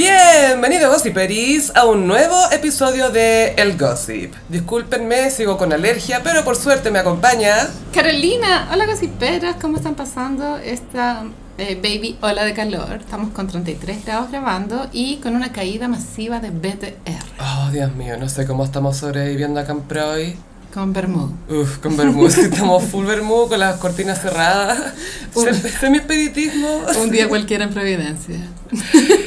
Bienvenidos 0.00 0.94
Gossiperis 0.94 1.76
a 1.76 1.84
un 1.84 2.06
nuevo 2.06 2.34
episodio 2.52 3.10
de 3.10 3.52
El 3.58 3.76
Gossip. 3.76 4.32
Discúlpenme, 4.48 5.30
sigo 5.30 5.58
con 5.58 5.74
alergia, 5.74 6.22
pero 6.24 6.42
por 6.42 6.56
suerte 6.56 6.90
me 6.90 7.00
acompaña. 7.00 7.68
Carolina, 7.92 8.70
hola 8.72 8.86
gossiperas, 8.86 9.56
¿cómo 9.60 9.76
están 9.76 9.96
pasando 9.96 10.56
esta 10.56 11.24
eh, 11.58 11.74
baby 11.74 12.16
ola 12.22 12.46
de 12.46 12.54
calor? 12.54 13.00
Estamos 13.00 13.34
con 13.34 13.46
33 13.46 14.06
grados 14.06 14.30
grabando 14.30 14.88
y 14.90 15.16
con 15.16 15.36
una 15.36 15.52
caída 15.52 15.86
masiva 15.86 16.40
de 16.40 16.48
BTR. 16.48 17.22
Oh, 17.38 17.68
Dios 17.70 17.94
mío, 17.94 18.16
no 18.16 18.30
sé 18.30 18.46
cómo 18.46 18.64
estamos 18.64 18.96
sobreviviendo 18.96 19.60
acá 19.60 19.72
en 19.72 19.82
Proy. 19.82 20.38
Con 20.72 20.92
Bermud. 20.92 21.30
Uf, 21.48 21.78
con 21.78 21.96
Bermud, 21.96 22.30
estamos 22.38 22.84
full 22.84 23.04
Bermud 23.04 23.48
con 23.48 23.58
las 23.58 23.76
cortinas 23.78 24.20
cerradas. 24.22 24.92
Un- 25.34 25.52
Semi-espiritismo. 25.54 26.82
Un 27.02 27.10
día 27.10 27.28
cualquiera 27.28 27.64
en 27.64 27.70
Providencia. 27.70 28.36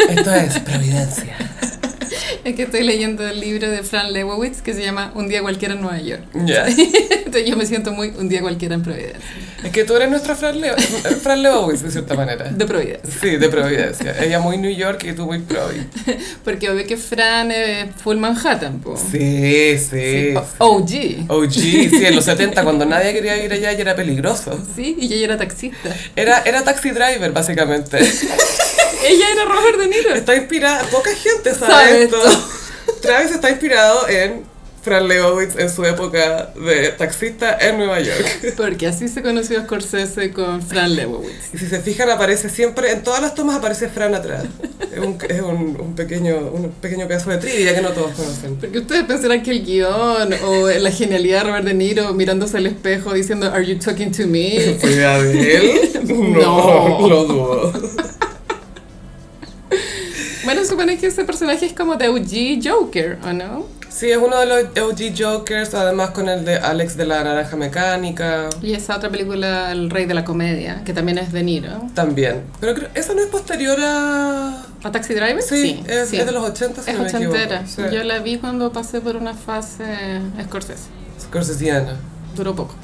Esto 0.10 0.34
es 0.34 0.60
Providencia. 0.60 1.36
Es 2.54 2.56
que 2.56 2.64
estoy 2.64 2.84
leyendo 2.84 3.26
el 3.28 3.40
libro 3.40 3.70
de 3.70 3.84
Fran 3.84 4.12
Lebowitz 4.12 4.62
que 4.62 4.74
se 4.74 4.82
llama 4.82 5.12
Un 5.16 5.30
día 5.30 5.42
cualquiera 5.42 5.76
en 5.76 5.82
Nueva 5.82 6.00
York. 6.00 6.24
Ya. 6.46 6.66
Entonces 7.26 7.46
yo 7.46 7.56
me 7.56 7.66
siento 7.66 7.92
muy 7.94 8.10
un 8.18 8.28
día 8.30 8.42
cualquiera 8.42 8.76
en 8.76 8.84
Providencia. 8.84 9.22
Es 9.64 9.72
que 9.72 9.86
tú 9.86 9.96
eres 9.96 10.10
nuestra 10.10 10.36
Fran, 10.36 10.60
Leo, 10.60 10.76
Fran 11.22 11.42
Leowitz, 11.42 11.84
de 11.84 11.92
cierta 11.92 12.16
manera. 12.16 12.50
De 12.50 12.66
Providencia. 12.66 13.10
Sí, 13.22 13.38
de 13.38 13.48
Providencia. 13.48 14.14
Ella 14.22 14.40
muy 14.42 14.58
New 14.58 14.72
York 14.76 15.06
y 15.06 15.14
tú 15.14 15.26
muy 15.26 15.40
Provi. 15.40 15.88
Porque 16.44 16.70
obvio 16.70 16.86
que 16.86 16.98
Fran 16.98 17.50
es 17.52 17.86
full 18.04 18.18
Manhattan, 18.18 18.80
po. 18.82 18.98
Sí, 18.98 19.78
sí. 19.78 20.34
O- 20.58 20.76
OG. 20.76 21.26
OG, 21.30 21.52
sí, 21.52 21.90
en 22.06 22.16
los 22.16 22.26
70 22.26 22.62
cuando 22.64 22.86
nadie 22.86 23.14
quería 23.14 23.42
ir 23.44 23.54
allá 23.54 23.72
y 23.72 23.80
era 23.80 23.96
peligroso. 23.96 24.60
Sí, 24.76 24.98
y 25.00 25.14
ella 25.14 25.26
era 25.26 25.38
taxista. 25.38 25.96
Era, 26.18 26.42
era 26.46 26.62
taxi 26.64 26.90
driver, 26.90 27.32
básicamente. 27.32 28.00
Ella 29.04 29.26
era 29.32 29.46
Robert 29.46 29.78
De 29.78 29.88
Niro. 29.88 30.14
Está 30.14 30.36
inspirada, 30.36 30.84
poca 30.90 31.12
gente 31.16 31.54
sabe, 31.54 31.72
Sabe 31.72 32.04
esto. 32.04 32.18
Travis 33.02 33.32
está 33.32 33.50
inspirado 33.50 34.08
en 34.08 34.44
Fran 34.84 35.08
Lebowitz 35.08 35.58
en 35.58 35.70
su 35.70 35.86
época 35.86 36.52
de 36.56 36.90
taxista 36.90 37.58
en 37.60 37.78
Nueva 37.78 38.02
York. 38.02 38.54
Porque 38.58 38.88
así 38.88 39.08
se 39.08 39.22
conoció 39.22 39.62
Scorsese 39.62 40.32
con 40.32 40.62
Fran 40.62 40.96
Lebowitz. 40.96 41.54
Y 41.54 41.58
si 41.58 41.68
se 41.68 41.80
fijan, 41.80 42.10
aparece 42.10 42.50
siempre, 42.50 42.92
en 42.92 43.02
todas 43.02 43.22
las 43.22 43.34
tomas 43.34 43.56
aparece 43.56 43.88
Fran 43.88 44.14
atrás. 44.14 44.44
Es 44.92 45.00
un, 45.00 45.18
es 45.28 45.42
un, 45.42 45.80
un 45.80 45.96
pequeño, 45.96 46.36
un 46.52 46.70
pequeño 46.72 47.08
pedazo 47.08 47.30
de 47.30 47.38
trivia 47.38 47.74
que 47.74 47.82
no 47.82 47.92
todos 47.92 48.12
conocen. 48.12 48.58
Porque 48.58 48.80
ustedes 48.80 49.06
pensarán 49.06 49.42
que 49.42 49.52
el 49.52 49.66
guion 49.66 50.34
o 50.46 50.68
la 50.68 50.92
genialidad 50.92 51.44
de 51.44 51.50
Robert 51.50 51.66
De 51.66 51.74
Niro 51.74 52.14
mirándose 52.14 52.58
al 52.58 52.68
espejo 52.68 53.14
diciendo 53.14 53.52
Are 53.54 53.66
you 53.66 53.80
talking 53.80 54.12
to 54.12 54.28
me? 54.28 54.78
¿Fue 54.80 54.90
de 54.90 55.56
él? 55.56 55.90
No. 56.04 57.00
No, 57.00 57.08
lo 57.08 57.24
dudo. 57.24 57.74
Bueno, 60.44 60.66
supone 60.66 60.98
que 60.98 61.08
ese 61.08 61.24
personaje 61.24 61.66
es 61.66 61.74
como 61.74 61.96
de 61.96 62.10
OG 62.10 62.62
Joker, 62.62 63.18
¿o 63.24 63.32
no? 63.32 63.66
Sí, 63.88 64.10
es 64.10 64.18
uno 64.18 64.40
de 64.40 64.46
los 64.48 64.78
OG 64.78 65.16
Jokers, 65.18 65.74
además 65.76 66.10
con 66.10 66.28
el 66.28 66.44
de 66.44 66.58
Alex 66.58 66.98
de 66.98 67.06
la 67.06 67.24
Naranja 67.24 67.56
Mecánica. 67.56 68.50
Y 68.62 68.74
esa 68.74 68.98
otra 68.98 69.10
película, 69.10 69.72
El 69.72 69.90
Rey 69.90 70.06
de 70.06 70.16
la 70.16 70.26
Comedia, 70.26 70.84
que 70.84 70.94
también 70.94 71.20
es 71.20 71.32
De 71.32 71.44
Niro. 71.44 71.88
También. 71.94 72.42
Pero 72.60 72.74
creo, 72.74 72.90
esa 72.96 73.14
no 73.14 73.22
es 73.22 73.28
posterior 73.28 73.78
a... 73.80 74.66
¿A 74.84 74.92
Taxi 74.92 75.14
Driver? 75.14 75.42
Sí, 75.42 75.82
es, 75.88 76.12
es 76.12 76.26
de 76.26 76.32
los 76.32 76.44
80, 76.44 76.82
si 76.82 76.90
Es 76.90 76.98
no 76.98 77.04
me 77.04 77.08
ochentera. 77.08 77.68
Sí. 77.68 77.84
Yo 77.92 78.04
la 78.04 78.20
vi 78.20 78.38
cuando 78.38 78.72
pasé 78.74 79.00
por 79.00 79.16
una 79.16 79.36
fase 79.36 80.22
Scorsese. 80.44 80.90
Scorsesiana. 81.22 81.96
Duró 82.36 82.56
poco. 82.56 82.76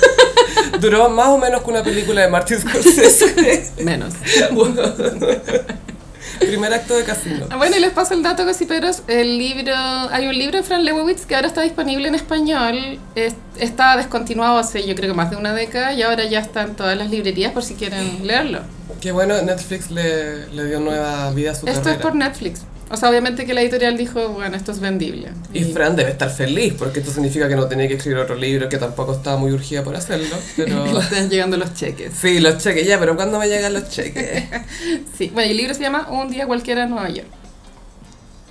Duró 0.80 1.10
más 1.10 1.28
o 1.28 1.38
menos 1.38 1.62
que 1.62 1.70
una 1.70 1.82
película 1.82 2.22
de 2.22 2.28
Martin 2.28 2.58
Scorsese. 2.60 3.72
Menos. 3.82 4.14
Primer 6.38 6.72
acto 6.72 6.96
de 6.96 7.04
casino. 7.04 7.46
Ah, 7.50 7.56
Bueno, 7.56 7.76
y 7.76 7.80
les 7.80 7.90
paso 7.90 8.14
el 8.14 8.22
dato, 8.22 8.44
gossiperos. 8.44 9.02
El 9.08 9.38
libro, 9.38 9.72
hay 9.74 10.26
un 10.26 10.36
libro 10.38 10.58
de 10.58 10.62
Fran 10.62 10.84
Lebowitz 10.84 11.26
que 11.26 11.34
ahora 11.34 11.48
está 11.48 11.62
disponible 11.62 12.08
en 12.08 12.14
español. 12.14 12.98
Es- 13.14 13.34
está 13.58 13.96
descontinuado 13.96 14.58
hace 14.58 14.86
yo 14.86 14.94
creo 14.94 15.10
que 15.10 15.16
más 15.16 15.30
de 15.30 15.36
una 15.36 15.52
década 15.52 15.92
y 15.92 16.02
ahora 16.02 16.24
ya 16.24 16.40
está 16.40 16.62
en 16.62 16.74
todas 16.76 16.96
las 16.96 17.10
librerías 17.10 17.52
por 17.52 17.62
si 17.64 17.74
quieren 17.74 18.26
leerlo. 18.26 18.60
Qué 19.00 19.12
bueno, 19.12 19.40
Netflix 19.42 19.90
le, 19.90 20.46
le 20.48 20.64
dio 20.66 20.80
nueva 20.80 21.30
vida 21.32 21.52
a 21.52 21.54
su 21.54 21.66
Esto 21.66 21.80
es 21.80 21.84
carrera. 21.86 22.02
por 22.02 22.14
Netflix. 22.14 22.62
O 22.90 22.96
sea, 22.96 23.10
obviamente 23.10 23.44
que 23.44 23.52
la 23.52 23.60
editorial 23.60 23.96
dijo, 23.98 24.30
bueno, 24.30 24.56
esto 24.56 24.72
es 24.72 24.80
vendible. 24.80 25.28
Y 25.52 25.64
Fran 25.64 25.94
debe 25.94 26.10
estar 26.10 26.30
feliz, 26.30 26.72
porque 26.78 27.00
esto 27.00 27.12
significa 27.12 27.46
que 27.48 27.54
no 27.56 27.66
tenía 27.66 27.86
que 27.86 27.94
escribir 27.94 28.18
otro 28.18 28.34
libro, 28.34 28.68
que 28.70 28.78
tampoco 28.78 29.12
estaba 29.12 29.36
muy 29.36 29.52
urgida 29.52 29.82
por 29.84 29.94
hacerlo. 29.94 30.34
Pero... 30.56 30.98
Están 31.00 31.28
llegando 31.28 31.56
los 31.58 31.74
cheques. 31.74 32.14
Sí, 32.18 32.40
los 32.40 32.58
cheques, 32.58 32.86
ya, 32.86 32.98
pero 32.98 33.14
¿cuándo 33.14 33.38
me 33.38 33.46
llegan 33.48 33.74
los 33.74 33.88
cheques? 33.90 34.44
Sí, 35.18 35.30
bueno, 35.34 35.48
y 35.48 35.50
el 35.50 35.56
libro 35.58 35.74
se 35.74 35.80
llama 35.82 36.08
Un 36.10 36.30
día 36.30 36.46
cualquiera 36.46 36.84
en 36.84 36.90
Nueva 36.90 37.10
York. 37.10 37.26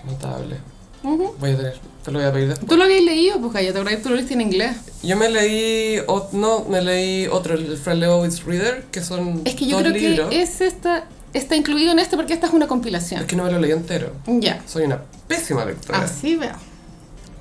Notable. 0.06 0.58
Ujú. 1.04 1.36
Voy 1.40 1.52
a 1.52 1.58
tener, 1.58 1.74
te 2.04 2.12
lo 2.12 2.20
voy 2.20 2.28
a 2.28 2.34
pedir 2.34 2.48
después. 2.50 2.70
¿Tú 2.70 2.78
lo 2.78 2.84
habías 2.84 3.04
leído? 3.04 3.40
Pues 3.40 3.54
ya 3.54 3.60
te 3.62 3.80
acuerdas 3.80 3.96
que 3.96 4.02
tú 4.04 4.10
lo 4.10 4.16
leíste 4.16 4.34
en 4.34 4.42
inglés. 4.42 4.76
Yo 5.04 5.16
me 5.16 5.30
leí, 5.30 6.00
o- 6.08 6.30
no, 6.34 6.66
me 6.66 6.82
leí 6.82 7.28
otro, 7.28 7.54
el 7.56 7.78
Fran 7.78 8.00
Lebowitz 8.00 8.44
Reader, 8.46 8.86
que 8.92 9.02
son 9.02 9.42
Es 9.46 9.56
que 9.56 9.66
yo 9.66 9.78
creo 9.80 9.92
libros. 9.92 10.30
que 10.30 10.42
es 10.42 10.62
esta, 10.62 11.06
está 11.34 11.56
incluido 11.56 11.92
en 11.92 12.00
este 12.00 12.16
porque 12.16 12.34
esta 12.34 12.48
es 12.48 12.54
una 12.54 12.68
compilación. 12.68 13.22
Es 13.22 13.28
que 13.28 13.36
no 13.36 13.44
me 13.44 13.52
lo 13.52 13.60
leí 13.60 13.72
entero. 13.72 14.12
Ya. 14.26 14.62
Soy 14.66 14.84
una 14.84 15.00
pésima 15.28 15.66
lectora. 15.66 16.00
Así 16.00 16.36
veo. 16.36 16.52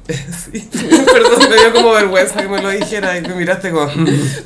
Sí. 0.06 0.60
Perdón, 0.72 1.50
me 1.50 1.56
dio 1.56 1.72
como 1.74 1.91
vergüenza 1.91 2.41
que 2.41 2.46
me 2.46 2.62
lo 2.62 2.70
dijera 2.70 3.19
y 3.19 3.22
me 3.22 3.34
miraste 3.34 3.72
como... 3.72 3.88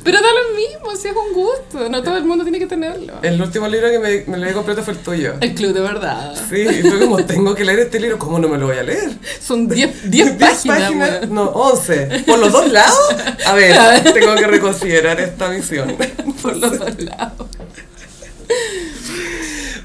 Pero 0.03 0.17
da 0.19 0.27
lo 0.27 0.55
mismo, 0.57 0.95
si 0.99 1.07
es 1.09 1.13
un 1.15 1.33
gusto. 1.35 1.87
No 1.87 2.01
todo 2.01 2.17
el 2.17 2.23
mundo 2.23 2.43
tiene 2.43 2.57
que 2.57 2.65
tenerlo. 2.65 3.13
El 3.21 3.39
último 3.39 3.67
libro 3.67 3.91
que 3.91 3.99
me, 3.99 4.23
me 4.25 4.37
leí 4.43 4.53
completo 4.55 4.81
fue 4.81 4.93
el 4.93 4.99
tuyo. 5.01 5.35
El 5.39 5.53
club 5.53 5.73
de 5.73 5.81
verdad. 5.81 6.33
Sí, 6.49 6.61
y 6.61 6.81
fue 6.81 6.99
como, 7.01 7.23
tengo 7.25 7.53
que 7.53 7.63
leer 7.63 7.77
este 7.77 7.99
libro, 7.99 8.17
¿cómo 8.17 8.39
no 8.39 8.47
me 8.49 8.57
lo 8.57 8.65
voy 8.65 8.77
a 8.77 8.81
leer? 8.81 9.11
Son 9.39 9.67
10 9.67 10.09
¿Diez 10.09 10.31
páginas. 10.39 10.89
weón. 11.21 11.35
No, 11.35 11.43
11. 11.51 12.23
¿Por 12.25 12.39
los 12.39 12.51
dos 12.51 12.71
lados? 12.71 13.15
A 13.45 13.53
ver, 13.53 14.03
tengo 14.15 14.33
que 14.33 14.47
reconsiderar 14.47 15.19
esta 15.19 15.47
misión. 15.49 15.95
Por 16.41 16.57
los 16.57 16.79
dos 16.79 16.99
lados. 17.03 17.47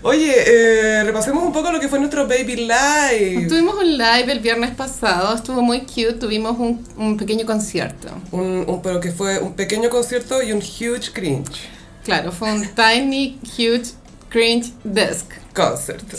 Oye, 0.03 0.33
eh, 0.37 1.03
repasemos 1.05 1.43
un 1.43 1.53
poco 1.53 1.73
lo 1.73 1.81
que 1.81 1.89
fue 1.89 1.99
nuestro 1.99 2.29
Baby 2.29 2.69
Live. 2.69 3.47
Tuvimos 3.49 3.75
un 3.77 3.93
live 3.99 4.31
el 4.31 4.39
viernes 4.41 4.71
pasado, 4.75 5.35
estuvo 5.35 5.63
muy 5.63 5.81
cute, 5.81 6.13
tuvimos 6.15 6.57
un, 6.59 6.87
un 6.97 7.17
pequeño 7.17 7.45
concierto. 7.45 8.09
Un, 8.31 8.65
un- 8.69 8.83
pero 8.83 9.01
que 9.01 9.11
fue 9.13 9.39
un 9.41 9.55
pequeño 9.55 9.89
concierto 9.91 10.43
y 10.43 10.53
un 10.53 10.59
huge 10.59 11.11
cringe 11.13 11.69
Claro, 12.05 12.31
fue 12.31 12.53
un 12.53 12.69
tiny, 12.69 13.41
huge, 13.59 13.95
cringe 14.29 14.73
desk. 14.85 15.27
concert. 15.55 16.05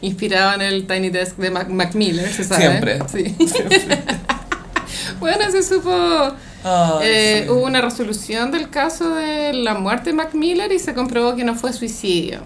Inspirado 0.00 0.54
en 0.54 0.62
el 0.62 0.86
Tiny 0.86 1.10
Desk 1.10 1.36
de 1.36 1.50
Mac, 1.50 1.68
Mac 1.68 1.94
Miller, 1.94 2.32
¿se 2.32 2.44
sabe? 2.44 2.62
Siempre. 2.62 2.98
Sí. 3.12 3.36
bueno, 5.20 5.50
se 5.50 5.62
supo... 5.62 6.32
Ay, 6.64 7.06
eh, 7.06 7.42
sí. 7.44 7.50
Hubo 7.50 7.64
una 7.64 7.80
resolución 7.80 8.50
del 8.50 8.70
caso 8.70 9.14
de 9.14 9.52
la 9.52 9.74
muerte 9.74 10.10
de 10.10 10.16
Mac 10.16 10.34
Miller 10.34 10.72
y 10.72 10.78
se 10.78 10.94
comprobó 10.94 11.36
que 11.36 11.44
no 11.44 11.54
fue 11.54 11.72
suicidio. 11.72 12.40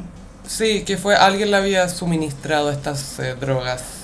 Sí, 0.46 0.82
que 0.82 0.96
fue 0.96 1.14
alguien 1.14 1.50
le 1.50 1.56
había 1.56 1.88
suministrado 1.88 2.70
estas 2.70 3.18
eh, 3.18 3.36
drogas 3.38 3.98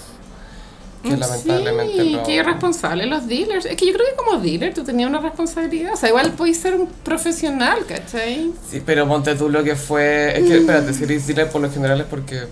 que 1.04 1.16
lamentablemente 1.16 2.02
sí, 2.02 2.12
no. 2.14 2.22
qué 2.22 2.34
irresponsable 2.36 3.06
los 3.06 3.28
dealers. 3.28 3.66
Es 3.66 3.76
que 3.76 3.86
yo 3.86 3.92
creo 3.92 4.06
que 4.06 4.16
como 4.16 4.40
dealer 4.40 4.72
tú 4.72 4.84
tenías 4.84 5.08
una 5.10 5.20
responsabilidad. 5.20 5.92
O 5.92 5.96
sea, 5.96 6.08
igual 6.08 6.32
podéis 6.32 6.58
ser 6.58 6.74
un 6.74 6.86
profesional, 6.86 7.84
¿cachai? 7.86 8.52
Sí, 8.68 8.82
pero 8.84 9.06
ponte 9.06 9.34
tú 9.34 9.50
lo 9.50 9.62
que 9.62 9.76
fue. 9.76 10.38
Es 10.38 10.46
que, 10.46 10.58
espérate, 10.58 10.94
si 10.94 11.04
eres 11.04 11.26
dealer 11.26 11.50
por 11.50 11.60
lo 11.60 11.70
general 11.70 12.00
es 12.00 12.06
porque. 12.06 12.44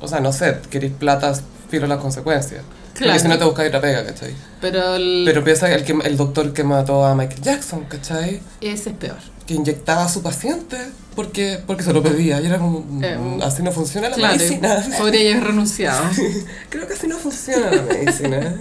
O 0.00 0.08
sea, 0.08 0.20
no 0.20 0.32
sé, 0.32 0.58
querés 0.68 0.92
plata, 0.92 1.32
filo 1.68 1.86
las 1.86 1.98
consecuencias. 1.98 2.64
Claro. 2.94 3.12
Porque 3.12 3.18
si 3.20 3.28
no 3.28 3.38
te 3.38 3.44
buscas 3.44 3.66
otra 3.68 3.80
pega, 3.80 4.04
¿cachai? 4.04 4.34
Pero 4.60 4.96
el- 4.96 5.22
Pero 5.24 5.42
piensa 5.44 5.72
el, 5.72 5.84
que, 5.84 5.92
el 6.04 6.16
doctor 6.16 6.52
que 6.52 6.64
mató 6.64 7.04
a 7.04 7.14
Michael 7.14 7.40
Jackson, 7.40 7.84
¿cachai? 7.84 8.40
ese 8.60 8.90
es 8.90 8.96
peor. 8.96 9.16
Que 9.46 9.54
inyectaba 9.54 10.04
a 10.04 10.08
su 10.08 10.22
paciente 10.22 10.76
porque, 11.16 11.58
porque 11.66 11.82
se 11.82 11.92
lo 11.92 12.02
pedía. 12.02 12.40
Y 12.40 12.46
era 12.46 12.58
como. 12.58 12.80
mm, 12.80 13.04
Eh, 13.04 13.38
así 13.42 13.62
no 13.62 13.72
funciona 13.72 14.08
la 14.10 14.14
Claro, 14.16 14.36
medicina. 14.36 14.84
podría 14.98 15.32
haber 15.32 15.44
renunciado. 15.44 16.02
Creo 16.68 16.86
que 16.86 16.94
así 16.94 17.06
no 17.06 17.16
funciona 17.16 17.70
la 17.70 17.82
medicina. 17.82 18.54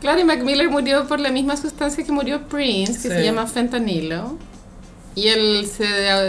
Claro, 0.00 0.20
y 0.20 0.24
Mac 0.24 0.42
Miller 0.42 0.68
murió 0.68 1.08
por 1.08 1.18
la 1.20 1.30
misma 1.30 1.56
sustancia 1.56 2.04
que 2.04 2.12
murió 2.12 2.46
Prince, 2.48 2.92
que 2.94 2.98
Sí. 3.00 3.08
se 3.08 3.24
llama 3.24 3.46
fentanilo. 3.46 4.38
Y 5.16 5.28
él 5.28 5.66
se 5.66 5.84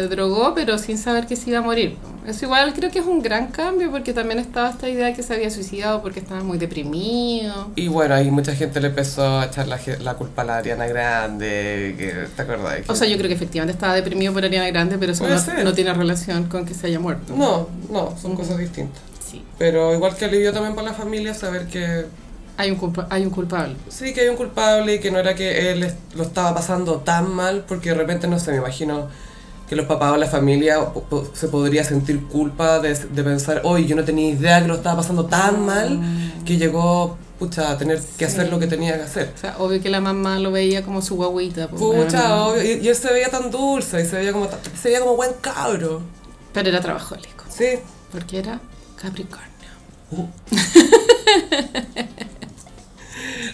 drogó, 0.07 0.53
pero 0.55 0.77
sin 0.79 0.97
saber 0.97 1.27
que 1.27 1.35
se 1.35 1.49
iba 1.51 1.59
a 1.59 1.61
morir. 1.61 1.97
Eso 2.25 2.45
igual 2.45 2.73
creo 2.73 2.89
que 2.89 2.99
es 2.99 3.05
un 3.05 3.21
gran 3.21 3.47
cambio, 3.47 3.91
porque 3.91 4.13
también 4.13 4.39
estaba 4.39 4.69
esta 4.69 4.89
idea 4.89 5.07
de 5.07 5.13
que 5.13 5.23
se 5.23 5.33
había 5.33 5.49
suicidado 5.51 6.01
porque 6.01 6.19
estaba 6.19 6.41
muy 6.43 6.57
deprimido. 6.57 7.69
Y 7.75 7.87
bueno, 7.89 8.15
ahí 8.15 8.31
mucha 8.31 8.55
gente 8.55 8.79
le 8.81 8.87
empezó 8.87 9.39
a 9.39 9.45
echar 9.45 9.67
la, 9.67 9.79
la 10.01 10.13
culpa 10.15 10.41
a 10.41 10.45
la 10.45 10.57
Ariana 10.57 10.87
Grande, 10.87 11.95
que, 11.97 12.13
¿te? 12.35 12.45
Que- 12.45 12.91
O 12.91 12.95
sea, 12.95 13.07
yo 13.07 13.17
creo 13.17 13.27
que 13.29 13.35
efectivamente 13.35 13.73
estaba 13.73 13.93
deprimido 13.93 14.33
por 14.33 14.43
Ariana 14.43 14.67
Grande, 14.67 14.97
pero 14.97 15.11
eso 15.11 15.27
no, 15.27 15.63
no 15.63 15.73
tiene 15.73 15.93
relación 15.93 16.45
con 16.45 16.65
que 16.65 16.73
se 16.73 16.87
haya 16.87 16.99
muerto. 16.99 17.33
No, 17.35 17.69
no, 17.89 18.15
son 18.21 18.35
cosas 18.35 18.57
distintas. 18.57 19.01
Sí. 19.29 19.43
Pero 19.57 19.93
igual 19.93 20.15
que 20.15 20.25
alivio 20.25 20.53
también 20.53 20.75
para 20.75 20.89
la 20.89 20.93
familia 20.93 21.33
saber 21.33 21.67
que 21.67 22.05
Hay 22.57 22.71
un, 22.71 22.77
culpa- 22.77 23.07
hay 23.09 23.23
un 23.23 23.29
culpable. 23.29 23.75
sí 23.87 24.13
que 24.13 24.21
hay 24.21 24.29
un 24.29 24.35
culpable 24.35 24.95
y 24.95 24.99
que 24.99 25.11
no 25.11 25.19
era 25.19 25.35
que 25.35 25.71
él 25.71 25.93
lo 26.15 26.23
estaba 26.23 26.55
pasando 26.55 26.97
tan 26.97 27.33
mal, 27.33 27.63
porque 27.67 27.89
de 27.89 27.95
repente, 27.95 28.27
no 28.27 28.39
sé, 28.39 28.51
me 28.51 28.57
imagino 28.57 29.07
que 29.69 29.75
los 29.75 29.85
papás 29.85 30.13
o 30.13 30.17
la 30.17 30.27
familia 30.27 30.79
se 31.33 31.47
podría 31.49 31.83
sentir 31.83 32.23
culpa 32.27 32.79
de, 32.79 32.95
de 32.95 33.23
pensar, 33.23 33.61
hoy 33.63 33.85
yo 33.85 33.95
no 33.95 34.03
tenía 34.05 34.29
idea 34.29 34.61
que 34.61 34.67
lo 34.69 34.75
estaba 34.75 34.97
pasando 34.97 35.25
tan 35.25 35.65
mal 35.65 35.99
que 36.45 36.57
llegó 36.57 37.17
pucha, 37.37 37.69
a 37.71 37.77
tener 37.77 38.01
que 38.17 38.25
hacer 38.25 38.45
Sí. 38.45 38.51
lo 38.51 38.57
que 38.59 38.65
tenía 38.65 38.95
que 38.97 39.03
hacer. 39.03 39.31
O 39.35 39.37
sea, 39.37 39.55
obvio 39.59 39.79
que 39.79 39.89
la 39.89 40.01
mamá 40.01 40.39
lo 40.39 40.51
veía 40.51 40.83
como 40.83 41.03
su 41.03 41.15
guaguita. 41.17 41.67
pues, 41.67 41.79
Pucha, 41.79 42.45
obvio, 42.47 42.63
y, 42.63 42.79
y 42.83 42.87
él 42.87 42.95
se 42.95 43.13
veía 43.13 43.29
tan 43.29 43.51
dulce 43.51 44.01
y 44.01 44.05
se 44.05 44.15
veía 44.17 44.31
como, 44.31 44.47
se 44.81 44.89
veía 44.89 44.99
como 45.01 45.15
buen 45.15 45.33
cabro. 45.41 46.01
Pero 46.53 46.69
era 46.69 46.81
trabajólico. 46.81 47.43
Sí. 47.49 47.77
Porque 48.11 48.39
era 48.39 48.59
Capricornio. 48.99 49.47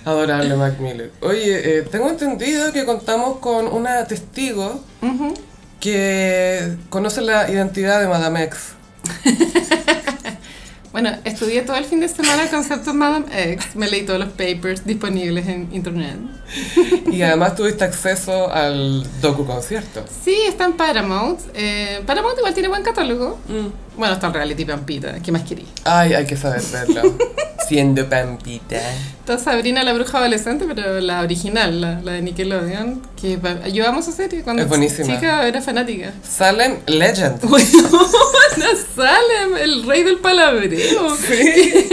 Adorable 0.06 0.56
Mac 0.56 0.80
Miller. 0.80 1.12
Oye, 1.22 1.78
eh, 1.80 1.82
tengo 1.84 2.10
entendido 2.10 2.72
que 2.72 2.86
contamos 2.86 3.38
con 3.40 3.68
una 3.68 4.06
testigo 4.06 4.84
Ujú. 5.02 5.34
que 5.80 6.76
conoce 6.90 7.22
la 7.22 7.50
identidad 7.50 8.00
de 8.02 8.08
Madame 8.08 8.44
X. 8.44 8.60
Bueno, 10.94 11.10
estudié 11.24 11.64
todo 11.64 11.76
el 11.78 11.86
fin 11.86 12.00
de 12.02 12.08
semana 12.08 12.44
el 12.44 12.50
concepto 12.52 12.92
de 12.92 12.98
Madame 12.98 13.26
X. 13.54 13.76
Me 13.76 13.90
leí 13.90 14.04
todos 14.04 14.20
los 14.20 14.30
papers 14.30 14.86
disponibles 14.86 15.48
en 15.48 15.68
internet. 15.74 16.18
Y 17.12 17.24
además 17.24 17.56
tuviste 17.56 17.84
acceso 17.84 18.52
al 18.54 19.04
docu 19.20 19.44
concierto. 19.44 20.06
Sí, 20.24 20.38
está 20.48 20.66
en 20.66 20.74
Paramount. 20.74 21.40
Eh, 21.56 22.04
Paramount 22.06 22.38
igual 22.38 22.54
tiene 22.54 22.70
buen 22.70 22.84
catálogo. 22.84 23.40
Bueno, 23.98 24.14
está 24.14 24.28
el 24.28 24.34
reality 24.36 24.66
Pampita. 24.66 25.16
¿Qué 25.20 25.32
más 25.32 25.42
querí? 25.42 25.66
Ay, 25.84 26.14
hay 26.14 26.28
que 26.28 26.38
saber 26.38 26.62
verlo. 26.72 27.18
Siendo 27.68 28.08
Pampita. 28.08 28.80
Está 29.24 29.40
Sabrina 29.40 29.84
la 29.86 29.94
bruja 29.94 30.18
adolescente, 30.18 30.66
pero 30.68 31.00
la 31.00 31.22
original, 31.22 31.80
la, 31.80 32.02
la 32.02 32.12
de 32.12 32.22
Nickelodeon. 32.24 33.02
Que 33.20 33.40
yo 33.72 33.88
amo 33.88 34.02
esa 34.02 34.12
serie. 34.12 34.42
Cuando 34.44 34.64
Es 34.64 34.68
buenísima. 34.68 35.08
chica 35.16 35.48
era 35.48 35.62
fanática. 35.62 36.12
Salem 36.30 36.80
Legend. 36.88 37.40
Bueno, 37.50 38.78
Salem, 38.96 39.56
el 39.60 39.84
rey 39.88 40.04
del 40.04 40.18
palabreo. 40.18 41.16
Sí. 41.16 41.90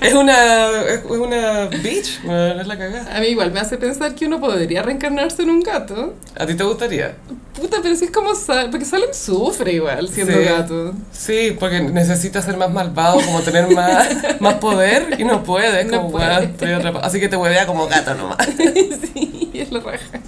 Es 0.00 0.14
una, 0.14 0.70
es 0.88 1.02
una 1.04 1.66
bitch, 1.66 2.22
bueno, 2.24 2.60
es 2.60 2.66
la 2.66 2.78
cagada. 2.78 3.16
A 3.16 3.20
mí 3.20 3.26
igual 3.26 3.52
me 3.52 3.60
hace 3.60 3.76
pensar 3.76 4.14
que 4.14 4.26
uno 4.26 4.40
podría 4.40 4.82
reencarnarse 4.82 5.42
en 5.42 5.50
un 5.50 5.60
gato. 5.60 6.14
¿A 6.38 6.46
ti 6.46 6.54
te 6.54 6.64
gustaría? 6.64 7.14
Puta, 7.60 7.78
pero 7.82 7.94
si 7.94 8.06
es 8.06 8.10
como 8.10 8.34
Salem, 8.34 8.70
porque 8.70 8.86
Salem 8.86 9.10
sufre 9.12 9.74
igual 9.74 10.08
siendo 10.08 10.32
Sí. 10.32 10.44
gato. 10.44 10.94
Sí, 11.12 11.56
porque 11.60 11.80
necesita 11.80 12.40
ser 12.40 12.56
más 12.56 12.70
malvado, 12.72 13.20
como 13.20 13.40
tener 13.40 13.68
más, 13.68 14.08
más 14.40 14.54
poder 14.54 15.16
y 15.18 15.24
no 15.24 15.42
puede. 15.44 15.84
No 15.84 15.98
Como, 15.98 16.12
puede. 16.12 16.51
"Weón, 16.52 16.70
estoy 16.70 16.72
atrapado". 16.72 17.04
Así 17.04 17.20
que 17.20 17.28
te 17.28 17.36
huevea 17.36 17.66
como 17.66 17.86
gato 17.88 18.14
nomás. 18.14 18.38
sí, 19.14 19.50
es 19.54 19.70
la 19.72 19.80
raja. 19.80 20.20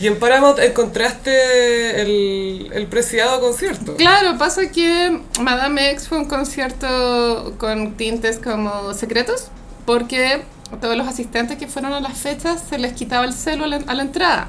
Y 0.00 0.06
en 0.06 0.18
Paramount 0.18 0.58
encontraste 0.60 2.00
el, 2.02 2.70
el 2.72 2.86
preciado 2.86 3.40
concierto. 3.40 3.96
Claro, 3.96 4.38
pasa 4.38 4.70
que 4.70 5.20
Madame 5.40 5.90
X 5.92 6.08
fue 6.08 6.18
un 6.18 6.26
concierto 6.26 7.54
con 7.58 7.96
tintes 7.96 8.38
como 8.38 8.94
secretos, 8.94 9.48
porque 9.86 10.42
todos 10.80 10.96
los 10.96 11.06
asistentes 11.06 11.58
que 11.58 11.66
fueron 11.66 11.92
a 11.92 12.00
las 12.00 12.16
fechas 12.16 12.62
se 12.68 12.78
les 12.78 12.92
quitaba 12.94 13.24
el 13.24 13.32
celo 13.32 13.64
a 13.64 13.68
la, 13.68 13.76
a 13.86 13.94
la 13.94 14.02
entrada. 14.02 14.48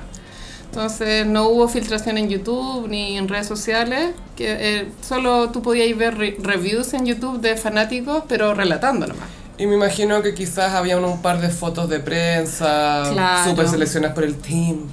Entonces 0.65 1.25
no 1.27 1.47
hubo 1.49 1.67
filtración 1.67 2.17
en 2.17 2.29
YouTube 2.29 2.87
ni 2.87 3.17
en 3.17 3.27
redes 3.27 3.45
sociales, 3.47 4.11
que 4.35 4.55
eh, 4.79 4.87
solo 5.07 5.49
tú 5.51 5.61
podías 5.61 5.95
ver 5.97 6.17
re- 6.17 6.35
reviews 6.39 6.93
en 6.93 7.05
YouTube 7.05 7.41
de 7.41 7.57
fanáticos, 7.57 8.23
pero 8.27 8.53
relatando 8.55 9.05
nomás. 9.07 9.27
Y 9.57 9.67
me 9.67 9.75
imagino 9.75 10.21
que 10.23 10.33
quizás 10.33 10.73
había 10.73 10.97
un, 10.97 11.05
un 11.05 11.21
par 11.21 11.39
de 11.39 11.50
fotos 11.50 11.88
de 11.88 12.00
prensa, 12.00 13.09
Claro. 13.13 13.50
súper 13.51 13.67
seleccionadas 13.67 14.15
por 14.15 14.23
el 14.23 14.35
team 14.35 14.88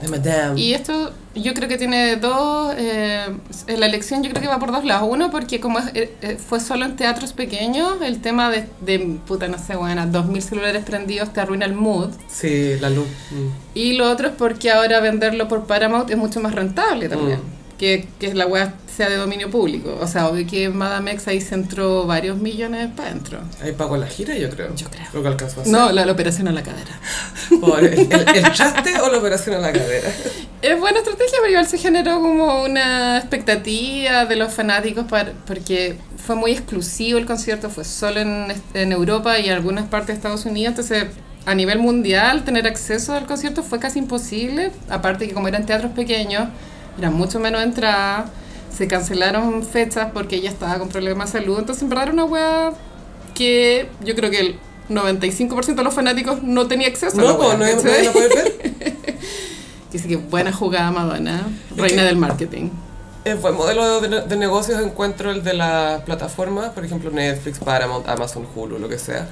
de 0.00 0.08
Madame. 0.08 0.60
Y 0.60 0.72
esto 0.74 1.12
yo 1.36 1.54
creo 1.54 1.68
que 1.68 1.76
tiene 1.78 2.16
dos, 2.16 2.74
eh, 2.76 3.26
la 3.68 3.86
elección 3.86 4.22
yo 4.24 4.30
creo 4.30 4.42
que 4.42 4.48
va 4.48 4.58
por 4.58 4.72
dos 4.72 4.84
lados. 4.84 5.08
Uno 5.10 5.30
porque 5.30 5.60
como 5.60 5.78
es- 5.78 5.86
eh, 5.94 6.12
eh, 6.22 6.38
fue 6.44 6.58
solo 6.58 6.84
en 6.86 6.96
teatros 6.96 7.32
pequeños, 7.32 7.98
el 8.02 8.20
tema 8.20 8.50
de, 8.50 8.66
de 8.80 8.98
puta 9.26 9.46
no 9.46 9.58
sé, 9.58 9.76
bueno, 9.76 10.04
2.000 10.06 10.40
celulares 10.42 10.84
prendidos 10.84 11.32
te 11.32 11.40
arruina 11.40 11.64
el 11.66 11.74
mood. 11.74 12.10
Sí, 12.28 12.74
la 12.80 12.90
luz. 12.90 13.06
mm. 13.30 13.48
Y 13.78 13.92
lo 13.92 14.10
otro 14.10 14.26
es 14.28 14.34
porque 14.36 14.72
ahora 14.72 14.98
venderlo 15.00 15.46
por 15.46 15.66
Paramount 15.66 16.10
es 16.10 16.16
mucho 16.16 16.40
más 16.40 16.52
rentable 16.54 17.08
también. 17.08 17.38
Mm. 17.38 17.59
Que, 17.80 18.06
que 18.18 18.34
la 18.34 18.46
web 18.46 18.70
sea 18.94 19.08
de 19.08 19.16
dominio 19.16 19.50
público. 19.50 19.96
O 20.02 20.06
sea, 20.06 20.28
obvio 20.28 20.46
que 20.46 20.68
Madame 20.68 21.12
X 21.12 21.28
ahí 21.28 21.40
se 21.40 21.54
entró 21.54 22.06
varios 22.06 22.36
millones 22.36 22.90
para 22.94 23.08
adentro. 23.08 23.38
Ahí 23.62 23.72
pagó 23.72 23.96
la 23.96 24.06
gira, 24.06 24.36
yo 24.36 24.50
creo. 24.50 24.74
Yo 24.76 24.86
creo. 24.90 25.06
Lo 25.14 25.22
que 25.22 25.28
alcanzó 25.28 25.60
a 25.60 25.62
hacer. 25.62 25.72
No, 25.72 25.90
la, 25.90 26.04
la 26.04 26.12
operación 26.12 26.46
a 26.48 26.52
la 26.52 26.62
cadera. 26.62 27.00
Por 27.62 27.82
el, 27.82 27.98
el, 27.98 28.36
el 28.36 28.52
chaste 28.52 29.00
o 29.00 29.10
la 29.10 29.16
operación 29.16 29.56
a 29.56 29.60
la 29.60 29.72
cadera. 29.72 30.10
Es 30.62 30.78
buena 30.78 30.98
estrategia, 30.98 31.38
pero 31.38 31.52
igual 31.52 31.66
se 31.66 31.78
generó 31.78 32.20
como 32.20 32.64
una 32.64 33.16
expectativa 33.16 34.26
de 34.26 34.36
los 34.36 34.52
fanáticos 34.52 35.06
para, 35.06 35.32
porque 35.46 35.96
fue 36.18 36.36
muy 36.36 36.52
exclusivo 36.52 37.18
el 37.18 37.24
concierto, 37.24 37.70
fue 37.70 37.84
solo 37.84 38.20
en, 38.20 38.52
en 38.74 38.92
Europa 38.92 39.38
y 39.38 39.46
en 39.46 39.54
algunas 39.54 39.86
partes 39.86 40.08
de 40.08 40.12
Estados 40.16 40.44
Unidos, 40.44 40.72
entonces 40.72 41.06
a 41.46 41.54
nivel 41.54 41.78
mundial 41.78 42.44
tener 42.44 42.66
acceso 42.66 43.14
al 43.14 43.24
concierto 43.24 43.62
fue 43.62 43.78
casi 43.78 44.00
imposible, 44.00 44.70
aparte 44.90 45.26
que 45.26 45.32
como 45.32 45.48
eran 45.48 45.64
teatros 45.64 45.92
pequeños, 45.92 46.48
eran 47.00 47.14
mucho 47.14 47.40
menos 47.40 47.62
entradas, 47.62 48.30
se 48.76 48.86
cancelaron 48.86 49.64
fechas 49.64 50.08
porque 50.12 50.36
ella 50.36 50.50
estaba 50.50 50.78
con 50.78 50.88
problemas 50.88 51.32
de 51.32 51.40
salud, 51.40 51.58
entonces 51.58 51.82
en 51.82 51.88
verdad 51.88 52.04
era 52.04 52.12
una 52.12 52.24
wea 52.24 52.72
que 53.34 53.88
yo 54.04 54.14
creo 54.14 54.30
que 54.30 54.40
el 54.40 54.58
95% 54.90 55.74
de 55.74 55.82
los 55.84 55.94
fanáticos 55.94 56.42
no 56.42 56.66
tenía 56.66 56.88
acceso 56.88 57.18
a 57.20 57.24
la 57.24 57.32
No, 57.32 57.38
wea, 57.38 57.56
pues 57.56 57.84
no, 57.84 57.90
no, 57.90 58.12
no 58.12 58.20
ver. 58.20 59.00
Sí 59.90 60.06
que 60.06 60.16
buena 60.16 60.52
jugada 60.52 60.92
Madonna, 60.92 61.48
reina 61.76 62.04
del 62.04 62.16
marketing. 62.16 62.70
Es 63.24 63.40
buen 63.40 63.54
modelo 63.56 64.00
de, 64.00 64.20
de 64.20 64.36
negocios 64.36 64.80
encuentro 64.80 65.32
el 65.32 65.42
de 65.42 65.54
las 65.54 66.02
plataformas, 66.02 66.70
por 66.70 66.84
ejemplo 66.84 67.10
Netflix, 67.10 67.58
Paramount, 67.58 68.08
Amazon, 68.08 68.46
Hulu, 68.54 68.78
lo 68.78 68.88
que 68.88 68.98
sea. 68.98 69.28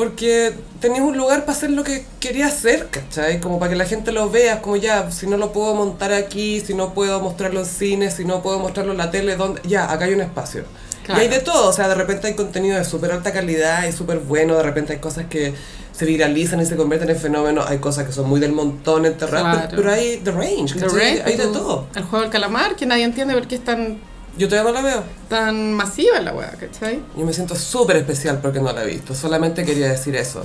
Porque 0.00 0.54
tenías 0.80 1.02
un 1.02 1.14
lugar 1.14 1.40
para 1.44 1.52
hacer 1.52 1.68
lo 1.72 1.84
que 1.84 2.06
querías 2.20 2.54
hacer, 2.54 2.88
¿cachai? 2.90 3.38
Como 3.38 3.58
para 3.58 3.68
que 3.72 3.76
la 3.76 3.84
gente 3.84 4.12
lo 4.12 4.30
vea, 4.30 4.62
como 4.62 4.76
ya, 4.76 5.10
si 5.10 5.26
no 5.26 5.36
lo 5.36 5.52
puedo 5.52 5.74
montar 5.74 6.10
aquí, 6.14 6.62
si 6.62 6.72
no 6.72 6.94
puedo 6.94 7.20
mostrarlo 7.20 7.60
en 7.60 7.66
cine, 7.66 8.10
si 8.10 8.24
no 8.24 8.40
puedo 8.42 8.58
mostrarlo 8.58 8.92
en 8.92 8.98
la 8.98 9.10
tele, 9.10 9.36
¿dónde? 9.36 9.60
ya, 9.64 9.92
acá 9.92 10.06
hay 10.06 10.14
un 10.14 10.22
espacio. 10.22 10.64
Claro. 11.04 11.20
Y 11.20 11.24
hay 11.24 11.28
de 11.30 11.40
todo, 11.40 11.68
o 11.68 11.72
sea, 11.74 11.86
de 11.86 11.94
repente 11.96 12.28
hay 12.28 12.34
contenido 12.34 12.78
de 12.78 12.84
súper 12.86 13.12
alta 13.12 13.30
calidad 13.30 13.86
y 13.86 13.92
súper 13.92 14.20
bueno, 14.20 14.56
de 14.56 14.62
repente 14.62 14.94
hay 14.94 15.00
cosas 15.00 15.26
que 15.28 15.52
se 15.92 16.06
viralizan 16.06 16.62
y 16.62 16.64
se 16.64 16.76
convierten 16.76 17.10
en 17.10 17.16
fenómenos, 17.18 17.68
hay 17.68 17.76
cosas 17.76 18.06
que 18.06 18.12
son 18.12 18.26
muy 18.26 18.40
del 18.40 18.52
montón 18.52 19.04
enterradas, 19.04 19.52
Claro. 19.52 19.68
pero, 19.68 19.82
pero 19.82 19.94
hay 19.94 20.16
the 20.24 20.30
range, 20.30 20.72
The 20.76 20.80
¿cachai? 20.80 20.98
Raid, 20.98 21.20
hay 21.26 21.36
de 21.36 21.46
todo. 21.48 21.88
El 21.94 22.04
juego 22.04 22.22
del 22.22 22.30
calamar, 22.32 22.74
que 22.74 22.86
nadie 22.86 23.04
entiende 23.04 23.34
por 23.34 23.46
qué 23.46 23.56
es 23.56 23.64
tan, 23.64 23.98
Yo 24.38 24.48
todavía 24.48 24.72
no 24.72 24.76
la 24.80 24.82
veo. 24.82 25.04
tan 25.28 25.72
masiva 25.74 26.20
la 26.20 26.32
wea, 26.32 26.50
¿cachai? 26.58 27.00
Yo 27.16 27.24
me 27.26 27.32
siento 27.32 27.54
súper 27.56 27.96
especial 27.96 28.38
porque 28.40 28.60
no 28.60 28.72
la 28.72 28.84
he 28.84 28.86
visto. 28.86 29.14
Solamente 29.14 29.64
quería 29.64 29.88
decir 29.88 30.16
eso. 30.16 30.44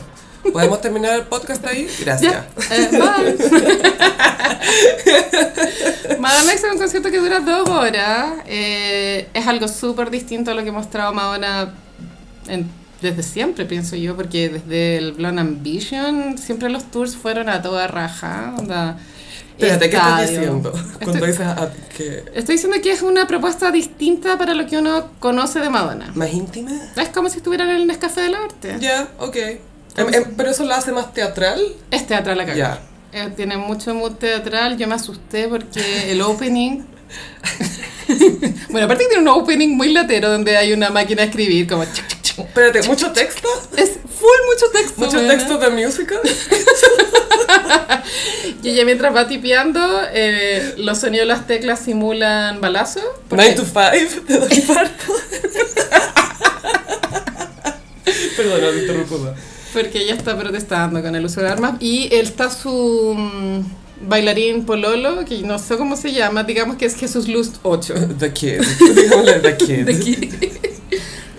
¿Podemos 0.52 0.80
terminar 0.82 1.14
el 1.20 1.24
podcast 1.24 1.66
ahí? 1.66 1.88
Gracias. 2.02 2.44
Eh, 2.72 2.90
bye. 2.92 3.38
Madonna 6.20 6.52
X 6.54 6.64
es 6.64 6.72
un 6.74 6.78
concierto 6.80 7.10
que 7.12 7.20
dura 7.20 7.40
dos 7.40 7.68
horas. 7.70 8.34
eh, 8.46 9.28
es 9.34 9.48
algo 9.48 9.68
súper 9.68 10.10
distinto 10.10 10.52
a 10.52 10.54
lo 10.54 10.64
que 10.64 10.70
ha 10.70 10.74
mostrado 10.74 11.14
Madonna 11.14 11.74
en- 12.48 12.70
desde 13.02 13.24
siempre, 13.24 13.66
pienso 13.66 13.96
yo, 13.96 14.16
porque 14.16 14.50
desde 14.50 14.98
el 14.98 15.12
Blonde 15.14 15.42
Ambition 15.42 16.38
siempre 16.38 16.70
los 16.70 16.86
tours 16.92 17.16
fueron 17.16 17.50
a 17.50 17.62
toda 17.62 17.88
raja. 17.88 18.54
onda, 18.58 18.98
Espérate, 19.58 19.90
¿qué 19.90 19.96
estás 19.96 20.30
diciendo? 20.30 20.74
Cuando 21.04 21.26
dices 21.26 21.46
ah, 21.46 21.70
que... 21.96 22.26
Estoy 22.34 22.56
diciendo 22.56 22.78
que 22.82 22.92
es 22.92 23.02
una 23.02 23.26
propuesta 23.26 23.72
distinta 23.72 24.38
para 24.38 24.54
lo 24.54 24.68
que 24.68 24.78
uno 24.78 25.12
conoce 25.20 25.60
de 25.60 25.70
Madonna. 25.70 26.12
¿Más 26.14 26.34
íntima? 26.34 26.72
Es 26.96 27.10
como 27.10 27.30
si 27.30 27.38
estuvieran 27.38 27.70
en 27.70 27.78
el 27.78 27.88
Nescafé 27.88 28.22
del 28.22 28.36
Arte. 28.36 28.76
Ya, 28.80 29.08
ok. 29.18 29.36
Em, 29.36 30.14
em, 30.14 30.24
pero 30.36 30.52
eso 30.52 30.66
la 30.66 30.76
hace 30.76 30.92
más 30.92 31.14
teatral. 31.14 31.62
Es 31.90 32.06
teatral 32.06 32.38
la 32.38 32.54
Ya. 32.54 32.82
Eh, 33.14 33.32
tiene 33.36 33.56
mucho 33.56 33.94
mood 33.94 34.14
teatral. 34.14 34.78
Yo 34.78 34.88
me 34.88 34.96
asusté 34.96 35.48
porque 35.48 36.12
el 36.12 36.22
opening. 36.22 36.82
bueno, 38.70 38.86
aparte 38.86 39.04
que 39.06 39.10
tiene 39.10 39.22
un 39.22 39.28
opening 39.30 39.70
muy 39.70 39.92
latero 39.94 40.30
donde 40.30 40.58
hay 40.58 40.74
una 40.74 40.90
máquina 40.90 41.22
de 41.22 41.30
escribir, 41.30 41.68
como. 41.68 41.86
chuc, 41.86 42.08
chuc, 42.08 42.22
chuc. 42.22 42.25
Espérate, 42.48 42.84
¿mucho 42.88 43.12
texto? 43.12 43.48
Es 43.78 43.92
full 43.92 44.40
mucho 44.52 44.72
texto. 44.74 44.94
¿Mucho 45.02 45.18
weona. 45.18 45.34
texto 45.34 45.58
de 45.58 45.70
musical? 45.70 46.20
Y 48.62 48.70
ella 48.70 48.86
mientras 48.86 49.16
va 49.16 49.28
tipeando, 49.28 49.80
eh, 50.12 50.74
los 50.78 51.00
sonidos 51.00 51.28
de 51.28 51.34
las 51.34 51.46
teclas 51.48 51.80
simulan 51.80 52.62
balazo. 52.62 53.00
porque- 53.30 53.56
9 53.56 53.56
to 53.56 53.66
5, 53.66 54.22
te 54.28 54.38
doy 54.40 54.62
parto. 54.62 55.14
Perdón, 58.38 58.62
no 58.62 58.70
te 58.70 58.80
interrumpo. 58.82 59.34
Porque 59.74 60.02
ella 60.02 60.16
está 60.16 60.38
protestando 60.38 61.02
con 61.02 61.16
el 61.16 61.26
uso 61.26 61.42
de 61.42 61.50
armas. 61.50 61.74
Y 61.80 62.10
él 62.14 62.26
está 62.28 62.50
su 62.50 63.14
mm, 63.16 64.08
bailarín 64.08 64.66
pololo, 64.66 65.26
que 65.26 65.40
no 65.40 65.60
sé 65.60 65.78
cómo 65.78 65.96
se 65.96 66.12
llama, 66.12 66.44
digamos 66.44 66.78
que 66.78 66.86
es 66.86 66.96
Jesús 66.96 67.28
Luz 67.28 67.52
8. 67.64 67.94
The 68.20 68.34
Kid. 68.34 68.62
The 68.62 69.58
Kid. 69.58 69.86
de 69.86 69.94
aquí. 69.94 70.30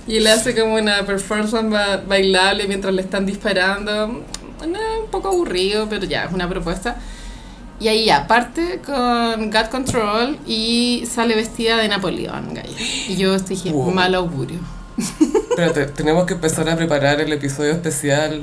Y 0.06 0.20
le 0.20 0.30
hace 0.30 0.54
como 0.58 0.74
una 0.74 1.04
performance 1.04 1.52
ba- 1.70 2.02
bailable 2.06 2.66
mientras 2.68 2.94
le 2.94 3.02
están 3.02 3.26
disparando. 3.26 4.22
Bueno, 4.58 4.78
un 5.04 5.10
poco 5.10 5.28
aburrido, 5.28 5.88
pero 5.88 6.04
ya, 6.06 6.24
es 6.24 6.32
una 6.32 6.48
propuesta. 6.48 6.96
Y 7.80 7.88
ahí 7.88 8.06
ya, 8.06 8.26
parte 8.26 8.80
con 8.86 9.50
God 9.50 9.66
Control 9.70 10.38
y 10.46 11.04
sale 11.12 11.34
vestida 11.34 11.76
de 11.76 11.88
Napoleón, 11.88 12.54
Gaya. 12.54 12.70
Y 13.08 13.16
yo 13.16 13.36
dije, 13.38 13.70
Wow. 13.70 13.90
mal 13.90 14.14
augurio. 14.14 14.60
Espérate, 15.50 15.86
tenemos 15.86 16.24
que 16.24 16.32
empezar 16.34 16.66
a 16.70 16.76
preparar 16.76 17.20
el 17.20 17.30
episodio 17.30 17.72
especial 17.72 18.40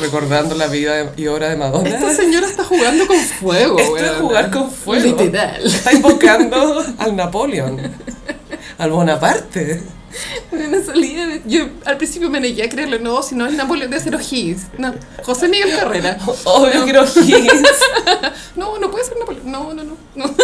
recordando 0.00 0.54
la 0.54 0.66
vida 0.66 1.12
y 1.16 1.26
obra 1.28 1.48
de 1.48 1.56
Madonna. 1.56 1.88
Esta 1.88 2.12
señora 2.14 2.46
está 2.46 2.62
jugando 2.64 3.06
con 3.06 3.16
fuego, 3.16 3.78
Esto 3.78 3.96
es 3.96 4.10
jugar 4.20 4.50
con 4.50 4.70
fuego. 4.70 5.02
Literal. 5.22 5.64
Está 5.64 5.92
invocando 5.94 6.84
al 6.98 7.16
Napoleón, 7.16 7.80
al 8.76 8.90
Bonaparte. 8.90 9.82
Yo 11.46 11.68
al 11.84 11.96
principio 11.96 12.30
me 12.30 12.40
negué 12.40 12.62
a 12.64 12.68
creerlo, 12.68 12.98
no, 12.98 13.22
si 13.22 13.34
no 13.34 13.46
es 13.46 13.54
Napoleón 13.54 13.90
de 13.90 14.00
Cero 14.00 14.18
Higgins. 14.18 14.66
No, 14.78 14.94
José 15.22 15.48
Miguel 15.48 15.76
Carrera. 15.76 16.18
Obvio 16.44 16.80
no, 16.80 16.84
que 16.84 16.90
era 16.90 17.04
Higgins. 17.04 17.68
no, 18.56 18.78
no 18.78 18.90
puede 18.90 19.04
ser 19.04 19.18
Napoleón. 19.18 19.50
No, 19.50 19.74
no, 19.74 19.84
no. 19.84 19.96
no. 20.14 20.34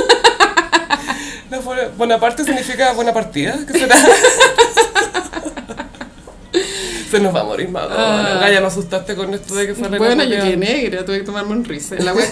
No 1.50 1.62
Bonaparte 1.96 2.44
significa 2.44 2.92
buena 2.92 3.12
partida. 3.12 3.58
¿Qué 3.66 3.78
será? 3.78 3.96
Se 7.10 7.18
nos 7.18 7.34
va 7.34 7.40
a 7.40 7.44
morir 7.44 7.68
Madonna. 7.68 8.36
Ah. 8.36 8.38
Gaya, 8.40 8.60
me 8.60 8.68
asustaste 8.68 9.16
con 9.16 9.34
esto 9.34 9.56
de 9.56 9.66
que 9.66 9.74
fue 9.74 9.88
Bueno, 9.98 10.22
yo 10.22 10.36
quedé 10.36 10.56
negra, 10.56 11.04
tuve 11.04 11.18
que 11.18 11.24
tomarme 11.24 11.50
un 11.52 11.64
risa. 11.64 11.96
La 11.98 12.14
wea- 12.14 12.30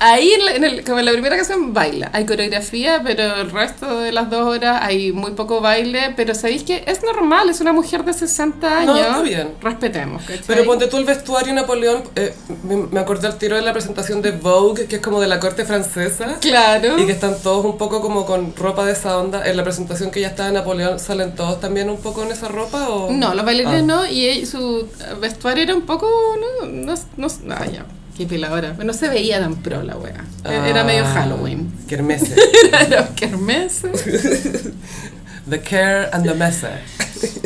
Ahí, 0.00 0.32
en, 0.32 0.64
el, 0.64 0.84
como 0.84 0.98
en 0.98 1.04
la 1.04 1.12
primera 1.12 1.36
canción, 1.36 1.72
baila. 1.72 2.10
Hay 2.12 2.26
coreografía, 2.26 3.00
pero 3.04 3.36
el 3.36 3.50
resto 3.50 4.00
de 4.00 4.12
las 4.12 4.28
dos 4.30 4.42
horas 4.42 4.80
hay 4.82 5.12
muy 5.12 5.32
poco 5.32 5.60
baile. 5.60 6.12
Pero 6.16 6.34
sabéis 6.34 6.64
que 6.64 6.84
es 6.86 7.02
normal, 7.02 7.48
es 7.50 7.60
una 7.60 7.72
mujer 7.72 8.04
de 8.04 8.12
60 8.12 8.78
años. 8.78 8.94
No, 8.94 9.00
está 9.00 9.22
bien. 9.22 9.54
Respetemos, 9.60 10.22
¿cachai? 10.22 10.44
Pero 10.46 10.64
ponte 10.64 10.86
tú 10.86 10.96
el 10.96 11.04
vestuario 11.04 11.52
Napoleón, 11.54 12.02
eh, 12.16 12.34
me, 12.64 13.00
acordé 13.00 13.28
al 13.28 13.38
tiro 13.38 13.56
de 13.56 13.62
la 13.62 13.72
presentación 13.72 14.22
de 14.22 14.32
Vogue, 14.32 14.86
que 14.86 14.96
es 14.96 15.02
como 15.02 15.20
de 15.20 15.28
la 15.28 15.38
corte 15.38 15.64
francesa. 15.64 16.38
Claro. 16.40 16.98
Y 16.98 17.06
que 17.06 17.12
están 17.12 17.36
todos 17.42 17.64
un 17.64 17.78
poco 17.78 18.00
como 18.00 18.26
con 18.26 18.54
ropa 18.56 18.84
de 18.84 18.92
esa 18.92 19.16
onda. 19.18 19.46
En 19.46 19.56
la 19.56 19.64
presentación 19.64 20.10
que 20.10 20.20
ya 20.20 20.28
está 20.28 20.46
de 20.46 20.52
Napoleón, 20.52 20.98
¿salen 20.98 21.34
todos 21.34 21.60
también 21.60 21.88
un 21.90 21.98
poco 21.98 22.22
en 22.22 22.32
esa 22.32 22.48
ropa? 22.48 22.88
O? 22.88 23.10
No, 23.10 23.34
los 23.34 23.44
bailarines 23.44 23.70
Ah. 23.70 23.82
no, 23.82 24.06
y 24.06 24.46
su 24.46 24.88
vestuario 25.20 25.64
era 25.64 25.74
un 25.74 25.82
poco, 25.82 26.08
no, 26.40 26.66
no, 26.66 26.94
no, 27.16 27.26
ah, 27.50 27.66
ya, 27.66 27.86
qué 28.20 28.26
peladora, 28.26 28.74
no 28.84 28.92
se 28.92 29.08
veía 29.08 29.40
tan 29.40 29.56
pro 29.56 29.82
la 29.82 29.96
wea, 29.96 30.22
era 30.44 30.82
Ah, 30.82 30.84
medio 30.84 31.06
Halloween, 31.06 31.72
Kermesse. 31.88 32.34
era 32.86 33.08
kermés. 33.14 33.80
the 35.48 35.58
Care 35.62 36.10
and 36.12 36.26
the 36.26 36.34
Messe. 36.34 36.68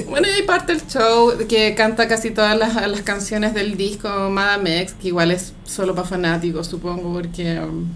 Bueno, 0.09 0.27
y 0.37 0.43
parte 0.43 0.73
el 0.73 0.85
show 0.89 1.33
que 1.49 1.77
canta 1.77 2.09
casi 2.09 2.33
todas 2.33 2.59
las, 2.59 2.75
las 2.89 3.03
canciones 3.03 3.55
del 3.55 3.77
disco 3.77 4.09
Madame 4.31 4.81
X, 4.83 4.95
que 5.01 5.09
igual 5.09 5.31
es 5.31 5.53
solo 5.65 5.95
para 5.95 6.09
fanáticos, 6.09 6.67
supongo, 6.67 7.13
porque 7.13 7.61
um, 7.61 7.87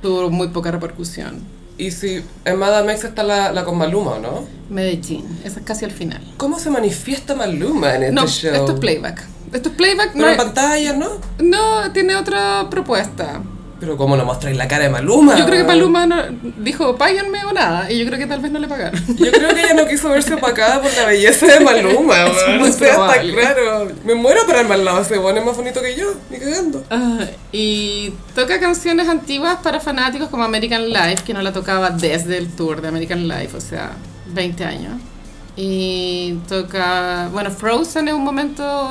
tuvo 0.00 0.30
muy 0.30 0.48
poca 0.48 0.70
repercusión. 0.70 1.40
Y 1.76 1.90
si 1.90 2.22
en 2.46 2.58
Madame 2.58 2.92
X 2.94 3.04
está 3.04 3.22
la, 3.24 3.52
la 3.52 3.64
con 3.64 3.76
Maluma, 3.76 4.12
¿o 4.12 4.20
¿no? 4.20 4.44
Medellín, 4.70 5.26
esa 5.44 5.60
es 5.60 5.66
casi 5.66 5.84
al 5.84 5.90
final. 5.90 6.22
¿Cómo 6.38 6.58
se 6.58 6.70
manifiesta 6.70 7.34
Maluma 7.34 7.94
en 7.96 8.02
este 8.04 8.14
No, 8.14 8.26
show? 8.26 8.54
esto 8.54 8.72
es 8.72 8.78
playback. 8.80 9.22
Esto 9.52 9.68
es 9.68 9.74
playback, 9.74 10.12
Pero 10.12 10.24
no, 10.26 10.30
en 10.30 10.36
pantalla, 10.36 10.92
¿no? 10.94 11.08
no 11.38 11.92
tiene 11.92 12.16
otra 12.16 12.68
propuesta. 12.70 13.40
Pero 13.82 13.96
¿cómo 13.96 14.16
no 14.16 14.24
mostráis 14.24 14.56
la 14.56 14.68
cara 14.68 14.84
de 14.84 14.90
Maluma? 14.90 15.36
Yo 15.36 15.44
creo 15.44 15.58
que? 15.58 15.64
Paloma 15.64 16.06
no- 16.06 16.22
dijo, 16.58 16.94
páguenme 16.96 17.44
o 17.44 17.52
nada. 17.52 17.90
Y 17.90 17.98
yo 17.98 18.06
creo 18.06 18.16
que 18.16 18.26
tal 18.26 18.38
vez 18.40 18.52
no 18.52 18.60
le 18.60 18.68
pagaron. 18.68 19.04
Yo 19.16 19.32
creo 19.32 19.52
que 19.52 19.60
ella 19.60 19.74
no 19.74 19.88
quiso 19.88 20.08
verse 20.08 20.34
opacada 20.34 20.80
por 20.80 20.94
la 20.94 21.06
belleza 21.06 21.46
de 21.46 21.58
Maluma, 21.58 22.26
Es 22.26 22.60
muy 22.60 22.68
O 22.68 22.72
sea, 22.72 22.92
está 22.92 23.20
claro. 23.20 23.88
Me 24.04 24.14
muero 24.14 24.46
para 24.46 24.60
al 24.60 24.84
lado 24.84 25.02
ese 25.02 25.18
weón, 25.18 25.36
es 25.36 25.44
más 25.44 25.56
bonito 25.56 25.82
que 25.82 25.96
yo, 25.96 26.14
ni 26.30 26.38
cagando. 26.38 26.84
Ah, 26.90 27.26
y 27.50 28.14
toca 28.36 28.60
canciones 28.60 29.08
antiguas 29.08 29.58
para 29.64 29.80
fanáticos 29.80 30.28
como 30.28 30.44
American 30.44 30.88
Life, 30.88 31.24
que 31.26 31.34
no 31.34 31.42
la 31.42 31.52
tocaba 31.52 31.90
desde 31.90 32.38
el 32.38 32.52
tour 32.54 32.82
de 32.82 32.86
American 32.86 33.26
Life, 33.26 33.56
o 33.56 33.60
sea, 33.60 33.90
20 34.28 34.64
años. 34.64 34.92
Y 35.56 36.38
toca, 36.48 37.28
bueno, 37.32 37.50
Frozen 37.50 38.06
es 38.06 38.14
un 38.14 38.22
momento 38.22 38.90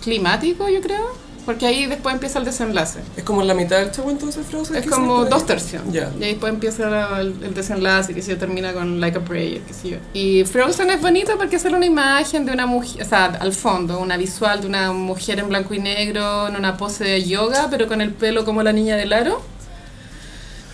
climático, 0.00 0.68
yo 0.68 0.80
creo, 0.80 1.06
porque 1.46 1.66
ahí 1.66 1.86
después 1.86 2.14
empieza 2.14 2.38
el 2.38 2.44
desenlace. 2.44 3.00
Es 3.16 3.24
como 3.24 3.40
en 3.42 3.48
la 3.48 3.54
mitad 3.54 3.78
del 3.78 3.90
show 3.90 4.08
entonces, 4.10 4.46
Frozen. 4.46 4.76
Es 4.76 4.86
como 4.86 5.24
dos 5.24 5.46
tercios. 5.46 5.82
Ya. 5.90 6.10
Y 6.18 6.24
ahí 6.24 6.30
después 6.32 6.52
empieza 6.52 7.20
el, 7.20 7.34
el 7.42 7.54
desenlace, 7.54 8.14
que 8.14 8.22
se 8.22 8.36
termina 8.36 8.72
con 8.72 9.00
Like 9.00 9.18
a 9.18 9.24
Prayer, 9.24 9.60
que 9.62 9.72
sé 9.74 9.90
yo. 9.90 9.96
Y 10.12 10.44
Frozen 10.44 10.90
es 10.90 11.00
bonito 11.00 11.36
porque 11.38 11.58
sale 11.58 11.76
una 11.76 11.86
imagen 11.86 12.44
de 12.44 12.52
una 12.52 12.66
mujer, 12.66 13.02
o 13.02 13.08
sea, 13.08 13.26
al 13.26 13.52
fondo, 13.52 13.98
una 13.98 14.16
visual 14.16 14.60
de 14.60 14.66
una 14.66 14.92
mujer 14.92 15.38
en 15.38 15.48
blanco 15.48 15.74
y 15.74 15.78
negro, 15.78 16.48
en 16.48 16.56
una 16.56 16.76
pose 16.76 17.04
de 17.04 17.24
yoga, 17.24 17.68
pero 17.70 17.88
con 17.88 18.00
el 18.00 18.12
pelo 18.12 18.44
como 18.44 18.62
la 18.62 18.72
niña 18.72 18.96
del 18.96 19.12
aro. 19.12 19.42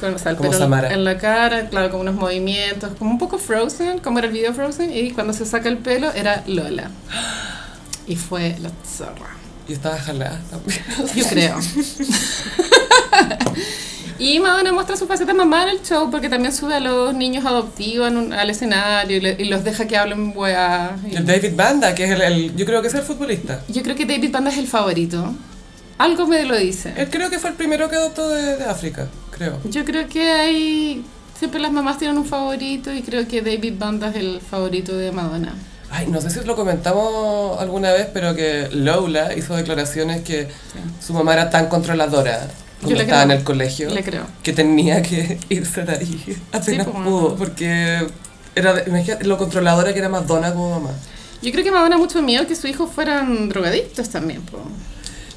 Con, 0.01 0.13
o 0.15 0.19
sea, 0.19 0.33
el 0.33 0.37
Como 0.37 0.51
pelo 0.51 0.63
Samara. 0.63 0.93
en 0.93 1.05
la 1.05 1.17
cara, 1.17 1.69
claro, 1.71 1.91
con 1.91 2.01
unos 2.01 2.17
movimientos, 2.17 2.91
como 2.99 3.13
un 3.13 3.19
poco 3.19 3.39
Frozen, 3.39 4.01
como 4.01 4.19
era 4.19 4.27
el 4.27 4.35
video 4.35 4.53
Frozen, 4.53 4.95
y 4.95 5.13
cuando 5.13 5.33
se 5.33 5.47
saca 5.47 5.71
el 5.71 5.79
pelo 5.79 6.13
era 6.13 6.43
Lola. 6.47 6.91
Y 8.07 8.17
fue 8.17 8.57
la 8.61 8.71
zorra. 8.87 9.31
Y 9.69 9.73
estaba 9.73 9.99
jalada 9.99 10.41
también. 10.51 10.79
Yo 11.15 11.25
creo. 11.29 11.59
y 14.19 14.39
Madonna 14.41 14.73
muestra 14.73 14.97
su 14.97 15.07
faceta 15.07 15.35
mamá 15.35 15.65
en 15.65 15.71
el 15.71 15.83
show 15.83 16.11
porque 16.11 16.29
también 16.29 16.55
sube 16.55 16.75
a 16.75 16.81
los 16.81 17.15
niños 17.15 17.45
adoptivos 17.45 18.09
en 18.09 18.17
un- 18.17 18.33
al 18.33 18.49
escenario 18.49 19.17
y, 19.17 19.21
le- 19.21 19.37
y 19.39 19.45
los 19.47 19.65
deja 19.65 19.87
que 19.87 19.97
hablen 19.97 20.33
weá. 20.37 20.97
Y- 21.11 21.17
El 21.17 21.27
David 21.27 21.53
Banda, 21.57 21.95
que 21.95 22.05
es 22.05 22.11
el, 22.13 22.23
el- 22.23 22.57
yo 22.57 22.65
creo 22.65 22.81
que 22.81 22.89
es 22.89 22.95
el 22.95 23.03
futbolista. 23.03 23.63
Yo 23.69 23.83
creo 23.83 23.97
que 23.97 24.07
David 24.07 24.31
Banda 24.33 24.51
es 24.51 24.59
el 24.59 24.69
favorito. 24.69 25.35
Algo 25.99 26.27
me 26.27 26.45
lo 26.45 26.57
dice. 26.57 26.93
Él 26.97 27.09
creo 27.11 27.29
que 27.31 27.39
fue 27.39 27.51
el 27.51 27.57
primero 27.57 27.89
que 27.91 27.97
adoptó 27.97 28.29
de, 28.29 28.57
de 28.59 28.65
África, 28.65 29.09
creo. 29.31 29.59
Yo 29.65 29.85
creo 29.85 30.09
que 30.09 30.31
hay... 30.31 31.05
Siempre 31.39 31.61
las 31.61 31.71
mamás 31.73 31.99
tienen 31.99 32.17
un 32.17 32.25
favorito 32.25 32.91
y 32.93 33.03
creo 33.03 33.27
que 33.29 33.43
David 33.43 33.75
Banda 33.79 34.09
es 34.09 34.17
el 34.17 34.41
favorito 34.41 34.97
de 34.97 35.13
Madonna. 35.13 35.55
Ay, 35.91 36.07
no 36.09 36.21
sé 36.21 36.31
si 36.31 36.41
lo 36.45 36.57
comentamos 36.57 37.61
alguna 37.61 37.93
vez, 37.93 38.09
pero 38.13 38.35
que 38.35 38.69
Lola 38.73 39.35
hizo 39.35 39.55
declaraciones 39.55 40.23
que 40.23 40.49
su 41.05 41.13
mamá 41.15 41.33
era 41.33 41.49
tan 41.51 41.69
controladora 41.69 42.49
cuando 42.83 43.01
estaba 43.01 43.23
en 43.23 43.29
creo. 43.29 43.39
el 43.39 43.45
colegio 43.45 43.91
Le 43.91 44.03
creo. 44.05 44.27
que 44.43 44.53
tenía 44.53 45.01
que 45.03 45.39
irse 45.49 45.83
de 45.85 45.93
ahí 45.93 46.37
apenas 46.53 46.87
Sí, 46.87 46.93
pues, 46.93 47.05
pudo, 47.05 47.37
porque 47.37 48.07
era 48.55 48.73
de- 48.75 49.17
lo 49.25 49.39
controladora 49.39 49.93
que 49.93 49.99
era 50.01 50.09
Madonna 50.09 50.53
como 50.53 50.71
mamá. 50.81 50.91
Yo 51.43 51.53
creo 51.53 51.63
que 51.65 51.71
Madonna 51.71 51.97
mucho 51.99 52.21
miedo 52.23 52.47
que 52.47 52.57
sus 52.57 52.65
hijos 52.71 52.91
fueran 52.91 53.49
drogadictos 53.49 54.09
también. 54.09 54.43
po. 54.43 54.59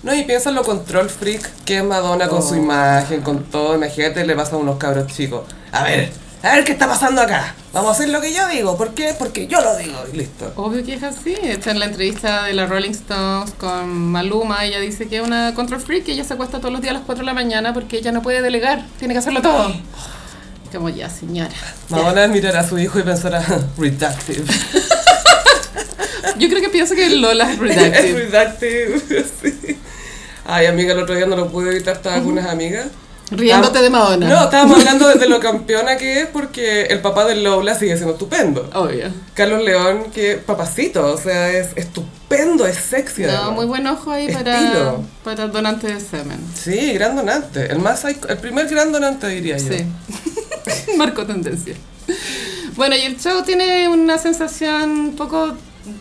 No, 0.01 0.15
y 0.15 0.23
piensa 0.23 0.49
en 0.49 0.55
lo 0.55 0.63
control 0.63 1.09
freak 1.09 1.41
que 1.65 1.77
es 1.77 1.83
Madonna 1.83 2.27
con 2.29 2.41
su 2.41 2.53
Oh. 2.53 2.57
imagen, 2.57 3.21
con 3.21 3.43
todo. 3.43 3.75
Imagínate, 3.75 4.25
le 4.25 4.33
pasa 4.35 4.55
a 4.55 4.59
unos 4.59 4.77
cabros 4.77 5.07
chicos. 5.07 5.41
A 5.73 5.83
ver, 5.83 6.09
a 6.41 6.55
ver 6.55 6.63
qué 6.63 6.71
está 6.71 6.87
pasando 6.87 7.21
acá. 7.21 7.53
Vamos 7.73 7.89
a 7.89 7.93
hacer 7.93 8.09
lo 8.09 8.21
que 8.21 8.33
yo 8.33 8.47
digo. 8.47 8.77
¿Por 8.77 8.93
qué? 8.93 9.13
Porque 9.17 9.47
yo 9.47 9.61
lo 9.61 9.75
digo. 9.77 9.97
Y 10.13 10.17
listo. 10.17 10.51
Obvio 10.55 10.83
que 10.85 10.93
es 10.93 11.03
así. 11.03 11.35
Está 11.43 11.71
en 11.71 11.79
la 11.79 11.85
entrevista 11.85 12.43
de 12.45 12.53
la 12.53 12.65
Rolling 12.65 12.91
Stones 12.91 13.51
con 13.57 13.89
Maluma. 14.11 14.65
Ella 14.65 14.79
dice 14.79 15.07
que 15.07 15.17
es 15.17 15.23
una 15.23 15.53
control 15.53 15.81
freak, 15.81 16.05
que 16.05 16.13
ella 16.13 16.23
se 16.23 16.33
acuesta 16.33 16.59
todos 16.59 16.71
los 16.71 16.81
días 16.81 16.91
a 16.91 16.97
las 16.99 17.05
4 17.05 17.21
de 17.21 17.25
la 17.25 17.33
mañana 17.33 17.73
porque 17.73 17.97
ella 17.97 18.11
no 18.11 18.21
puede 18.21 18.41
delegar, 18.41 18.85
tiene 18.97 19.13
que 19.13 19.19
hacerlo 19.19 19.41
todo. 19.41 19.73
Como 20.71 20.89
ya, 20.89 21.09
señora. 21.09 21.49
Madonna 21.89 22.27
mirará 22.27 22.59
a 22.61 22.67
su 22.67 22.77
hijo 22.77 22.99
y 22.99 23.03
pensará, 23.03 23.39
reductive. 23.77 24.45
Yo 26.37 26.47
creo 26.47 26.61
que 26.61 26.69
pienso 26.69 26.95
que 26.95 27.09
Lola 27.09 27.45
es 27.51 27.53
es 27.53 27.59
reductive. 27.59 28.27
reductive. 28.29 29.25
sí. 29.41 29.77
Ay, 30.45 30.67
amiga, 30.67 30.93
el 30.93 30.99
otro 30.99 31.15
día 31.15 31.25
no 31.25 31.35
lo 31.35 31.49
pude 31.49 31.71
evitar, 31.71 31.95
estaba 31.97 32.17
con 32.17 32.27
unas 32.27 32.47
amigas. 32.47 32.87
Riéndote 33.31 33.81
de 33.81 33.89
Madonna. 33.89 34.27
No, 34.27 34.43
estábamos 34.45 34.79
hablando 34.79 35.07
de 35.07 35.27
lo 35.27 35.39
campeona 35.39 35.97
que 35.97 36.21
es 36.21 36.27
porque 36.27 36.83
el 36.83 36.99
papá 37.01 37.25
de 37.25 37.35
Lola 37.35 37.75
sigue 37.75 37.95
siendo 37.95 38.13
estupendo. 38.13 38.69
Obvio. 38.73 39.11
Carlos 39.33 39.63
León, 39.63 40.05
que 40.13 40.35
papacito, 40.35 41.13
o 41.13 41.17
sea, 41.17 41.51
es 41.51 41.69
estupendo, 41.75 42.65
es 42.65 42.77
sexy. 42.77 43.23
No, 43.23 43.29
además. 43.29 43.51
muy 43.51 43.65
buen 43.65 43.87
ojo 43.87 44.11
ahí 44.11 44.31
para, 44.31 44.59
Estilo. 44.59 45.03
para 45.23 45.47
donante 45.47 45.93
de 45.93 45.99
semen. 45.99 46.39
Sí, 46.55 46.93
gran 46.93 47.15
donante. 47.15 47.71
El 47.71 47.79
más 47.79 48.03
el 48.05 48.37
primer 48.37 48.67
gran 48.67 48.91
donante 48.91 49.27
diría 49.27 49.57
yo. 49.57 49.73
Sí. 49.73 49.85
Marcó 50.97 51.25
tendencia. 51.25 51.75
Bueno, 52.75 52.95
y 52.95 53.01
el 53.01 53.19
show 53.19 53.43
tiene 53.43 53.87
una 53.89 54.17
sensación 54.17 54.89
un 54.91 55.15
poco 55.15 55.55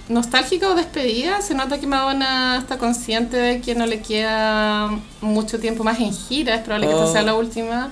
nostálgica 0.09 0.69
o 0.69 0.75
despedida. 0.75 1.41
Se 1.43 1.55
nota 1.55 1.79
que 1.79 1.87
Madonna 1.87 2.59
está 2.59 2.79
consciente 2.79 3.37
de 3.37 3.61
que 3.61 3.75
no 3.75 3.87
le 3.87 4.01
queda 4.03 4.91
mucho 5.21 5.59
tiempo 5.59 5.85
más 5.85 5.99
en 6.01 6.13
gira. 6.13 6.55
Es 6.55 6.61
probable 6.63 6.87
que 6.89 6.93
esta 6.93 7.05
Oh. 7.07 7.13
sea 7.13 7.23
la 7.23 7.35
última. 7.35 7.91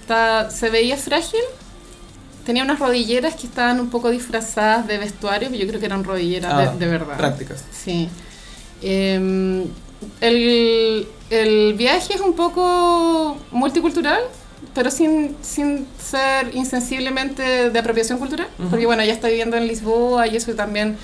Está, 0.00 0.50
se 0.50 0.70
veía 0.70 0.96
frágil. 0.96 1.40
Tenía 2.44 2.62
unas 2.62 2.78
rodilleras 2.78 3.34
que 3.36 3.46
estaban 3.46 3.80
un 3.80 3.88
poco 3.88 4.10
disfrazadas 4.10 4.86
de 4.86 4.98
vestuario, 4.98 5.50
que 5.50 5.56
yo 5.58 5.66
creo 5.66 5.80
que 5.80 5.86
eran 5.86 6.04
rodilleras 6.04 6.52
Ah, 6.52 6.72
de, 6.72 6.78
de 6.78 6.86
verdad. 6.90 7.16
Prácticas. 7.16 7.64
Sí. 7.72 8.08
Em, 8.82 9.64
el, 10.20 11.08
el 11.30 11.74
viaje 11.74 12.14
es 12.14 12.20
un 12.20 12.34
poco 12.34 13.38
multicultural, 13.50 14.20
pero 14.74 14.90
sin, 14.90 15.36
sin 15.42 15.86
ser 16.02 16.54
insensiblemente 16.54 17.70
de 17.70 17.78
apropiación 17.78 18.18
cultural. 18.18 18.48
Ujú. 18.58 18.68
Porque 18.70 18.86
bueno, 18.86 19.02
ella 19.02 19.12
está 19.12 19.28
viviendo 19.28 19.56
en 19.56 19.66
Lisboa 19.66 20.26
y 20.26 20.36
eso 20.36 20.52
también 20.54 20.96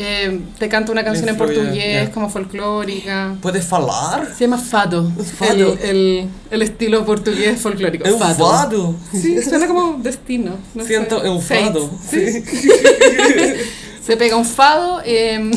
Eh, 0.00 0.42
te 0.60 0.68
canta 0.68 0.92
una 0.92 1.02
canción 1.02 1.28
en 1.28 1.34
influye, 1.34 1.54
portugués 1.58 2.06
ya. 2.06 2.12
como 2.14 2.28
folclórica. 2.30 3.34
¿Puedes 3.42 3.64
falar? 3.66 4.28
Se 4.32 4.44
llama 4.44 4.56
fado. 4.58 5.10
Fado. 5.36 5.76
El, 5.82 5.90
el, 5.90 6.28
el 6.52 6.62
estilo 6.62 7.04
portugués 7.04 7.60
folclórico. 7.60 8.04
É 8.06 8.12
um 8.12 8.18
fado. 8.20 8.94
Sí, 9.10 9.42
suena 9.42 9.66
como 9.66 9.98
destino. 10.00 10.52
no 10.76 10.82
sé. 10.84 10.88
Siento 10.88 11.20
é 11.24 11.28
um 11.28 11.40
Fate. 11.40 11.64
fado. 11.64 11.90
Sí. 12.08 12.44
Se 14.06 14.16
pega 14.16 14.36
un 14.36 14.44
fado. 14.44 15.02
eh, 15.04 15.50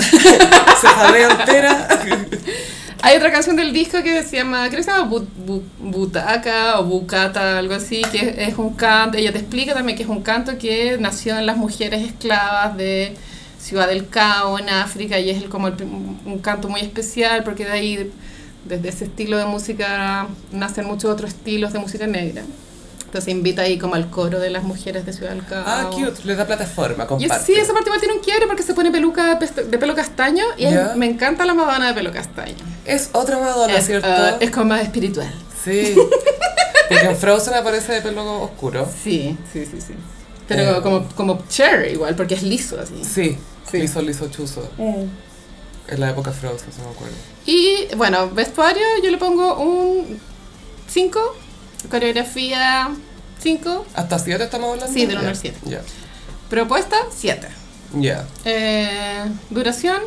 Se 0.82 0.88
jadea 0.88 1.30
entera. 1.38 1.72
hay 3.04 3.18
otra 3.18 3.32
canción 3.32 3.56
del 3.56 3.74
disco 3.74 4.02
que 4.04 4.24
se 4.24 4.38
llama, 4.38 4.68
creo 4.68 4.78
que 4.78 4.84
se 4.84 4.92
llama 4.92 5.10
Bu- 5.10 5.26
Bu- 5.46 5.64
Butaca 5.80 6.80
o 6.80 6.84
Bucata, 6.86 7.58
algo 7.58 7.74
así, 7.74 8.02
que 8.12 8.36
es 8.38 8.58
un 8.58 8.74
canto, 8.76 9.18
ella 9.18 9.32
te 9.32 9.40
explica 9.40 9.74
también 9.74 9.98
que 9.98 10.04
es 10.04 10.10
un 10.10 10.22
canto 10.22 10.58
que 10.58 10.98
nació 11.00 11.38
en 11.38 11.46
las 11.46 11.58
mujeres 11.58 12.02
esclavas 12.06 12.78
de 12.78 13.16
Ciudad 13.60 13.88
del 13.88 14.08
Cabo, 14.08 14.60
en 14.60 14.70
África, 14.70 15.20
y 15.20 15.30
es 15.30 15.42
el, 15.42 15.50
como 15.50 15.68
el 15.68 15.76
un 15.84 16.40
canto 16.42 16.70
muy 16.70 16.82
especial 16.82 17.44
porque 17.44 17.66
de 17.66 17.72
ahí, 17.72 18.12
desde 18.66 18.90
ese 18.90 19.06
estilo 19.06 19.38
de 19.38 19.46
música, 19.46 20.28
nacen 20.52 20.86
muchos 20.86 21.12
otros 21.12 21.32
estilos 21.32 21.74
de 21.74 21.80
música 21.80 22.06
negra. 22.08 22.44
Entonces 23.12 23.34
invita 23.34 23.64
ahí 23.64 23.78
como 23.78 23.96
al 23.96 24.10
coro 24.10 24.40
de 24.40 24.50
las 24.50 24.64
mujeres 24.64 25.06
de 25.06 25.12
Ciudad 25.12 25.32
del 25.32 25.46
Cabo. 25.46 25.66
Ah, 25.68 25.90
cute. 25.92 26.24
Le 26.24 26.34
da 26.34 26.48
plataforma, 26.48 27.06
comparte. 27.08 27.46
sí, 27.46 27.52
esa 27.60 27.74
parte 27.74 27.90
igual 27.90 28.00
tiene 28.00 28.16
un 28.16 28.22
quiebre 28.22 28.48
porque 28.48 28.64
se 28.64 28.74
pone 28.74 28.90
peluca 28.90 29.36
de 29.38 29.78
pelo 29.78 29.94
castaño 29.96 30.46
y 30.56 30.64
es- 30.64 30.96
me 30.96 31.08
encanta 31.08 31.44
la 31.44 31.54
Madonna 31.54 31.90
de 31.90 31.94
pelo 31.94 32.14
castaño. 32.14 32.56
Es 32.86 33.10
otra 33.12 33.38
Madonna, 33.38 33.76
es, 33.76 33.86
¿cierto? 33.86 34.08
ah, 34.10 34.38
es 34.40 34.50
como 34.50 34.68
más 34.68 34.82
espiritual. 34.84 35.30
Sí. 35.62 35.94
Porque 36.90 37.06
en 37.06 37.18
Frozen 37.18 37.54
aparece 37.54 37.92
de 37.96 38.02
pelo 38.02 38.44
oscuro. 38.44 38.88
Sí, 39.04 39.38
sí, 39.52 39.66
sí, 39.66 39.82
sí. 39.82 39.94
Pero 40.48 40.78
Eh. 40.78 40.82
como, 40.82 41.06
como 41.10 41.44
Cherry 41.50 41.90
igual, 41.92 42.16
porque 42.16 42.36
es 42.36 42.44
liso 42.44 42.80
así. 42.80 43.04
Sí. 43.04 43.38
Sí. 43.70 43.78
Liso, 43.80 44.02
liso, 44.02 44.30
chuzo. 44.30 44.70
En 44.78 46.00
la 46.00 46.12
época 46.12 46.32
Frozen, 46.32 46.72
se 46.72 46.82
me 46.82 46.88
acuerdo. 46.90 47.14
Y 47.46 47.88
bueno, 47.98 48.30
vestuario 48.30 48.84
yo 49.04 49.12
le 49.12 49.18
pongo 49.18 49.56
un 49.60 50.18
5, 50.88 51.20
coreografía 51.90 52.90
5, 53.42 53.86
¿Hasta 53.96 54.20
7 54.20 54.44
estamos 54.44 54.72
hablando? 54.74 54.94
Sí, 54.94 55.06
del 55.06 55.16
Ya. 55.16 55.20
uno 55.22 55.30
al 55.30 55.36
siete. 55.36 55.60
Ya. 55.66 55.82
propuesta 56.50 56.98
7, 57.16 57.48
Ya. 58.00 58.26
eh, 58.46 59.24
duración 59.50 59.98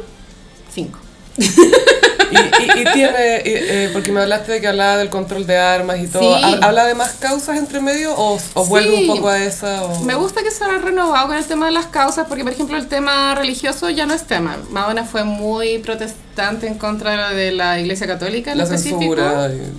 5. 0.75 0.99
Y, 1.37 2.37
y, 2.37 2.81
y 2.81 2.85
tiene, 2.93 3.43
y, 3.45 3.50
eh, 3.52 3.90
porque 3.93 4.11
me 4.11 4.21
hablaste 4.21 4.52
de 4.52 4.61
que 4.61 4.66
hablaba 4.69 4.97
del 4.97 5.11
control 5.11 5.47
de 5.47 5.57
armas 5.59 5.99
y 6.00 6.07
todo. 6.07 6.37
Sí. 6.37 6.43
¿Ha- 6.45 6.66
¿Habla 6.66 6.85
de 6.87 6.95
más 6.95 7.12
causas 7.14 7.57
entre 7.59 7.81
medio 7.81 8.14
o, 8.16 8.38
o 8.54 8.64
vuelve 8.66 8.97
Sí. 8.97 9.09
un 9.09 9.16
poco 9.16 9.28
a 9.28 9.38
esa? 9.43 9.85
O... 9.85 10.00
Me 10.04 10.14
gusta 10.14 10.43
que 10.43 10.50
se 10.50 10.64
ha 10.64 10.78
renovado 10.78 11.28
con 11.28 11.37
el 11.37 11.45
tema 11.45 11.66
de 11.66 11.73
las 11.73 11.87
causas, 11.87 12.26
porque 12.28 12.43
por 12.45 12.52
ejemplo 12.52 12.76
el 12.76 12.88
tema 12.88 13.35
religioso 13.35 13.90
ya 13.90 14.07
no 14.07 14.14
es 14.14 14.25
tema. 14.26 14.57
Madonna 14.71 15.04
fue 15.04 15.25
muy 15.25 15.78
protestante 15.78 16.66
en 16.66 16.78
contra 16.78 17.31
de 17.31 17.52
la 17.52 17.78
Iglesia 17.78 18.07
Católica 18.07 18.52
en 18.52 18.59
La 18.59 18.64
específico. 18.64 19.16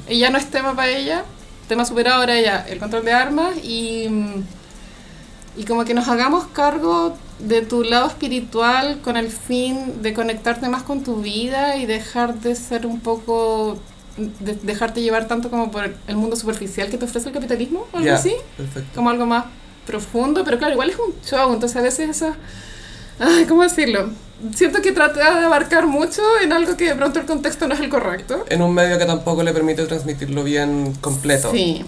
Y 0.08 0.20
ya 0.20 0.30
no 0.30 0.38
es 0.38 0.46
tema 0.52 0.76
para 0.76 0.90
ella. 0.92 1.24
Tema 1.68 1.84
superado 1.86 2.20
ahora 2.20 2.40
ya 2.40 2.66
el 2.70 2.78
control 2.80 3.06
de 3.06 3.12
armas 3.14 3.56
y, 3.64 4.08
y 5.58 5.64
como 5.66 5.84
que 5.86 5.94
nos 5.94 6.08
hagamos 6.08 6.46
cargo 6.48 7.18
de 7.40 7.62
tu 7.62 7.84
lado 7.84 8.08
espiritual 8.08 9.00
con 9.04 9.18
el 9.18 9.30
fin 9.30 10.02
de 10.02 10.14
conectarte 10.14 10.70
más 10.70 10.84
con 10.84 11.04
tu 11.04 11.18
vida 11.22 11.76
y 11.78 11.86
dejar 11.86 12.36
de 12.36 12.56
ser 12.56 12.86
un 12.86 13.00
poco 13.00 13.78
de- 14.40 14.56
dejarte 14.56 15.02
llevar 15.02 15.28
tanto 15.28 15.50
como 15.50 15.72
por 15.72 15.94
el 16.08 16.16
mundo 16.16 16.36
superficial 16.36 16.90
que 16.90 16.98
te 16.98 17.06
ofrece 17.06 17.30
el 17.30 17.34
capitalismo 17.34 17.88
o 17.92 17.98
algo 17.98 18.14
así 18.14 18.34
Perfecto. 18.56 18.90
como 18.96 19.10
algo 19.10 19.26
más 19.26 19.46
profundo, 19.86 20.44
pero 20.46 20.58
claro, 20.58 20.74
igual 20.74 20.90
es 20.92 20.98
un 20.98 21.14
show, 21.26 21.54
entonces 21.54 21.78
a 21.78 21.82
veces 21.82 22.10
eso... 22.10 22.34
Ay, 23.20 23.46
¿cómo 23.46 23.64
decirlo? 23.64 24.10
Siento 24.54 24.82
que 24.82 24.92
trata 24.92 25.40
de 25.40 25.46
abarcar 25.46 25.88
mucho 25.88 26.22
en 26.42 26.52
algo 26.52 26.76
que 26.76 26.86
de 26.90 26.96
pronto 26.96 27.20
el 27.20 27.26
contexto 27.26 27.68
no 27.68 27.74
es 27.74 27.80
el 27.80 27.90
correcto. 27.90 28.46
En 28.50 28.62
un 28.62 28.74
medio 28.74 28.98
que 28.98 29.06
tampoco 29.06 29.44
le 29.44 29.54
permite 29.54 29.86
transmitirlo 29.86 30.44
bien 30.44 30.94
completo. 31.02 31.52
Sí. 31.52 31.86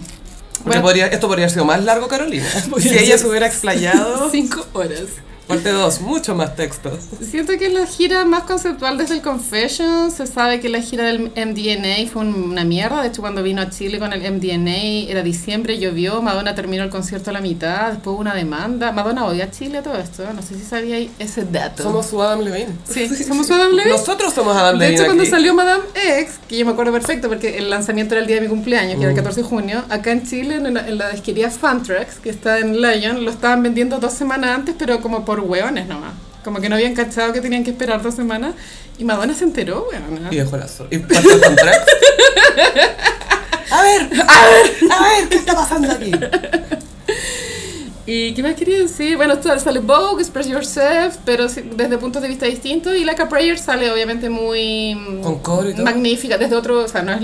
Porque 0.54 0.68
Bueno, 0.68 0.82
podría, 0.82 1.06
esto 1.06 1.28
podría 1.28 1.44
haber 1.44 1.52
sido 1.52 1.64
más 1.64 1.84
largo, 1.84 2.08
Carolina. 2.08 2.46
si 2.78 2.98
ella 2.98 3.18
se 3.18 3.26
hubiera 3.28 3.46
explayado. 3.46 4.28
cinco 4.32 4.66
horas. 4.72 5.04
Parte 5.48 5.70
2, 5.70 6.02
mucho 6.02 6.34
más 6.34 6.54
textos. 6.56 6.98
Siento 7.22 7.56
que 7.58 7.66
es 7.68 7.72
la 7.72 7.86
gira 7.86 8.24
más 8.26 8.42
conceptual 8.42 8.98
desde 8.98 9.14
el 9.14 9.22
Confession. 9.22 10.10
Se 10.10 10.26
sabe 10.26 10.60
que 10.60 10.68
la 10.68 10.82
gira 10.82 11.04
del 11.04 11.32
MDNA 11.34 12.06
fue 12.12 12.20
un- 12.22 12.50
una 12.50 12.64
mierda. 12.64 13.00
De 13.00 13.08
hecho, 13.08 13.22
cuando 13.22 13.42
vino 13.42 13.62
a 13.62 13.70
Chile 13.70 13.98
con 13.98 14.12
el 14.12 14.20
MDNA 14.22 15.10
era 15.10 15.22
diciembre, 15.22 15.78
llovió. 15.78 16.20
Madonna 16.20 16.54
terminó 16.54 16.82
el 16.84 16.90
concierto 16.90 17.30
a 17.30 17.32
la 17.32 17.40
mitad. 17.40 17.92
Después 17.92 18.12
hubo 18.12 18.20
una 18.20 18.34
demanda. 18.34 18.92
Madonna 18.92 19.24
odia 19.24 19.44
a 19.44 19.50
Chile 19.50 19.80
todo 19.82 19.96
esto. 19.96 20.24
No 20.34 20.42
sé 20.42 20.54
si 20.54 20.64
sabía 20.64 20.98
ese 21.18 21.44
dato. 21.44 21.82
Somos 21.82 22.06
su 22.06 22.22
Adam 22.22 22.40
Levine. 22.40 22.68
Sí, 22.84 23.08
somos 23.24 23.46
su 23.46 23.54
Adam 23.54 23.72
Levine. 23.72 23.96
Nosotros 23.96 24.34
somos 24.34 24.54
Adam 24.54 24.78
De 24.78 24.84
Levine. 24.84 24.96
hecho, 25.00 25.06
cuando 25.06 25.24
salió 25.24 25.54
Madame 25.54 25.84
X, 26.20 26.34
que 26.46 26.58
yo 26.58 26.66
me 26.66 26.72
acuerdo 26.72 26.92
perfecto 26.92 27.28
porque 27.28 27.56
el 27.56 27.70
lanzamiento 27.70 28.14
era 28.14 28.20
el 28.20 28.26
día 28.26 28.36
de 28.36 28.42
mi 28.42 28.48
cumpleaños, 28.48 28.96
que 28.96 29.00
era 29.04 29.08
el 29.10 29.14
Mm. 29.14 29.16
14 29.16 29.40
de 29.40 29.46
junio, 29.48 29.82
acá 29.88 30.10
en 30.12 30.26
Chile, 30.26 30.56
en 30.56 30.74
la, 30.74 30.86
en 30.86 30.98
la 30.98 31.08
disquería 31.10 31.50
Fantrax, 31.50 32.16
que 32.18 32.28
está 32.28 32.58
en 32.58 32.82
Lion, 32.82 33.24
lo 33.24 33.30
estaban 33.30 33.62
vendiendo 33.62 33.98
dos 33.98 34.12
semanas 34.12 34.50
antes, 34.54 34.74
pero 34.78 35.00
como 35.00 35.24
por 35.24 35.37
hueones 35.46 35.86
nomás. 35.86 36.12
Como 36.44 36.60
que 36.60 36.68
no 36.68 36.76
habían 36.76 36.94
cachado 36.94 37.32
que 37.32 37.40
tenían 37.40 37.64
que 37.64 37.70
esperar 37.70 38.02
dos 38.02 38.14
semanas. 38.14 38.54
Y 38.98 39.04
Madonna 39.04 39.34
se 39.34 39.44
enteró, 39.44 39.86
weón. 39.90 40.28
Y 40.32 40.36
dejó 40.36 40.56
la 40.56 40.66
zorra. 40.68 40.88
¿Y 40.92 40.98
parte 40.98 41.28
el 41.32 41.40
contrato? 41.40 41.86
A 43.70 43.82
ver, 43.82 44.02
a 44.26 44.48
ver, 44.48 44.90
a 44.90 45.02
ver, 45.02 45.28
¿qué 45.28 45.36
está 45.36 45.54
pasando 45.54 45.92
aquí? 45.92 46.10
¿Y 48.06 48.32
qué 48.32 48.42
más 48.42 48.54
quería 48.54 48.78
decir? 48.78 49.18
Bueno, 49.18 49.34
esto 49.34 49.56
sale 49.58 49.80
Vogue, 49.80 50.22
Express 50.22 50.46
Yourself, 50.48 51.16
pero 51.26 51.46
desde 51.46 51.98
puntos 51.98 52.22
de 52.22 52.28
vista 52.28 52.46
distintos. 52.46 52.96
Y 52.96 53.04
Like 53.04 53.20
a 53.20 53.28
Prayer 53.28 53.58
sale 53.58 53.90
obviamente 53.92 54.30
muy... 54.30 54.94
mm, 54.94 55.20
Con 55.20 55.40
coro 55.40 55.68
y 55.68 55.74
todo. 55.74 55.84
Magnífica, 55.84 56.38
desde 56.38 56.56
otro... 56.56 56.82
O 56.82 56.88
sea, 56.88 57.02
no 57.02 57.12
es, 57.12 57.20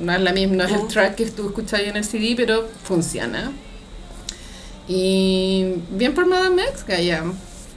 no 0.00 0.12
es 0.12 0.20
la 0.20 0.32
misma, 0.32 0.56
no 0.56 0.64
es 0.64 0.72
el 0.72 0.78
Ujú. 0.78 0.88
track 0.88 1.14
que 1.14 1.26
tú 1.26 1.46
escuchas 1.46 1.78
ahí 1.78 1.88
en 1.88 1.96
el 1.96 2.04
CD, 2.04 2.34
pero 2.36 2.66
funciona. 2.82 3.52
Y 4.88 5.76
bien 5.90 6.12
por 6.14 6.26
Madame 6.26 6.62
X, 6.64 6.84
Gaia. 6.86 7.22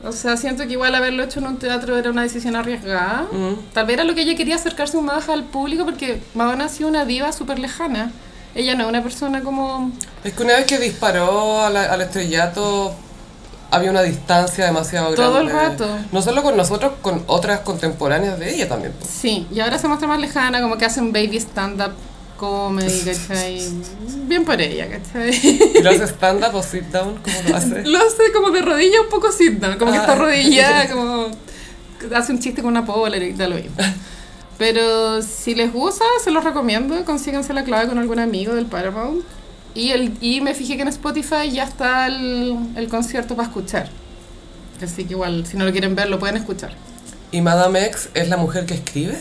O 0.03 0.11
sea, 0.11 0.37
siento 0.37 0.65
que 0.67 0.73
igual 0.73 0.93
haberlo 0.95 1.23
hecho 1.23 1.39
en 1.39 1.47
un 1.47 1.57
teatro 1.57 1.97
era 1.97 2.09
una 2.11 2.21
decisión 2.21 2.55
arriesgada. 2.55 3.25
Mm. 3.31 3.73
Tal 3.73 3.85
vez 3.85 3.95
era 3.95 4.03
lo 4.03 4.13
que 4.15 4.21
ella 4.21 4.35
quería 4.35 4.55
acercarse 4.55 4.99
más 5.01 5.27
al 5.29 5.43
público 5.43 5.85
porque 5.85 6.21
Madonna 6.35 6.65
ha 6.65 6.69
sido 6.69 6.87
una 6.89 7.03
diva 7.05 7.31
súper 7.31 7.59
lejana. 7.59 8.11
Ella 8.55 8.75
no 8.75 8.83
es 8.83 8.89
una 8.89 9.03
persona 9.03 9.41
como... 9.41 9.91
Es 10.23 10.33
que 10.33 10.43
una 10.43 10.53
vez 10.53 10.65
que 10.65 10.77
disparó 10.79 11.61
a 11.61 11.69
la- 11.69 11.85
al 11.91 12.01
estrellato, 12.01 12.93
había 13.71 13.91
una 13.91 14.01
distancia 14.03 14.65
demasiado 14.65 15.11
grande. 15.11 15.23
Todo 15.23 15.41
el 15.41 15.49
rato. 15.49 15.97
No 16.11 16.21
solo 16.21 16.41
con 16.43 16.55
nosotros, 16.57 16.93
con 17.01 17.23
otras 17.27 17.59
contemporáneas 17.61 18.39
de 18.39 18.53
ella 18.55 18.67
también. 18.69 18.93
pues. 18.97 19.09
Sí, 19.11 19.47
y 19.51 19.59
ahora 19.59 19.77
se 19.77 19.87
muestra 19.87 20.07
más 20.07 20.19
lejana, 20.19 20.61
como 20.61 20.77
que 20.77 20.85
hacen 20.85 21.11
baby 21.11 21.37
stand-up 21.37 21.91
comedy, 22.37 23.01
¿cachai? 23.05 23.61
Bien 24.27 24.45
por 24.45 24.61
ella, 24.61 24.87
¿cachai? 24.89 25.31
Y 25.75 25.81
lo 25.81 25.89
hace 25.89 26.03
stand-up 26.07 26.55
o 26.55 26.63
sit-down, 26.63 27.15
¿cómo 27.23 27.49
lo 27.49 27.55
hace? 27.55 27.83
Lo 27.85 27.97
hace 27.99 28.31
como 28.33 28.51
de 28.51 28.61
rodilla 28.61 29.01
un 29.01 29.09
poco 29.09 29.31
sit 29.31 29.53
down, 29.59 29.77
como 29.77 29.91
que 29.91 29.97
Ah. 29.97 30.01
está 30.01 30.13
arrodillada, 30.13 30.87
como 30.91 31.31
hace 32.15 32.31
un 32.31 32.39
chiste 32.39 32.61
con 32.61 32.71
una 32.71 32.85
pola 32.85 33.17
y 33.17 33.33
da 33.33 33.47
lo 33.47 33.55
mismo. 33.55 33.75
Pero 34.57 35.21
si 35.21 35.53
les 35.53 35.71
gusta, 35.71 36.03
se 36.23 36.31
los 36.31 36.43
recomiendo, 36.43 37.03
consíganse 37.05 37.53
la 37.53 37.63
clave 37.63 37.87
con 37.89 37.97
algún 37.99 38.19
amigo 38.19 38.55
del 38.55 38.65
Paramount. 38.65 39.23
Y, 39.75 39.91
el, 39.91 40.13
y 40.21 40.41
me 40.41 40.55
fijé 40.55 40.75
que 40.75 40.81
en 40.81 40.87
Spotify 40.87 41.51
ya 41.51 41.63
está 41.65 42.07
el, 42.07 42.57
el 42.75 42.87
concierto 42.87 43.35
para 43.35 43.47
escuchar. 43.49 43.89
Así 44.81 45.05
que 45.05 45.13
igual, 45.13 45.45
si 45.45 45.57
no 45.57 45.65
lo 45.65 45.71
quieren 45.71 45.95
ver, 45.95 46.09
lo 46.09 46.17
pueden 46.17 46.37
escuchar. 46.37 46.71
¿Y 47.31 47.41
Madame 47.41 47.85
X 47.85 48.09
es 48.15 48.29
la 48.29 48.37
mujer 48.37 48.65
que 48.65 48.73
escribe? 48.73 49.19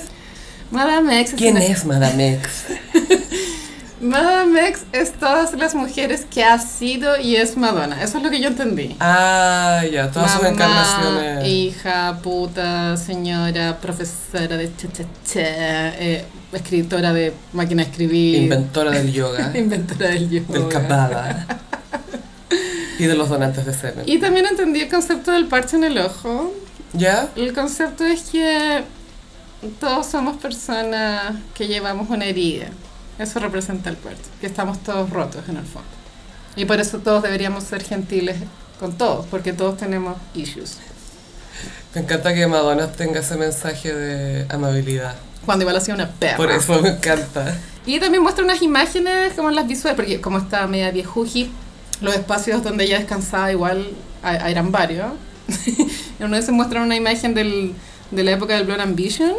Madame 0.70 1.20
X 1.20 1.34
¿Quién 1.36 1.56
una- 1.56 1.64
es 1.64 1.84
Madame 1.84 2.34
X? 2.34 2.64
Madame 4.00 4.68
X 4.68 4.82
es 4.92 5.12
todas 5.14 5.54
las 5.54 5.74
mujeres 5.74 6.26
que 6.30 6.44
ha 6.44 6.58
sido 6.58 7.18
y 7.18 7.36
es 7.36 7.56
Madonna. 7.56 8.02
Eso 8.02 8.18
es 8.18 8.24
lo 8.24 8.30
que 8.30 8.40
yo 8.40 8.48
entendí. 8.48 8.94
Ah, 9.00 9.82
ya, 9.90 10.10
todas 10.10 10.32
sus 10.32 10.42
Mamá, 10.42 10.52
encarnaciones. 10.54 11.46
hija, 11.48 12.18
puta, 12.22 12.96
señora, 12.98 13.78
profesora 13.80 14.58
de 14.58 14.70
cha 14.76 14.88
cha 14.92 15.04
cha, 15.24 15.40
eh, 15.98 16.24
escritora 16.52 17.14
de 17.14 17.32
máquina 17.54 17.84
de 17.84 17.90
escribir, 17.90 18.42
Inventora 18.42 18.90
del 18.90 19.12
yoga, 19.12 19.50
inventora 19.58 20.08
del 20.10 20.28
yoga. 20.28 20.58
del 20.58 20.68
Kabbalah. 20.68 21.46
y 22.98 23.04
de 23.04 23.14
los 23.14 23.30
donantes 23.30 23.64
de 23.64 23.72
semen. 23.72 24.04
Y 24.06 24.18
también 24.18 24.44
entendí 24.46 24.80
el 24.82 24.88
concepto 24.90 25.32
del 25.32 25.46
parche 25.46 25.76
en 25.76 25.84
el 25.84 25.96
ojo. 25.98 26.52
¿Ya? 26.92 27.28
El 27.34 27.54
concepto 27.54 28.04
es 28.04 28.22
que 28.24 28.84
todos 29.66 30.06
somos 30.06 30.36
personas 30.36 31.36
que 31.54 31.66
llevamos 31.66 32.10
una 32.10 32.24
herida. 32.26 32.66
Eso 33.18 33.38
representa 33.38 33.90
el 33.90 33.96
parche, 33.96 34.22
que 34.40 34.46
estamos 34.46 34.82
todos 34.82 35.08
rotos 35.10 35.48
en 35.48 35.56
el 35.56 35.64
fondo. 35.64 35.88
Y 36.56 36.64
por 36.64 36.80
eso 36.80 36.98
todos 36.98 37.22
deberíamos 37.22 37.64
ser 37.64 37.82
gentiles 37.82 38.36
con 38.78 38.96
todos, 38.96 39.26
porque 39.26 39.52
todos 39.52 39.76
tenemos 39.76 40.16
issues. 40.34 40.78
Me 41.94 42.02
encanta 42.02 42.34
que 42.34 42.46
Madonna 42.46 42.92
tenga 42.92 43.20
ese 43.20 43.36
mensaje 43.36 43.94
de 43.94 44.46
amabilidad. 44.50 45.14
Cuando 45.46 45.62
igual 45.62 45.76
hacía 45.76 45.94
una 45.94 46.10
perra. 46.10 46.36
Por 46.36 46.50
eso 46.50 46.80
me 46.82 46.90
encanta. 46.90 47.56
Y 47.86 48.00
también 48.00 48.22
muestra 48.22 48.44
unas 48.44 48.60
imágenes 48.62 49.32
como 49.34 49.50
las 49.50 49.66
visuales, 49.66 49.96
porque 49.96 50.20
como 50.20 50.38
está 50.38 50.66
media 50.66 50.90
viejuji, 50.90 51.50
los 52.00 52.14
espacios 52.14 52.62
donde 52.62 52.84
ella 52.84 52.98
descansaba 52.98 53.50
igual 53.52 53.90
eran 54.22 54.72
varios. 54.72 55.12
En 56.18 56.30
vez 56.30 56.46
se 56.46 56.52
muestra 56.52 56.82
una 56.82 56.96
imagen 56.96 57.34
del, 57.34 57.74
de 58.10 58.24
la 58.24 58.32
época 58.32 58.54
del 58.54 58.64
Blood 58.66 58.80
Ambition, 58.80 59.34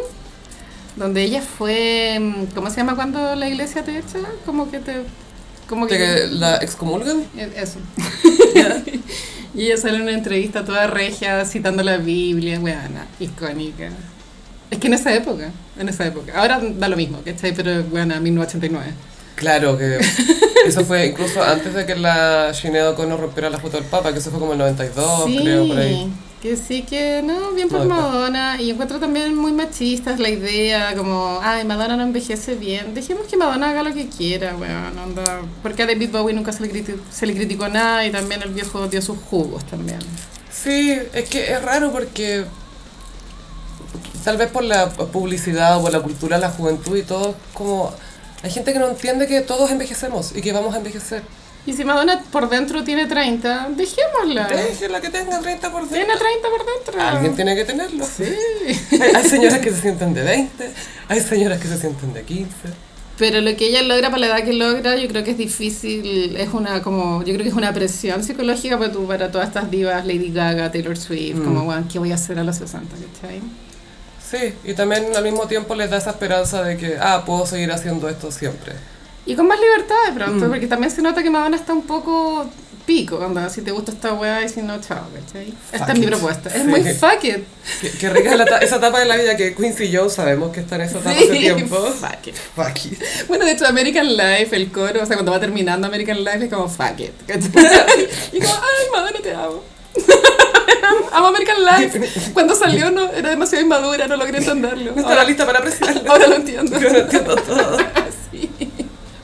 donde 0.98 1.22
ella 1.22 1.42
fue, 1.42 2.18
mm, 2.20 2.54
¿cómo 2.54 2.70
se 2.70 2.76
llama 2.76 2.94
cuando 2.94 3.34
la 3.34 3.48
iglesia 3.48 3.82
te 3.84 3.98
echa? 3.98 4.18
Como 4.44 4.70
que 4.70 4.78
te... 4.78 5.02
Como 5.68 5.86
¿De 5.86 5.98
que 5.98 6.26
la 6.30 6.56
excomulgan? 6.56 7.24
Eh, 7.36 7.52
Eso. 7.56 7.78
y 9.54 9.66
ella 9.66 9.76
sale 9.76 9.96
en 9.96 10.02
una 10.02 10.12
entrevista 10.12 10.64
toda 10.64 10.86
regia 10.86 11.44
citando 11.44 11.82
la 11.82 11.98
Biblia, 11.98 12.58
weana, 12.58 13.06
icónica. 13.20 13.90
Es 14.70 14.78
que 14.78 14.86
en 14.86 14.94
esa 14.94 15.14
época, 15.14 15.50
en 15.78 15.88
esa 15.88 16.06
época. 16.06 16.32
Ahora 16.38 16.60
da 16.60 16.88
lo 16.88 16.96
mismo, 16.96 17.20
¿cachai? 17.24 17.54
Pero 17.54 17.84
bueno, 17.84 18.18
1989. 18.20 18.92
Claro 19.34 19.78
que 19.78 19.98
eso 20.66 20.84
fue 20.84 21.06
incluso 21.06 21.42
antes 21.42 21.72
de 21.72 21.86
que 21.86 21.94
la 21.94 22.52
Sinead 22.52 22.90
O'Connor 22.90 23.20
rompiera 23.20 23.50
la 23.50 23.58
foto 23.58 23.76
del 23.76 23.86
Papa, 23.86 24.12
que 24.12 24.18
eso 24.18 24.30
fue 24.30 24.40
como 24.40 24.52
el 24.52 24.58
92, 24.58 25.24
sí, 25.26 25.38
creo, 25.42 25.68
por 25.68 25.78
ahí. 25.78 26.12
Que 26.42 26.56
sí 26.56 26.82
que, 26.82 27.20
no, 27.24 27.50
bien 27.52 27.68
por 27.68 27.80
No. 27.80 27.96
Madonna. 27.96 28.60
Y 28.60 28.70
encuentro 28.70 29.00
también 29.00 29.34
muy 29.34 29.52
machistas 29.52 30.20
la 30.20 30.28
idea, 30.28 30.94
como, 30.96 31.40
ay, 31.42 31.64
Madonna 31.64 31.96
no 31.96 32.02
envejece 32.04 32.54
bien. 32.54 32.94
Dejemos 32.94 33.26
que 33.26 33.36
Madonna 33.36 33.70
haga 33.70 33.82
lo 33.82 33.92
que 33.92 34.08
quiera, 34.08 34.54
weón, 34.56 34.98
anda. 34.98 35.40
Porque 35.62 35.82
a 35.82 35.86
David 35.86 36.10
Bowie 36.12 36.34
nunca 36.34 36.52
se 36.52 36.62
le, 36.62 36.70
criti- 36.72 36.98
se 37.10 37.26
le 37.26 37.34
criticó 37.34 37.68
nada 37.68 38.06
y 38.06 38.10
también 38.12 38.42
el 38.42 38.50
viejo 38.50 38.86
dio 38.88 39.02
sus 39.02 39.18
jugos 39.18 39.64
también. 39.66 39.98
Sí, 40.52 40.96
es 41.12 41.28
que 41.28 41.52
es 41.52 41.60
raro 41.62 41.90
porque 41.92 42.44
tal 44.24 44.36
vez 44.36 44.50
por 44.50 44.62
la 44.64 44.90
publicidad 44.90 45.78
o 45.78 45.82
por 45.82 45.92
la 45.92 46.00
cultura 46.00 46.36
de 46.36 46.42
la 46.42 46.50
juventud 46.50 46.96
y 46.96 47.02
todo, 47.02 47.34
como 47.54 47.92
hay 48.42 48.50
gente 48.50 48.72
que 48.72 48.78
no 48.78 48.88
entiende 48.88 49.26
que 49.26 49.40
todos 49.40 49.70
envejecemos 49.70 50.32
y 50.36 50.40
que 50.40 50.52
vamos 50.52 50.74
a 50.74 50.78
envejecer. 50.78 51.22
Y 51.68 51.74
si 51.74 51.84
Madonna 51.84 52.22
por 52.32 52.48
dentro 52.48 52.82
tiene 52.82 53.06
30, 53.06 53.68
dejémosla. 53.76 54.48
Déjela 54.48 55.02
que 55.02 55.10
tenga 55.10 55.38
30 55.38 55.70
por 55.70 55.86
Tiene 55.86 56.06
dentro. 56.06 56.18
30 56.18 56.48
por 56.48 56.66
dentro. 56.66 57.02
Alguien 57.02 57.36
tiene 57.36 57.54
que 57.54 57.64
tenerlo. 57.66 58.06
Sí. 58.06 58.24
Hay, 58.92 59.00
hay 59.16 59.24
señoras 59.28 59.58
que 59.58 59.70
se 59.72 59.80
sienten 59.82 60.14
de 60.14 60.22
20, 60.22 60.70
hay 61.08 61.20
señoras 61.20 61.60
que 61.60 61.68
se 61.68 61.76
sienten 61.78 62.14
de 62.14 62.22
15. 62.22 62.48
Pero 63.18 63.42
lo 63.42 63.54
que 63.54 63.66
ella 63.66 63.82
logra 63.82 64.08
para 64.08 64.20
la 64.20 64.26
edad 64.28 64.44
que 64.44 64.54
logra, 64.54 64.96
yo 64.96 65.08
creo 65.08 65.24
que 65.24 65.32
es 65.32 65.36
difícil, 65.36 66.36
es 66.36 66.48
una 66.54 66.80
como, 66.82 67.18
yo 67.24 67.34
creo 67.34 67.42
que 67.42 67.48
es 67.50 67.54
una 67.54 67.74
presión 67.74 68.24
psicológica 68.24 68.78
para, 68.78 68.90
tu, 68.90 69.06
para 69.06 69.30
todas 69.30 69.48
estas 69.48 69.70
divas, 69.70 70.06
Lady 70.06 70.30
Gaga, 70.32 70.72
Taylor 70.72 70.96
Swift, 70.96 71.36
Mm. 71.36 71.44
como, 71.44 71.64
bueno, 71.64 71.86
¿qué 71.92 71.98
voy 71.98 72.12
a 72.12 72.14
hacer 72.14 72.38
a 72.38 72.44
los 72.44 72.56
60? 72.56 72.94
¿cachai? 73.20 73.40
Sí, 74.30 74.54
y 74.64 74.72
también 74.72 75.14
al 75.14 75.22
mismo 75.24 75.46
tiempo 75.46 75.74
les 75.74 75.90
da 75.90 75.98
esa 75.98 76.10
esperanza 76.10 76.62
de 76.62 76.78
que, 76.78 76.96
ah, 76.98 77.24
puedo 77.26 77.44
seguir 77.44 77.70
haciendo 77.72 78.08
esto 78.08 78.30
siempre. 78.32 78.72
Y 79.28 79.36
con 79.36 79.46
más 79.46 79.60
libertad 79.60 79.94
de 80.06 80.12
pronto, 80.12 80.46
Mm. 80.46 80.48
porque 80.50 80.66
también 80.66 80.90
se 80.90 81.02
nota 81.02 81.22
que 81.22 81.28
Madonna 81.30 81.56
está 81.56 81.72
un 81.74 81.82
poco 81.82 82.48
pico, 82.86 83.16
onda, 83.16 83.50
si 83.50 83.60
te 83.60 83.70
gusta 83.70 83.92
esta 83.92 84.14
weá 84.14 84.42
y 84.42 84.48
si 84.48 84.62
no, 84.62 84.80
chao, 84.80 85.04
¿cachai? 85.14 85.52
Esta 85.70 85.92
es 85.92 85.98
mi 85.98 86.06
propuesta, 86.06 86.48
es 86.48 86.62
Sí. 86.62 86.68
muy 86.68 86.82
fuck 86.94 87.22
it. 87.24 87.44
Qué, 87.82 87.90
qué 88.00 88.08
rica 88.08 88.30
es 88.32 88.38
la 88.38 88.44
esa 88.44 88.76
etapa 88.76 88.98
de 89.00 89.04
la 89.04 89.16
vida 89.16 89.36
que 89.36 89.54
Quincy 89.54 89.94
Jones 89.94 90.14
sabemos 90.14 90.50
que 90.52 90.60
está 90.60 90.76
en 90.76 90.80
esa 90.80 90.98
etapa 90.98 91.10
hace 91.10 91.26
tiempo. 91.26 91.76
fuck 91.76 92.26
it. 92.28 92.34
Fuck 92.56 92.86
it. 92.92 93.02
Bueno, 93.28 93.44
de 93.44 93.50
hecho, 93.52 93.66
American 93.66 94.16
Life, 94.16 94.56
el 94.56 94.72
coro, 94.72 95.02
o 95.02 95.06
sea, 95.06 95.16
cuando 95.16 95.32
va 95.32 95.38
terminando 95.40 95.86
American 95.86 96.24
Life 96.24 96.44
es 96.46 96.50
como 96.50 96.66
fuck 96.66 96.98
it. 96.98 97.12
¿cachai? 97.26 97.50
y 98.32 98.40
como, 98.40 98.54
ay, 98.54 98.86
Madonna, 98.90 99.18
te 99.22 99.34
amo. 99.34 99.62
amo 101.12 101.26
American 101.26 101.56
Life. 101.66 102.30
Cuando 102.32 102.54
salió 102.54 102.90
no, 102.90 103.10
era 103.12 103.28
demasiado 103.28 103.62
inmadura, 103.62 104.06
no 104.08 104.16
logré 104.16 104.38
entenderlo. 104.38 104.92
No 104.92 105.00
estaba 105.02 105.24
lista 105.24 105.44
para 105.44 105.58
apreciarlo. 105.58 106.10
ahora 106.10 106.26
lo 106.28 106.36
entiendo. 106.36 106.78
Yo 106.80 106.90
no 106.90 106.98
entiendo 107.00 107.36
todo. 107.36 107.76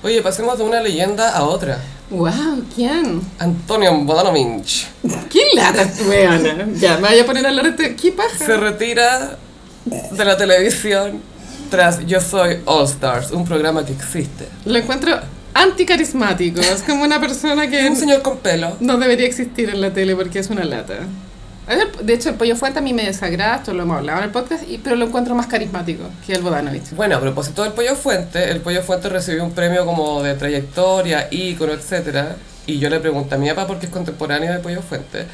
Oye, 0.05 0.21
pasemos 0.21 0.59
de 0.59 0.65
una 0.65 0.81
leyenda 0.81 1.31
a 1.31 1.45
otra. 1.45 1.79
Wow, 2.11 2.63
¿quién? 2.75 3.23
Antonio 3.39 3.91
Bodanovich 4.05 4.87
¿Qué 5.31 5.41
lata, 5.55 5.89
weona? 6.07 6.67
Ya, 6.75 6.99
me 6.99 7.09
voy 7.09 7.19
a 7.19 7.25
poner 7.27 7.47
a 7.47 7.49
hablar 7.49 7.65
de 7.65 7.71
este- 7.71 7.97
¿Qué 7.97 8.13
paja? 8.13 8.37
se 8.37 8.57
retira 8.59 9.39
de 9.87 10.25
la 10.27 10.37
televisión 10.37 11.23
tras 11.71 12.05
Yo 12.07 12.21
Soy 12.21 12.59
All 12.67 12.85
Stars, 12.85 13.31
un 13.31 13.47
programa 13.47 13.85
que 13.87 13.93
existe. 13.95 14.47
Lo 14.67 14.77
encuentro 14.77 15.19
anticarismático. 15.55 16.61
Es 16.61 16.83
como 16.83 17.03
una 17.05 17.19
persona 17.19 17.69
que 17.71 17.89
un 17.89 17.97
señor 17.97 18.21
con 18.21 18.37
pelo. 18.39 18.77
no 18.81 18.99
debería 18.99 19.27
existir 19.27 19.71
en 19.71 19.81
la 19.81 19.91
tele 19.95 20.15
porque 20.15 20.39
es 20.39 20.51
una 20.51 20.65
lata. 20.65 20.95
De 22.03 22.13
hecho, 22.15 22.29
el 22.29 22.35
pollo 22.35 22.57
fuente 22.57 22.79
a 22.81 22.83
mí 22.83 22.93
me 22.93 23.05
desagrada, 23.05 23.57
esto 23.57 23.73
lo 23.73 23.85
hemos 23.85 23.97
hablado 23.99 24.19
en 24.19 24.25
el 24.25 24.31
podcast, 24.31 24.65
y- 24.69 24.79
pero 24.79 24.97
lo 24.97 25.07
encuentro 25.07 25.35
más 25.35 25.47
carismático 25.47 26.05
que 26.27 26.35
el 26.35 26.43
Bodanovich. 26.43 26.91
Bueno, 26.95 27.17
a 27.17 27.21
propósito 27.21 27.63
del 27.63 27.73
Pollo 27.73 27.97
Fuente, 27.97 28.51
el 28.51 28.61
Pollo 28.61 28.83
Fuente 28.83 29.09
recibió 29.09 29.43
un 29.45 29.53
premio 29.53 29.87
como 29.87 30.23
de 30.23 30.35
trayectoria, 30.35 31.29
ícono, 31.31 31.73
etcétera, 31.73 32.37
y 32.67 32.79
yo 32.79 32.91
le 32.91 33.01
pregunté 33.01 33.37
a 33.37 33.39
mi 33.39 33.49
papá, 33.49 33.67
porque 33.67 33.87
es 33.87 33.93
contemporáneo 33.93 34.53
de 34.53 34.59
Pollo 34.59 34.83
Fuente, 34.83 35.25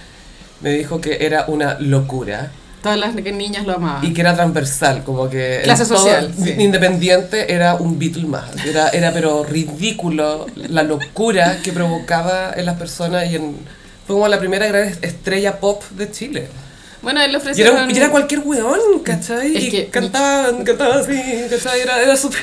me 0.60 0.70
dijo 0.70 1.00
que 1.00 1.18
era 1.26 1.46
una 1.48 1.76
locura 1.80 2.52
Todas 2.82 2.98
las 2.98 3.14
niñas 3.14 3.66
lo 3.66 3.74
amaban. 3.74 4.04
y 4.04 4.14
que 4.14 4.20
era 4.22 4.34
transversal, 4.34 5.02
como 5.04 5.28
que... 5.28 5.60
Clase 5.64 5.84
todo- 5.84 5.98
social, 5.98 6.32
sí. 6.42 6.54
Independiente 6.58 7.52
era 7.52 7.74
un 7.74 7.98
Beatle 7.98 8.24
más, 8.26 8.64
era, 8.64 8.88
era 8.90 9.12
pero 9.12 9.42
ridículo 9.44 10.46
la 10.54 10.82
locura 10.84 11.58
que 11.62 11.72
provocaba 11.72 12.52
en 12.56 12.66
las 12.66 12.76
personas 12.78 13.26
y 13.30 13.36
en... 13.36 13.79
Fue 14.11 14.16
como 14.16 14.27
la 14.27 14.40
primera 14.40 14.66
gran 14.66 14.88
estrella 15.03 15.61
pop 15.61 15.85
de 15.90 16.11
Chile. 16.11 16.49
Bueno, 17.01 17.20
él 17.23 17.31
le 17.31 17.38
Y 17.57 17.62
era, 17.62 17.88
y 17.88 17.96
era 17.96 18.11
cualquier 18.11 18.40
weón, 18.40 18.99
¿cachai? 19.05 19.55
Es 19.57 19.62
y 19.62 19.70
que- 19.70 19.87
cantaban, 19.87 20.64
cantaban 20.64 20.99
así, 20.99 21.14
¿cachai? 21.49 21.83
Era, 21.83 22.03
era 22.03 22.16
súper... 22.16 22.40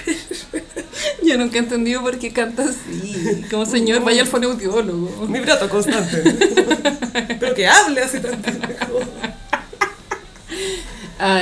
Yo 1.26 1.38
nunca 1.38 1.58
he 1.58 1.60
entendido 1.60 2.02
por 2.02 2.18
qué 2.20 2.32
canta 2.32 2.64
así. 2.64 3.44
Como 3.52 3.66
señor, 3.66 4.02
vaya 4.02 4.22
al 4.22 4.30
fonoaudiólogo. 4.30 5.14
Un 5.26 5.34
vibrato 5.34 5.68
constante. 5.68 6.24
Pero 7.38 7.54
que 7.54 7.68
hable 7.68 8.02
así 8.02 8.22
tan 8.22 8.42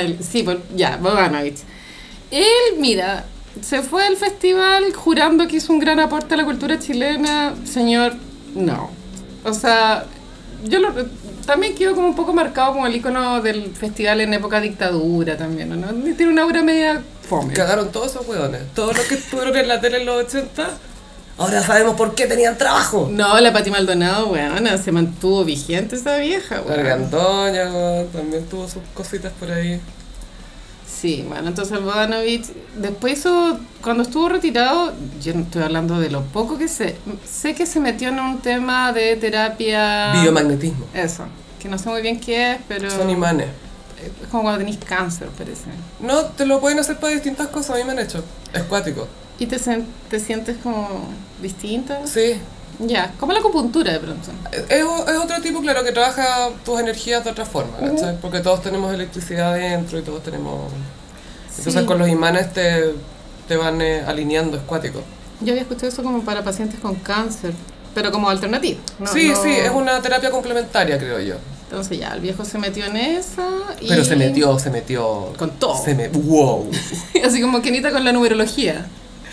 el- 0.00 0.24
sí, 0.24 0.42
pues, 0.42 0.58
ya, 0.74 0.96
Bodanovich. 0.96 1.60
Él, 2.32 2.78
mira, 2.80 3.26
se 3.62 3.80
fue 3.82 4.04
al 4.04 4.16
festival 4.16 4.92
jurando 4.92 5.46
que 5.46 5.58
hizo 5.58 5.72
un 5.72 5.78
gran 5.78 6.00
aporte 6.00 6.34
a 6.34 6.36
la 6.38 6.44
cultura 6.44 6.80
chilena. 6.80 7.54
Señor, 7.64 8.14
no. 8.56 8.90
O 9.44 9.54
sea, 9.54 10.06
yo 10.64 10.78
lo, 10.80 10.92
también 11.46 11.74
quedo 11.74 11.94
como 11.94 12.08
un 12.08 12.16
poco 12.16 12.32
marcado 12.32 12.72
como 12.72 12.86
el 12.86 12.96
icono 12.96 13.40
del 13.40 13.74
festival 13.74 14.20
en 14.20 14.34
época 14.34 14.60
dictadura 14.60 15.36
también, 15.36 15.80
¿no? 15.80 15.88
Tiene 16.14 16.32
una 16.32 16.42
aura 16.42 16.62
media 16.62 17.02
fome. 17.22 17.54
Cagaron 17.54 17.90
todos 17.92 18.12
esos 18.12 18.28
weones. 18.28 18.62
Todos 18.74 18.96
los 18.96 19.06
que 19.06 19.14
estuvieron 19.14 19.56
en 19.56 19.68
la 19.68 19.80
tele 19.80 20.00
en 20.00 20.06
los 20.06 20.24
80. 20.24 20.68
Ahora 21.38 21.62
sabemos 21.62 21.96
por 21.96 22.14
qué 22.14 22.26
tenían 22.26 22.56
trabajo. 22.56 23.08
No, 23.12 23.38
la 23.38 23.52
Pati 23.52 23.70
Maldonado, 23.70 24.28
weón, 24.28 24.66
se 24.82 24.90
mantuvo 24.90 25.44
vigente 25.44 25.96
esa 25.96 26.16
vieja, 26.16 26.62
weón. 26.62 26.76
Gargandoña, 26.76 27.72
weón, 27.72 28.08
también 28.08 28.46
tuvo 28.46 28.66
sus 28.68 28.82
cositas 28.94 29.32
por 29.38 29.50
ahí. 29.50 29.80
Sí, 30.86 31.24
bueno, 31.28 31.48
entonces 31.48 31.82
Bodanovich 31.82 32.46
después 32.76 33.18
hizo, 33.18 33.58
cuando 33.82 34.04
estuvo 34.04 34.28
retirado, 34.28 34.92
yo 35.20 35.34
no 35.34 35.40
estoy 35.40 35.62
hablando 35.62 35.98
de 35.98 36.10
lo 36.10 36.22
poco 36.22 36.56
que 36.56 36.68
sé, 36.68 36.96
sé 37.28 37.54
que 37.54 37.66
se 37.66 37.80
metió 37.80 38.08
en 38.08 38.20
un 38.20 38.38
tema 38.38 38.92
de 38.92 39.16
terapia... 39.16 40.12
Biomagnetismo. 40.22 40.86
Eso, 40.94 41.24
que 41.60 41.68
no 41.68 41.76
sé 41.76 41.88
muy 41.88 42.02
bien 42.02 42.20
qué 42.20 42.52
es, 42.52 42.58
pero... 42.68 42.90
Son 42.90 43.10
imanes. 43.10 43.48
Es 44.22 44.28
como 44.28 44.44
cuando 44.44 44.64
tenés 44.64 44.78
cáncer, 44.78 45.28
parece. 45.36 45.64
No, 46.00 46.20
te 46.26 46.46
lo 46.46 46.60
pueden 46.60 46.78
hacer 46.78 46.98
para 46.98 47.12
distintas 47.12 47.48
cosas, 47.48 47.76
a 47.76 47.78
mí 47.78 47.84
me 47.84 47.92
han 47.92 47.98
hecho. 47.98 48.22
Es 48.52 48.62
cuático. 48.62 49.08
Y 49.38 49.46
te, 49.46 49.58
te 50.08 50.20
sientes 50.20 50.56
como 50.62 51.08
distinta. 51.42 52.06
Sí. 52.06 52.36
Ya, 52.78 53.12
como 53.18 53.32
la 53.32 53.38
acupuntura 53.40 53.92
de 53.92 53.98
pronto. 54.00 54.30
Es, 54.52 54.64
es 54.80 55.16
otro 55.18 55.40
tipo, 55.42 55.60
claro, 55.62 55.82
que 55.84 55.92
trabaja 55.92 56.50
tus 56.64 56.78
energías 56.78 57.24
de 57.24 57.30
otra 57.30 57.44
forma, 57.46 57.78
¿cachai? 57.78 58.18
Porque 58.20 58.40
todos 58.40 58.62
tenemos 58.62 58.92
electricidad 58.92 59.54
dentro 59.54 59.98
y 59.98 60.02
todos 60.02 60.22
tenemos... 60.22 60.70
Entonces 61.58 61.80
Sí. 61.82 61.86
con 61.86 61.98
los 61.98 62.08
imanes 62.08 62.52
te, 62.52 62.92
te 63.48 63.56
van 63.56 63.80
eh, 63.80 64.02
alineando, 64.06 64.58
es 64.58 64.62
cuático. 64.64 65.00
Yo 65.40 65.52
había 65.52 65.62
escuchado 65.62 65.88
eso 65.88 66.02
como 66.02 66.20
para 66.22 66.44
pacientes 66.44 66.78
con 66.80 66.96
cáncer, 66.96 67.54
pero 67.94 68.12
como 68.12 68.28
alternativa. 68.28 68.78
no- 68.98 69.06
sí, 69.06 69.28
no- 69.30 69.42
sí, 69.42 69.50
es 69.50 69.70
una 69.70 70.02
terapia 70.02 70.30
complementaria, 70.30 70.98
creo 70.98 71.18
yo. 71.20 71.36
Entonces 71.70 71.98
ya, 71.98 72.12
el 72.12 72.20
viejo 72.20 72.44
se 72.44 72.58
metió 72.58 72.84
en 72.84 72.96
esa 72.96 73.46
y... 73.80 73.88
Pero 73.88 74.04
se 74.04 74.16
metió, 74.16 74.58
se 74.58 74.70
metió... 74.70 75.32
Con 75.38 75.50
todo. 75.52 75.82
Se 75.82 75.94
me... 75.94 76.08
¡Wow! 76.08 76.70
Así 77.24 77.40
como 77.40 77.62
Kenita 77.62 77.90
con 77.90 78.04
la 78.04 78.12
numerología. 78.12 78.86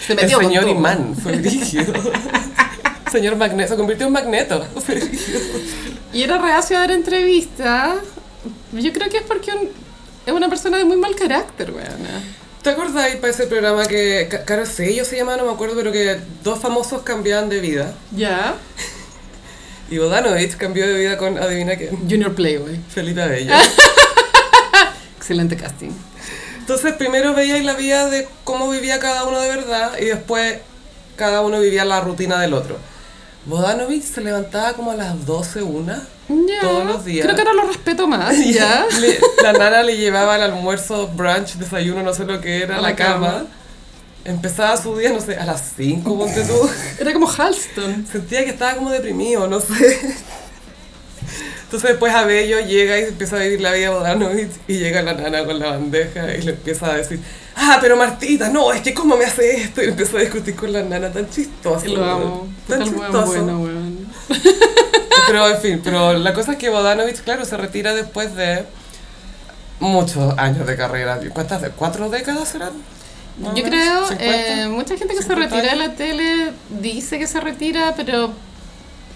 Se 0.07 0.13
El 0.13 0.21
metió 0.21 0.37
con 0.37 0.45
señor 0.47 0.63
todo. 0.63 0.73
imán 0.73 1.13
fue 1.21 1.33
rígido. 1.33 1.93
señor 3.13 3.37
magneto, 3.37 3.69
se 3.69 3.77
convirtió 3.77 4.07
en 4.07 4.13
magneto. 4.13 4.65
Y 6.11 6.23
era 6.23 6.37
reacio 6.37 6.75
a 6.77 6.81
dar 6.81 6.91
entrevistas. 6.91 7.95
Yo 8.73 8.91
creo 8.91 9.09
que 9.09 9.17
es 9.17 9.23
porque 9.23 9.51
un- 9.51 9.69
es 10.25 10.33
una 10.33 10.49
persona 10.49 10.77
de 10.77 10.83
muy 10.85 10.97
mal 10.97 11.15
carácter, 11.15 11.71
weona. 11.71 12.21
¿Te 12.61 12.69
acordáis 12.71 13.15
para 13.17 13.31
ese 13.31 13.45
programa 13.47 13.85
que... 13.85 14.27
Ca- 14.29 14.45
Caro 14.45 14.65
Sello 14.65 15.03
se 15.05 15.17
llamaba, 15.17 15.37
no 15.37 15.45
me 15.45 15.51
acuerdo, 15.53 15.75
pero 15.75 15.91
que 15.91 16.17
dos 16.43 16.59
famosos 16.59 17.01
cambiaban 17.03 17.49
de 17.49 17.59
vida? 17.59 17.93
Ya. 18.15 18.55
Y 19.89 19.97
Bodanovich 19.97 20.55
cambió 20.55 20.87
de 20.87 20.93
vida 20.97 21.17
con, 21.17 21.37
adivina 21.37 21.75
quién, 21.75 21.97
Junior 22.09 22.33
Playboy. 22.33 22.79
Felipe 22.89 23.21
Abello. 23.21 23.53
Excelente 25.17 25.55
casting. 25.57 25.91
Entonces 26.59 26.93
primero 26.93 27.33
veíais 27.33 27.65
la 27.65 27.73
vida 27.73 28.09
de 28.09 28.27
cómo 28.43 28.69
vivía 28.69 28.99
cada 28.99 29.25
uno 29.25 29.39
de 29.41 29.49
verdad 29.49 29.91
y 29.99 30.05
después 30.05 30.59
cada 31.17 31.41
uno 31.41 31.59
vivía 31.59 31.83
la 31.85 31.99
rutina 32.01 32.39
del 32.39 32.53
otro. 32.53 32.77
Bodanovich 33.45 34.03
se 34.03 34.21
levantaba 34.21 34.73
como 34.73 34.91
a 34.91 34.95
las 34.95 35.25
12, 35.25 35.61
una. 35.63 36.01
Todos 36.61 36.85
los 36.85 37.03
días. 37.05 37.25
Creo 37.25 37.35
que 37.35 37.41
ahora 37.41 37.53
lo 37.53 37.67
respeto 37.67 38.07
más, 38.07 38.35
ya. 38.45 38.85
Le- 38.99 39.19
la 39.43 39.53
nana 39.53 39.83
le 39.83 39.97
llevaba 39.97 40.35
el 40.37 40.43
almuerzo, 40.43 41.07
brunch, 41.07 41.55
desayuno, 41.55 42.01
no 42.03 42.13
sé 42.13 42.23
lo 42.25 42.39
que 42.39 42.61
era, 42.63 42.75
A 42.75 42.79
a 42.79 42.81
la 42.81 42.89
la 42.91 42.95
cama. 42.95 43.27
cama. 43.27 43.45
Empezaba 44.25 44.77
su 44.81 44.97
día, 44.97 45.11
no 45.11 45.19
sé, 45.19 45.35
a 45.35 45.43
las 45.45 45.73
5, 45.75 46.17
ponte 46.17 46.43
tú. 46.45 46.69
Era 46.97 47.11
como 47.11 47.27
Halston. 47.29 48.07
Sentía 48.09 48.45
que 48.45 48.51
estaba 48.51 48.75
como 48.75 48.89
deprimido, 48.89 49.47
no 49.47 49.59
sé. 49.59 50.15
Entonces 51.63 51.91
después 51.91 52.13
Abello 52.13 52.59
llega 52.59 52.99
y 52.99 53.03
empieza 53.03 53.37
a 53.37 53.39
vivir 53.39 53.61
la 53.61 53.71
vida 53.71 53.89
de 53.89 53.95
Bodanovich 53.95 54.51
y 54.67 54.77
llega 54.77 55.01
la 55.01 55.13
nana 55.13 55.43
con 55.45 55.59
la 55.59 55.71
bandeja 55.71 56.35
y 56.35 56.41
le 56.41 56.51
empieza 56.51 56.87
a 56.91 56.97
decir, 56.97 57.19
ah, 57.55 57.77
pero 57.81 57.95
Martita, 57.97 58.49
no, 58.49 58.71
es 58.71 58.81
que 58.81 58.93
cómo 58.93 59.17
me 59.17 59.25
hace 59.25 59.57
esto. 59.57 59.81
Y 59.83 59.87
empieza 59.87 60.17
a 60.17 60.21
discutir 60.21 60.55
con 60.55 60.71
la 60.71 60.83
nana 60.83 61.11
tan 61.11 61.29
chistoso. 61.29 61.85
Lo 61.87 62.05
amo. 62.05 62.47
Tan 62.67 62.81
weón 62.81 62.93
chistoso. 62.93 63.25
bueno, 63.25 63.59
weón. 63.59 64.07
Pero 65.27 65.47
en 65.47 65.57
fin, 65.61 65.81
pero 65.81 66.13
la 66.13 66.33
cosa 66.33 66.51
es 66.53 66.57
que 66.57 66.69
Bodanovich, 66.69 67.21
claro, 67.21 67.45
se 67.45 67.55
retira 67.55 67.93
después 67.93 68.35
de 68.35 68.65
muchos 69.79 70.37
años 70.37 70.67
de 70.67 70.75
carrera. 70.75 71.19
¿Cuántas? 71.33 71.61
¿Cuatro 71.77 72.09
décadas 72.09 72.49
serán? 72.49 72.73
Yo 73.55 73.63
creo, 73.63 74.07
50. 74.07 74.23
eh, 74.23 74.67
mucha 74.67 74.97
gente 74.97 75.15
que 75.15 75.21
se 75.21 75.29
50 75.29 75.35
retira 75.55 75.71
de 75.71 75.75
la 75.77 75.95
tele 75.95 76.51
dice 76.81 77.17
que 77.17 77.25
se 77.25 77.39
retira, 77.39 77.93
pero 77.95 78.31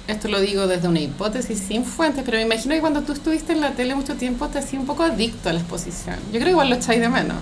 esto 0.07 0.27
lo 0.27 0.39
digo 0.39 0.67
desde 0.67 0.87
una 0.87 0.99
hipótesis 0.99 1.59
sin 1.59 1.83
fuentes, 1.85 2.23
pero 2.25 2.37
me 2.37 2.43
imagino 2.43 2.73
que 2.75 2.81
cuando 2.81 3.01
tú 3.01 3.13
estuviste 3.13 3.53
en 3.53 3.61
la 3.61 3.71
tele 3.71 3.95
mucho 3.95 4.15
tiempo 4.15 4.47
te 4.47 4.59
hacía 4.59 4.79
un 4.79 4.85
poco 4.85 5.03
adicto 5.03 5.49
a 5.49 5.53
la 5.53 5.59
exposición. 5.59 6.15
Yo 6.27 6.39
creo 6.39 6.45
que 6.45 6.51
igual 6.51 6.69
lo 6.69 6.75
echáis 6.75 7.01
de 7.01 7.09
menos. 7.09 7.37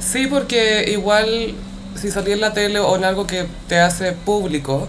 Sí, 0.00 0.26
porque 0.28 0.90
igual 0.90 1.54
si 1.96 2.10
salí 2.10 2.32
en 2.32 2.40
la 2.40 2.52
tele 2.52 2.78
o 2.78 2.96
en 2.96 3.04
algo 3.04 3.26
que 3.26 3.46
te 3.66 3.78
hace 3.80 4.12
público, 4.12 4.88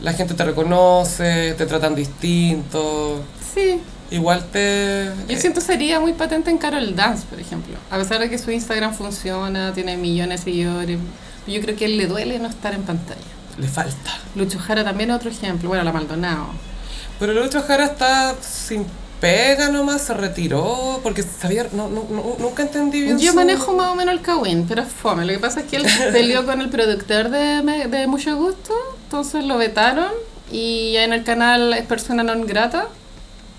la 0.00 0.12
gente 0.12 0.34
te 0.34 0.44
reconoce, 0.44 1.54
te 1.54 1.66
tratan 1.66 1.94
distinto, 1.96 3.24
Sí, 3.54 3.80
igual 4.10 4.44
te... 4.52 5.10
yo 5.26 5.34
eh, 5.34 5.40
siento 5.40 5.60
sería 5.60 6.00
muy 6.00 6.12
patente 6.12 6.50
en 6.50 6.58
Carol 6.58 6.94
Dance, 6.94 7.24
por 7.28 7.40
ejemplo. 7.40 7.76
A 7.90 7.98
pesar 7.98 8.20
de 8.20 8.30
que 8.30 8.38
su 8.38 8.50
Instagram 8.50 8.94
funciona, 8.94 9.72
tiene 9.72 9.96
millones 9.96 10.40
de 10.40 10.44
seguidores, 10.44 10.98
yo 11.46 11.60
creo 11.60 11.76
que 11.76 11.86
a 11.86 11.88
él 11.88 11.96
le 11.96 12.06
duele 12.06 12.38
no 12.38 12.48
estar 12.48 12.74
en 12.74 12.82
pantalla. 12.82 13.20
Le 13.58 13.68
falta. 13.68 14.12
Lucho 14.34 14.58
Jara 14.58 14.84
también 14.84 15.10
es 15.10 15.16
otro 15.16 15.30
ejemplo, 15.30 15.68
bueno, 15.68 15.84
la 15.84 15.92
Maldonado. 15.92 16.46
Pero 17.18 17.32
Lucho 17.34 17.62
Jara 17.62 17.84
está 17.86 18.34
sin 18.40 18.86
pega 19.20 19.68
nomás, 19.68 20.02
se 20.02 20.14
retiró, 20.14 21.00
porque 21.02 21.24
sabía, 21.24 21.66
no, 21.72 21.88
no, 21.88 22.04
no- 22.08 22.36
nunca 22.38 22.62
entendí 22.62 23.00
bien 23.02 23.18
Yo 23.18 23.32
su- 23.32 23.36
manejo 23.36 23.72
más 23.72 23.88
o 23.90 23.94
menos 23.96 24.14
el 24.14 24.20
Kawin, 24.20 24.64
pero 24.68 24.82
es 24.82 24.88
fome. 24.88 25.24
Lo 25.24 25.32
que 25.32 25.40
pasa 25.40 25.60
es 25.60 25.66
que 25.66 25.76
él 25.76 25.86
peleó 26.12 26.46
con 26.46 26.60
el 26.60 26.68
productor 26.68 27.28
de, 27.30 27.88
de 27.88 28.06
Mucho 28.06 28.36
Gusto, 28.36 28.72
entonces 29.04 29.44
lo 29.44 29.58
vetaron 29.58 30.12
y 30.52 30.92
ya 30.92 31.02
en 31.04 31.12
el 31.12 31.24
canal 31.24 31.72
es 31.74 31.84
persona 31.84 32.22
non 32.22 32.46
grata 32.46 32.86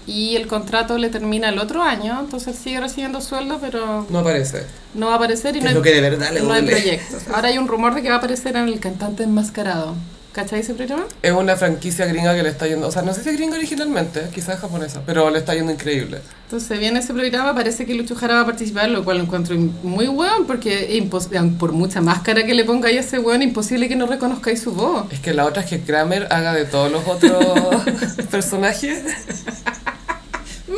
y 0.10 0.36
el 0.36 0.48
contrato 0.48 0.98
le 0.98 1.10
termina 1.10 1.50
el 1.50 1.60
otro 1.60 1.84
año, 1.84 2.20
entonces 2.20 2.56
sigue 2.58 2.80
recibiendo 2.80 3.22
sueldo, 3.22 3.60
pero 3.62 4.06
No 4.10 4.20
aparece. 4.20 4.64
no 4.94 5.08
va 5.08 5.14
a 5.14 5.16
aparecer 5.18 5.56
y 5.56 5.62
no 5.62 5.70
hay, 5.70 5.76
lo 5.76 5.82
que 5.82 5.94
de 5.94 6.02
verdad 6.02 6.32
le 6.34 6.42
no 6.42 6.52
hay 6.52 6.64
proyectos. 6.64 7.24
Ahora 7.34 7.50
hay 7.50 7.58
un 7.58 7.68
rumor 7.68 7.94
de 7.94 8.02
que 8.02 8.10
va 8.10 8.16
a 8.16 8.18
aparecer 8.18 8.56
en 8.56 8.68
El 8.68 8.80
Cantante 8.80 9.24
Enmascarado. 9.24 9.96
¿Cachai 10.32 10.60
ese 10.60 10.76
programa? 10.76 11.06
Es 11.24 11.32
una 11.32 11.56
franquicia 11.56 12.06
gringa 12.06 12.36
que 12.36 12.44
le 12.44 12.50
está 12.50 12.68
yendo, 12.68 12.88
o 12.88 12.92
sea, 12.92 13.02
no 13.02 13.16
sé 13.16 13.24
si 13.24 13.30
es 13.30 13.36
gringa 13.36 13.56
originalmente, 13.58 14.28
quizás 14.34 14.56
es 14.56 14.62
japonesa, 14.62 15.02
pero 15.04 15.28
le 15.32 15.40
está 15.40 15.56
yendo 15.56 15.72
increíble. 15.72 16.20
Entonces 16.46 16.80
viene 16.80 17.00
ese 17.00 17.14
programa, 17.16 17.56
parece 17.56 17.84
que 17.88 17.96
Lucho 17.96 18.16
Jara 18.16 18.36
va 18.36 18.42
a 18.42 18.46
participar, 18.46 18.90
lo 18.90 19.04
cual 19.04 19.18
lo 19.18 19.24
encuentro 19.24 19.56
muy 19.82 20.08
weón, 20.08 20.46
porque 20.46 20.88
impos- 21.04 21.30
por 21.58 21.72
mucha 21.72 22.00
máscara 22.02 22.44
que 22.46 22.54
le 22.54 22.64
pongáis 22.64 22.98
a 22.98 23.00
ese 23.00 23.18
weón, 23.20 23.42
imposible 23.42 23.90
que 23.90 23.96
no 23.96 24.06
reconozcáis 24.06 24.62
su 24.62 24.72
voz. 24.72 25.12
Es 25.12 25.20
que 25.20 25.34
la 25.34 25.46
otra 25.46 25.64
es 25.64 25.70
que 25.70 25.82
Kramer 25.82 26.28
haga 26.32 26.54
de 26.54 26.66
todos 26.66 26.92
los 26.92 27.06
otros 27.08 27.84
personajes. 28.32 29.02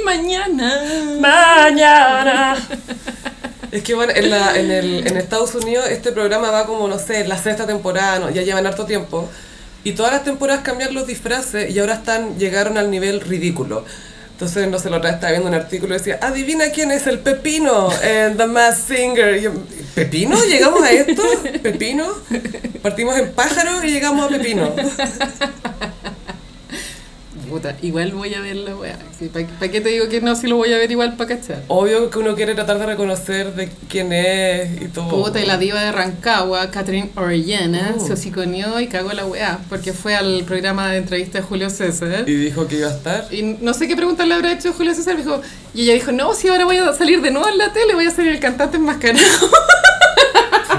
Mañana. 0.05 0.81
Mañana. 1.19 2.57
Es 3.71 3.83
que 3.83 3.93
bueno, 3.93 4.11
en, 4.13 4.29
la, 4.29 4.59
en, 4.59 4.69
el, 4.69 5.07
en 5.07 5.15
Estados 5.15 5.55
Unidos 5.55 5.85
este 5.89 6.11
programa 6.11 6.51
va 6.51 6.65
como, 6.65 6.89
no 6.89 6.99
sé, 6.99 7.25
la 7.25 7.37
sexta 7.37 7.65
temporada, 7.65 8.19
¿no? 8.19 8.29
ya 8.29 8.41
llevan 8.41 8.67
harto 8.67 8.85
tiempo. 8.85 9.29
Y 9.85 9.93
todas 9.93 10.11
las 10.11 10.25
temporadas 10.25 10.61
cambian 10.61 10.93
los 10.93 11.07
disfraces 11.07 11.73
y 11.73 11.79
ahora 11.79 11.93
están 11.93 12.37
llegaron 12.37 12.77
al 12.77 12.91
nivel 12.91 13.21
ridículo. 13.21 13.85
Entonces, 14.33 14.67
no 14.67 14.77
sé, 14.77 14.89
la 14.89 14.97
otra 14.97 15.11
estaba 15.11 15.31
viendo 15.31 15.47
un 15.47 15.55
artículo 15.55 15.95
y 15.95 15.99
decía, 15.99 16.19
adivina 16.21 16.71
quién 16.71 16.91
es 16.91 17.07
el 17.07 17.19
Pepino 17.19 17.89
en 18.01 18.35
The 18.37 18.47
Masked 18.47 18.97
Singer. 18.97 19.37
Y 19.37 19.41
yo, 19.43 19.51
¿Pepino? 19.95 20.43
¿Llegamos 20.45 20.83
a 20.83 20.91
esto? 20.91 21.23
¿Pepino? 21.61 22.07
Partimos 22.81 23.17
en 23.17 23.31
pájaro 23.33 23.83
y 23.83 23.91
llegamos 23.91 24.25
a 24.25 24.29
Pepino. 24.29 24.73
Puta, 27.51 27.75
igual 27.81 28.13
voy 28.13 28.33
a 28.33 28.39
ver 28.39 28.55
la 28.55 28.75
weá. 28.75 28.97
¿Para 29.59 29.69
qué 29.71 29.81
te 29.81 29.89
digo 29.89 30.07
que 30.07 30.21
no? 30.21 30.35
Si 30.37 30.47
lo 30.47 30.55
voy 30.55 30.71
a 30.73 30.77
ver 30.77 30.89
igual 30.89 31.17
para 31.17 31.35
cachar. 31.35 31.61
Obvio 31.67 32.09
que 32.09 32.17
uno 32.17 32.33
quiere 32.33 32.55
tratar 32.55 32.79
de 32.79 32.85
reconocer 32.85 33.53
de 33.53 33.69
quién 33.89 34.13
es 34.13 34.81
y 34.81 34.85
todo. 34.87 35.09
Puta, 35.09 35.41
y 35.41 35.45
la 35.45 35.57
diva 35.57 35.81
de 35.83 35.91
Rancagua, 35.91 36.71
Catherine 36.71 37.11
Orellana, 37.15 37.95
Oh. 37.97 38.07
se 38.07 38.13
hociconió 38.13 38.79
y 38.79 38.87
cagó 38.87 39.11
la 39.11 39.25
weá, 39.25 39.59
porque 39.67 39.91
fue 39.91 40.15
al 40.15 40.43
programa 40.45 40.89
de 40.91 40.97
entrevista 40.99 41.39
de 41.39 41.43
Julio 41.43 41.69
César. 41.69 42.23
Y 42.25 42.33
dijo 42.35 42.67
que 42.67 42.77
iba 42.77 42.87
a 42.87 42.91
estar. 42.91 43.27
Y 43.33 43.43
no 43.59 43.73
sé 43.73 43.87
qué 43.89 43.97
pregunta 43.97 44.25
le 44.25 44.33
habrá 44.33 44.53
hecho 44.53 44.71
Julio 44.71 44.95
César, 44.95 45.17
dijo, 45.17 45.41
y 45.73 45.81
ella 45.83 45.93
dijo, 45.93 46.13
no, 46.13 46.33
si 46.33 46.47
ahora 46.47 46.63
voy 46.63 46.77
a 46.77 46.93
salir 46.93 47.21
de 47.21 47.31
nuevo 47.31 47.49
en 47.49 47.57
la 47.57 47.73
tele, 47.73 47.93
voy 47.95 48.05
a 48.05 48.11
ser 48.11 48.27
el 48.27 48.39
cantante 48.39 48.77
enmascarado. 48.77 49.19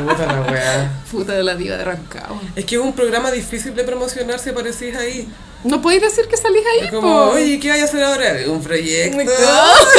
Puta 0.07 0.27
la 0.27 0.41
weá. 0.51 0.91
Puta 1.11 1.33
de 1.35 1.45
la 1.45 1.55
diva 1.55 1.77
de 1.77 1.85
Rancagua. 1.85 2.41
Es 2.57 2.65
que 2.65 2.77
es 2.77 2.81
un 2.81 2.93
programa 2.95 3.31
difícil 3.31 3.75
de 3.75 3.85
promocionar 3.85 4.39
si 4.39 4.51
aparecís 4.51 4.97
ahí. 4.97 5.29
No 5.65 5.81
podéis 5.81 6.03
decir 6.03 6.27
que 6.27 6.37
salís 6.37 6.63
ahí, 6.75 6.87
Es 6.87 6.91
como, 6.93 7.03
po. 7.03 7.31
oye, 7.37 7.59
¿qué 7.61 7.71
hay 7.71 7.81
a 7.83 7.85
hacer 7.85 8.03
ahora? 8.03 8.35
Un 8.49 8.63
proyecto. 8.63 9.19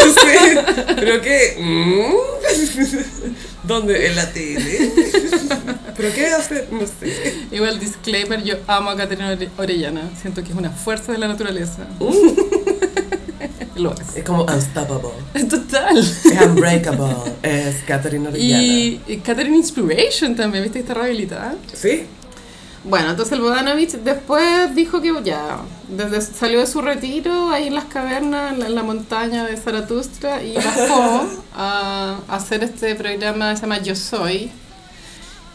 Sí. 0.03 0.57
¿Pero 0.95 1.21
qué? 1.21 1.55
¿Mm? 1.59 2.13
¿Dónde? 3.67 4.07
¿En 4.07 4.15
la 4.15 4.29
tele? 4.31 4.91
¿Pero 5.97 6.13
qué 6.13 6.25
hay 6.25 6.31
a 6.33 6.37
hacer? 6.37 6.67
No 6.71 6.81
sé. 6.85 7.33
Igual 7.51 7.79
disclaimer, 7.79 8.43
yo 8.43 8.55
amo 8.67 8.89
a 8.89 8.97
Caterina 8.97 9.31
Ore- 9.31 9.49
Orellana. 9.57 10.09
Siento 10.21 10.43
que 10.43 10.49
es 10.51 10.55
una 10.55 10.69
fuerza 10.71 11.11
de 11.13 11.17
la 11.17 11.27
naturaleza. 11.29 11.87
Lo 13.75 13.93
es. 13.93 14.17
Es 14.17 14.23
como 14.23 14.43
unstoppable. 14.43 15.09
Total. 15.49 15.97
Es 15.97 16.25
unbreakable. 16.45 17.15
Es 17.41 17.77
Catherine 17.87 18.27
Orellana. 18.27 18.63
Y, 18.63 19.01
y 19.07 19.17
Catherine 19.17 19.55
Inspiration 19.57 20.35
también, 20.35 20.63
¿viste? 20.63 20.79
Está 20.79 20.93
rehabilitada. 20.93 21.55
¿Sí? 21.73 22.03
Bueno, 22.85 23.11
entonces 23.11 23.31
el 23.33 23.41
Bodanovich 23.41 23.91
después 23.91 24.75
dijo 24.75 25.01
que 25.01 25.13
ya 25.23 25.59
desde, 25.87 26.21
salió 26.21 26.59
de 26.59 26.67
su 26.67 26.81
retiro 26.81 27.49
ahí 27.49 27.67
en 27.67 27.75
las 27.75 27.85
cavernas, 27.85 28.51
en 28.51 28.59
la, 28.59 28.65
en 28.67 28.75
la 28.75 28.83
montaña 28.83 29.45
de 29.45 29.55
Zaratustra 29.55 30.43
y 30.43 30.55
bajó 30.55 31.25
a, 31.55 32.17
a 32.27 32.35
hacer 32.35 32.63
este 32.63 32.95
programa 32.95 33.51
que 33.51 33.57
se 33.57 33.61
llama 33.61 33.79
Yo 33.79 33.95
Soy, 33.95 34.51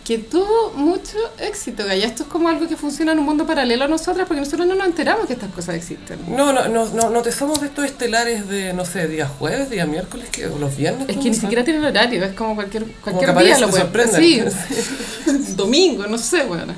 que 0.09 0.17
tuvo 0.17 0.73
mucho 0.75 1.19
éxito, 1.39 1.85
Gaya. 1.85 2.07
Esto 2.07 2.23
es 2.23 2.31
como 2.31 2.49
algo 2.49 2.67
que 2.67 2.79
funciona 2.79 3.13
en 3.13 3.19
un 3.19 3.27
mundo 3.27 3.47
paralelo 3.47 3.85
a 3.85 3.89
nosotras 3.89 4.27
porque 4.27 4.41
nosotros 4.41 4.67
no 4.67 4.75
nos 4.75 4.87
enteramos 4.87 5.27
que 5.27 5.35
estas 5.35 5.53
cosas 5.53 5.75
existen. 5.75 6.19
No, 6.35 6.51
no, 6.51 6.67
no, 6.67 6.87
no, 6.87 7.11
no 7.11 7.21
te 7.21 7.31
somos 7.31 7.61
de 7.61 7.67
estos 7.67 7.85
estelares 7.85 8.49
de, 8.49 8.73
no 8.73 8.87
sé, 8.87 9.07
día 9.07 9.29
jueves, 9.29 9.69
día 9.69 9.85
miércoles, 9.85 10.31
que, 10.31 10.47
los 10.47 10.75
viernes. 10.75 11.11
Es 11.11 11.19
que 11.19 11.29
ni 11.29 11.35
siquiera 11.35 11.63
tienen 11.63 11.85
horario, 11.85 12.25
es 12.25 12.33
como 12.33 12.55
cualquier, 12.55 12.87
cualquier 13.05 13.35
que 13.35 13.45
día 13.45 13.59
lo 13.59 13.67
te 13.67 13.71
puede- 13.73 13.83
sorprenden. 13.83 14.51
Sí, 14.51 15.53
domingo, 15.57 16.07
no 16.07 16.17
sé, 16.17 16.45
bueno. 16.45 16.73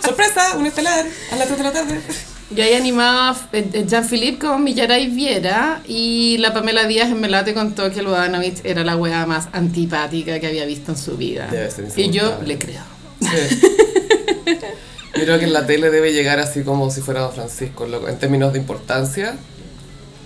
¡Sorpresa! 0.00 0.56
Un 0.56 0.66
estelar 0.66 1.04
a 1.32 1.34
las 1.34 1.48
3 1.48 1.58
de 1.58 1.64
la 1.64 1.72
tarde. 1.72 2.00
Y 2.54 2.60
ahí 2.60 2.74
animaba 2.74 3.36
eh, 3.52 3.84
Jean-Philippe 3.86 4.46
con 4.46 4.62
Millaray 4.62 5.08
Viera 5.08 5.82
y 5.86 6.36
la 6.38 6.52
Pamela 6.52 6.86
Díaz 6.86 7.10
en 7.10 7.20
Melate 7.20 7.54
contó 7.54 7.90
que 7.90 8.00
el 8.00 8.06
Bodanovich 8.06 8.60
era 8.64 8.84
la 8.84 8.96
weá 8.96 9.24
más 9.26 9.48
antipática 9.52 10.38
que 10.38 10.46
había 10.46 10.66
visto 10.66 10.92
en 10.92 10.98
su 10.98 11.16
vida. 11.16 11.48
Debe 11.50 11.70
ser 11.70 11.86
y 11.96 12.10
yo 12.10 12.40
le 12.44 12.58
creo. 12.58 12.82
Sí. 13.20 13.60
Yo 15.14 15.24
creo 15.24 15.38
que 15.38 15.44
en 15.44 15.52
la 15.52 15.66
tele 15.66 15.90
debe 15.90 16.12
llegar 16.12 16.38
así 16.38 16.62
como 16.62 16.90
si 16.90 17.02
fuera 17.02 17.20
Don 17.20 17.32
Francisco, 17.32 17.86
en 18.08 18.18
términos 18.18 18.54
de 18.54 18.58
importancia. 18.58 19.36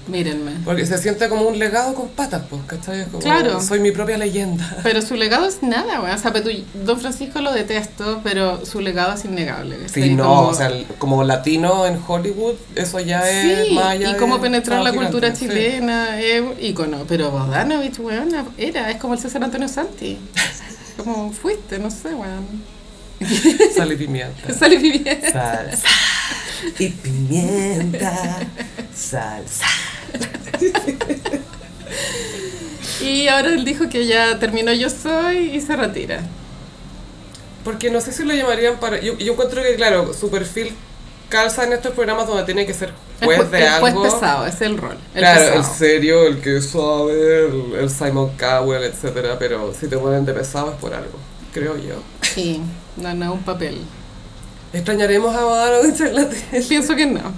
Mírenme. 0.08 0.52
Porque 0.64 0.86
se 0.86 0.98
siente 0.98 1.28
como 1.28 1.42
un 1.48 1.58
legado 1.58 1.94
con 1.94 2.08
patas, 2.08 2.42
pues, 2.48 2.62
¿cachai? 2.66 3.06
Como, 3.06 3.18
Claro. 3.18 3.60
Soy 3.60 3.80
mi 3.80 3.90
propia 3.90 4.16
leyenda. 4.16 4.76
Pero 4.84 5.02
su 5.02 5.14
legado 5.16 5.46
es 5.46 5.62
nada, 5.62 6.00
weón. 6.00 6.14
O 6.14 6.18
sea, 6.18 6.32
pero 6.32 6.44
tú- 6.48 6.64
Don 6.84 7.00
Francisco 7.00 7.40
lo 7.40 7.52
detesto, 7.52 8.20
pero 8.22 8.64
su 8.64 8.80
legado 8.80 9.14
es 9.14 9.24
innegable. 9.24 9.76
Sí, 9.88 10.00
¿cachai? 10.00 10.14
no, 10.14 10.24
Como- 10.24 10.48
o 10.48 10.54
sea, 10.54 10.70
como 10.98 11.24
latino 11.24 11.86
en 11.86 11.98
Hollywood, 12.06 12.54
eso 12.76 13.00
ya 13.00 13.28
es 13.28 13.66
Sí, 13.68 13.74
más 13.74 13.86
allá 13.86 14.10
y 14.12 14.14
cómo 14.14 14.40
penetrar 14.40 14.82
la 14.82 14.92
cultura 14.92 15.32
gigante, 15.32 15.38
sí. 15.38 15.48
chilena, 15.48 16.20
es 16.20 16.42
ícono. 16.60 17.04
Pero 17.08 17.30
Bodanovich, 17.32 17.98
weón, 17.98 18.28
era, 18.58 18.90
es 18.90 18.98
como 18.98 19.14
el 19.14 19.20
César 19.20 19.42
Antonio 19.42 19.68
Santi. 19.68 20.18
Como 20.96 21.30
fuiste, 21.30 21.78
no 21.78 21.90
sé, 21.90 22.08
weón. 22.14 22.46
Sal 23.76 23.92
y 23.92 23.96
pimienta. 23.96 24.52
Sale 24.58 24.76
bien. 24.78 25.20
Salsa 25.30 25.88
y 26.78 26.88
pimienta. 26.88 28.38
Salsa. 28.94 29.66
Y 33.02 33.28
ahora 33.28 33.48
él 33.48 33.64
dijo 33.64 33.88
que 33.88 34.06
ya 34.06 34.38
terminó 34.38 34.72
Yo 34.72 34.88
Soy 34.90 35.50
y 35.56 35.60
se 35.60 35.76
retira. 35.76 36.20
Porque 37.64 37.90
no 37.90 38.00
sé 38.00 38.12
si 38.12 38.24
lo 38.24 38.34
llamarían 38.34 38.78
para... 38.78 39.00
Yo, 39.00 39.16
yo 39.18 39.32
encuentro 39.32 39.62
que, 39.62 39.74
claro, 39.74 40.12
su 40.14 40.30
perfil 40.30 40.72
calza 41.28 41.64
en 41.64 41.72
estos 41.72 41.92
programas 41.94 42.26
donde 42.28 42.44
tiene 42.44 42.64
que 42.64 42.72
ser 42.72 42.92
juez 43.22 43.40
ju- 43.40 43.50
de 43.50 43.58
el 43.58 43.66
algo. 43.68 43.90
juez 44.00 44.12
pesado, 44.14 44.46
es 44.46 44.60
el 44.60 44.78
rol. 44.78 44.96
El 45.14 45.20
claro, 45.20 45.40
pesado. 45.40 45.58
el 45.58 45.64
serio, 45.76 46.26
el 46.26 46.40
que 46.40 46.60
sabe, 46.62 47.46
el, 47.46 47.74
el 47.80 47.90
Simon 47.90 48.30
Cowell, 48.38 48.84
etcétera, 48.84 49.36
pero 49.38 49.74
si 49.78 49.88
te 49.88 49.98
ponen 49.98 50.24
de 50.24 50.32
pesado 50.32 50.70
es 50.70 50.76
por 50.76 50.94
algo, 50.94 51.18
creo 51.52 51.76
yo. 51.76 51.96
Sí, 52.22 52.62
no, 52.96 53.12
no, 53.14 53.32
un 53.34 53.42
papel. 53.42 53.80
¿Extrañaremos 54.76 55.34
a 55.34 55.42
Bodanovich 55.44 56.00
en 56.00 56.14
la 56.14 56.28
tele? 56.28 56.64
Pienso 56.68 56.94
que 56.94 57.06
no. 57.06 57.32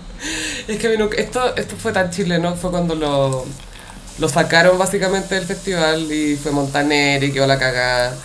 Es 0.67 0.79
que 0.79 1.09
esto, 1.17 1.57
esto 1.57 1.77
fue 1.77 1.93
tan 1.93 2.11
chileno, 2.11 2.57
fue 2.57 2.71
cuando 2.71 2.95
lo, 2.97 3.47
lo 4.19 4.29
sacaron 4.29 4.77
básicamente 4.77 5.37
del 5.37 5.45
festival 5.45 6.11
y 6.13 6.37
fue 6.37 6.51
Montaner 6.51 7.23
y 7.23 7.33
quedó 7.33 7.47
la 7.47 7.59
cagada. 7.59 8.17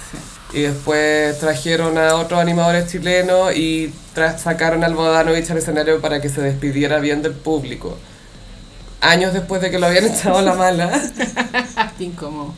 Y 0.51 0.61
después 0.61 1.39
trajeron 1.39 1.97
a 1.97 2.15
otros 2.15 2.39
animadores 2.39 2.87
chilenos 2.91 3.55
y 3.55 3.93
tra- 4.15 4.37
sacaron 4.37 4.83
al 4.83 4.95
Bodanovich 4.95 5.49
al 5.51 5.57
escenario 5.59 6.01
para 6.01 6.19
que 6.19 6.29
se 6.29 6.41
despidiera 6.41 6.99
bien 6.99 7.21
del 7.21 7.33
público. 7.33 7.97
Años 9.01 9.33
después 9.33 9.61
de 9.61 9.69
que 9.69 9.77
lo 9.79 9.87
habían 9.87 10.05
echado 10.05 10.37
a 10.37 10.41
la 10.41 10.53
mala, 10.55 10.89
incómodo. 11.99 12.53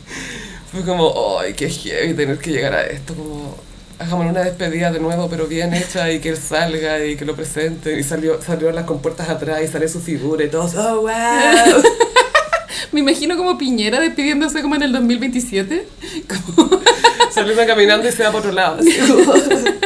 fue 0.72 0.82
como, 0.84 1.38
¡ay, 1.40 1.54
qué 1.54 1.68
heavy 1.68 2.14
tener 2.14 2.38
que 2.38 2.50
llegar 2.52 2.74
a 2.74 2.82
esto! 2.84 3.14
Como, 3.14 3.56
hagámosle 3.98 4.30
una 4.30 4.42
despedida 4.42 4.90
de 4.90 5.00
nuevo, 5.00 5.28
pero 5.28 5.46
bien 5.46 5.72
hecha 5.74 6.10
y 6.10 6.20
que 6.20 6.30
él 6.30 6.36
salga 6.36 7.04
y 7.04 7.16
que 7.16 7.24
lo 7.24 7.34
presente. 7.34 7.98
Y 7.98 8.02
salió, 8.02 8.40
salió 8.42 8.70
las 8.72 8.84
compuertas 8.84 9.28
atrás 9.28 9.62
y 9.62 9.68
sale 9.68 9.88
su 9.88 10.00
figura 10.00 10.44
y 10.44 10.48
todos, 10.48 10.74
¡oh, 10.74 11.02
wow! 11.02 11.10
Me 12.92 13.00
imagino 13.00 13.36
como 13.36 13.58
Piñera 13.58 14.00
despidiéndose 14.00 14.62
como 14.62 14.76
en 14.76 14.82
el 14.82 14.92
2027. 14.92 15.88
Como, 16.28 16.70
Sale 17.30 17.52
una 17.52 17.66
caminando 17.66 18.08
y 18.08 18.12
se 18.12 18.22
va 18.22 18.30
por 18.30 18.40
otro 18.40 18.52
lado. 18.52 18.78
así. 18.80 18.96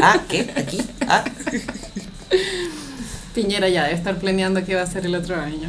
ah, 0.03 0.21
¿qué? 0.29 0.51
¿Aquí? 0.57 0.79
Ah. 1.09 1.25
Piñera 3.35 3.69
ya 3.69 3.85
debe 3.85 3.97
estar 3.97 4.19
planeando 4.19 4.65
qué 4.65 4.75
va 4.75 4.83
a 4.83 4.85
hacer 4.85 5.07
el 5.07 5.15
otro 5.15 5.37
año. 5.37 5.69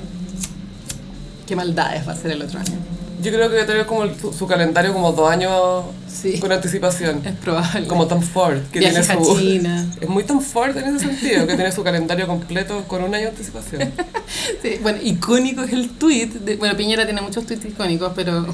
Qué 1.47 1.55
maldades 1.55 2.07
va 2.07 2.13
a 2.13 2.15
ser 2.15 2.31
el 2.31 2.41
otro 2.41 2.59
año. 2.59 2.77
Yo 3.21 3.31
creo 3.31 3.49
que 3.49 3.63
tener 3.63 3.85
como 3.85 4.03
el- 4.03 4.19
su, 4.19 4.33
su 4.33 4.47
calendario 4.47 4.93
como 4.93 5.11
dos 5.11 5.29
años 5.29 5.83
Sí. 6.07 6.39
con 6.39 6.51
anticipación. 6.51 7.21
Es 7.25 7.33
probable. 7.35 7.87
Como 7.87 8.07
Tom 8.07 8.21
Ford, 8.21 8.59
que 8.71 8.79
Viajes 8.79 9.07
tiene 9.07 9.21
a 9.21 9.25
su... 9.25 9.39
China. 9.39 9.87
Es 10.01 10.09
muy 10.09 10.23
Tom 10.23 10.41
Ford 10.41 10.77
en 10.77 10.95
ese 10.95 11.05
sentido, 11.07 11.47
que 11.47 11.55
tiene 11.55 11.71
su 11.71 11.83
calendario 11.83 12.27
completo 12.27 12.83
con 12.87 13.03
un 13.03 13.13
año 13.15 13.25
de 13.25 13.29
anticipación. 13.29 13.91
Sí, 14.61 14.79
bueno, 14.81 14.99
icónico 15.03 15.63
es 15.63 15.73
el 15.73 15.89
tweet. 15.89 16.27
De, 16.27 16.55
bueno, 16.55 16.75
Piñera 16.77 17.05
tiene 17.05 17.21
muchos 17.21 17.45
tweets 17.45 17.65
icónicos, 17.65 18.11
pero 18.15 18.45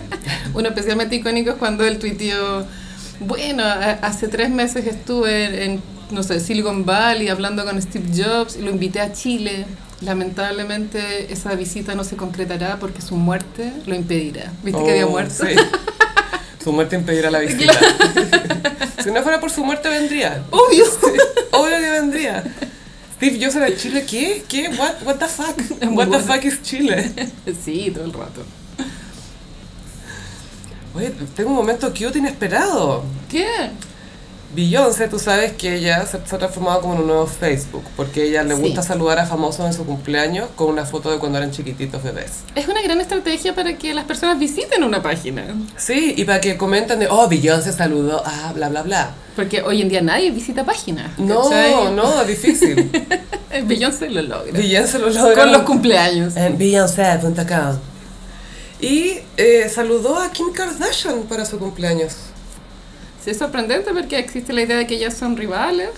uno 0.54 0.68
especialmente 0.68 1.16
icónico 1.16 1.50
es 1.50 1.56
cuando 1.56 1.84
él 1.84 1.98
tuiteó, 1.98 2.64
bueno, 3.20 3.62
hace 4.02 4.28
tres 4.28 4.50
meses 4.50 4.86
estuve 4.86 5.64
en, 5.64 5.82
no 6.10 6.22
sé, 6.22 6.40
Silicon 6.40 6.84
Valley 6.84 7.28
hablando 7.28 7.64
con 7.64 7.80
Steve 7.80 8.08
Jobs 8.16 8.56
y 8.56 8.62
lo 8.62 8.70
invité 8.70 9.00
a 9.00 9.12
Chile. 9.12 9.66
Lamentablemente 10.00 11.32
esa 11.32 11.54
visita 11.54 11.94
no 11.94 12.04
se 12.04 12.16
concretará 12.16 12.78
porque 12.78 13.02
su 13.02 13.16
muerte 13.16 13.72
lo 13.86 13.94
impedirá. 13.94 14.50
¿Viste 14.62 14.82
que 14.82 14.90
había 14.90 15.06
Oh, 15.06 15.10
muerto? 15.10 15.44
sí. 15.46 15.54
Su 16.62 16.72
muerte 16.74 16.94
impedirá 16.94 17.30
la 17.30 17.38
visita. 17.38 17.72
si 19.02 19.10
no 19.10 19.22
fuera 19.22 19.40
por 19.40 19.50
su 19.50 19.64
muerte, 19.64 19.88
vendría. 19.88 20.42
Obvio. 20.50 20.84
Obvio 21.52 21.76
que 21.78 21.90
vendría. 21.90 22.44
Steve 23.16 23.38
Jobs 23.42 23.56
era 23.56 23.74
Chile, 23.74 24.04
¿qué? 24.06 24.44
¿Qué? 24.46 24.68
What, 24.68 25.02
what 25.06 25.14
the 25.16 25.26
fuck? 25.26 25.56
What 25.92 26.08
the 26.08 26.18
fuck 26.18 26.44
is 26.44 26.60
Chile? 26.62 27.10
Sí, 27.64 27.90
todo 27.94 28.04
el 28.04 28.12
rato. 28.12 28.42
Oye, 30.94 31.12
tengo 31.34 31.48
un 31.50 31.56
momento 31.56 31.88
cute 31.90 32.18
inesperado. 32.18 33.04
¿Qué? 33.30 33.46
Beyoncé, 34.54 35.06
tú 35.06 35.18
sabes 35.20 35.52
que 35.52 35.76
ella 35.76 36.04
se, 36.06 36.18
se 36.26 36.34
ha 36.34 36.38
transformado 36.38 36.80
como 36.80 36.94
en 36.94 37.00
un 37.02 37.06
nuevo 37.06 37.26
Facebook, 37.26 37.84
porque 37.96 38.22
a 38.22 38.24
ella 38.24 38.42
le 38.42 38.56
Sí. 38.56 38.62
gusta 38.62 38.82
saludar 38.82 39.18
a 39.20 39.26
famosos 39.26 39.64
en 39.64 39.72
su 39.72 39.84
cumpleaños 39.86 40.48
con 40.56 40.68
una 40.68 40.84
foto 40.84 41.10
de 41.10 41.18
cuando 41.18 41.38
eran 41.38 41.52
chiquititos 41.52 42.02
bebés. 42.02 42.40
Es 42.56 42.66
una 42.66 42.82
gran 42.82 43.00
estrategia 43.00 43.54
para 43.54 43.78
que 43.78 43.94
las 43.94 44.04
personas 44.06 44.38
visiten 44.40 44.82
una 44.82 45.00
página. 45.02 45.44
Sí, 45.76 46.14
y 46.16 46.24
para 46.24 46.40
que 46.40 46.56
comenten 46.56 46.98
de, 46.98 47.06
oh, 47.08 47.28
Beyoncé 47.28 47.72
saludó, 47.72 48.22
ah, 48.26 48.50
bla, 48.54 48.68
bla, 48.68 48.82
bla. 48.82 49.10
Porque 49.36 49.62
hoy 49.62 49.82
en 49.82 49.88
día 49.88 50.02
nadie 50.02 50.30
visita 50.32 50.64
páginas. 50.64 51.16
No, 51.18 51.42
¿cachai? 51.44 51.92
no, 51.94 52.20
es 52.22 52.26
difícil. 52.28 52.90
Eh, 53.52 53.64
Beyoncé 53.66 54.08
lo 54.08 54.22
logra. 54.22 54.52
Beyoncé 54.52 55.00
lo 55.00 55.10
logra. 55.10 55.34
Con 55.34 55.50
los 55.50 55.62
cumpleaños. 55.62 56.36
En 56.36 56.56
Beyoncé.com. 56.56 57.78
Y 58.80 59.18
eh, 59.36 59.68
saludó 59.68 60.16
a 60.18 60.30
Kim 60.30 60.52
Kardashian 60.52 61.22
para 61.24 61.44
su 61.44 61.58
cumpleaños. 61.58 62.12
Sí, 63.24 63.30
es 63.30 63.38
sorprendente 63.38 63.92
porque 63.92 64.18
existe 64.18 64.52
la 64.52 64.62
idea 64.62 64.76
de 64.76 64.86
que 64.86 64.94
ellas 64.94 65.14
son 65.14 65.36
rivales. 65.36 65.90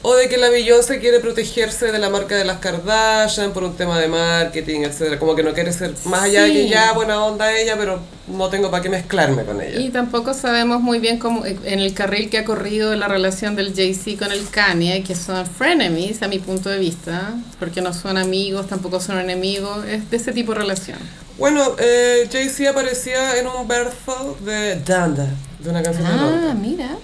O 0.00 0.14
de 0.14 0.28
que 0.28 0.36
la 0.36 0.48
Beyoncé 0.48 1.00
quiere 1.00 1.18
protegerse 1.18 1.90
de 1.90 1.98
la 1.98 2.08
marca 2.08 2.36
de 2.36 2.44
las 2.44 2.58
Kardashian 2.58 3.52
por 3.52 3.64
un 3.64 3.76
tema 3.76 3.98
de 3.98 4.06
marketing, 4.06 4.82
etcétera 4.82 5.18
Como 5.18 5.34
que 5.34 5.42
no 5.42 5.52
quiere 5.54 5.72
ser 5.72 5.92
más 6.04 6.22
allá 6.22 6.42
de 6.42 6.48
Sí. 6.50 6.54
que 6.54 6.68
ya 6.68 6.92
buena 6.92 7.24
onda 7.24 7.52
ella, 7.52 7.74
pero 7.76 7.98
no 8.28 8.48
tengo 8.48 8.70
para 8.70 8.80
qué 8.80 8.88
mezclarme 8.90 9.42
con 9.44 9.60
ella. 9.60 9.80
Y 9.80 9.90
tampoco 9.90 10.34
sabemos 10.34 10.80
muy 10.80 11.00
bien 11.00 11.18
cómo 11.18 11.44
en 11.44 11.80
el 11.80 11.94
carril 11.94 12.30
que 12.30 12.38
ha 12.38 12.44
corrido 12.44 12.94
la 12.94 13.08
relación 13.08 13.56
del 13.56 13.74
Jay-Z 13.74 14.24
con 14.24 14.32
el 14.32 14.48
Kanye, 14.48 15.02
que 15.02 15.16
son 15.16 15.44
frenemies 15.46 16.22
a 16.22 16.28
mi 16.28 16.38
punto 16.38 16.68
de 16.70 16.78
vista, 16.78 17.34
porque 17.58 17.80
no 17.82 17.92
son 17.92 18.18
amigos, 18.18 18.68
tampoco 18.68 19.00
son 19.00 19.18
enemigos, 19.18 19.84
es 19.84 20.08
de 20.10 20.16
ese 20.16 20.30
tipo 20.30 20.52
de 20.52 20.60
relación. 20.60 20.98
Bueno, 21.38 21.74
eh, 21.80 22.28
Jay-Z 22.30 22.70
aparecía 22.70 23.36
en 23.36 23.48
un 23.48 23.66
verso 23.66 24.36
de 24.44 24.76
Danda, 24.86 25.26
de 25.58 25.70
una 25.70 25.82
canción 25.82 26.04
de 26.06 26.12
Ah, 26.12 26.54
mira. 26.60 26.96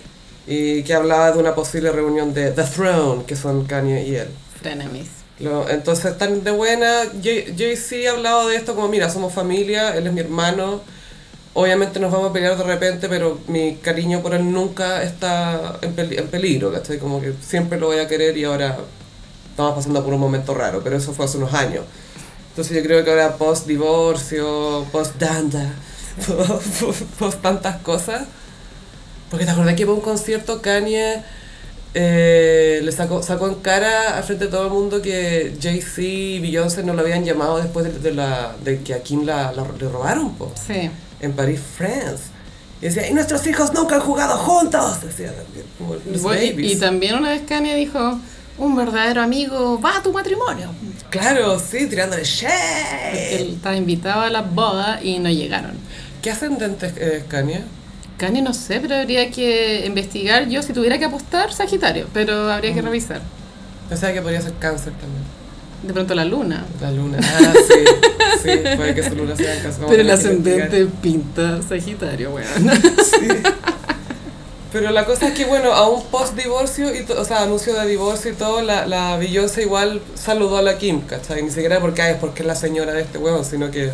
y 0.46 0.82
que 0.82 0.94
hablaba 0.94 1.32
de 1.32 1.38
una 1.38 1.54
posible 1.54 1.90
reunión 1.90 2.34
de 2.34 2.50
The 2.50 2.64
Throne, 2.64 3.24
que 3.24 3.34
son 3.36 3.64
Kanye 3.64 4.06
y 4.06 4.16
él. 4.16 4.28
Frenemies. 4.60 5.08
Lo- 5.40 5.68
entonces 5.68 6.12
están 6.12 6.44
de 6.44 6.50
buena. 6.52 7.02
Jay- 7.22 7.54
Jay-Z 7.58 8.08
ha 8.08 8.12
hablado 8.12 8.48
de 8.48 8.56
esto 8.56 8.74
como, 8.74 8.88
mira, 8.88 9.10
somos 9.10 9.32
familia, 9.32 9.96
él 9.96 10.06
es 10.06 10.12
mi 10.12 10.20
hermano. 10.20 10.80
Obviamente 11.54 11.98
nos 12.00 12.12
vamos 12.12 12.30
a 12.30 12.32
pelear 12.32 12.56
de 12.56 12.64
repente, 12.64 13.08
pero 13.08 13.38
mi 13.48 13.76
cariño 13.76 14.22
por 14.22 14.34
él 14.34 14.50
nunca 14.52 15.02
está 15.02 15.78
en, 15.82 15.92
peli- 15.94 16.16
en 16.18 16.28
peligro, 16.28 16.72
¿cachai? 16.72 16.98
Como 16.98 17.20
que 17.20 17.32
siempre 17.46 17.78
lo 17.80 17.86
voy 17.86 17.98
a 17.98 18.08
querer 18.08 18.36
y 18.36 18.44
ahora 18.44 18.76
estamos 19.50 19.74
pasando 19.74 20.04
por 20.04 20.12
un 20.14 20.20
momento 20.20 20.54
raro, 20.54 20.80
pero 20.82 20.96
eso 20.96 21.12
fue 21.12 21.24
hace 21.26 21.38
unos 21.38 21.54
años. 21.54 21.84
Entonces 22.50 22.76
yo 22.76 22.82
creo 22.82 23.04
que 23.04 23.10
ahora 23.10 23.36
post 23.36 23.66
divorcio, 23.66 24.84
post 24.92 25.14
post 27.18 27.42
tantas 27.42 27.76
cosas. 27.82 28.22
Porque 29.34 29.46
te 29.46 29.50
acordás 29.50 29.74
que 29.74 29.84
para 29.84 29.94
un 29.94 30.00
concierto 30.00 30.62
Kanye 30.62 31.22
eh, 31.94 32.80
le 32.82 32.92
sacó, 32.92 33.22
sacó 33.22 33.48
en 33.48 33.54
cara 33.56 34.16
al 34.16 34.24
frente 34.24 34.44
de 34.46 34.50
todo 34.50 34.64
el 34.66 34.72
mundo 34.72 35.00
que 35.02 35.56
Jay-Z 35.60 36.02
y 36.02 36.38
Beyoncé 36.40 36.82
no 36.82 36.92
lo 36.92 37.00
habían 37.02 37.24
llamado 37.24 37.56
después 37.58 37.84
de, 37.86 37.98
de 37.98 38.12
la, 38.14 38.54
de 38.64 38.80
que 38.82 38.94
a 38.94 39.02
Kim 39.02 39.24
la, 39.24 39.52
la- 39.52 39.66
le 39.78 39.88
robaron, 39.88 40.34
po, 40.34 40.52
Sí. 40.66 40.90
en 41.20 41.32
París, 41.32 41.60
France. 41.76 42.24
Y 42.80 42.86
decía, 42.86 43.08
y 43.08 43.14
nuestros 43.14 43.46
hijos 43.46 43.72
nunca 43.72 43.96
han 43.96 44.00
jugado 44.02 44.36
juntos. 44.38 45.02
Decía 45.02 45.32
también, 45.32 45.66
como 45.78 45.94
los 45.94 46.22
Bueno, 46.22 46.42
y, 46.42 46.50
babies. 46.50 46.72
y 46.72 46.76
también 46.80 47.14
una 47.16 47.30
vez 47.30 47.42
Kanye 47.48 47.74
dijo, 47.76 48.18
un 48.58 48.76
verdadero 48.76 49.22
amigo 49.22 49.80
va 49.80 49.98
a 49.98 50.02
tu 50.02 50.12
matrimonio. 50.12 50.70
Claro, 51.10 51.58
sí, 51.58 51.86
tirándole 51.86 52.22
Porque 52.22 52.46
shade. 52.46 53.36
él 53.40 53.52
estaba 53.54 53.76
invitado 53.76 54.20
a 54.22 54.30
la 54.30 54.42
boda 54.42 55.00
y 55.02 55.18
no 55.18 55.30
llegaron. 55.30 55.72
¿Qué 56.22 56.30
ascendente 56.30 56.92
es 57.00 57.24
Kanye? 57.24 57.62
Kanye 58.16 58.42
no 58.42 58.54
sé, 58.54 58.80
pero 58.80 58.96
habría 58.96 59.30
que 59.30 59.84
investigar. 59.86 60.48
Yo 60.48 60.62
si 60.62 60.72
tuviera 60.72 60.98
que 60.98 61.04
apostar, 61.06 61.52
Sagitario, 61.52 62.06
pero 62.12 62.50
habría 62.50 62.72
que 62.74 62.82
revisar. 62.82 63.20
Pensaba 63.88 64.12
que 64.12 64.22
podría 64.22 64.40
ser 64.40 64.54
cáncer 64.58 64.92
también. 64.92 65.22
De 65.82 65.92
pronto 65.92 66.14
la 66.14 66.24
luna. 66.24 66.64
La 66.80 66.90
luna. 66.90 67.18
Ah, 67.22 67.52
sí. 67.66 67.74
Sí, 68.42 68.50
puede 68.76 68.94
que 68.94 69.02
su 69.08 69.14
luna 69.14 69.36
sea 69.36 69.60
cáncer. 69.62 69.84
Pero 69.88 70.00
el 70.02 70.10
ascendente 70.10 70.86
pinta 71.02 71.60
Sagitario, 71.66 72.30
weón. 72.30 72.70
Sí. 73.02 73.28
Pero 74.72 74.90
la 74.90 75.04
cosa 75.04 75.28
es 75.28 75.34
que, 75.34 75.44
bueno, 75.44 75.72
a 75.72 75.88
un 75.88 76.02
post-divorcio, 76.06 76.88
o 77.16 77.24
sea, 77.24 77.42
anuncio 77.42 77.74
de 77.74 77.86
divorcio 77.86 78.32
y 78.32 78.34
todo, 78.34 78.60
la, 78.60 78.86
la 78.86 79.16
Beyoncé 79.18 79.62
igual 79.62 80.00
saludó 80.14 80.56
a 80.56 80.62
la 80.62 80.78
Kim, 80.78 81.02
¿cachai? 81.02 81.42
Ni 81.44 81.50
siquiera 81.50 81.78
porque 81.80 82.02
"Ay, 82.02 82.14
es 82.14 82.18
porque 82.18 82.42
es 82.42 82.46
la 82.48 82.56
señora 82.56 82.92
de 82.92 83.02
este 83.02 83.18
huevón, 83.18 83.44
sino 83.44 83.70
que, 83.70 83.92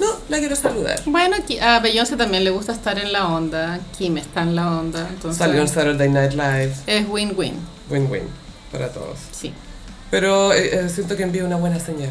no, 0.00 0.06
la 0.28 0.38
quiero 0.38 0.56
saludar. 0.56 1.00
Bueno, 1.06 1.36
a 1.62 1.78
Beyoncé 1.80 2.16
también 2.16 2.42
le 2.44 2.50
gusta 2.50 2.72
estar 2.72 2.98
en 2.98 3.12
la 3.12 3.28
onda. 3.28 3.78
Kim 3.96 4.16
está 4.18 4.42
en 4.42 4.56
la 4.56 4.70
onda. 4.80 5.06
Entonces 5.08 5.38
Salió 5.38 5.60
en 5.60 5.68
Saturday 5.68 6.08
Night 6.08 6.32
Live, 6.32 6.72
es 6.86 7.06
win-win. 7.08 7.54
win-win 7.90 8.22
para 8.72 8.88
todos. 8.90 9.18
Sí. 9.32 9.52
Pero 10.10 10.52
eh, 10.52 10.70
eh, 10.86 10.88
siento 10.88 11.16
que 11.16 11.22
envía 11.22 11.44
una 11.44 11.56
buena 11.56 11.78
señal 11.78 12.10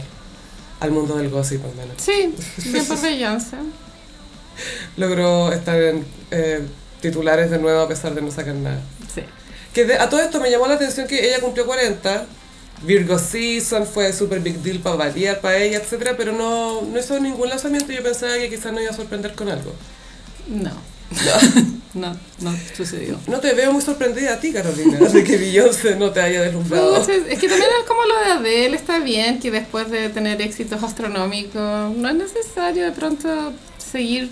al 0.80 0.92
mundo 0.92 1.18
del 1.18 1.30
gossip, 1.30 1.64
al 1.66 1.76
menos. 1.76 1.96
Sí, 1.98 2.34
bien 2.70 2.86
por 2.86 3.02
Beyoncé. 3.02 3.58
Logró 4.98 5.52
estar 5.52 5.82
en 5.82 6.06
eh, 6.32 6.62
titulares 7.02 7.50
de 7.52 7.60
nuevo 7.60 7.82
a 7.82 7.88
pesar 7.88 8.14
de 8.14 8.22
no 8.22 8.32
sacar 8.32 8.56
nada. 8.56 8.80
Sí. 9.14 9.22
Que 9.74 9.86
de- 9.86 9.98
a 9.98 10.10
todo 10.10 10.22
esto 10.22 10.40
me 10.40 10.50
llamó 10.52 10.68
la 10.68 10.76
atención 10.76 11.08
que 11.08 11.28
ella 11.28 11.40
cumplió 11.42 11.66
40, 11.66 12.26
Virgo 12.82 13.20
Season 13.20 13.86
fue 13.86 14.14
super 14.14 14.40
big 14.40 14.62
deal 14.62 14.80
para 14.80 14.96
variar 14.96 15.42
para 15.42 15.58
ella, 15.58 15.78
etcétera, 15.78 16.16
pero 16.18 16.32
no, 16.32 16.82
no 16.82 17.00
hizo 17.00 17.20
ningún 17.20 17.50
lanzamiento 17.50 17.92
yo 17.92 18.02
pensaba 18.02 18.38
que 18.38 18.50
quizás 18.50 18.72
no 18.72 18.82
iba 18.82 18.92
a 18.92 18.96
sorprender 18.96 19.34
con 19.36 19.50
algo. 19.50 19.74
No. 20.48 20.72
no, 21.94 22.16
no 22.40 22.54
sucedió. 22.76 23.20
No 23.28 23.40
te 23.40 23.54
veo 23.54 23.74
muy 23.74 23.82
sorprendida 23.82 24.34
a 24.34 24.40
ti, 24.40 24.54
Carolina, 24.54 25.00
de 25.14 25.24
que 25.24 25.38
Beyoncé 25.38 25.96
no 25.96 26.12
te 26.12 26.22
haya 26.22 26.42
deslumbrado. 26.42 27.00
Pucha, 27.00 27.14
es 27.14 27.40
que 27.40 27.50
también 27.50 27.70
es 27.82 27.88
como 27.88 28.04
lo 28.04 28.20
de 28.20 28.32
Adele, 28.32 28.76
está 28.76 29.00
bien 29.00 29.40
que 29.40 29.52
después 29.52 29.90
de 29.90 30.10
tener 30.10 30.42
éxitos 30.42 30.84
astronómicos, 30.84 31.96
no 31.96 32.10
es 32.10 32.16
necesario 32.16 32.86
de 32.86 32.92
pronto 32.92 33.54
seguir 33.78 34.30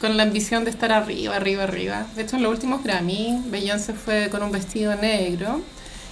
con 0.00 0.16
la 0.16 0.22
ambición 0.22 0.64
de 0.64 0.70
estar 0.70 0.92
arriba, 0.92 1.36
arriba, 1.36 1.64
arriba. 1.64 2.06
De 2.14 2.22
hecho, 2.22 2.36
en 2.36 2.42
los 2.42 2.52
últimos 2.52 2.84
Grammy, 2.84 3.42
Beyoncé 3.46 3.94
fue 3.94 4.28
con 4.30 4.42
un 4.42 4.52
vestido 4.52 4.94
negro, 4.94 5.62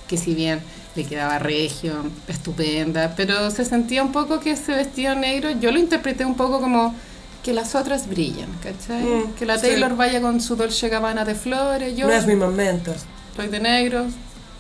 que 0.09 0.17
si 0.17 0.35
bien 0.35 0.61
le 0.95 1.05
quedaba 1.05 1.39
regio, 1.39 1.95
estupenda, 2.29 3.15
pero 3.17 3.51
se 3.51 3.65
sentía 3.65 4.03
un 4.03 4.13
poco 4.13 4.41
que 4.41 4.51
ese 4.53 4.73
vestido 4.75 5.15
negro, 5.15 5.51
yo 5.53 5.71
lo 5.73 5.79
interpreté 5.79 6.25
un 6.25 6.35
poco 6.37 6.61
como 6.61 6.95
que 7.43 7.53
las 7.53 7.75
otras 7.75 8.09
brillan, 8.09 8.49
¿cachai? 8.63 9.03
Mm, 9.03 9.33
que 9.35 9.47
la 9.47 9.57
sí. 9.59 9.63
Taylor 9.69 9.97
vaya 9.97 10.21
con 10.21 10.41
su 10.41 10.55
Dolce 10.55 10.89
Gabbana 10.89 11.25
de 11.25 11.35
flores, 11.35 11.97
yo 11.97 12.07
No 12.07 12.13
es 12.13 12.27
mi 12.27 12.37
momento. 12.37 12.95
estoy 13.31 13.49
de 13.49 13.59
negro, 13.61 14.07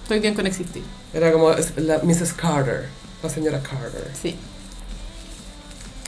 estoy 0.02 0.20
bien 0.20 0.34
con 0.34 0.46
existir. 0.46 0.82
Era 1.12 1.30
como 1.32 1.50
la 1.76 1.98
Mrs. 1.98 2.32
Carter, 2.32 2.88
la 3.22 3.28
señora 3.28 3.60
Carter. 3.62 4.10
Sí. 4.20 4.34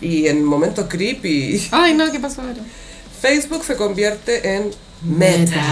Y 0.00 0.26
en 0.26 0.44
momento 0.44 0.88
creepy, 0.88 1.68
Ay, 1.70 1.94
no, 1.94 2.10
¿qué 2.10 2.18
pasó 2.18 2.42
ahora? 2.42 2.56
Facebook 3.20 3.64
se 3.64 3.76
convierte 3.76 4.56
en 4.56 4.70
Meta. 5.02 5.62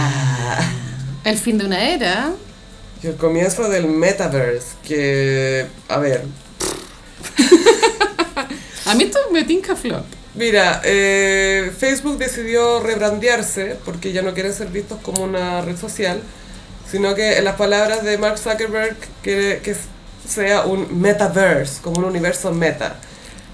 El 1.24 1.36
fin 1.38 1.58
de 1.58 1.64
una 1.66 1.82
era. 1.82 2.32
Y 3.02 3.08
el 3.08 3.16
comienzo 3.16 3.68
del 3.68 3.86
metaverse, 3.86 4.76
que, 4.84 5.66
a 5.88 5.98
ver, 5.98 6.22
A 8.86 8.94
mí 8.94 9.04
esto 9.04 9.18
me 9.32 9.44
tinca 9.44 9.76
flop. 9.76 10.04
mira, 10.34 10.80
eh, 10.84 11.72
Facebook 11.78 12.18
decidió 12.18 12.80
rebrandearse 12.80 13.76
porque 13.84 14.12
ya 14.12 14.22
no 14.22 14.34
quieren 14.34 14.52
ser 14.52 14.68
vistos 14.68 14.98
como 15.02 15.22
una 15.24 15.60
red 15.62 15.76
social, 15.76 16.20
sino 16.90 17.14
que 17.14 17.38
en 17.38 17.44
las 17.44 17.56
palabras 17.56 18.04
de 18.04 18.18
Mark 18.18 18.38
Zuckerberg 18.38 18.96
quiere 19.22 19.60
que 19.60 19.76
sea 20.28 20.64
un 20.66 21.00
metaverse, 21.00 21.80
como 21.80 21.98
un 22.00 22.04
universo 22.04 22.52
meta. 22.52 22.96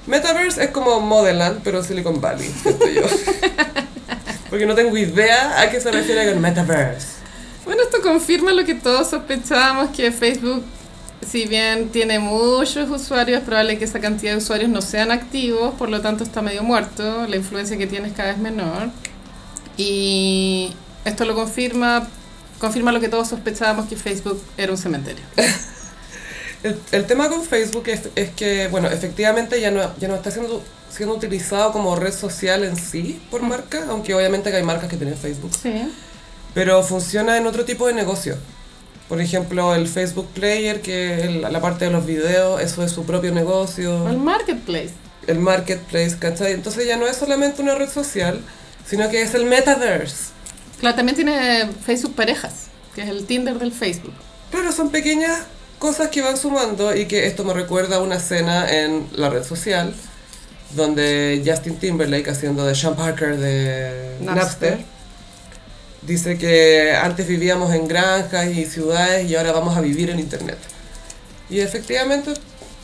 Metaverse 0.07 0.65
es 0.65 0.71
como 0.71 1.01
Modeland, 1.01 1.61
pero 1.63 1.83
Silicon 1.85 2.21
Valley, 2.21 2.53
siento 2.63 2.89
yo. 2.89 3.03
Porque 4.51 4.65
no 4.65 4.75
tengo 4.75 4.97
idea 4.97 5.61
a 5.61 5.71
qué 5.71 5.81
se 5.81 5.91
refiere 5.91 6.33
con 6.33 6.41
metaverse. 6.41 7.18
Bueno, 7.69 7.83
esto 7.83 8.01
confirma 8.01 8.53
lo 8.53 8.65
que 8.65 8.75
todos 8.75 9.11
sospechábamos, 9.11 9.91
que 9.95 10.11
Facebook, 10.11 10.65
si 11.21 11.45
bien 11.45 11.91
tiene 11.91 12.19
muchos 12.19 12.89
usuarios, 12.89 13.41
es 13.41 13.45
probable 13.45 13.79
que 13.79 13.85
esa 13.85 14.01
cantidad 14.01 14.33
de 14.33 14.39
usuarios 14.39 14.71
no 14.71 14.81
sean 14.81 15.13
activos, 15.13 15.75
por 15.75 15.91
lo 15.91 16.01
tanto 16.01 16.25
está 16.25 16.41
medio 16.41 16.63
muerto, 16.63 17.27
la 17.27 17.37
influencia 17.37 17.77
que 17.77 17.87
tiene 17.87 18.09
es 18.09 18.15
cada 18.15 18.31
vez 18.31 18.39
menor. 18.39 18.89
Y 19.77 20.73
esto 21.05 21.27
lo 21.27 21.35
confirma, 21.35 22.09
confirma 22.59 22.91
lo 22.91 23.01
que 23.01 23.11
todos 23.11 23.29
sospechábamos, 23.29 23.87
que 23.87 23.97
Facebook 23.97 24.43
era 24.57 24.73
un 24.73 24.79
cementerio. 24.79 25.23
El, 26.63 26.77
el 26.91 27.07
tema 27.07 27.29
con 27.29 27.45
Facebook 27.45 27.85
es, 27.87 28.09
es 28.17 28.31
que, 28.31 28.67
bueno, 28.69 28.89
efectivamente 28.89 29.61
ya 29.61 29.71
no, 29.71 29.95
ya 29.99 30.09
no 30.09 30.17
está 30.17 30.31
siendo, 30.33 30.61
siendo 30.91 31.15
utilizado 31.15 31.71
como 31.71 31.95
red 31.95 32.13
social 32.13 32.65
en 32.65 32.77
sí 32.77 33.21
por 33.31 33.43
marca, 33.43 33.85
aunque 33.91 34.13
obviamente 34.15 34.51
que 34.51 34.57
hay 34.57 34.65
marcas 34.65 34.89
que 34.89 34.97
tienen 34.97 35.17
Facebook, 35.17 35.53
Sí. 35.63 35.89
Pero 36.55 36.83
funciona 36.83 37.37
en 37.37 37.47
otro 37.47 37.65
tipo 37.65 37.87
de 37.87 37.95
negocio. 37.95 38.37
Por 39.09 39.21
ejemplo, 39.21 39.75
el 39.75 39.89
Facebook 39.89 40.29
Player, 40.35 40.83
que 40.83 41.21
es 41.25 41.35
la 41.51 41.61
parte 41.61 41.87
de 41.87 41.91
los 41.91 42.05
videos, 42.05 42.61
eso 42.61 42.83
es 42.85 42.93
su 42.93 43.05
propio 43.07 43.33
negocio, 43.33 44.07
El 44.09 44.19
marketplace. 44.19 44.91
el 45.27 45.39
marketplace, 45.39 46.17
¿cachai? 46.19 46.53
Entonces 46.53 46.87
ya 46.87 46.97
no 46.97 47.07
es 47.07 47.17
solamente 47.17 47.63
una 47.63 47.75
red 47.75 47.89
social, 47.89 48.41
sino 48.87 49.09
que 49.09 49.23
es 49.23 49.35
el 49.35 49.47
metaverse. 49.47 50.31
Claro, 50.81 50.97
también 50.97 51.17
tiene 51.17 51.69
Facebook 51.85 52.15
Parejas, 52.15 52.67
que 52.95 53.03
es 53.03 53.09
el 53.09 53.25
Tinder 53.27 53.59
del 53.59 53.73
Facebook. 53.73 54.15
Pero 54.53 54.73
son 54.73 54.91
pequeñas 54.91 55.41
cosas 55.79 56.09
que 56.09 56.21
van 56.23 56.37
sumando 56.37 56.95
y 56.95 57.07
que 57.07 57.27
esto 57.27 57.45
me 57.45 57.55
recuerda 57.55 57.97
a 57.97 58.01
una 58.01 58.17
escena 58.17 58.71
en 58.71 59.07
la 59.15 59.31
red 59.31 59.45
social 59.45 59.95
donde 60.75 61.43
Justin 61.47 61.77
Timberlake 61.79 62.29
haciendo 62.31 62.67
de 62.67 62.75
Sean 62.75 62.95
Parker 62.95 63.39
de 63.39 64.17
Napster. 64.21 64.85
Dice 66.03 66.39
que 66.39 66.93
antes 67.01 67.27
vivíamos 67.27 67.75
en 67.75 67.89
granjas 67.89 68.47
y 68.49 68.65
ciudades 68.67 69.29
y 69.29 69.35
ahora 69.37 69.53
vamos 69.53 69.77
a 69.77 69.81
vivir 69.81 70.11
en 70.11 70.21
internet. 70.21 70.59
Y 71.51 71.61
efectivamente 71.61 72.33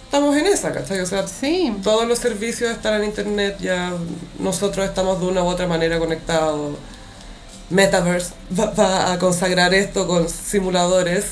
estamos 0.04 0.36
en 0.36 0.46
esa, 0.46 0.72
¿cachai? 0.72 1.00
O 1.00 1.06
sea, 1.06 1.26
Sí. 1.28 1.72
todos 1.82 2.06
los 2.08 2.18
servicios 2.18 2.70
están 2.72 2.94
en 2.94 3.04
internet, 3.04 3.56
ya 3.60 3.92
nosotros 4.38 4.86
estamos 4.86 5.20
de 5.20 5.26
una 5.26 5.42
u 5.42 5.46
otra 5.46 5.66
manera 5.66 5.98
conectados. 5.98 6.76
Metaverse 7.70 8.32
va, 8.58 8.66
va 8.72 9.12
a 9.12 9.18
consagrar 9.18 9.72
esto 9.74 10.06
con 10.06 10.28
simuladores. 10.28 11.24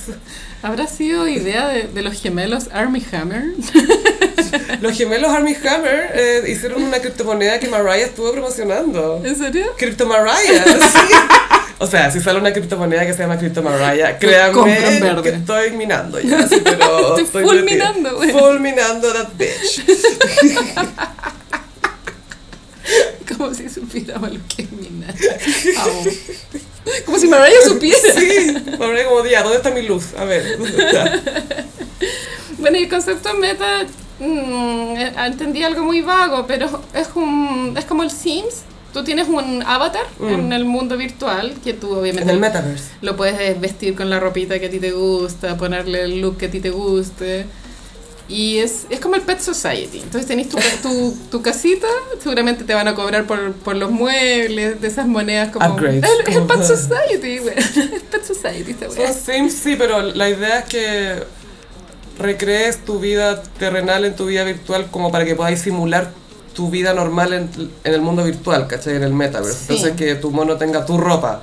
¿Habrá 0.62 0.86
sido 0.86 1.28
idea 1.28 1.68
de, 1.68 1.88
de 1.88 2.02
los 2.02 2.20
gemelos 2.20 2.68
Army 2.72 3.04
Hammer? 3.12 3.44
Los 4.80 4.96
gemelos 4.96 5.30
Army 5.32 5.54
Hammer 5.54 6.10
eh, 6.14 6.42
hicieron 6.48 6.82
una 6.82 6.98
criptomoneda 6.98 7.58
que 7.58 7.68
Mariah 7.68 8.06
estuvo 8.06 8.32
promocionando. 8.32 9.22
¿En 9.24 9.36
serio? 9.36 9.66
Crypto 9.78 10.06
Mariah, 10.06 10.64
sí. 10.64 11.14
O 11.82 11.86
sea, 11.88 12.12
si 12.12 12.20
sale 12.20 12.38
una 12.38 12.52
criptomoneda 12.52 13.04
que 13.04 13.12
se 13.12 13.22
llama 13.22 13.36
Crypto 13.38 13.60
Mariah, 13.60 14.16
créanme 14.20 15.20
que 15.20 15.30
estoy 15.30 15.72
minando 15.72 16.20
ya, 16.20 16.46
pero 16.62 17.18
Estoy 17.18 17.42
full 17.42 17.62
metida. 17.64 17.90
minando, 17.92 18.14
güey. 18.14 18.30
Full 18.30 18.60
minando 18.60 19.12
that 19.12 19.30
bitch. 19.36 19.82
Como 23.36 23.52
si 23.52 23.68
supiéramos 23.68 24.32
lo 24.32 24.38
que 24.46 24.62
es 24.62 24.70
Minaj. 24.70 25.14
Amo. 25.78 26.04
Como 27.04 27.18
si 27.18 27.26
Mariah 27.26 27.62
supiera. 27.64 27.98
Sí, 28.14 28.56
Mariah 28.78 29.08
como 29.08 29.22
día, 29.22 29.42
¿dónde 29.42 29.56
está 29.56 29.70
mi 29.70 29.82
luz? 29.82 30.14
A 30.16 30.24
ver. 30.24 30.58
Bueno, 32.58 32.78
y 32.78 32.84
el 32.84 32.88
concepto 32.88 33.34
meta, 33.34 33.86
mm, 34.20 34.96
entendí 35.26 35.64
algo 35.64 35.82
muy 35.82 36.00
vago, 36.02 36.46
pero 36.46 36.82
es, 36.94 37.08
un, 37.14 37.74
es 37.76 37.84
como 37.86 38.04
el 38.04 38.10
Sims. 38.10 38.62
Tú 38.92 39.04
tienes 39.04 39.28
un 39.28 39.62
avatar 39.62 40.04
Mm. 40.18 40.28
en 40.28 40.52
el 40.52 40.64
mundo 40.64 40.96
virtual 40.96 41.54
que 41.64 41.72
tú 41.72 41.92
En 41.94 41.98
obviamente 42.00 42.32
el 42.32 42.38
metaverse. 42.38 42.90
lo 43.00 43.16
puedes 43.16 43.60
vestir 43.60 43.94
con 43.96 44.10
la 44.10 44.20
ropita 44.20 44.58
que 44.58 44.66
a 44.66 44.70
ti 44.70 44.78
te 44.78 44.92
gusta, 44.92 45.56
ponerle 45.56 46.02
el 46.02 46.20
look 46.20 46.36
que 46.38 46.46
a 46.46 46.50
ti 46.50 46.60
te 46.60 46.70
guste. 46.70 47.46
Y 48.28 48.58
es, 48.58 48.86
es 48.88 49.00
como 49.00 49.16
el 49.16 49.22
Pet 49.22 49.40
Society. 49.40 49.98
Entonces 49.98 50.26
tenés 50.26 50.48
tu, 50.48 50.56
tu, 50.82 51.14
tu 51.30 51.42
casita, 51.42 51.86
seguramente 52.22 52.64
te 52.64 52.72
van 52.72 52.88
a 52.88 52.94
cobrar 52.94 53.26
por, 53.26 53.52
por 53.52 53.76
los 53.76 53.90
muebles, 53.90 54.80
de 54.80 54.88
esas 54.88 55.06
monedas 55.06 55.50
como... 55.52 55.66
Upgrades. 55.74 56.04
Es, 56.04 56.28
es 56.28 56.36
el 56.36 56.42
Pet 56.44 56.62
Society, 56.62 57.38
güey. 57.38 57.54
El 57.94 58.00
Pet 58.02 58.24
Society, 58.24 58.70
esta 58.70 58.86
Son. 58.90 59.14
Sims, 59.14 59.52
sí, 59.54 59.74
pero 59.76 60.02
la 60.02 60.30
idea 60.30 60.60
es 60.60 60.64
que 60.66 61.22
recrees 62.18 62.84
tu 62.84 63.00
vida 63.00 63.42
terrenal 63.58 64.04
en 64.04 64.14
tu 64.14 64.26
vida 64.26 64.44
virtual 64.44 64.86
como 64.90 65.10
para 65.10 65.24
que 65.24 65.34
podáis 65.34 65.60
simular 65.60 66.12
tu 66.54 66.70
vida 66.70 66.92
normal 66.94 67.32
en, 67.32 67.50
en 67.84 67.94
el 67.94 68.00
mundo 68.00 68.24
virtual, 68.24 68.66
¿cachai? 68.66 68.96
En 68.96 69.02
el 69.02 69.12
metaverse. 69.12 69.58
Sí. 69.58 69.64
Entonces 69.70 69.92
que 69.96 70.14
tu 70.16 70.30
mono 70.30 70.56
tenga 70.56 70.84
tu 70.86 70.98
ropa, 70.98 71.42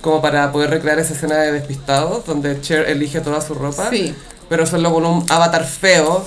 como 0.00 0.20
para 0.22 0.50
poder 0.52 0.70
recrear 0.70 0.98
esa 0.98 1.12
escena 1.14 1.36
de 1.36 1.52
despistados, 1.52 2.24
donde 2.26 2.60
Cher 2.60 2.88
elige 2.88 3.20
toda 3.20 3.40
su 3.40 3.54
ropa, 3.54 3.90
Sí. 3.90 4.14
pero 4.48 4.66
solo 4.66 4.92
con 4.92 5.04
un 5.06 5.30
avatar 5.30 5.64
feo, 5.66 6.24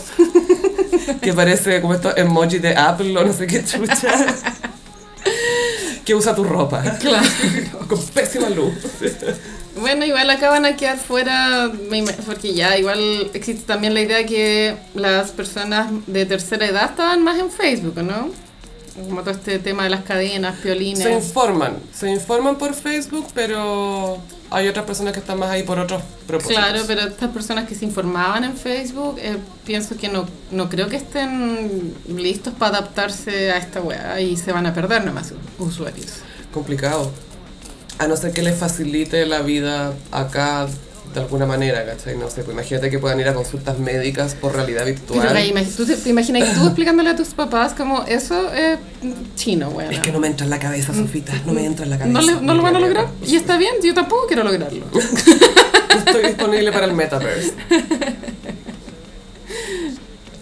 que 1.21 1.33
parece 1.33 1.81
como 1.81 1.93
estos 1.95 2.15
emojis 2.17 2.61
de 2.61 2.75
Apple 2.75 3.17
o 3.17 3.23
no 3.25 3.33
sé 3.33 3.47
qué 3.47 3.63
chucha, 3.65 4.25
que 6.05 6.15
usa 6.15 6.35
tu 6.35 6.43
ropa, 6.43 6.81
Claro. 6.99 7.25
con 7.87 7.99
pésima 8.07 8.49
luz. 8.49 8.73
Bueno, 9.75 10.05
igual 10.05 10.29
acá 10.29 10.49
van 10.49 10.65
a 10.65 10.75
quedar 10.75 10.97
fuera, 10.97 11.71
porque 12.25 12.53
ya 12.53 12.77
igual 12.77 13.31
existe 13.33 13.63
también 13.65 13.93
la 13.93 14.01
idea 14.01 14.25
que 14.25 14.75
las 14.93 15.31
personas 15.31 15.91
de 16.05 16.25
tercera 16.25 16.67
edad 16.67 16.91
estaban 16.91 17.23
más 17.23 17.39
en 17.39 17.49
Facebook, 17.49 17.97
¿no? 18.03 18.29
Como 18.93 19.21
todo 19.21 19.31
este 19.31 19.57
tema 19.57 19.83
de 19.85 19.89
las 19.89 20.03
cadenas, 20.03 20.59
piolines. 20.59 21.03
Se 21.03 21.11
informan, 21.11 21.77
se 21.91 22.11
informan 22.11 22.57
por 22.59 22.75
Facebook, 22.75 23.27
pero 23.33 24.19
hay 24.51 24.67
otras 24.67 24.85
personas 24.85 25.13
que 25.13 25.19
están 25.19 25.39
más 25.39 25.49
ahí 25.49 25.63
por 25.63 25.79
otros 25.79 26.03
propósitos. 26.27 26.63
Claro, 26.63 26.83
pero 26.85 27.01
estas 27.01 27.31
personas 27.31 27.67
que 27.67 27.73
se 27.73 27.85
informaban 27.85 28.43
en 28.43 28.55
Facebook, 28.55 29.17
eh, 29.17 29.37
pienso 29.65 29.97
que 29.97 30.09
no, 30.09 30.27
no 30.51 30.69
creo 30.69 30.87
que 30.89 30.97
estén 30.97 31.95
listos 32.07 32.53
para 32.53 32.77
adaptarse 32.77 33.51
a 33.51 33.57
esta 33.57 33.81
weá 33.81 34.21
y 34.21 34.37
se 34.37 34.51
van 34.51 34.67
a 34.67 34.73
perder 34.75 35.03
nomás 35.03 35.33
usuarios. 35.57 36.19
Complicado. 36.53 37.11
A 37.99 38.07
no 38.07 38.17
ser 38.17 38.31
que 38.31 38.41
les 38.41 38.55
facilite 38.57 39.25
la 39.25 39.41
vida 39.41 39.93
acá 40.11 40.67
de 41.13 41.19
alguna 41.19 41.45
manera, 41.45 41.85
¿cachai? 41.85 42.17
No 42.17 42.27
sé, 42.29 42.41
pues 42.43 42.55
imagínate 42.55 42.89
que 42.89 42.97
puedan 42.97 43.19
ir 43.19 43.27
a 43.27 43.35
consultas 43.35 43.77
médicas 43.77 44.33
por 44.33 44.55
realidad 44.55 44.83
virtual. 44.85 45.19
Pero 45.31 45.65
¿tú 45.77 45.85
te, 45.85 45.95
te 45.95 46.09
imaginas 46.09 46.49
que 46.49 46.55
tú 46.55 46.65
explicándole 46.65 47.11
a 47.11 47.15
tus 47.15 47.29
papás 47.29 47.73
como 47.73 48.03
eso 48.05 48.51
es 48.51 48.79
chino, 49.35 49.69
weá? 49.69 49.91
Es 49.91 49.99
que 49.99 50.11
no 50.11 50.19
me 50.19 50.25
entra 50.27 50.45
en 50.45 50.49
la 50.49 50.57
cabeza, 50.57 50.91
Sofita, 50.93 51.33
no 51.45 51.53
me 51.53 51.65
entra 51.65 51.85
en 51.85 51.91
la 51.91 51.99
cabeza. 51.99 52.19
¿No, 52.19 52.25
le- 52.25 52.41
no 52.41 52.53
lo 52.55 52.63
van 52.63 52.75
a 52.77 52.79
lograr? 52.79 53.07
Y 53.27 53.35
está 53.35 53.57
bien, 53.57 53.75
yo 53.83 53.93
tampoco 53.93 54.25
quiero 54.25 54.43
lograrlo. 54.43 54.85
Estoy 56.07 56.25
disponible 56.25 56.71
para 56.71 56.85
el 56.87 56.93
metaverse. 56.93 57.53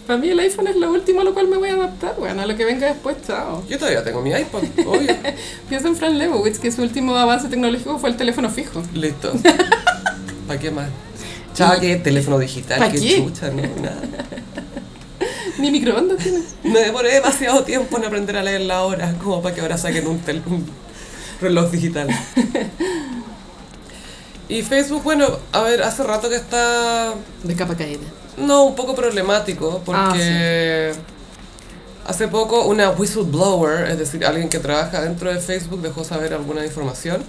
Para 0.06 0.18
mí 0.18 0.28
el 0.28 0.38
iPhone 0.40 0.66
es 0.66 0.76
lo 0.76 0.90
último 0.90 1.20
a 1.20 1.24
lo 1.24 1.32
cual 1.32 1.46
me 1.48 1.56
voy 1.56 1.68
a 1.68 1.74
adaptar, 1.74 2.16
bueno, 2.18 2.42
a 2.42 2.46
lo 2.46 2.56
que 2.56 2.64
venga 2.64 2.88
después, 2.88 3.16
chao. 3.26 3.62
Yo 3.68 3.78
todavía 3.78 4.02
tengo 4.02 4.20
mi 4.20 4.30
iPod, 4.32 4.64
obvio. 4.86 5.14
Piensa 5.68 5.88
en 5.88 5.96
Fran 5.96 6.18
Lebowitz, 6.18 6.58
que 6.58 6.72
su 6.72 6.82
último 6.82 7.16
avance 7.16 7.48
tecnológico 7.48 7.98
fue 7.98 8.10
el 8.10 8.16
teléfono 8.16 8.50
fijo. 8.50 8.82
Listo. 8.94 9.32
¿Para 10.48 10.58
qué 10.58 10.70
más? 10.72 10.88
Chao, 11.54 11.78
¿qué? 11.80 11.96
Teléfono 11.96 12.38
digital, 12.38 12.80
¿Pa' 12.80 12.90
qué 12.90 12.98
qué? 13.00 13.16
chucha, 13.16 13.48
no, 13.50 13.62
nada. 13.80 14.00
Ni 15.58 15.70
microondas 15.70 16.18
tiene. 16.18 16.40
Me 16.64 16.80
demoré 16.80 17.14
demasiado 17.14 17.62
tiempo 17.62 17.96
en 17.98 18.04
aprender 18.04 18.36
a 18.36 18.42
leer 18.42 18.62
la 18.62 18.82
hora, 18.82 19.14
como 19.22 19.40
para 19.40 19.54
que 19.54 19.60
ahora 19.60 19.78
saquen 19.78 20.06
un, 20.08 20.18
tel- 20.20 20.42
un 20.46 20.66
reloj 21.40 21.70
digital. 21.70 22.08
Y 24.48 24.62
Facebook, 24.62 25.02
bueno, 25.04 25.26
a 25.52 25.62
ver, 25.62 25.82
hace 25.82 26.02
rato 26.02 26.28
que 26.28 26.36
está, 26.36 27.14
De 27.44 27.54
capa 27.54 27.76
caída. 27.76 28.00
No, 28.36 28.64
un 28.64 28.74
poco 28.74 28.94
problemático, 28.94 29.82
porque 29.84 30.92
hace 32.06 32.28
poco 32.28 32.64
una 32.66 32.90
whistleblower, 32.90 33.90
es 33.90 33.98
decir, 33.98 34.24
alguien 34.24 34.48
que 34.48 34.58
trabaja 34.58 35.00
dentro 35.02 35.32
de 35.32 35.40
Facebook, 35.40 35.80
dejó 35.82 36.04
saber 36.04 36.32
alguna 36.34 36.64
información. 36.64 37.22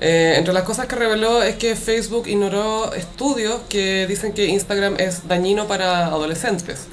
Eh, 0.00 0.34
entre 0.36 0.52
las 0.52 0.64
cosas 0.64 0.86
que 0.86 0.96
reveló 0.96 1.42
es 1.44 1.54
que 1.56 1.76
Facebook 1.76 2.26
ignoró 2.26 2.92
estudios 2.92 3.60
que 3.68 4.06
dicen 4.08 4.32
que 4.32 4.46
Instagram 4.46 4.96
es 4.98 5.28
dañino 5.28 5.68
para 5.68 6.06
adolescentes. 6.06 6.86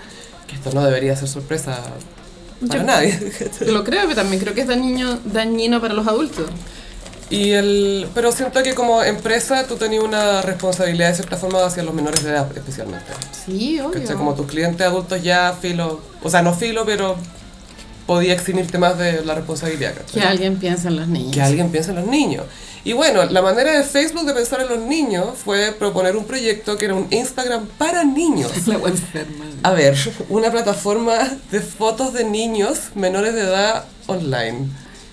Que 0.47 0.55
esto 0.55 0.71
no 0.73 0.83
debería 0.83 1.15
ser 1.15 1.27
sorpresa 1.27 1.79
para 2.67 2.79
Yo- 2.81 2.83
nadie. 2.85 3.33
Yo 3.65 3.71
lo 3.71 3.83
creo, 3.83 4.03
pero 4.03 4.15
también 4.15 4.41
creo 4.41 4.53
que 4.53 4.61
es 4.61 4.67
dañino, 4.67 5.17
dañino 5.25 5.81
para 5.81 5.93
los 5.95 6.07
adultos. 6.07 6.45
Y 7.29 7.51
el, 7.51 8.07
pero 8.15 8.31
siento 8.31 8.63
que 8.63 8.73
como 8.73 9.03
empresa 9.03 9.65
tú 9.67 9.75
tenías 9.75 10.03
una 10.03 10.41
responsabilidad 10.41 11.09
de 11.09 11.15
cierta 11.15 11.37
forma 11.37 11.63
hacia 11.63 11.83
los 11.83 11.93
menores 11.93 12.23
de 12.23 12.31
edad 12.31 12.49
especialmente. 12.55 13.05
Sí, 13.45 13.79
obvio. 13.79 14.01
¿Cachai? 14.01 14.15
Como 14.15 14.33
tus 14.33 14.47
clientes 14.47 14.85
adultos 14.85 15.21
ya 15.21 15.55
filo, 15.59 16.01
o 16.23 16.29
sea, 16.29 16.41
no 16.41 16.53
filo, 16.53 16.85
pero 16.85 17.15
podía 18.07 18.33
eximirte 18.33 18.79
más 18.79 18.97
de 18.97 19.23
la 19.23 19.35
responsabilidad. 19.35 19.93
¿cachai? 19.93 20.21
Que 20.21 20.27
alguien 20.27 20.57
piense 20.57 20.87
en 20.87 20.95
los 20.95 21.07
niños. 21.07 21.33
que 21.33 21.41
alguien 21.41 21.69
piense 21.69 21.91
en 21.91 21.97
los 21.97 22.07
niños. 22.07 22.45
Y 22.83 22.93
bueno, 22.93 23.25
la 23.25 23.41
manera 23.41 23.73
de 23.73 23.83
Facebook 23.83 24.25
de 24.25 24.33
pensar 24.33 24.61
en 24.61 24.69
los 24.69 24.79
niños 24.79 25.37
fue 25.43 25.73
proponer 25.77 26.15
un 26.15 26.25
proyecto 26.25 26.77
que 26.77 26.85
era 26.85 26.95
un 26.95 27.07
Instagram 27.11 27.67
para 27.77 28.03
niños. 28.03 28.51
La. 28.67 28.79
A 29.63 29.73
ver, 29.73 29.95
una 30.29 30.49
plataforma 30.49 31.29
de 31.51 31.59
fotos 31.59 32.13
de 32.13 32.23
niños 32.23 32.79
menores 32.95 33.35
de 33.35 33.41
edad 33.41 33.85
online. 34.07 34.69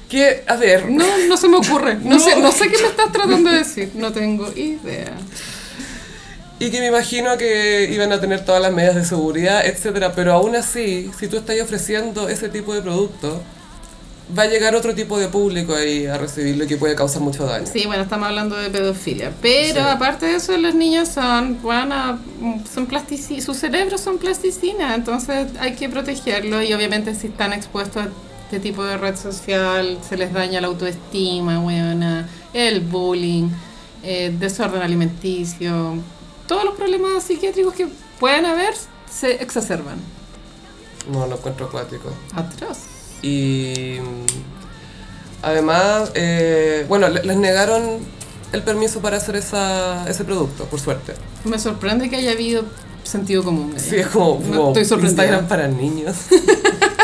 Que, 0.08 0.44
a 0.46 0.54
ver, 0.56 0.88
No, 0.90 1.04
no 1.28 1.36
se 1.36 1.48
me 1.48 1.56
ocurre. 1.56 1.94
No, 2.02 2.16
No. 2.16 2.20
Sé, 2.20 2.36
no 2.40 2.52
sé 2.52 2.68
qué 2.70 2.78
me 2.82 2.88
estás 2.88 3.10
tratando 3.12 3.50
de 3.50 3.58
decir. 3.58 3.90
No 3.94 4.12
tengo 4.12 4.50
idea. 4.56 5.12
y 6.58 6.70
que 6.70 6.80
me 6.80 6.86
imagino 6.86 7.36
que 7.36 7.90
iban 7.92 8.12
a 8.12 8.20
tener 8.20 8.44
todas 8.44 8.62
las 8.62 8.72
medidas 8.72 8.94
de 8.94 9.04
seguridad, 9.04 9.66
etcétera, 9.66 10.12
pero 10.14 10.32
aún 10.32 10.56
así, 10.56 11.10
si 11.18 11.28
tú 11.28 11.36
estás 11.36 11.60
ofreciendo 11.60 12.28
ese 12.30 12.48
tipo 12.48 12.72
de 12.74 12.80
producto, 12.80 13.42
va 14.36 14.44
a 14.44 14.46
llegar 14.46 14.74
otro 14.74 14.94
tipo 14.94 15.18
de 15.18 15.28
público 15.28 15.74
ahí 15.74 16.06
a 16.06 16.16
recibirlo 16.16 16.64
y 16.64 16.66
que 16.66 16.76
puede 16.78 16.94
causar 16.94 17.20
mucho 17.20 17.44
daño. 17.44 17.66
Sí, 17.70 17.84
bueno, 17.86 18.04
estamos 18.04 18.26
hablando 18.28 18.56
de 18.56 18.70
pedofilia. 18.70 19.32
Pero 19.42 19.82
Sí. 19.82 19.86
aparte 19.88 20.26
de 20.26 20.36
eso, 20.36 20.56
los 20.56 20.74
niños 20.74 21.08
son, 21.10 21.58
van 21.62 21.92
a- 21.92 22.18
son 22.72 22.86
plastici 22.86 23.40
sus 23.42 23.58
cerebros 23.58 24.00
son 24.00 24.16
plasticina, 24.18 24.94
entonces 24.94 25.48
hay 25.60 25.74
que 25.74 25.88
protegerlos 25.90 26.64
y 26.64 26.72
obviamente 26.72 27.14
si 27.14 27.26
están 27.26 27.52
expuestos 27.52 28.04
a 28.04 28.08
este 28.46 28.60
tipo 28.60 28.84
de 28.84 28.96
red 28.96 29.16
social, 29.16 29.98
se 30.08 30.16
les 30.16 30.32
daña 30.32 30.60
la 30.60 30.68
autoestima, 30.68 31.58
buena, 31.58 32.28
el 32.52 32.80
bullying, 32.80 33.48
eh, 34.02 34.34
desorden 34.38 34.82
alimenticio, 34.82 35.94
todos 36.46 36.64
los 36.64 36.74
problemas 36.74 37.24
psiquiátricos 37.24 37.74
que 37.74 37.88
puedan 38.20 38.46
haber 38.46 38.74
se 39.10 39.42
exacerban. 39.42 39.96
No, 41.12 41.26
lo 41.26 41.36
encuentro 41.36 41.66
acuático. 41.66 42.12
Atroz. 42.34 42.78
Y 43.22 43.96
mm, 44.00 45.42
además, 45.42 46.10
eh, 46.14 46.84
bueno, 46.88 47.08
le- 47.08 47.24
les 47.24 47.36
negaron 47.36 47.98
el 48.52 48.62
permiso 48.62 49.00
para 49.00 49.16
hacer 49.16 49.36
esa, 49.36 50.08
ese 50.08 50.24
producto, 50.24 50.64
por 50.66 50.78
suerte. 50.80 51.14
Me 51.44 51.58
sorprende 51.58 52.08
que 52.08 52.16
haya 52.16 52.30
habido 52.32 52.64
sentido 53.02 53.42
común. 53.42 53.74
Sí, 53.76 53.96
es 53.96 54.06
como, 54.08 54.40
No 54.48 54.56
como 54.56 54.68
estoy 54.68 54.84
sorprendida. 54.84 55.24
Instagram 55.24 55.48
para 55.48 55.68
niños. 55.68 56.16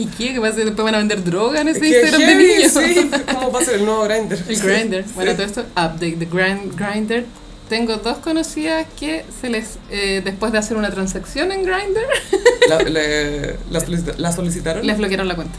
¿Y 0.00 0.06
qué? 0.06 0.32
¿Qué 0.34 0.40
pasa? 0.40 0.56
¿Después 0.56 0.82
van 0.84 0.94
a 0.94 0.98
vender 0.98 1.22
droga 1.22 1.60
en 1.60 1.68
ese 1.68 1.86
Instagram 1.88 2.20
de 2.20 2.34
niños? 2.34 2.72
Sí, 2.72 3.10
¿cómo 3.34 3.52
va 3.52 3.60
a 3.60 3.64
ser 3.64 3.74
el 3.76 3.84
nuevo 3.84 4.02
Grindr? 4.04 4.38
El 4.48 4.60
Grindr. 4.60 5.04
Bueno, 5.14 5.32
todo 5.34 5.42
esto, 5.44 5.60
update 5.72 6.16
de 6.16 6.26
Grind, 6.26 6.74
Grindr. 6.74 7.24
Tengo 7.68 7.96
dos 7.96 8.18
conocidas 8.18 8.86
que 8.98 9.24
se 9.40 9.48
les, 9.50 9.78
eh, 9.90 10.22
después 10.24 10.50
de 10.52 10.58
hacer 10.58 10.76
una 10.76 10.90
transacción 10.90 11.52
en 11.52 11.62
Grindr, 11.64 12.00
La, 12.68 12.78
le- 12.82 13.56
la 13.70 13.80
solicita- 13.80 14.14
la 14.18 14.32
solicitaron? 14.32 14.86
les 14.86 14.96
bloquearon 14.98 15.28
la 15.28 15.36
cuenta. 15.36 15.54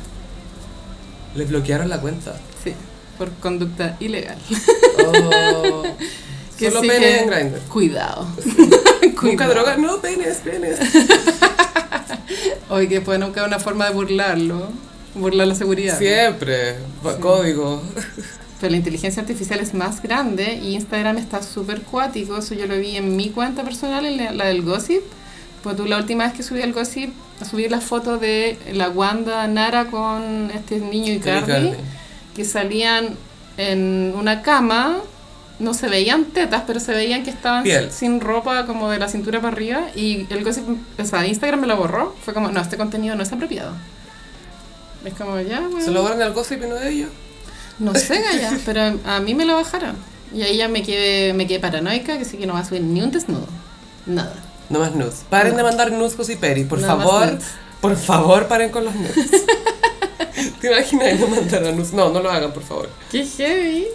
Les 1.36 1.48
bloquearon 1.48 1.88
la 1.88 2.02
cuenta. 2.02 2.34
Sí, 2.64 2.74
por 3.18 3.30
conducta 3.34 3.96
ilegal. 4.00 4.38
Oh. 5.04 5.84
Que 6.60 6.70
Solo 6.70 6.82
sí 6.82 6.88
pene 6.90 7.22
en 7.22 7.28
Grindr. 7.30 7.60
Cuidado. 7.62 8.28
Nunca 9.02 9.20
Cuidado. 9.20 9.54
droga, 9.54 9.78
no, 9.78 10.00
penes, 10.00 10.38
penes. 10.40 10.78
Oye, 12.70 12.88
que 12.88 13.02
pueden 13.02 13.22
buscar 13.24 13.48
una 13.48 13.60
forma 13.60 13.86
de 13.88 13.94
burlarlo. 13.94 14.70
Burlar 15.16 15.48
la 15.48 15.56
seguridad. 15.56 15.98
Siempre, 15.98 16.76
Sí. 16.76 17.10
código. 17.20 17.82
Pero 18.62 18.72
la 18.72 18.78
inteligencia 18.78 19.22
artificial 19.22 19.60
es 19.60 19.74
más 19.74 20.02
grande 20.04 20.54
y 20.54 20.76
Instagram 20.76 21.18
está 21.18 21.42
súper 21.42 21.82
cuático. 21.82 22.38
Eso 22.38 22.54
yo 22.54 22.68
lo 22.68 22.78
vi 22.78 22.96
en 22.96 23.16
mi 23.16 23.30
cuenta 23.30 23.64
personal, 23.64 24.06
en 24.06 24.18
la, 24.18 24.32
la 24.32 24.46
del 24.46 24.62
Gossip. 24.62 25.02
Pues 25.64 25.76
tú 25.76 25.86
la 25.86 25.98
última 25.98 26.26
vez 26.26 26.34
que 26.34 26.44
subí 26.44 26.62
al 26.62 26.72
Gossip, 26.74 27.12
subí 27.50 27.68
la 27.70 27.82
foto 27.82 28.18
de 28.18 28.58
la 28.74 28.90
Wanda 28.90 29.48
Nara 29.48 29.86
con 29.86 30.52
este 30.54 30.80
niño 30.80 31.14
y 31.14 31.20
Carly, 31.20 31.74
que 32.36 32.46
salían 32.46 33.16
en 33.58 34.14
una 34.16 34.42
cama. 34.44 34.98
No 35.62 35.74
se 35.74 35.88
veían 35.88 36.26
tetas, 36.26 36.64
pero 36.66 36.80
se 36.80 36.92
veían 36.94 37.24
que 37.24 37.30
estaban 37.30 37.64
Piel. 37.64 37.92
sin 37.92 38.20
ropa 38.20 38.66
como 38.66 38.90
de 38.90 38.98
la 39.00 39.08
cintura 39.08 39.40
para 39.42 39.54
arriba. 39.54 39.88
Y 39.96 40.26
el 40.34 40.44
Gossip, 40.44 40.64
o 41.00 41.06
sea, 41.06 41.26
Instagram 41.28 41.62
me 41.62 41.68
lo 41.68 41.78
borró. 41.78 42.16
Fue 42.26 42.34
como, 42.34 42.50
no, 42.52 42.60
este 42.62 42.78
contenido 42.78 43.16
no 43.16 43.24
es 43.24 43.32
apropiado. 43.32 43.74
Es 45.06 45.14
como, 45.14 45.40
ya, 45.40 45.60
bueno. 45.62 45.82
¿Se 45.86 45.92
lo 45.92 46.02
borran 46.02 46.22
al 46.22 46.34
gossip 46.34 46.64
y 46.64 46.68
no 46.68 46.76
de 46.76 46.90
ellos? 46.92 47.10
No 47.80 47.94
sé, 47.96 48.22
Gaya, 48.22 48.52
pero 48.66 49.00
a 49.06 49.20
mí 49.20 49.34
me 49.36 49.46
lo 49.46 49.56
bajaron. 49.56 49.96
Y 50.34 50.44
ahí 50.44 50.58
ya 50.58 50.68
me 50.68 50.84
quedé, 50.84 51.34
me 51.34 51.48
quedé 51.48 51.60
paranoica, 51.60 52.18
que 52.18 52.26
sí 52.26 52.38
que 52.38 52.46
no 52.46 52.54
va 52.54 52.60
a 52.60 52.66
subir 52.66 52.82
ni 52.82 53.02
un 53.02 53.12
desnudo. 53.12 53.48
Nada. 54.06 54.34
No 54.70 54.80
más 54.80 54.94
nudes. 54.96 55.24
Paren 55.30 55.52
No. 55.54 55.58
de 55.58 55.64
mandar 55.64 55.92
nudes, 55.92 56.14
Cosiperi, 56.14 56.64
por 56.66 56.80
No 56.80 56.88
favor. 56.88 57.38
Por 57.82 57.96
favor, 57.98 58.48
paren 58.48 58.70
con 58.70 58.86
los 58.86 58.96
nudes. 58.96 59.16
¿Te 60.62 60.72
imaginas 60.72 61.20
no 61.20 61.28
mandar 61.28 61.62
nudes? 61.74 61.94
No, 61.94 62.10
no 62.10 62.20
lo 62.22 62.32
hagan, 62.32 62.54
por 62.54 62.64
favor. 62.64 62.90
¡Qué 63.12 63.26
heavy! 63.26 63.88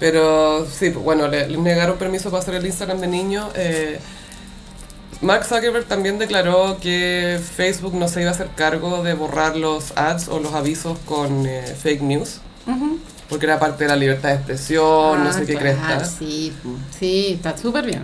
Pero 0.00 0.66
sí, 0.66 0.90
pues, 0.90 1.04
bueno, 1.04 1.28
le, 1.28 1.46
negaron 1.58 1.98
permiso 1.98 2.30
para 2.30 2.42
hacer 2.42 2.54
el 2.54 2.66
Instagram 2.66 2.98
de 3.00 3.06
niños. 3.06 3.46
Eh, 3.54 4.00
Mark 5.20 5.44
Zuckerberg 5.44 5.84
también 5.84 6.18
declaró 6.18 6.78
que 6.80 7.38
Facebook 7.56 7.94
no 7.94 8.08
se 8.08 8.22
iba 8.22 8.30
a 8.30 8.32
hacer 8.32 8.48
cargo 8.56 9.02
de 9.02 9.12
borrar 9.12 9.56
los 9.56 9.92
ads 9.96 10.28
o 10.28 10.40
los 10.40 10.54
avisos 10.54 10.98
con 11.04 11.44
eh, 11.46 11.76
fake 11.82 12.00
news, 12.00 12.40
porque 13.28 13.44
era 13.44 13.58
parte 13.58 13.84
de 13.84 13.90
la 13.90 13.96
libertad 13.96 14.30
de 14.30 14.34
expresión, 14.36 15.22
no 15.22 15.28
Ah, 15.28 15.32
sé 15.34 15.44
qué 15.44 15.56
claro, 15.56 15.76
cresta. 15.78 16.04
Sí, 16.06 16.52
sí, 16.98 17.32
está 17.34 17.54
súper 17.58 17.84
bien. 17.84 18.02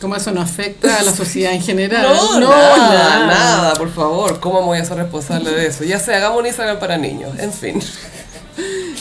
Como 0.00 0.14
eso 0.14 0.30
no 0.30 0.40
afecta 0.40 0.96
a 0.98 1.02
la 1.02 1.12
sociedad 1.16 1.52
en 1.52 1.60
general. 1.62 2.02
No, 2.04 2.38
nada, 2.40 3.26
nada, 3.26 3.72
por 3.74 3.92
favor. 3.92 4.38
¿Cómo 4.38 4.60
me 4.60 4.66
voy 4.66 4.78
a 4.78 4.84
ser 4.84 4.96
responsable 4.98 5.50
de 5.50 5.66
eso? 5.66 5.82
Ya 5.82 5.98
sé, 5.98 6.14
hagamos 6.14 6.38
un 6.38 6.46
Instagram 6.46 6.78
para 6.78 6.96
niños. 6.96 7.36
En 7.38 7.52
fin. 7.52 7.82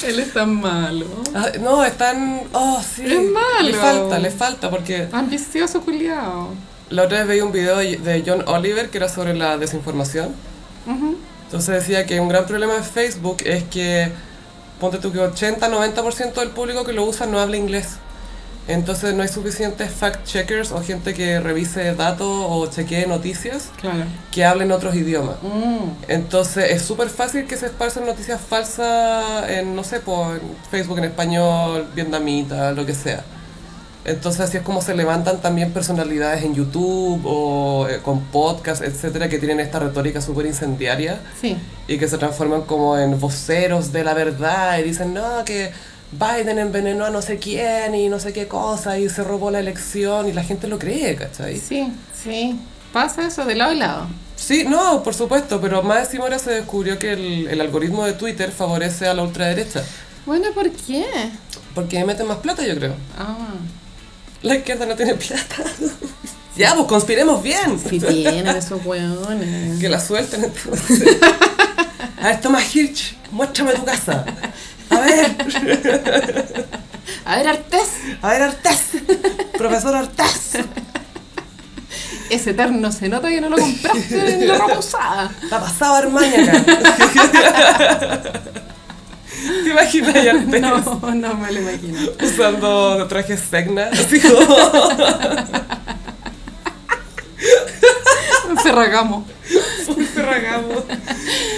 Él 0.05 0.19
es 0.19 0.33
tan 0.33 0.59
malo. 0.59 1.05
Ah, 1.33 1.47
no, 1.59 1.83
están... 1.83 2.41
Oh, 2.51 2.81
sí. 2.81 3.03
Es 3.05 3.21
malo. 3.31 3.61
Le 3.69 3.73
falta, 3.73 4.19
le 4.19 4.31
falta, 4.31 4.69
porque 4.69 5.07
Ambicioso, 5.11 5.81
culiao. 5.81 6.49
la 6.89 7.03
otra 7.03 7.19
vez 7.19 7.27
veía 7.27 7.45
un 7.45 7.51
video 7.51 7.77
de 7.77 8.23
John 8.25 8.43
Oliver 8.47 8.89
que 8.89 8.97
era 8.97 9.09
sobre 9.09 9.33
la 9.33 9.57
desinformación. 9.57 10.33
Entonces 11.45 11.75
decía 11.75 12.05
que 12.05 12.19
un 12.19 12.27
gran 12.27 12.45
problema 12.45 12.73
de 12.73 12.83
Facebook 12.83 13.37
es 13.45 13.63
que, 13.63 14.11
ponte 14.79 14.97
tú 14.97 15.11
que 15.11 15.19
80-90% 15.19 16.33
del 16.33 16.49
público 16.49 16.83
que 16.83 16.93
lo 16.93 17.05
usa 17.05 17.25
no 17.25 17.39
habla 17.39 17.57
inglés. 17.57 17.97
Entonces 18.67 19.13
no 19.13 19.23
hay 19.23 19.27
suficientes 19.27 19.91
fact-checkers 19.91 20.71
o 20.71 20.81
gente 20.81 21.13
que 21.13 21.39
revise 21.41 21.93
datos 21.95 22.27
o 22.29 22.65
chequee 22.67 23.05
noticias 23.07 23.69
Claro. 23.81 24.05
que 24.31 24.45
hablen 24.45 24.71
otros 24.71 24.95
idiomas. 24.95 25.35
Mm. 25.41 25.89
Entonces 26.07 26.71
es 26.71 26.81
súper 26.81 27.09
fácil 27.09 27.45
que 27.45 27.57
se 27.57 27.65
esparzan 27.65 28.05
noticias 28.05 28.39
falsas 28.39 29.49
en, 29.49 29.75
no 29.75 29.83
sé, 29.83 29.99
por 29.99 30.39
Facebook 30.71 30.97
en 30.99 31.03
español, 31.05 31.87
vietnamita, 31.93 32.71
lo 32.71 32.85
que 32.85 32.93
sea. 32.95 33.23
Entonces 34.05 34.41
así 34.41 34.57
es 34.57 34.63
como 34.63 34.81
se 34.81 34.95
levantan 34.95 35.39
también 35.41 35.71
personalidades 35.71 36.43
en 36.43 36.53
YouTube 36.55 37.21
o 37.25 37.87
eh, 37.89 37.99
con 38.03 38.19
podcasts, 38.21 38.83
etcétera, 38.85 39.29
que 39.29 39.39
tienen 39.39 39.59
esta 39.61 39.79
retórica 39.79 40.19
súper 40.21 40.45
incendiaria 40.45 41.19
Sí. 41.39 41.57
y 41.87 41.97
que 41.97 42.07
se 42.09 42.17
transforman 42.17 42.63
como 42.63 42.97
en 42.97 43.17
voceros 43.19 43.91
de 43.93 44.03
la 44.03 44.13
verdad 44.13 44.77
y 44.79 44.83
dicen, 44.83 45.13
no, 45.13 45.45
que 45.45 45.71
Biden 46.19 46.59
envenenó 46.59 47.05
a 47.05 47.09
no 47.09 47.21
sé 47.21 47.37
quién 47.37 47.95
y 47.95 48.09
no 48.09 48.19
sé 48.19 48.33
qué 48.33 48.47
cosa 48.47 48.97
y 48.99 49.09
se 49.09 49.23
robó 49.23 49.51
la 49.51 49.59
elección 49.59 50.27
y 50.27 50.33
la 50.33 50.43
gente 50.43 50.67
lo 50.67 50.77
cree, 50.79 51.15
¿cachai? 51.15 51.57
Sí, 51.59 51.91
sí. 52.23 52.59
¿Pasa 52.91 53.25
eso 53.27 53.45
de 53.45 53.55
lado 53.55 53.73
y 53.73 53.77
lado? 53.77 54.07
Sí, 54.35 54.65
no, 54.67 55.01
por 55.03 55.13
supuesto, 55.13 55.59
pero 55.61 55.81
más 55.81 56.05
encima 56.05 56.25
ahora 56.25 56.37
se 56.39 56.51
descubrió 56.51 56.99
que 56.99 57.13
el, 57.13 57.47
el 57.47 57.61
algoritmo 57.61 58.05
de 58.05 58.13
Twitter 58.13 58.51
favorece 58.51 59.07
a 59.07 59.13
la 59.13 59.23
ultraderecha. 59.23 59.83
Bueno, 60.25 60.47
¿por 60.53 60.69
qué? 60.71 61.05
Porque 61.73 62.03
meten 62.05 62.27
más 62.27 62.37
plata, 62.37 62.65
yo 62.65 62.75
creo. 62.75 62.93
Ah, 63.17 63.35
La 64.41 64.55
izquierda 64.55 64.85
no 64.85 64.95
tiene 64.95 65.15
plata. 65.15 65.55
ya, 66.55 66.75
pues 66.75 66.87
conspiremos 66.87 67.41
bien. 67.41 67.79
si 67.79 67.99
tienen 67.99 68.47
esos 68.47 68.85
hueones. 68.85 69.79
Que 69.79 69.89
la 69.89 69.99
suelten 69.99 70.43
entonces. 70.43 71.17
A 72.21 72.27
ver, 72.27 72.41
Thomas 72.41 72.73
Hirsch, 72.75 73.15
muéstrame 73.31 73.73
tu 73.73 73.83
casa. 73.83 74.23
A 74.93 74.99
ver, 75.01 76.65
A 77.25 77.35
ver, 77.37 77.47
Artés, 77.47 77.89
a 78.21 78.29
ver, 78.29 78.41
Artés. 78.43 78.79
Profesor 79.57 79.95
Artés. 79.95 80.51
ese 82.29 82.49
eterno 82.51 82.91
se 82.91 83.09
nota 83.09 83.29
que 83.29 83.41
no 83.41 83.49
lo 83.49 83.57
compraste 83.57 84.33
en 84.33 84.47
la 84.47 84.57
ropa 84.57 84.79
usada. 84.79 85.31
La 85.49 85.59
pasaba 85.59 85.97
Armani 85.99 86.35
acá. 86.35 86.63
¿Te 89.63 89.69
imaginas 89.69 90.15
a 90.15 90.19
Artés 90.31 90.61
No, 90.61 91.15
no 91.15 91.33
me 91.35 91.51
lo 91.51 91.59
imagino. 91.61 91.99
usando 92.21 93.07
trajes 93.07 93.41
Segna? 93.49 93.89
Así 93.91 94.19
como... 94.19 94.39
Ferragamo. 98.63 99.25
Ferragamo. 100.13 100.69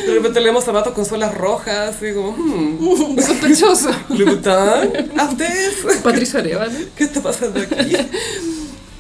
De 0.07 0.13
repente 0.13 0.41
leemos 0.41 0.63
zapatos 0.63 0.93
con 0.93 1.05
suelas 1.05 1.33
rojas, 1.33 1.95
así 1.95 2.13
como, 2.13 2.31
hmm, 2.31 3.19
Sospechoso. 3.19 3.91
Louboutin, 4.09 5.19
¿Artés? 5.19 6.01
Patricio 6.03 6.39
Arevalo. 6.39 6.71
¿Qué 6.95 7.03
está 7.03 7.21
pasando 7.21 7.59
aquí? 7.59 7.95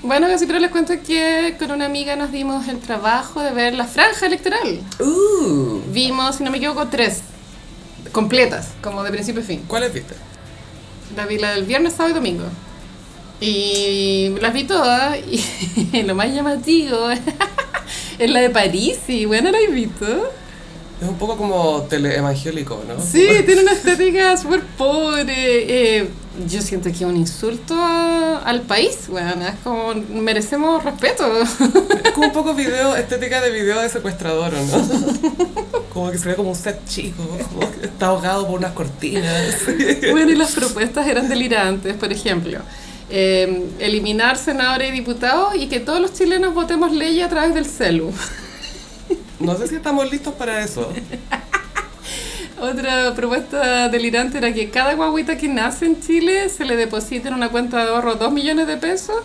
Bueno, 0.03 0.29
yo 0.29 0.37
siempre 0.37 0.59
les 0.59 0.69
cuento 0.69 0.93
que 1.05 1.55
con 1.57 1.71
una 1.71 1.85
amiga 1.87 2.15
nos 2.15 2.31
dimos 2.31 2.67
el 2.67 2.77
trabajo 2.79 3.41
de 3.41 3.51
ver 3.51 3.73
la 3.73 3.85
franja 3.85 4.27
electoral. 4.27 4.79
Uh, 4.99 5.81
Vimos, 5.91 6.35
si 6.35 6.43
no 6.43 6.51
me 6.51 6.57
equivoco, 6.57 6.87
tres 6.89 7.21
completas, 8.11 8.69
como 8.83 9.03
de 9.03 9.09
principio 9.09 9.41
a 9.41 9.45
fin. 9.45 9.63
¿Cuáles 9.67 9.91
viste? 9.91 10.13
La 11.15 11.25
vi 11.25 11.39
la 11.39 11.51
del 11.55 11.63
viernes, 11.65 11.93
sábado 11.93 12.11
y 12.11 12.13
domingo. 12.13 12.45
Y 13.41 14.29
las 14.39 14.53
vi 14.53 14.63
todas 14.65 15.17
y 15.17 16.03
lo 16.03 16.13
más 16.13 16.31
llamativo 16.31 17.09
es 18.19 18.29
la 18.31 18.39
de 18.41 18.49
París 18.49 18.97
y 19.07 19.25
bueno, 19.25 19.51
la 19.51 19.59
he 19.59 19.67
visto. 19.67 20.05
Es 21.01 21.09
un 21.09 21.17
poco 21.17 21.35
como 21.35 21.81
teleevangélico, 21.89 22.81
¿no? 22.87 23.01
Sí, 23.03 23.27
tiene 23.45 23.61
una 23.63 23.73
estética 23.73 24.37
súper 24.37 24.61
pobre. 24.77 25.33
eh, 25.97 26.09
yo 26.47 26.61
siento 26.61 26.89
que 26.89 26.95
es 26.95 27.01
un 27.01 27.15
insulto 27.15 27.73
a- 27.77 28.39
al 28.45 28.61
país, 28.61 29.07
bueno, 29.07 29.45
es 29.47 29.55
como 29.63 29.93
merecemos 30.09 30.83
respeto. 30.83 31.25
Es 31.41 32.11
como 32.13 32.27
un 32.27 32.33
poco 32.33 32.53
video, 32.53 32.95
estética 32.95 33.39
de 33.41 33.51
video 33.51 33.79
de 33.81 33.89
secuestrador, 33.89 34.53
¿o 34.53 34.63
¿no? 34.65 35.55
Como 35.93 36.11
que 36.11 36.17
se 36.17 36.27
ve 36.27 36.35
como 36.35 36.49
un 36.49 36.55
set 36.55 36.77
chico, 36.89 37.23
como 37.53 37.71
que 37.79 37.85
está 37.85 38.07
ahogado 38.07 38.45
por 38.47 38.59
unas 38.59 38.73
cortinas. 38.73 39.55
Bueno, 40.11 40.29
y 40.31 40.35
las 40.35 40.51
propuestas 40.51 41.07
eran 41.07 41.29
delirantes, 41.29 41.95
por 41.95 42.11
ejemplo. 42.11 42.59
Eh, 43.09 43.67
eliminar 43.79 44.37
senadores 44.37 44.89
y 44.89 44.91
diputados 44.91 45.55
y 45.55 45.67
que 45.67 45.79
todos 45.79 45.99
los 45.99 46.13
chilenos 46.13 46.53
votemos 46.53 46.91
leyes 46.91 47.25
a 47.25 47.29
través 47.29 47.53
del 47.53 47.65
celu. 47.65 48.11
No 49.39 49.57
sé 49.57 49.67
si 49.67 49.75
estamos 49.75 50.09
listos 50.09 50.33
para 50.33 50.63
eso. 50.63 50.91
Otra 52.59 53.13
propuesta 53.13 53.89
delirante 53.89 54.37
era 54.37 54.53
que 54.53 54.69
cada 54.69 54.93
guaguita 54.93 55.37
que 55.37 55.47
nace 55.47 55.85
en 55.85 55.99
Chile 55.99 56.47
se 56.49 56.63
le 56.63 56.77
deposite 56.77 57.27
en 57.27 57.33
una 57.33 57.49
cuenta 57.49 57.83
de 57.83 57.91
ahorro 57.91 58.15
2 58.15 58.31
millones 58.31 58.65
de 58.65 58.77
pesos, 58.77 59.17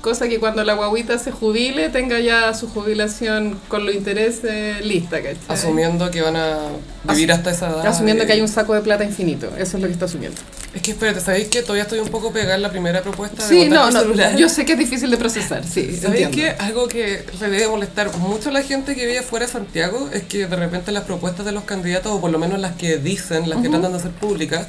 cosa 0.00 0.28
que 0.28 0.38
cuando 0.40 0.64
la 0.64 0.74
guaguita 0.74 1.18
se 1.18 1.30
jubile 1.30 1.88
tenga 1.90 2.18
ya 2.20 2.52
su 2.54 2.68
jubilación 2.68 3.58
con 3.68 3.84
los 3.86 3.94
intereses 3.94 4.84
lista, 4.84 5.18
¿cachai? 5.18 5.36
Asumiendo 5.48 6.10
que 6.10 6.22
van 6.22 6.36
a 6.36 6.56
vivir 7.04 7.30
hasta 7.32 7.50
esa 7.50 7.68
edad. 7.70 7.86
Asumiendo 7.86 8.24
que 8.26 8.32
hay 8.32 8.40
un 8.40 8.48
saco 8.48 8.74
de 8.74 8.80
plata 8.80 9.04
infinito, 9.04 9.48
eso 9.58 9.76
es 9.76 9.82
lo 9.82 9.86
que 9.86 9.92
está 9.92 10.06
asumiendo. 10.06 10.40
Es 10.74 10.82
que 10.82 10.92
espérate, 10.92 11.20
¿sabéis 11.20 11.48
que 11.48 11.62
todavía 11.62 11.82
estoy 11.82 11.98
un 11.98 12.08
poco 12.08 12.32
pegada 12.32 12.54
en 12.54 12.62
la 12.62 12.70
primera 12.70 13.02
propuesta 13.02 13.42
de 13.42 13.48
Sí, 13.48 13.68
votar 13.68 13.72
no, 13.86 13.90
no, 13.90 14.00
celular? 14.02 14.36
yo 14.36 14.48
sé 14.48 14.64
que 14.64 14.74
es 14.74 14.78
difícil 14.78 15.10
de 15.10 15.16
procesar, 15.16 15.64
sí, 15.66 15.96
¿Sabéis 15.96 16.28
que 16.28 16.50
algo 16.50 16.86
que 16.86 17.24
le 17.40 17.48
debe 17.50 17.66
molestar 17.68 18.16
mucho 18.18 18.50
a 18.50 18.52
la 18.52 18.62
gente 18.62 18.94
que 18.94 19.04
vive 19.04 19.22
fuera 19.22 19.46
de 19.46 19.52
Santiago 19.52 20.08
es 20.12 20.22
que 20.22 20.46
de 20.46 20.56
repente 20.56 20.92
las 20.92 21.02
propuestas 21.04 21.44
de 21.44 21.50
los 21.52 21.64
candidatos, 21.64 22.12
o 22.12 22.20
por 22.20 22.30
lo 22.30 22.38
menos 22.38 22.60
las 22.60 22.76
que 22.76 22.98
dicen, 22.98 23.50
las 23.50 23.60
que 23.60 23.68
tratan 23.68 23.90
de 23.90 23.98
hacer 23.98 24.12
públicas, 24.12 24.68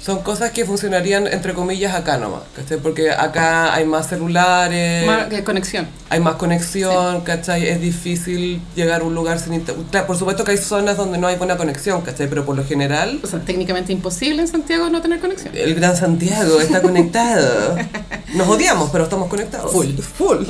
son 0.00 0.22
cosas 0.22 0.52
que 0.52 0.64
funcionarían 0.64 1.26
entre 1.26 1.52
comillas 1.54 1.94
acá 1.94 2.16
nomás, 2.18 2.42
¿cachai? 2.56 2.78
Porque 2.78 3.10
acá 3.10 3.74
hay 3.74 3.84
más 3.84 4.08
celulares, 4.08 5.06
Ma- 5.06 5.26
eh, 5.30 5.42
conexión. 5.44 5.88
hay 6.08 6.20
más 6.20 6.36
conexión, 6.36 7.20
¿cachai? 7.22 7.68
Es 7.68 7.80
difícil 7.80 8.60
llegar 8.76 9.00
a 9.00 9.04
un 9.04 9.14
lugar 9.14 9.38
sin 9.40 9.54
internet. 9.54 9.86
Claro, 9.90 10.06
por 10.06 10.16
supuesto 10.16 10.44
que 10.44 10.52
hay 10.52 10.58
zonas 10.58 10.96
donde 10.96 11.18
no 11.18 11.26
hay 11.26 11.36
buena 11.36 11.56
conexión, 11.56 12.00
¿cachai? 12.02 12.28
Pero 12.28 12.46
por 12.46 12.56
lo 12.56 12.64
general, 12.64 13.20
O 13.22 13.26
sea, 13.26 13.40
técnicamente 13.40 13.92
imposible 13.92 14.40
en 14.40 14.48
Santiago 14.48 14.88
no 14.88 15.02
tener 15.02 15.18
conexión. 15.20 15.54
el 15.56 15.74
Gran 15.74 15.96
Santiago 15.96 16.60
está 16.60 16.80
conectado. 16.80 17.76
Nos 18.34 18.46
odiamos, 18.48 18.90
pero 18.90 19.04
estamos 19.04 19.28
conectados. 19.28 19.72
Full. 19.72 19.88
Full. 19.98 20.44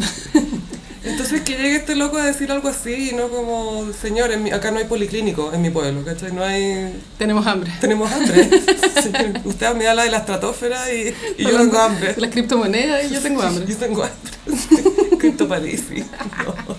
Entonces 1.05 1.42
que 1.42 1.53
llegue 1.53 1.76
este 1.76 1.94
loco 1.94 2.18
a 2.18 2.24
decir 2.26 2.51
algo 2.51 2.68
así, 2.68 3.11
y 3.11 3.14
no 3.14 3.28
como, 3.28 3.92
señor, 3.92 4.32
en 4.32 4.42
mi- 4.42 4.51
acá 4.51 4.70
no 4.70 4.78
hay 4.78 4.84
policlínico 4.84 5.53
en 5.53 5.62
mi 5.62 5.70
pueblo, 5.70 6.05
¿cachai? 6.05 6.32
No 6.32 6.42
hay... 6.44 7.01
Tenemos 7.18 7.46
hambre. 7.46 7.72
Tenemos 7.80 8.11
hambre. 8.11 8.49
Señor, 9.03 9.40
Usted 9.44 9.74
me 9.74 9.86
habla 9.86 10.03
de 10.05 10.11
la 10.11 10.18
estratosfera 10.18 10.92
y, 10.92 11.14
y 11.38 11.42
yo 11.44 11.57
tengo 11.57 11.78
hambre. 11.78 12.14
Las 12.16 12.30
criptomonedas 12.30 13.05
y 13.11 13.14
yo 13.14 13.20
tengo 13.20 13.42
hambre. 13.42 13.64
Yo 13.68 13.76
tengo 13.76 14.03
hambre. 14.03 15.16
Criptoparisi. 15.18 16.01
No. 16.44 16.76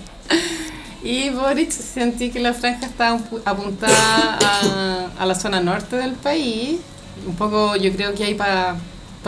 Y 1.02 1.30
Boric 1.30 1.70
sentí 1.70 2.30
que 2.30 2.40
la 2.40 2.52
franja 2.52 2.86
estaba 2.86 3.18
apu- 3.18 3.40
apuntada 3.44 4.38
a, 4.42 5.10
a 5.18 5.26
la 5.26 5.34
zona 5.34 5.60
norte 5.60 5.96
del 5.96 6.12
país. 6.12 6.78
Un 7.26 7.34
poco 7.36 7.74
yo 7.76 7.90
creo 7.92 8.14
que 8.14 8.24
hay 8.24 8.34
para 8.34 8.76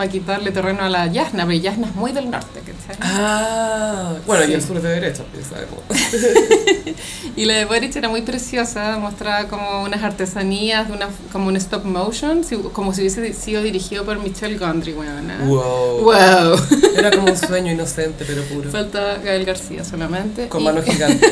quitarle 0.09 0.51
terreno 0.51 0.81
a 0.83 0.89
la 0.89 1.05
Yasna, 1.07 1.45
pero 1.45 1.57
Yasna 1.59 1.87
es 1.87 1.95
muy 1.95 2.11
del 2.11 2.29
norte, 2.31 2.59
¿cachai? 2.61 2.97
Ah, 3.01 4.13
bueno, 4.25 4.43
y 4.43 4.47
Sí. 4.47 4.53
el 4.53 4.61
sur 4.63 4.77
es 4.77 4.83
de 4.83 4.89
derecha, 4.89 5.23
ya 5.37 5.43
sabemos. 5.43 5.79
Y 7.35 7.45
la 7.45 7.55
de 7.55 7.65
Boric 7.65 7.95
era 7.95 8.09
muy 8.09 8.21
preciosa, 8.21 8.97
mostraba 8.99 9.47
como 9.47 9.81
unas 9.83 10.03
artesanías, 10.03 10.87
de 10.87 10.93
una, 10.93 11.07
como 11.31 11.47
un 11.47 11.55
stop 11.57 11.83
motion, 11.85 12.43
como 12.73 12.93
si 12.93 13.01
hubiese 13.01 13.33
sido 13.33 13.63
dirigido 13.63 14.03
por 14.05 14.19
Michelle 14.19 14.57
Gondry, 14.57 14.93
weona. 14.93 15.39
Wow. 15.45 16.01
Wow. 16.03 16.59
Era 16.97 17.09
como 17.11 17.31
un 17.31 17.37
sueño 17.47 17.71
inocente, 17.71 18.23
pero 18.27 18.43
puro. 18.43 18.69
Falta 18.69 19.17
Gael 19.23 19.45
García 19.45 19.83
solamente. 19.83 20.47
Con 20.47 20.61
Y- 20.61 20.65
manos 20.65 20.85
gigantes. 20.85 21.31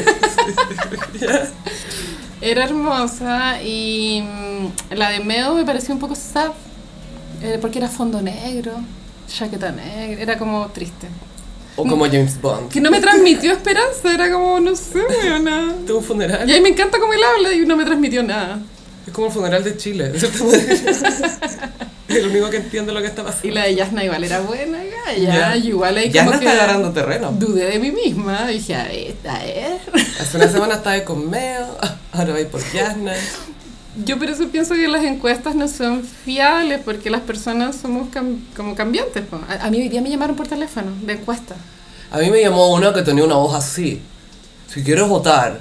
Era 2.42 2.64
hermosa 2.64 3.62
y 3.62 4.24
mm, 4.24 4.94
la 4.96 5.10
de 5.12 5.20
Meo 5.20 5.54
me 5.54 5.64
pareció 5.64 5.94
un 5.94 6.00
poco 6.00 6.16
sad, 6.16 6.52
porque 7.62 7.80
era 7.80 7.88
fondo 7.90 8.22
negro, 8.22 8.74
chaqueta 9.28 9.72
negra, 9.72 10.22
era 10.22 10.38
como 10.38 10.68
triste. 10.68 11.08
O 11.78 11.86
como 11.88 12.06
James 12.06 12.40
Bond. 12.42 12.70
Que 12.70 12.82
no 12.82 12.92
me 12.92 13.00
transmitió 13.00 13.54
esperanza, 13.54 14.14
era 14.14 14.32
como, 14.32 14.60
no 14.60 14.76
sé, 14.76 15.00
weona. 15.24 15.74
Tuvo 15.88 16.00
un 16.00 16.04
funeral. 16.04 16.48
Y 16.50 16.52
a 16.54 16.56
mí 16.58 16.62
me 16.62 16.70
encanta 16.70 17.00
cómo 17.00 17.14
él 17.14 17.22
habla 17.24 17.54
y 17.54 17.66
no 17.66 17.76
me 17.78 17.86
transmitió 17.86 18.22
nada. 18.24 18.60
Es 19.08 19.14
como 19.14 19.28
el 19.28 19.34
funeral 19.34 19.64
de 19.64 19.78
Chile, 19.78 20.10
de 20.12 20.20
cierta 20.20 20.44
manera. 20.44 20.74
Es 22.10 22.18
el 22.18 22.28
único 22.28 22.50
que 22.50 22.58
entiende 22.58 22.92
lo 22.92 23.00
que 23.00 23.08
está 23.08 23.24
pasando. 23.24 23.48
Y 23.48 23.52
la 23.52 23.64
de 23.64 23.76
Yasna 23.76 24.04
igual 24.04 24.22
era 24.24 24.42
buena, 24.42 24.80
Ya. 25.18 25.56
igual 25.56 25.96
ahí 25.96 26.12
Ya 26.12 26.26
como 26.26 26.34
no 26.36 26.40
que 26.42 26.46
está 26.46 26.62
agarrando 26.64 26.92
terreno. 26.92 27.32
Dudé 27.32 27.66
de 27.72 27.80
mí 27.80 27.92
misma, 27.92 28.48
dije, 28.48 28.76
a 28.76 28.84
ver, 28.84 29.16
a 29.30 29.40
ver. 29.40 29.80
Hace 30.20 30.38
una 30.38 30.50
semana 30.50 30.76
estaba 30.76 30.96
ahí 30.96 31.04
con 31.06 31.30
Meo, 31.30 31.78
ahora 32.12 32.40
ir 32.40 32.48
por 32.48 32.62
Yasna. 32.74 33.14
Yo 34.06 34.18
por 34.18 34.30
eso 34.30 34.48
pienso 34.48 34.74
que 34.76 34.88
las 34.88 35.04
encuestas 35.04 35.54
no 35.56 35.68
son 35.68 36.04
fiables, 36.04 36.80
porque 36.84 37.10
las 37.10 37.22
personas 37.22 37.76
somos 37.76 38.08
cam- 38.10 38.40
como 38.56 38.74
cambiantes. 38.74 39.24
A, 39.50 39.66
a 39.66 39.70
mí 39.70 39.80
hoy 39.82 39.90
día 39.90 40.02
me 40.02 40.10
llamaron 40.10 40.36
por 40.36 40.48
teléfono, 40.48 40.92
de 41.02 41.14
encuesta. 41.14 41.56
A 42.12 42.18
mí 42.20 42.30
me 42.30 42.42
llamó 42.42 42.74
uno 42.74 42.94
que 42.94 43.02
tenía 43.02 43.24
una 43.26 43.36
voz 43.36 43.54
así. 43.54 44.02
Si 44.74 44.82
quieres 44.84 45.08
votar, 45.10 45.60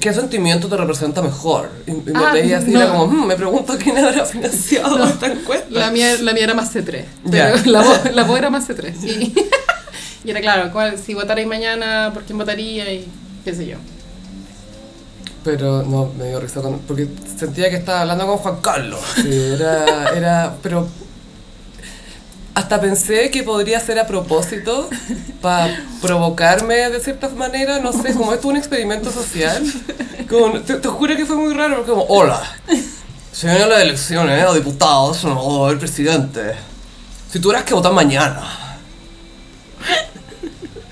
¿qué 0.00 0.12
sentimiento 0.14 0.68
te 0.68 0.76
representa 0.76 1.20
mejor? 1.20 1.70
Y, 1.86 1.90
y 1.90 1.94
me 2.12 2.24
Ah, 2.24 2.32
leía 2.32 2.58
así, 2.58 2.70
no. 2.70 2.80
era 2.80 2.90
como, 2.92 3.06
"Hmm, 3.06 3.26
me 3.26 3.34
pregunto 3.36 3.76
quién 3.82 3.98
habrá 3.98 4.24
financiado 4.24 5.04
esta 5.04 5.26
encuesta. 5.26 5.66
La 5.70 5.90
mía, 5.90 6.16
la 6.20 6.32
mía 6.32 6.44
era 6.44 6.54
más 6.54 6.72
C3, 6.72 7.04
Ya. 7.24 7.52
pero 7.54 7.70
la 7.72 7.82
voz, 7.82 8.00
la 8.14 8.22
voz 8.22 8.38
era 8.38 8.50
más 8.50 8.68
C3. 8.68 8.94
Y, 9.02 9.34
y 10.24 10.30
era 10.30 10.40
claro, 10.40 10.70
cuál, 10.72 10.96
si 10.96 11.12
votarais 11.14 11.46
mañana, 11.48 12.12
por 12.14 12.22
quién 12.22 12.38
votaría 12.38 12.92
y 12.92 13.04
qué 13.44 13.52
sé 13.52 13.66
yo. 13.66 13.76
Pero 15.44 15.82
no, 15.82 16.10
me 16.18 16.28
dio 16.28 16.40
risa 16.40 16.62
con- 16.62 16.78
porque 16.80 17.06
sentía 17.38 17.68
que 17.70 17.76
estaba 17.76 18.00
hablando 18.00 18.26
con 18.26 18.38
Juan 18.38 18.56
Carlos. 18.62 19.00
Era, 19.26 20.08
era, 20.16 20.54
pero 20.62 20.88
hasta 22.54 22.80
pensé 22.80 23.30
que 23.30 23.42
podría 23.42 23.80
ser 23.80 23.98
a 23.98 24.06
propósito 24.06 24.88
para 25.42 25.76
provocarme 26.00 26.88
de 26.88 27.00
cierta 27.00 27.28
manera, 27.30 27.80
no 27.80 27.92
sé, 27.92 28.14
como 28.14 28.32
esto 28.32 28.46
es 28.48 28.50
un 28.52 28.56
experimento 28.56 29.10
social. 29.12 29.62
Te, 30.66 30.74
te 30.76 30.88
juro 30.88 31.16
que 31.16 31.26
fue 31.26 31.36
muy 31.36 31.52
raro, 31.52 31.76
porque 31.76 31.90
como, 31.90 32.04
hola, 32.04 32.40
se 33.32 33.48
vienen 33.48 33.68
las 33.68 33.80
elecciones 33.82 34.44
a 34.44 34.52
diputados 34.54 35.24
o 35.24 35.68
el 35.70 35.78
presidente. 35.78 36.54
Si 37.30 37.40
tuvieras 37.40 37.64
que 37.64 37.74
votar 37.74 37.92
mañana. 37.92 38.42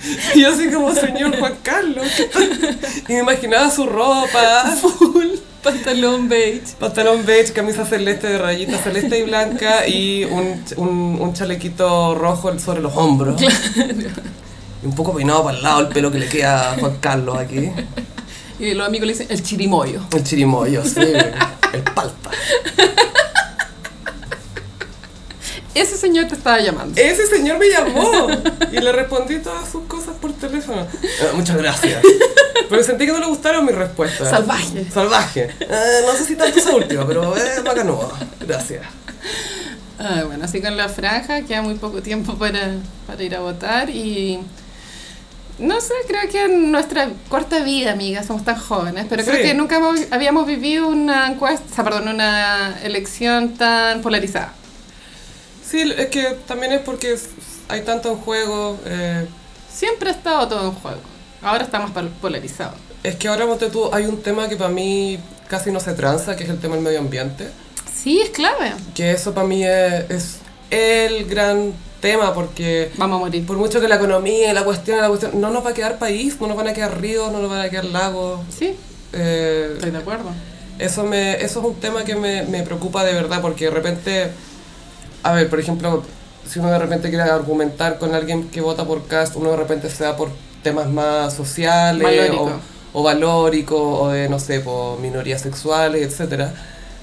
Y 0.34 0.40
yo 0.42 0.52
así 0.52 0.68
como, 0.70 0.92
señor 0.94 1.38
Juan 1.38 1.54
Carlos. 1.62 2.06
¿qué 2.16 2.24
tal?". 2.32 2.78
Y 3.08 3.12
me 3.12 3.18
imaginaba 3.20 3.70
su 3.70 3.86
ropa, 3.86 4.64
Full 4.80 5.26
pantalón 5.62 6.28
beige. 6.28 6.62
pantalón 6.78 7.24
beige, 7.24 7.52
camisa 7.52 7.86
celeste 7.86 8.26
de 8.26 8.38
rayitas 8.38 8.82
celeste 8.82 9.18
y 9.20 9.22
blanca 9.22 9.86
y 9.86 10.24
un, 10.24 10.60
un, 10.76 11.18
un 11.20 11.32
chalequito 11.34 12.14
rojo 12.16 12.58
sobre 12.58 12.80
los 12.80 12.96
hombros. 12.96 13.40
Y 13.40 14.86
un 14.86 14.94
poco 14.96 15.14
peinado 15.14 15.44
para 15.44 15.56
el 15.56 15.62
lado 15.62 15.80
el 15.82 15.88
pelo 15.88 16.10
que 16.10 16.18
le 16.18 16.28
queda 16.28 16.72
a 16.72 16.78
Juan 16.78 16.96
Carlos 17.00 17.38
aquí. 17.38 17.70
Y 18.58 18.74
los 18.74 18.86
amigos 18.88 19.06
le 19.06 19.12
dicen 19.12 19.26
el 19.30 19.40
chirimoyo. 19.42 20.00
El 20.12 20.24
chirimoyo, 20.24 20.84
sí, 20.84 21.00
el 21.00 21.82
palpa. 21.94 22.30
Ese 25.74 25.96
señor 25.96 26.26
te 26.28 26.34
estaba 26.34 26.60
llamando. 26.60 27.00
Ese 27.00 27.26
señor 27.26 27.58
me 27.58 27.68
llamó 27.68 28.28
y 28.70 28.78
le 28.78 28.92
respondí 28.92 29.38
todas 29.38 29.70
sus 29.70 29.84
cosas 29.84 30.14
por 30.20 30.32
teléfono. 30.34 30.86
Eh, 31.02 31.30
muchas 31.34 31.56
gracias. 31.56 32.02
Pero 32.68 32.82
sentí 32.82 33.06
que 33.06 33.12
no 33.12 33.20
le 33.20 33.26
gustaron 33.26 33.64
mis 33.64 33.74
respuestas. 33.74 34.28
Salvaje. 34.28 34.84
Salvaje. 34.90 35.50
Eh, 35.60 36.00
no 36.06 36.12
sé 36.12 36.24
si 36.24 36.36
tanto 36.36 36.58
esa 36.58 36.74
última, 36.74 37.06
pero 37.06 37.34
es 37.36 37.64
bacanudo. 37.64 38.12
Gracias. 38.40 38.84
Ah, 39.98 40.24
bueno, 40.26 40.44
así 40.44 40.60
con 40.60 40.76
la 40.76 40.88
franja, 40.88 41.42
queda 41.42 41.62
muy 41.62 41.74
poco 41.74 42.02
tiempo 42.02 42.34
para, 42.34 42.74
para 43.06 43.22
ir 43.22 43.34
a 43.34 43.40
votar 43.40 43.88
y... 43.88 44.40
No 45.58 45.80
sé, 45.80 45.94
creo 46.08 46.28
que 46.30 46.44
en 46.46 46.72
nuestra 46.72 47.10
corta 47.28 47.60
vida, 47.60 47.92
amiga, 47.92 48.24
somos 48.24 48.42
tan 48.42 48.56
jóvenes, 48.58 49.06
pero 49.08 49.22
creo 49.22 49.40
que 49.42 49.54
nunca 49.54 49.78
habíamos 50.10 50.46
vivido 50.46 50.88
una 50.88 51.28
encuesta, 51.28 51.64
o 51.70 51.74
sea, 51.74 51.84
perdón, 51.84 52.08
una 52.08 52.78
elección 52.82 53.54
tan 53.54 54.00
polarizada. 54.00 54.54
Sí, 55.72 55.90
es 55.96 56.06
que 56.08 56.36
también 56.46 56.72
es 56.72 56.80
porque 56.82 57.18
hay 57.68 57.80
tanto 57.80 58.10
en 58.10 58.16
juego. 58.18 58.78
eh, 58.84 59.26
Siempre 59.72 60.10
ha 60.10 60.12
estado 60.12 60.46
todo 60.46 60.64
en 60.66 60.72
juego. 60.72 60.98
Ahora 61.40 61.64
está 61.64 61.78
más 61.80 61.90
pol- 61.92 62.10
polarizado. 62.20 62.74
es 63.02 63.16
que 63.16 63.26
ahora, 63.28 63.46
tú, 63.70 63.88
hay 63.92 64.04
un 64.04 64.20
tema 64.22 64.48
que 64.50 64.56
para 64.56 64.68
mí 64.68 65.18
casi 65.48 65.72
no 65.72 65.80
se 65.80 65.94
tranza, 65.94 66.36
que 66.36 66.44
es 66.44 66.50
el 66.50 66.58
tema 66.60 66.74
del 66.74 66.84
medio 66.84 66.98
ambiente. 66.98 67.48
Sí, 67.92 68.20
es 68.20 68.28
clave. 68.30 68.74
Que 68.94 69.12
eso 69.12 69.32
para 69.32 69.46
mí 69.46 69.64
es, 69.64 70.04
es 70.10 70.36
el 70.70 71.24
gran 71.24 71.72
tema 72.00 72.34
porque 72.34 72.90
Vamos 72.96 73.16
a 73.16 73.20
morir. 73.20 73.46
por 73.46 73.56
mucho 73.56 73.80
que 73.80 73.88
la 73.88 73.96
economía 73.96 74.52
la 74.52 74.64
cuestión, 74.64 75.00
la 75.00 75.08
cuestión, 75.08 75.40
no 75.40 75.50
nos 75.50 75.64
va 75.64 75.70
a 75.70 75.74
quedar 75.74 75.98
país, 75.98 76.36
no 76.40 76.48
nos 76.48 76.56
van 76.58 76.68
a 76.68 76.74
quedar 76.74 77.00
ríos, 77.00 77.32
no 77.32 77.38
nos 77.40 77.48
van 77.50 77.60
a 77.62 77.70
quedar 77.70 77.86
lagos. 77.86 78.40
Sí, 78.56 78.74
eh, 79.14 79.70
estoy 79.74 79.90
de 79.90 79.98
acuerdo. 79.98 80.30
eso, 80.78 81.04
me, 81.04 81.34
eso 81.42 81.60
es 81.60 81.64
un 81.66 81.76
tema 81.76 82.04
que 82.04 82.14
me, 82.14 82.42
me 82.42 82.62
preocupa 82.62 83.04
de 83.04 83.14
verdad 83.14 83.40
porque 83.40 83.64
de 83.66 83.70
repente, 83.70 84.30
a 85.22 85.32
ver, 85.32 85.48
por 85.48 85.60
ejemplo, 85.60 86.02
si 86.48 86.58
uno 86.58 86.70
de 86.70 86.78
repente 86.78 87.08
quiere 87.08 87.28
argumentar 87.30 87.98
con 87.98 88.14
alguien 88.14 88.48
que 88.50 88.60
vota 88.60 88.84
por 88.84 89.06
Cast, 89.06 89.36
uno 89.36 89.50
de 89.50 89.56
repente 89.56 89.88
se 89.90 90.04
da 90.04 90.16
por 90.16 90.30
temas 90.62 90.88
más 90.88 91.34
sociales 91.34 92.02
Valórico. 92.02 92.60
o, 92.92 93.00
o 93.00 93.02
valóricos 93.02 93.80
o 93.80 94.08
de, 94.08 94.28
no 94.28 94.38
sé, 94.38 94.60
por 94.60 94.98
minorías 94.98 95.40
sexuales, 95.40 96.02
etcétera. 96.02 96.52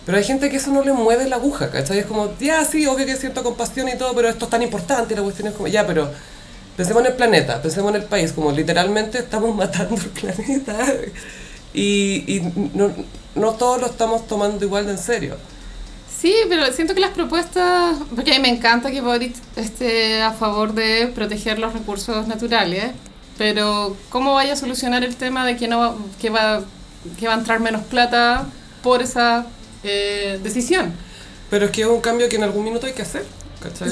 Pero 0.06 0.18
hay 0.18 0.24
gente 0.24 0.50
que 0.50 0.58
eso 0.58 0.72
no 0.72 0.84
le 0.84 0.92
mueve 0.94 1.28
la 1.28 1.36
aguja, 1.36 1.70
¿cachai? 1.70 2.00
Es 2.00 2.06
como, 2.06 2.34
ya, 2.40 2.66
sí, 2.66 2.86
obvio 2.88 3.06
que 3.06 3.16
siento 3.16 3.44
compasión 3.44 3.88
y 3.90 3.98
todo, 3.98 4.14
pero 4.16 4.28
esto 4.30 4.46
es 4.46 4.52
tan 4.52 4.62
importante 4.64 5.14
y 5.14 5.18
la 5.18 5.24
cuestión 5.24 5.48
es 5.50 5.54
como, 5.54 5.68
ya, 5.68 5.86
pero 5.86 6.10
pensemos 6.76 7.02
en 7.04 7.12
el 7.12 7.14
planeta, 7.14 7.62
pensemos 7.62 7.90
en 7.94 8.02
el 8.02 8.08
país, 8.08 8.32
como 8.34 8.52
literalmente 8.52 9.20
estamos 9.20 9.56
matando 9.64 9.96
el 9.96 10.10
planeta 10.10 10.78
y, 11.74 12.36
y 12.36 12.54
no, 12.74 12.92
no 13.36 13.52
todos 13.54 13.82
lo 13.82 13.88
estamos 13.88 14.28
tomando 14.28 14.66
igual 14.66 14.86
de 14.86 14.94
en 14.94 14.98
serio. 14.98 15.38
Sí, 16.20 16.36
pero 16.50 16.70
siento 16.74 16.94
que 16.94 17.00
las 17.00 17.12
propuestas, 17.12 17.96
porque 18.14 18.38
me 18.40 18.50
encanta 18.50 18.92
que 18.92 19.00
Boric 19.00 19.36
esté 19.56 20.22
a 20.22 20.34
favor 20.34 20.74
de 20.74 21.08
proteger 21.16 21.60
los 21.60 21.72
recursos 21.72 22.28
naturales, 22.28 22.92
pero 23.38 23.96
¿cómo 24.10 24.34
vaya 24.34 24.52
a 24.52 24.56
solucionar 24.58 25.06
el 25.06 25.16
tema 25.16 25.46
de 25.46 25.56
que, 25.56 25.70
no 25.70 25.80
va, 25.80 25.96
que, 26.20 26.30
va, 26.30 26.62
que 27.18 27.28
va 27.28 27.36
a 27.36 27.38
entrar 27.38 27.62
menos 27.62 27.84
plata 27.84 28.46
por 28.84 29.02
esa 29.02 29.46
eh, 29.84 30.42
decisión? 30.44 30.94
Pero 31.50 31.68
es 31.68 31.72
que 31.72 31.84
es 31.84 31.88
un 31.88 32.02
cambio 32.02 32.28
que 32.28 32.36
en 32.36 32.44
algún 32.44 32.66
minuto 32.66 32.86
hay 32.86 32.94
que 32.94 33.04
hacer, 33.04 33.26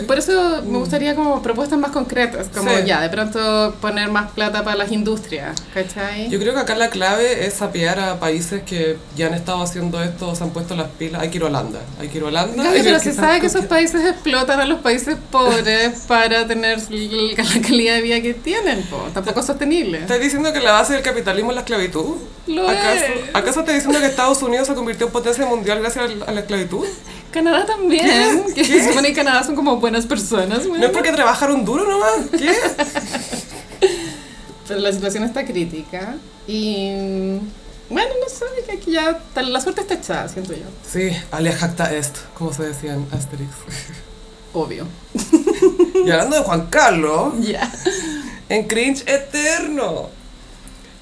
Por 0.07 0.17
eso 0.17 0.61
me 0.65 0.77
gustaría 0.77 1.15
como 1.15 1.41
propuestas 1.41 1.77
más 1.77 1.91
concretas, 1.91 2.47
como 2.55 2.69
Sí. 2.71 2.83
ya, 2.85 3.01
de 3.01 3.09
pronto 3.09 3.75
poner 3.81 4.09
más 4.09 4.31
plata 4.31 4.63
para 4.63 4.77
las 4.77 4.91
industrias, 4.91 5.61
¿cachai? 5.73 6.29
Yo 6.29 6.39
creo 6.39 6.53
que 6.53 6.59
acá 6.61 6.75
la 6.75 6.89
clave 6.89 7.45
es 7.45 7.55
sapear 7.55 7.99
a 7.99 8.19
países 8.19 8.63
que 8.63 8.97
ya 9.15 9.27
han 9.27 9.33
estado 9.33 9.61
haciendo 9.61 10.01
esto, 10.01 10.35
se 10.35 10.43
han 10.43 10.51
puesto 10.51 10.75
las 10.75 10.87
pilas. 10.91 11.21
Hay 11.21 11.29
que 11.29 11.37
ir 11.37 11.43
a 11.43 11.47
Holanda, 11.47 11.79
hay 11.99 12.07
que 12.07 12.17
ir 12.17 12.23
a 12.23 12.27
Holanda. 12.27 12.53
Claro, 12.53 12.77
pero 12.83 12.99
se 12.99 13.13
sabe 13.13 13.41
que 13.41 13.47
esos 13.47 13.65
países 13.65 14.05
explotan 14.05 14.59
a 14.59 14.65
los 14.65 14.79
países 14.79 15.17
pobres 15.31 15.99
para 16.07 16.47
tener 16.47 16.79
la 16.89 17.61
calidad 17.61 17.95
de 17.95 18.01
vida 18.01 18.21
que 18.21 18.33
tienen, 18.33 18.83
po. 18.83 18.97
tampoco 19.13 19.41
es 19.41 19.45
sostenible. 19.45 19.99
¿Estás 19.99 20.19
diciendo 20.19 20.53
que 20.53 20.59
la 20.59 20.71
base 20.73 20.93
del 20.93 21.03
capitalismo 21.03 21.51
es 21.51 21.55
la 21.55 21.61
esclavitud? 21.61 22.15
Lo 22.47 22.69
¿Acaso, 22.69 23.03
es. 23.03 23.35
¿Acaso 23.35 23.59
estás 23.59 23.75
diciendo 23.75 23.99
que 23.99 24.05
Estados 24.05 24.41
Unidos 24.41 24.67
se 24.67 24.73
convirtió 24.73 25.07
en 25.07 25.11
potencia 25.11 25.45
mundial 25.45 25.79
gracias 25.79 26.09
a 26.25 26.31
la 26.31 26.39
esclavitud? 26.39 26.85
Canadá 27.37 27.65
también, 27.65 28.43
que 28.55 28.61
¿Qué? 28.63 28.65
se 28.65 28.87
supone 28.89 29.09
que 29.09 29.13
Canadá 29.15 29.43
son 29.43 29.55
como 29.55 29.77
buenas 29.77 30.05
personas, 30.05 30.65
¿No 30.65 30.75
es 30.83 30.89
porque 30.91 31.11
trabajaron 31.11 31.63
duro 31.65 31.87
nomás? 31.87 32.29
¿Qué? 32.37 32.51
pero 34.67 34.79
la 34.79 34.91
situación 34.91 35.23
está 35.23 35.45
crítica 35.45 36.15
y 36.47 37.37
bueno, 37.89 38.09
no 38.21 38.27
sé, 38.29 38.45
que 38.65 38.71
aquí 38.73 38.91
ya 38.91 39.19
la 39.35 39.61
suerte 39.61 39.81
está 39.81 39.93
echada, 39.93 40.27
siento 40.27 40.53
yo, 40.53 40.65
Sí, 40.89 41.09
alia 41.31 41.53
jacta 41.55 41.93
est, 41.93 42.17
como 42.33 42.53
se 42.53 42.63
decía 42.63 42.93
en 42.95 43.07
Asterix. 43.11 43.49
obvio. 44.53 44.87
Y 46.05 46.11
hablando 46.11 46.37
de 46.37 46.43
Juan 46.43 46.67
Carlos, 46.67 47.33
Ya. 47.41 47.69
en 48.49 48.67
cringe 48.67 49.03
eterno. 49.07 50.09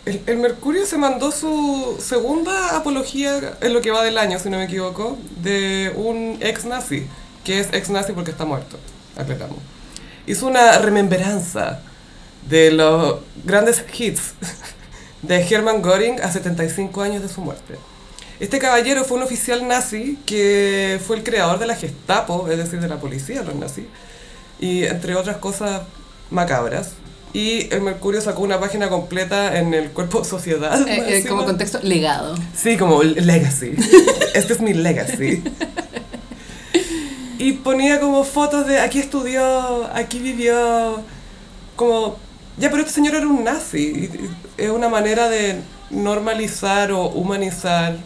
El, 0.05 0.37
Mercurio 0.37 0.85
se 0.85 0.97
mandó 0.99 1.31
su 1.31 1.97
segunda 1.99 2.77
apología 2.77 3.57
en 3.59 3.73
lo 3.73 3.81
que 3.81 3.89
va 3.89 4.03
del 4.03 4.19
año, 4.19 4.37
si 4.37 4.51
no 4.51 4.57
me 4.57 4.65
equivoco, 4.65 5.17
de 5.41 5.91
un 5.95 6.37
ex 6.41 6.65
nazi, 6.65 7.07
que 7.43 7.59
es 7.59 7.73
ex 7.73 7.89
nazi 7.89 8.13
porque 8.13 8.29
está 8.29 8.45
muerto, 8.45 8.77
aclaramos. 9.17 9.57
Hizo 10.27 10.45
una 10.45 10.77
remembranza 10.77 11.81
de 12.47 12.71
los 12.71 13.17
grandes 13.43 13.83
hits 13.97 14.33
de 15.23 15.41
Hermann 15.41 15.81
Göring 15.81 16.21
a 16.21 16.31
75 16.31 17.01
años 17.01 17.23
de 17.23 17.29
su 17.29 17.41
muerte. 17.41 17.75
Este 18.39 18.59
caballero 18.59 19.05
fue 19.05 19.17
un 19.17 19.23
oficial 19.23 19.67
nazi 19.67 20.19
que 20.25 20.99
fue 21.05 21.15
el 21.15 21.23
creador 21.23 21.57
de 21.57 21.65
la 21.65 21.75
Gestapo, 21.75 22.47
es 22.49 22.57
decir, 22.57 22.79
de 22.79 22.87
la 22.87 22.99
policía, 22.99 23.41
los 23.41 23.55
nazis, 23.55 23.85
y 24.59 24.83
entre 24.83 25.15
otras 25.15 25.37
cosas 25.37 25.81
macabras. 26.29 26.91
Y 27.35 27.67
el 27.69 27.81
Mercurio 27.81 28.21
sacó 28.21 28.43
una 28.43 28.61
página 28.61 28.87
completa 28.87 29.59
en 29.59 29.73
el 29.73 29.91
cuerpo 29.91 30.23
Sociedad. 30.23 30.87
Eh, 30.87 31.17
eh, 31.17 31.25
como 31.27 31.43
contexto, 31.43 31.79
legado. 31.83 32.33
Sí, 32.55 32.77
como 32.77 33.03
legacy. 33.03 33.75
Este 34.33 34.53
es 34.53 34.61
mi 34.61 34.73
legacy. 34.73 35.43
Y 37.37 37.51
ponía 37.51 37.99
como 37.99 38.23
fotos 38.23 38.65
de 38.65 38.79
aquí 38.79 38.99
estudió, 38.99 39.85
aquí 39.93 40.19
vivió, 40.19 41.01
como, 41.75 42.15
ya, 42.57 42.69
pero 42.69 42.83
este 42.83 42.93
señor 42.93 43.15
era 43.15 43.27
un 43.27 43.43
nazi. 43.43 44.09
Es 44.57 44.69
una 44.69 44.87
manera 44.87 45.27
de 45.27 45.59
normalizar 45.89 46.93
o 46.93 47.07
humanizar 47.09 47.97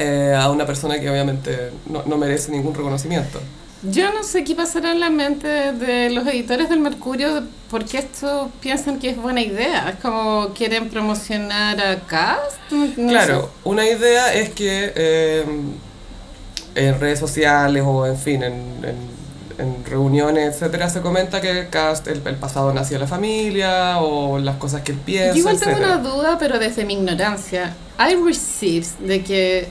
eh, 0.00 0.34
a 0.36 0.50
una 0.50 0.66
persona 0.66 0.98
que 0.98 1.08
obviamente 1.08 1.70
no, 1.86 2.02
no 2.04 2.16
merece 2.16 2.50
ningún 2.50 2.74
reconocimiento. 2.74 3.40
Yo 3.82 4.12
no 4.12 4.24
sé 4.24 4.42
qué 4.42 4.54
pasará 4.56 4.90
en 4.92 4.98
la 5.00 5.08
mente 5.10 5.46
de 5.72 6.10
los 6.10 6.26
editores 6.26 6.68
del 6.68 6.80
Mercurio, 6.80 7.44
porque 7.70 7.98
esto 7.98 8.50
piensan 8.60 8.98
que 8.98 9.10
es 9.10 9.16
buena 9.16 9.40
idea. 9.40 9.90
Es 9.90 9.96
como 10.00 10.48
quieren 10.54 10.88
promocionar 10.88 11.80
a 11.80 12.00
Cast. 12.00 12.58
No- 12.72 13.08
Claro, 13.10 13.50
una 13.64 13.86
idea 13.86 14.34
es 14.34 14.50
que 14.50 14.92
eh, 14.96 15.44
en 16.74 17.00
redes 17.00 17.18
sociales 17.20 17.82
o 17.86 18.06
en 18.06 18.16
fin, 18.18 18.42
en, 18.42 18.52
en- 18.84 19.18
en 19.58 19.84
reuniones, 19.84 20.54
etcétera, 20.54 20.88
se 20.88 21.00
comenta 21.00 21.40
que 21.40 21.66
Cast, 21.68 22.06
el, 22.06 22.22
el 22.24 22.36
pasado 22.36 22.72
nació 22.72 22.96
de 22.96 23.00
la 23.00 23.06
familia 23.08 23.98
o 23.98 24.38
las 24.38 24.54
cosas 24.56 24.82
que 24.82 24.92
él 24.92 24.98
piensa. 25.04 25.32
Yo 25.34 25.38
igual 25.40 25.58
tengo 25.58 25.76
una 25.78 25.96
duda, 25.98 26.36
pero 26.38 26.58
desde 26.60 26.84
mi 26.84 26.94
ignorancia. 26.94 27.74
¿Hay 27.96 28.14
receipts 28.14 28.94
de 29.00 29.24
que 29.24 29.68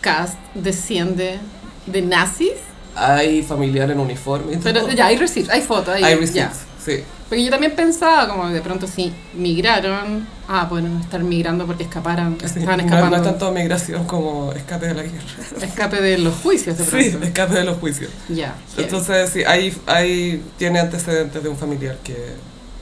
Cast 0.00 0.36
desciende 0.54 1.38
de 1.86 2.02
nazis? 2.02 2.54
Hay 2.94 3.42
familiar 3.42 3.90
en 3.90 4.00
uniforme. 4.00 4.58
Pero 4.62 4.80
todo. 4.82 4.90
ya, 4.92 5.06
hay 5.06 5.16
receipts, 5.16 5.50
hay 5.50 5.62
fotos. 5.62 5.94
Hay, 5.94 6.04
Hay 6.04 6.14
receipts, 6.16 6.58
sí. 6.84 7.04
Porque 7.28 7.44
yo 7.44 7.50
también 7.50 7.76
pensaba, 7.76 8.26
como 8.28 8.48
de 8.48 8.60
pronto 8.60 8.88
si 8.88 9.12
migraron, 9.34 10.26
ah, 10.48 10.68
pueden 10.68 11.00
estar 11.00 11.22
migrando 11.22 11.64
porque 11.64 11.84
escaparon, 11.84 12.36
Sí, 12.40 12.46
estaban 12.58 12.80
escapando. 12.80 13.10
No, 13.10 13.16
es 13.16 13.22
tanto 13.22 13.52
migración 13.52 14.04
como 14.04 14.52
escape 14.52 14.86
de 14.88 14.94
la 14.94 15.02
guerra. 15.04 15.24
Escape 15.62 16.00
de 16.02 16.18
los 16.18 16.34
juicios, 16.34 16.76
de 16.76 16.84
Sí, 16.84 17.10
pronto. 17.10 17.26
escape 17.28 17.54
de 17.54 17.64
los 17.64 17.78
juicios. 17.78 18.10
Ya. 18.28 18.56
heavy. 18.74 18.82
Entonces, 18.82 19.30
sí, 19.30 19.44
ahí, 19.44 19.72
ahí 19.86 20.42
tiene 20.58 20.80
antecedentes 20.80 21.40
de 21.40 21.48
un 21.48 21.56
familiar 21.56 21.96
que 22.02 22.16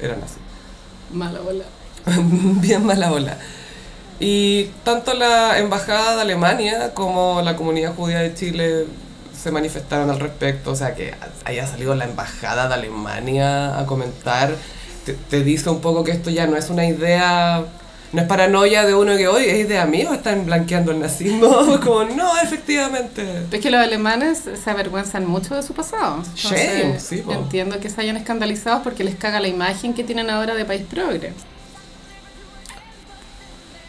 era 0.00 0.16
nazi. 0.16 0.36
Mala 1.12 1.40
bola. 1.40 1.64
bien 2.62 2.86
mala 2.86 3.12
ola. 3.12 3.36
Y 4.20 4.64
tanto 4.82 5.12
la 5.12 5.58
Embajada 5.58 6.16
de 6.16 6.22
Alemania 6.22 6.94
como 6.94 7.42
la 7.42 7.54
comunidad 7.54 7.94
judía 7.94 8.20
de 8.20 8.32
Chile 8.34 8.86
se 9.38 9.50
manifestaron 9.52 10.10
al 10.10 10.18
respecto, 10.18 10.72
o 10.72 10.76
sea, 10.76 10.94
que 10.94 11.14
haya 11.44 11.66
salido 11.66 11.94
la 11.94 12.04
Embajada 12.04 12.68
de 12.68 12.74
Alemania 12.74 13.78
a 13.78 13.86
comentar, 13.86 14.54
te, 15.04 15.12
te 15.12 15.44
dice 15.44 15.70
un 15.70 15.80
poco 15.80 16.02
que 16.02 16.10
esto 16.10 16.30
ya 16.30 16.46
no 16.46 16.56
es 16.56 16.70
una 16.70 16.86
idea, 16.86 17.64
no 18.12 18.20
es 18.20 18.26
paranoia 18.26 18.84
de 18.84 18.94
uno 18.94 19.16
que 19.16 19.28
hoy 19.28 19.44
es 19.44 19.58
idea 19.66 19.86
mía 19.86 20.10
o 20.10 20.14
están 20.14 20.44
blanqueando 20.44 20.90
el 20.90 21.00
nazismo. 21.00 21.48
Como, 21.84 22.04
no, 22.04 22.40
efectivamente. 22.40 23.44
Es 23.50 23.60
que 23.60 23.70
los 23.70 23.80
alemanes 23.80 24.42
se 24.62 24.70
avergüenzan 24.70 25.24
mucho 25.26 25.54
de 25.54 25.62
su 25.62 25.72
pasado. 25.72 26.24
Shame, 26.34 26.98
sí, 26.98 27.18
po. 27.18 27.32
Entiendo 27.32 27.78
que 27.78 27.90
se 27.90 28.00
hayan 28.00 28.16
escandalizado 28.16 28.82
porque 28.82 29.04
les 29.04 29.14
caga 29.14 29.38
la 29.38 29.48
imagen 29.48 29.94
que 29.94 30.02
tienen 30.02 30.30
ahora 30.30 30.54
de 30.54 30.64
país 30.64 30.82
progre. 30.90 31.32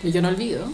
Y 0.04 0.12
yo 0.12 0.22
no 0.22 0.28
olvido. 0.28 0.66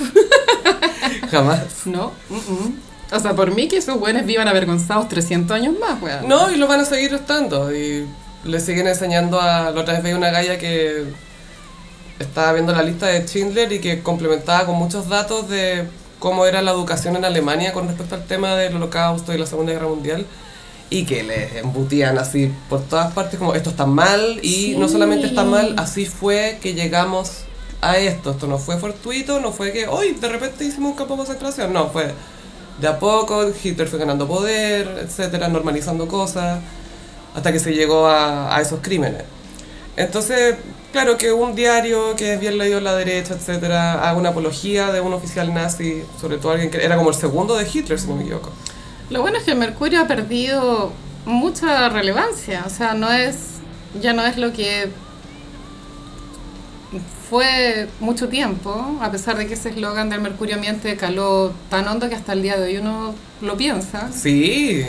Jamás. 1.30 1.86
No. 1.86 2.12
mm, 2.28 2.34
mm. 2.34 2.89
O 3.12 3.18
sea, 3.18 3.34
por 3.34 3.52
mí 3.54 3.66
que 3.68 3.76
esos 3.78 3.98
buenos 3.98 4.24
vivan 4.24 4.46
avergonzados 4.48 5.08
300 5.08 5.54
años 5.56 5.74
más, 5.80 6.00
weón. 6.00 6.28
No, 6.28 6.50
y 6.50 6.56
lo 6.56 6.66
van 6.68 6.80
a 6.80 6.84
seguir 6.84 7.12
estando. 7.14 7.74
Y 7.74 8.06
le 8.44 8.60
siguen 8.60 8.86
enseñando 8.86 9.40
a. 9.40 9.70
La 9.70 9.80
otra 9.80 9.94
vez 9.94 10.02
veía 10.02 10.16
una 10.16 10.30
galla 10.30 10.58
que 10.58 11.04
estaba 12.18 12.52
viendo 12.52 12.72
la 12.72 12.82
lista 12.82 13.06
de 13.06 13.26
Schindler 13.26 13.72
y 13.72 13.80
que 13.80 14.02
complementaba 14.02 14.66
con 14.66 14.76
muchos 14.76 15.08
datos 15.08 15.48
de 15.48 15.84
cómo 16.18 16.44
era 16.46 16.60
la 16.62 16.70
educación 16.70 17.16
en 17.16 17.24
Alemania 17.24 17.72
con 17.72 17.88
respecto 17.88 18.14
al 18.14 18.24
tema 18.26 18.54
del 18.56 18.76
holocausto 18.76 19.32
y 19.34 19.38
la 19.38 19.46
Segunda 19.46 19.72
Guerra 19.72 19.88
Mundial. 19.88 20.26
Y 20.90 21.04
que 21.04 21.22
les 21.22 21.54
embutían 21.56 22.18
así 22.18 22.52
por 22.68 22.82
todas 22.82 23.12
partes 23.12 23.38
como 23.38 23.54
esto 23.54 23.70
está 23.70 23.86
mal 23.86 24.40
y 24.42 24.50
Sí. 24.72 24.76
no 24.76 24.88
solamente 24.88 25.26
está 25.28 25.44
mal, 25.44 25.74
así 25.78 26.04
fue 26.04 26.58
que 26.60 26.74
llegamos 26.74 27.44
a 27.80 27.96
esto. 27.96 28.32
Esto 28.32 28.46
no 28.48 28.58
fue 28.58 28.76
fortuito, 28.76 29.38
no 29.40 29.52
fue 29.52 29.72
que 29.72 29.86
hoy 29.86 30.12
de 30.12 30.28
repente 30.28 30.64
hicimos 30.64 30.90
un 30.90 30.96
campo 30.96 31.14
de 31.14 31.18
concentración, 31.18 31.72
no, 31.72 31.88
fue 31.90 32.12
de 32.80 32.88
a 32.88 32.98
poco, 32.98 33.50
Hitler 33.62 33.88
fue 33.88 33.98
ganando 33.98 34.26
poder, 34.26 35.02
etcétera, 35.04 35.48
normalizando 35.48 36.08
cosas, 36.08 36.60
hasta 37.34 37.52
que 37.52 37.58
se 37.58 37.72
llegó 37.72 38.06
a, 38.06 38.58
esos 38.60 38.80
crímenes. 38.80 39.24
Entonces, 39.96 40.56
claro 40.92 41.16
que 41.18 41.32
un 41.32 41.54
diario 41.54 42.16
que 42.16 42.34
es 42.34 42.40
bien 42.40 42.56
leído 42.56 42.78
en 42.78 42.84
la 42.84 42.94
derecha, 42.94 43.34
etcétera, 43.34 44.08
haga 44.08 44.18
una 44.18 44.30
apología 44.30 44.92
de 44.92 45.00
un 45.00 45.12
oficial 45.12 45.52
nazi, 45.52 46.02
sobre 46.20 46.38
todo 46.38 46.52
alguien 46.52 46.70
que 46.70 46.82
era 46.82 46.96
como 46.96 47.10
el 47.10 47.16
segundo 47.16 47.56
de 47.56 47.68
Hitler, 47.70 47.98
si 47.98 48.08
no 48.08 48.16
me 48.16 48.22
equivoco. 48.22 48.50
Lo 49.10 49.20
bueno 49.20 49.38
es 49.38 49.44
que 49.44 49.54
Mercurio 49.54 50.00
ha 50.00 50.06
perdido 50.06 50.92
mucha 51.26 51.88
relevancia, 51.90 52.64
o 52.66 52.70
sea, 52.70 52.94
no 52.94 53.12
es, 53.12 53.56
ya 54.00 54.12
no 54.12 54.24
es 54.24 54.38
lo 54.38 54.52
que 54.52 54.88
fue 57.30 57.86
mucho 58.00 58.28
tiempo, 58.28 58.98
a 59.00 59.10
pesar 59.10 59.36
de 59.38 59.46
que 59.46 59.54
ese 59.54 59.70
eslogan 59.70 60.10
del 60.10 60.20
Mercurio 60.20 60.58
miente 60.58 60.96
caló 60.96 61.52
tan 61.70 61.86
hondo 61.86 62.08
que 62.08 62.16
hasta 62.16 62.32
el 62.32 62.42
día 62.42 62.56
de 62.58 62.64
hoy 62.64 62.76
uno 62.78 63.14
lo 63.40 63.56
piensa. 63.56 64.10
Sí, 64.12 64.84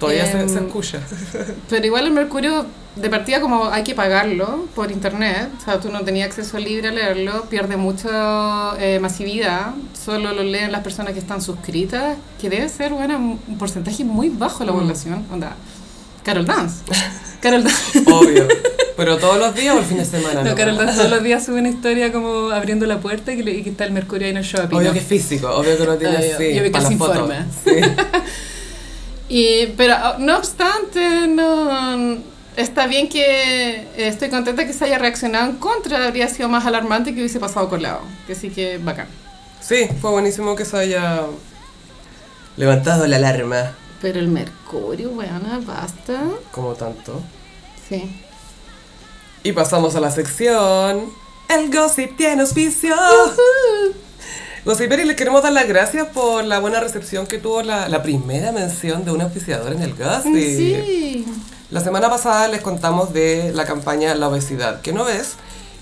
todavía 0.00 0.26
se, 0.26 0.40
Em, 0.40 0.48
se 0.48 0.58
escucha. 0.58 0.98
Pero 1.70 1.86
igual 1.86 2.06
el 2.06 2.12
Mercurio, 2.12 2.66
de 2.96 3.08
partida 3.10 3.40
como 3.40 3.66
hay 3.66 3.84
que 3.84 3.94
pagarlo 3.94 4.66
por 4.74 4.90
internet, 4.90 5.48
o 5.60 5.64
sea, 5.64 5.78
tú 5.78 5.90
no 5.90 6.00
tenías 6.00 6.28
acceso 6.28 6.58
libre 6.58 6.88
a 6.88 6.92
leerlo, 6.92 7.44
pierde 7.44 7.76
mucha 7.76 8.74
eh, 8.80 8.98
masividad, 8.98 9.74
solo 10.04 10.32
lo 10.32 10.42
leen 10.42 10.72
las 10.72 10.82
personas 10.82 11.12
que 11.12 11.20
están 11.20 11.40
suscritas, 11.40 12.16
que 12.40 12.50
debe 12.50 12.68
ser 12.68 12.92
bueno, 12.94 13.16
un 13.46 13.58
porcentaje 13.58 14.02
muy 14.04 14.28
bajo 14.28 14.60
de 14.60 14.66
la 14.66 14.72
Mm. 14.72 14.78
población. 14.80 15.26
Onda, 15.32 15.54
Carol 16.24 16.44
Dance. 16.46 16.82
Carol 17.40 17.62
Dance. 17.62 18.02
Obvio. 18.10 18.48
Pero 18.96 19.18
todos 19.18 19.38
los 19.38 19.54
días 19.54 19.74
o 19.76 19.78
el 19.80 19.84
fin 19.84 19.98
de 19.98 20.04
semana. 20.04 20.42
No, 20.42 20.50
¿no? 20.50 20.54
Carol 20.56 20.76
todos 20.96 21.10
los 21.10 21.22
días 21.22 21.44
sube 21.44 21.58
una 21.60 21.68
historia 21.68 22.12
como 22.12 22.50
abriendo 22.50 22.86
la 22.86 22.98
puerta 23.00 23.32
y 23.32 23.36
que, 23.36 23.42
le- 23.44 23.52
y 23.54 23.62
que 23.62 23.70
está 23.70 23.84
el 23.84 23.92
Mercurio 23.92 24.24
ahí 24.26 24.30
en 24.30 24.38
el 24.38 24.44
shopping. 24.44 24.76
Obvio 24.76 24.92
que 24.92 25.00
es 25.00 25.04
físico, 25.06 25.48
obvio 25.50 25.76
que 25.76 25.84
no 25.84 25.96
tiene 25.96 26.16
Obvio, 26.16 26.34
así. 26.34 26.54
yo 26.54 26.62
vi 26.62 26.70
que 26.72 26.80
se 26.80 26.92
informa. 26.92 27.46
Sí. 27.64 27.70
Y, 29.28 29.66
pero 29.76 29.94
ah, 29.96 30.16
no 30.20 30.36
obstante, 30.38 31.26
no, 31.26 32.18
está 32.56 32.86
bien 32.86 33.08
que 33.08 33.24
eh, 33.24 33.88
estoy 33.96 34.28
contenta 34.28 34.64
que 34.64 34.72
se 34.72 34.84
haya 34.84 34.98
reaccionado 34.98 35.50
en 35.50 35.56
contra, 35.56 36.06
habría 36.06 36.28
sido 36.28 36.48
más 36.48 36.64
alarmante 36.64 37.12
que 37.12 37.18
hubiese 37.20 37.40
pasado 37.40 37.68
colado. 37.68 38.02
Que 38.28 38.36
sí 38.36 38.50
que 38.50 38.78
bacán. 38.78 39.08
Sí, 39.60 39.88
fue 40.00 40.12
buenísimo 40.12 40.54
que 40.54 40.64
se 40.64 40.76
haya 40.76 41.22
levantado 42.56 43.04
la 43.08 43.16
alarma, 43.16 43.72
Pero 44.00 44.20
el 44.20 44.28
mercurio, 44.28 45.10
weona, 45.10 45.60
basta. 45.66 46.22
como 46.52 46.74
tanto. 46.74 47.20
Sí. 47.88 48.08
Y 49.46 49.52
pasamos 49.52 49.94
a 49.94 50.00
la 50.00 50.10
sección. 50.10 51.04
El 51.48 51.72
gossip 51.72 52.16
tiene 52.16 52.42
auspicio. 52.42 52.96
Gossiperi, 54.64 55.04
les 55.04 55.14
queremos 55.14 55.40
dar 55.40 55.52
las 55.52 55.68
gracias 55.68 56.08
por 56.08 56.42
la 56.42 56.58
buena 56.58 56.80
recepción 56.80 57.28
que 57.28 57.38
tuvo 57.38 57.62
la, 57.62 57.88
la 57.88 58.02
primera 58.02 58.50
mención 58.50 59.04
de 59.04 59.12
un 59.12 59.20
auspiciador 59.20 59.72
en 59.72 59.82
el 59.82 59.94
gossip. 59.94 60.34
Sí. 60.34 61.24
La 61.70 61.80
semana 61.80 62.10
pasada 62.10 62.48
les 62.48 62.60
contamos 62.60 63.12
de 63.12 63.52
la 63.54 63.66
campaña 63.66 64.16
La 64.16 64.26
Obesidad, 64.26 64.80
que 64.80 64.92
no 64.92 65.04
ves, 65.04 65.36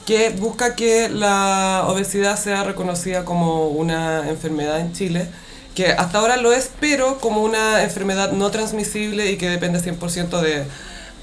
que 0.05 0.29
busca 0.29 0.75
que 0.75 1.09
la 1.09 1.87
obesidad 1.89 2.39
sea 2.39 2.65
reconocida 2.65 3.25
como 3.25 3.69
una 3.69 4.29
enfermedad 4.29 4.79
en 4.79 4.93
Chile, 4.93 5.27
que 5.75 5.87
hasta 5.87 6.19
ahora 6.19 6.37
lo 6.37 6.53
es, 6.53 6.69
pero 6.81 7.19
como 7.19 7.43
una 7.43 7.83
enfermedad 7.83 8.33
no 8.33 8.51
transmisible 8.51 9.31
y 9.31 9.39
que 9.39 9.49
depende 9.49 9.79
100% 9.79 10.43
de 10.43 10.65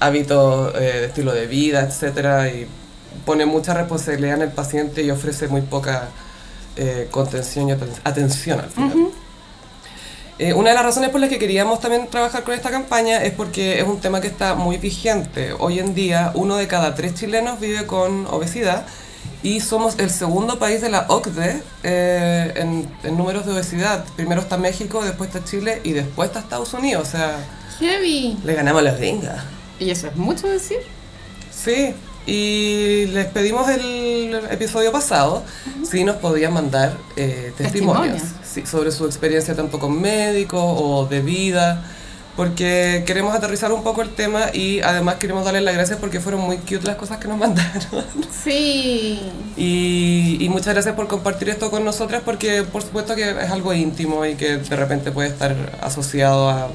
hábitos, 0.02 0.74
eh, 0.74 0.78
de 0.78 1.04
estilo 1.06 1.32
de 1.32 1.46
vida, 1.46 1.80
etcétera, 1.82 2.48
y 2.50 2.66
pone 3.24 3.46
mucha 3.46 3.74
responsabilidad 3.74 4.36
en 4.36 4.42
el 4.42 4.50
paciente 4.50 5.02
y 5.02 5.10
ofrece 5.10 5.48
muy 5.48 5.60
poca 5.62 6.08
eh, 6.76 7.08
contención 7.10 7.68
y 7.68 7.72
aten- 7.72 8.00
atención 8.04 8.60
al 8.60 8.70
final. 8.70 8.92
Eh, 10.38 10.54
una 10.54 10.70
de 10.70 10.74
las 10.74 10.84
razones 10.84 11.10
por 11.10 11.20
las 11.20 11.28
que 11.28 11.38
queríamos 11.38 11.78
también 11.80 12.08
trabajar 12.08 12.42
con 12.42 12.54
esta 12.54 12.70
campaña 12.70 13.22
es 13.22 13.32
porque 13.32 13.78
es 13.80 13.86
un 13.86 14.00
tema 14.00 14.20
que 14.20 14.26
está 14.28 14.54
muy 14.54 14.76
vigente. 14.78 15.52
Hoy 15.58 15.78
en 15.78 15.94
día, 15.94 16.32
uno 16.34 16.56
de 16.56 16.66
cada 16.66 16.94
tres 16.94 17.14
chilenos 17.14 17.60
vive 17.60 17.86
con 17.86 18.26
obesidad 18.26 18.84
y 19.42 19.60
somos 19.60 19.98
el 19.98 20.10
segundo 20.10 20.58
país 20.58 20.80
de 20.80 20.88
la 20.88 21.04
OCDE 21.08 21.62
eh, 21.84 22.52
en, 22.56 22.88
en 23.04 23.16
números 23.16 23.44
de 23.46 23.52
obesidad. 23.52 24.04
Primero 24.16 24.40
está 24.40 24.56
México, 24.56 25.04
después 25.04 25.28
está 25.32 25.44
Chile 25.44 25.80
y 25.84 25.92
después 25.92 26.28
está 26.30 26.40
Estados 26.40 26.72
Unidos. 26.74 27.06
O 27.08 27.10
sea, 27.10 27.36
Heavy. 27.78 28.38
le 28.42 28.54
ganamos 28.54 28.80
a 28.80 28.84
las 28.84 28.96
gringas. 28.98 29.44
Y 29.82 29.90
eso 29.90 30.06
es 30.06 30.16
mucho 30.16 30.48
decir. 30.48 30.78
Sí, 31.50 31.94
y 32.24 33.06
les 33.06 33.26
pedimos 33.26 33.68
el 33.68 34.32
episodio 34.50 34.92
pasado 34.92 35.42
si 35.88 36.04
nos 36.04 36.16
podían 36.16 36.52
mandar 36.52 36.96
eh, 37.16 37.52
testimonios 37.58 38.22
Testimonios. 38.22 38.22
sí, 38.44 38.64
sobre 38.64 38.92
su 38.92 39.06
experiencia 39.06 39.56
tanto 39.56 39.80
con 39.80 40.00
médicos 40.00 40.62
o 40.64 41.06
de 41.06 41.20
vida, 41.20 41.84
porque 42.36 43.02
queremos 43.06 43.34
aterrizar 43.34 43.72
un 43.72 43.82
poco 43.82 44.02
el 44.02 44.10
tema 44.10 44.46
y 44.54 44.80
además 44.82 45.16
queremos 45.16 45.44
darles 45.44 45.64
las 45.64 45.74
gracias 45.74 45.98
porque 45.98 46.20
fueron 46.20 46.42
muy 46.42 46.58
cute 46.58 46.82
las 46.84 46.96
cosas 46.96 47.18
que 47.18 47.26
nos 47.26 47.38
mandaron. 47.44 48.04
Sí. 48.44 49.18
Y, 49.56 50.38
y 50.40 50.48
muchas 50.48 50.74
gracias 50.74 50.94
por 50.94 51.08
compartir 51.08 51.48
esto 51.48 51.72
con 51.72 51.84
nosotras 51.84 52.22
porque 52.24 52.62
por 52.62 52.82
supuesto 52.82 53.16
que 53.16 53.28
es 53.30 53.50
algo 53.50 53.74
íntimo 53.74 54.24
y 54.24 54.36
que 54.36 54.58
de 54.58 54.76
repente 54.76 55.10
puede 55.10 55.28
estar 55.28 55.54
asociado 55.82 56.48
a 56.48 56.68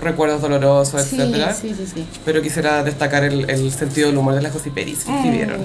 recuerdos 0.00 0.42
dolorosos, 0.42 1.02
Sí, 1.02 1.16
etcétera. 1.20 1.54
sí, 1.54 1.74
sí. 1.74 2.06
Pero 2.24 2.42
quisiera 2.42 2.82
destacar 2.82 3.24
el, 3.24 3.48
el 3.50 3.72
sentido 3.72 4.08
del 4.08 4.18
humor 4.18 4.34
de 4.34 4.42
las 4.42 4.52
gossiperis 4.52 5.04
que 5.04 5.14
escribieron. 5.16 5.60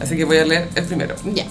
Así 0.00 0.16
que 0.16 0.24
voy 0.24 0.38
a 0.38 0.44
leer 0.46 0.68
el 0.74 0.84
primero. 0.84 1.14
Ya. 1.24 1.44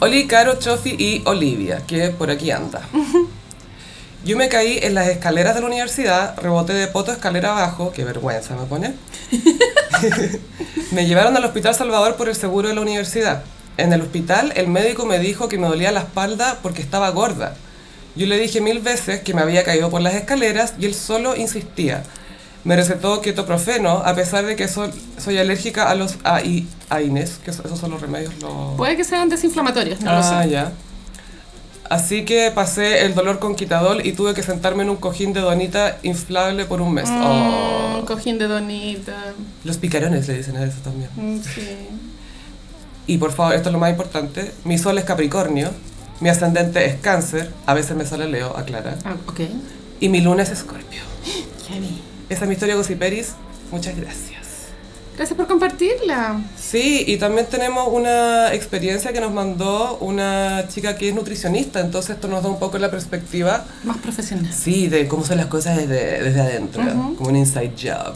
Oli, 0.00 0.26
Caro, 0.26 0.58
Chofi 0.58 0.96
y 0.98 1.22
Olivia, 1.26 1.82
que 1.86 2.08
por 2.10 2.30
aquí 2.30 2.50
anda. 2.50 2.82
Yo 4.24 4.36
me 4.36 4.48
caí 4.48 4.78
en 4.82 4.94
las 4.94 5.08
escaleras 5.08 5.54
de 5.56 5.60
la 5.62 5.66
universidad, 5.66 6.36
reboté 6.40 6.72
de 6.74 6.86
poto 6.86 7.10
escalera 7.12 7.50
abajo, 7.52 7.92
qué 7.94 8.04
vergüenza 8.04 8.54
me 8.56 8.66
pone. 8.66 8.94
me 10.92 11.06
llevaron 11.06 11.36
al 11.36 11.44
Hospital 11.44 11.74
Salvador 11.74 12.16
por 12.16 12.28
el 12.28 12.34
seguro 12.36 12.68
de 12.68 12.74
la 12.74 12.80
universidad. 12.80 13.42
En 13.78 13.92
el 13.92 14.00
hospital 14.02 14.52
el 14.56 14.68
médico 14.68 15.06
me 15.06 15.18
dijo 15.18 15.48
que 15.48 15.58
me 15.58 15.66
dolía 15.66 15.90
la 15.92 16.00
espalda 16.00 16.58
porque 16.62 16.82
estaba 16.82 17.10
gorda. 17.10 17.54
Yo 18.14 18.26
le 18.26 18.38
dije 18.38 18.60
mil 18.60 18.80
veces 18.80 19.20
que 19.22 19.32
me 19.34 19.40
había 19.42 19.64
caído 19.64 19.88
por 19.90 20.00
las 20.02 20.14
escaleras 20.14 20.74
y 20.78 20.84
él 20.86 20.94
solo 20.94 21.34
insistía. 21.36 22.02
Me 22.64 22.76
recetó 22.76 23.20
ketoprofeno 23.20 23.90
a 24.04 24.14
pesar 24.14 24.46
de 24.46 24.54
que 24.54 24.68
soy, 24.68 24.90
soy 25.18 25.38
alérgica 25.38 25.90
a 25.90 25.94
los 25.94 26.16
AI, 26.22 26.66
AINES, 26.90 27.40
que 27.44 27.50
esos 27.50 27.78
son 27.78 27.90
los 27.90 28.00
remedios. 28.00 28.32
Los... 28.40 28.76
Puede 28.76 28.96
que 28.96 29.04
sean 29.04 29.28
desinflamatorios, 29.28 30.00
no 30.00 30.12
lo 30.12 30.18
Ah, 30.18 30.42
sé. 30.44 30.50
ya. 30.50 30.72
Así 31.90 32.24
que 32.24 32.50
pasé 32.54 33.04
el 33.04 33.14
dolor 33.14 33.38
con 33.38 33.54
quitadol 33.56 34.06
y 34.06 34.12
tuve 34.12 34.32
que 34.34 34.42
sentarme 34.42 34.82
en 34.82 34.90
un 34.90 34.96
cojín 34.96 35.32
de 35.32 35.40
donita 35.40 35.98
inflable 36.02 36.64
por 36.64 36.80
un 36.80 36.94
mes. 36.94 37.08
Mm, 37.10 37.20
Oh. 37.22 38.04
Cojín 38.06 38.38
de 38.38 38.46
donita. 38.48 39.34
Los 39.64 39.76
picarones 39.78 40.26
le 40.28 40.38
dicen 40.38 40.56
a 40.56 40.64
eso 40.64 40.78
también. 40.84 41.10
Mm, 41.16 41.40
Sí. 41.42 41.68
Y 43.06 43.18
por 43.18 43.32
favor, 43.32 43.54
esto 43.54 43.68
es 43.68 43.72
lo 43.72 43.78
más 43.78 43.90
importante. 43.90 44.52
Mi 44.64 44.78
sol 44.78 44.96
es 44.96 45.04
Capricornio, 45.04 45.70
mi 46.22 46.28
ascendente 46.28 46.84
es 46.86 46.94
Cáncer, 47.00 47.50
a 47.66 47.74
veces 47.74 47.96
me 47.96 48.06
sale 48.06 48.28
Leo, 48.28 48.56
aclara. 48.56 48.96
Ah, 49.04 49.16
ok. 49.26 49.40
Y 50.00 50.08
mi 50.08 50.20
luna 50.20 50.44
es 50.44 50.50
Escorpio. 50.50 51.00
Esa 52.28 52.44
es 52.44 52.48
mi 52.48 52.54
historia 52.54 52.76
Gossiperis. 52.76 53.32
Muchas 53.72 53.96
gracias. 53.96 54.30
Gracias 55.16 55.36
por 55.36 55.46
compartirla. 55.46 56.40
Sí, 56.58 57.04
y 57.06 57.16
también 57.18 57.46
tenemos 57.46 57.88
una 57.90 58.54
experiencia 58.54 59.12
que 59.12 59.20
nos 59.20 59.32
mandó 59.32 59.98
una 59.98 60.66
chica 60.68 60.96
que 60.96 61.08
es 61.10 61.14
nutricionista, 61.14 61.80
entonces 61.80 62.14
esto 62.14 62.28
nos 62.28 62.42
da 62.42 62.48
un 62.48 62.58
poco 62.58 62.78
la 62.78 62.90
perspectiva 62.90 63.66
Más 63.84 63.98
profesional. 63.98 64.50
Sí, 64.54 64.86
de 64.88 65.06
cómo 65.08 65.24
son 65.24 65.36
las 65.38 65.46
cosas 65.46 65.76
desde, 65.76 66.22
desde 66.22 66.40
adentro, 66.40 66.82
Ujú. 66.82 67.16
como 67.16 67.28
un 67.30 67.36
inside 67.36 67.72
job. 67.76 68.14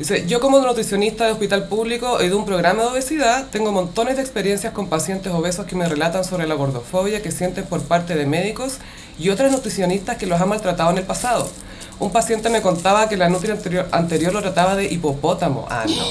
Dice, 0.00 0.26
yo 0.26 0.40
como 0.40 0.58
nutricionista 0.60 1.26
de 1.26 1.32
hospital 1.32 1.68
público 1.68 2.22
y 2.22 2.28
de 2.30 2.34
un 2.34 2.46
programa 2.46 2.84
de 2.84 2.88
obesidad, 2.88 3.48
tengo 3.52 3.70
montones 3.70 4.16
de 4.16 4.22
experiencias 4.22 4.72
con 4.72 4.88
pacientes 4.88 5.30
obesos 5.30 5.66
que 5.66 5.76
me 5.76 5.86
relatan 5.86 6.24
sobre 6.24 6.46
la 6.46 6.54
gordofobia 6.54 7.20
que 7.20 7.30
sienten 7.30 7.66
por 7.66 7.82
parte 7.82 8.14
de 8.14 8.24
médicos 8.24 8.78
y 9.18 9.28
otras 9.28 9.52
nutricionistas 9.52 10.16
que 10.16 10.24
los 10.24 10.40
han 10.40 10.48
maltratado 10.48 10.90
en 10.90 10.96
el 10.96 11.04
pasado. 11.04 11.50
Un 11.98 12.10
paciente 12.12 12.48
me 12.48 12.62
contaba 12.62 13.10
que 13.10 13.18
la 13.18 13.28
nutri 13.28 13.50
anterior, 13.50 13.88
anterior 13.92 14.32
lo 14.32 14.40
trataba 14.40 14.74
de 14.74 14.86
hipopótamo. 14.86 15.66
Ah, 15.68 15.84
no. 15.86 16.02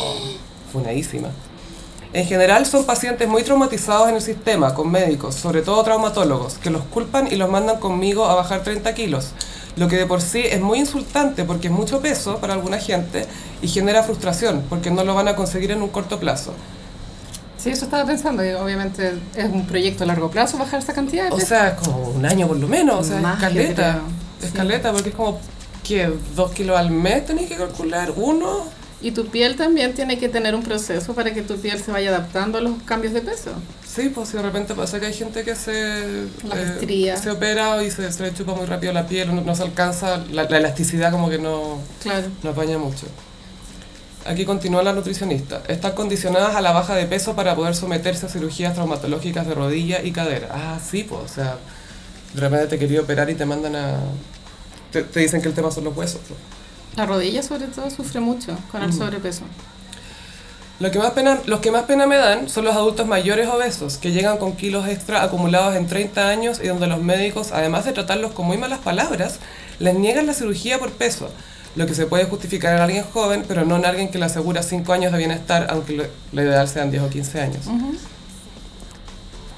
Funadísima. 0.71 1.29
En 2.13 2.27
general 2.27 2.67
son 2.67 2.85
pacientes 2.85 3.27
muy 3.27 3.41
traumatizados 3.41 4.07
en 4.09 4.15
el 4.17 4.21
sistema, 4.21 4.75
con 4.75 4.91
médicos, 4.91 5.33
sobre 5.33 5.63
todo 5.63 5.81
traumatólogos, 5.81 6.59
que 6.59 6.69
los 6.69 6.83
culpan 6.83 7.25
y 7.31 7.37
los 7.37 7.49
mandan 7.49 7.79
conmigo 7.79 8.25
a 8.25 8.35
bajar 8.35 8.61
30 8.61 8.93
kilos. 8.93 9.29
Lo 9.79 9.87
que 9.87 9.95
de 9.95 10.05
por 10.05 10.21
sí 10.21 10.43
es 10.43 10.59
muy 10.59 10.77
insultante 10.77 11.45
porque 11.45 11.67
es 11.67 11.73
mucho 11.73 12.01
peso 12.01 12.39
para 12.39 12.53
alguna 12.53 12.79
gente 12.79 13.25
y 13.61 13.67
genera 13.69 14.03
frustración 14.03 14.65
porque 14.67 14.91
no 14.91 15.05
lo 15.05 15.15
van 15.15 15.29
a 15.29 15.37
conseguir 15.37 15.71
en 15.71 15.81
un 15.81 15.87
corto 15.87 16.19
plazo. 16.19 16.53
Sí, 17.57 17.69
eso 17.69 17.85
estaba 17.85 18.05
pensando, 18.05 18.45
y 18.45 18.51
obviamente 18.51 19.13
es 19.35 19.45
un 19.45 19.65
proyecto 19.65 20.03
a 20.03 20.07
largo 20.07 20.29
plazo 20.29 20.57
bajar 20.57 20.81
esa 20.81 20.93
cantidad. 20.93 21.29
de 21.29 21.31
O 21.31 21.39
sea, 21.39 21.69
es 21.69 21.73
como 21.75 22.09
un 22.09 22.25
año 22.25 22.47
por 22.47 22.57
lo 22.57 22.67
menos, 22.67 22.99
o 22.99 23.03
sea, 23.03 23.21
Más. 23.21 23.39
Sí. 23.39 24.45
Escaleta, 24.47 24.91
porque 24.91 25.09
es 25.09 25.15
como, 25.15 25.39
¿qué? 25.83 26.09
¿Dos 26.35 26.51
kilos 26.51 26.77
al 26.77 26.91
mes 26.91 27.25
tenéis 27.25 27.47
que 27.47 27.55
calcular? 27.55 28.11
¿Uno? 28.15 28.65
Y 29.01 29.11
tu 29.11 29.27
piel 29.27 29.55
también 29.55 29.93
tiene 29.93 30.19
que 30.19 30.27
tener 30.27 30.53
un 30.55 30.61
proceso 30.63 31.13
para 31.13 31.33
que 31.33 31.41
tu 31.41 31.55
piel 31.57 31.81
se 31.81 31.89
vaya 31.91 32.09
adaptando 32.09 32.57
a 32.57 32.61
los 32.61 32.81
cambios 32.83 33.13
de 33.13 33.21
peso. 33.21 33.51
Sí, 33.87 34.09
pues 34.09 34.27
si 34.29 34.35
de 34.37 34.43
repente 34.43 34.73
pasa 34.75 34.99
que 34.99 35.05
hay 35.05 35.13
gente 35.13 35.43
que 35.45 35.55
se, 35.55 36.25
eh, 36.25 37.15
se 37.21 37.31
opera 37.31 37.81
y 37.81 37.91
se, 37.91 38.11
se 38.11 38.23
le 38.23 38.33
chupa 38.33 38.53
muy 38.53 38.65
rápido 38.65 38.91
la 38.91 39.07
piel, 39.07 39.33
no, 39.33 39.41
no 39.41 39.55
se 39.55 39.63
alcanza, 39.63 40.17
la, 40.31 40.43
la 40.43 40.57
elasticidad 40.57 41.11
como 41.11 41.29
que 41.29 41.37
no, 41.39 41.79
Claro. 42.01 42.27
no 42.43 42.49
apaña 42.49 42.77
mucho. 42.77 43.07
Aquí 44.25 44.43
continúa 44.43 44.83
la 44.83 44.91
nutricionista. 44.91 45.63
Están 45.69 45.93
condicionadas 45.93 46.55
a 46.55 46.61
la 46.61 46.73
baja 46.73 46.93
de 46.93 47.05
peso 47.05 47.35
para 47.35 47.55
poder 47.55 47.75
someterse 47.75 48.25
a 48.25 48.29
cirugías 48.29 48.73
traumatológicas 48.73 49.47
de 49.47 49.53
rodilla 49.55 50.03
y 50.03 50.11
cadera. 50.11 50.49
Ah, 50.51 50.77
sí, 50.85 51.03
pues, 51.07 51.21
o 51.23 51.27
sea, 51.33 51.55
de 52.33 52.41
repente 52.41 52.67
te 52.67 52.77
quería 52.77 52.99
operar 53.01 53.29
y 53.29 53.35
te 53.35 53.45
mandan 53.45 53.75
a... 53.77 53.95
Te, 54.91 55.03
te 55.03 55.21
dicen 55.21 55.41
que 55.41 55.47
el 55.47 55.53
tema 55.53 55.71
son 55.71 55.85
los 55.85 55.95
huesos. 55.95 56.19
pues. 56.27 56.37
La 56.95 57.05
rodilla 57.05 57.43
sobre 57.43 57.67
todo 57.67 57.89
sufre 57.89 58.19
mucho 58.19 58.57
con 58.71 58.81
el 58.83 58.89
Mm. 58.89 58.97
sobrepeso. 58.97 59.43
Lo 60.79 60.91
que 60.91 60.99
más 60.99 61.11
pena, 61.11 61.39
los 61.45 61.59
que 61.59 61.71
más 61.71 61.83
pena 61.83 62.07
me 62.07 62.15
dan 62.15 62.47
son 62.47 62.63
los 62.63 62.73
adultos 62.75 63.05
mayores 63.05 63.47
obesos, 63.49 63.97
que 63.97 64.11
llegan 64.13 64.37
con 64.37 64.53
kilos 64.55 64.87
extra 64.87 65.23
acumulados 65.23 65.75
en 65.75 65.87
30 65.87 66.29
años 66.29 66.61
y 66.63 66.67
donde 66.67 66.87
los 66.87 67.01
médicos, 67.01 67.51
además 67.51 67.83
de 67.83 67.91
tratarlos 67.91 68.31
con 68.31 68.45
muy 68.45 68.57
malas 68.57 68.79
palabras, 68.79 69.39
les 69.79 69.93
niegan 69.95 70.25
la 70.25 70.33
cirugía 70.33 70.79
por 70.79 70.91
peso, 70.91 71.29
lo 71.75 71.85
que 71.85 71.93
se 71.93 72.05
puede 72.05 72.23
justificar 72.25 72.75
en 72.75 72.81
alguien 72.81 73.03
joven, 73.03 73.43
pero 73.45 73.65
no 73.65 73.75
en 73.75 73.85
alguien 73.85 74.09
que 74.09 74.19
le 74.19 74.25
asegura 74.25 74.63
5 74.63 74.93
años 74.93 75.11
de 75.11 75.17
bienestar, 75.17 75.67
aunque 75.69 75.93
lo, 75.93 76.03
lo 76.31 76.41
ideal 76.41 76.67
sean 76.69 76.91
10 76.91 77.03
o 77.03 77.09
15 77.09 77.41
años. 77.41 77.65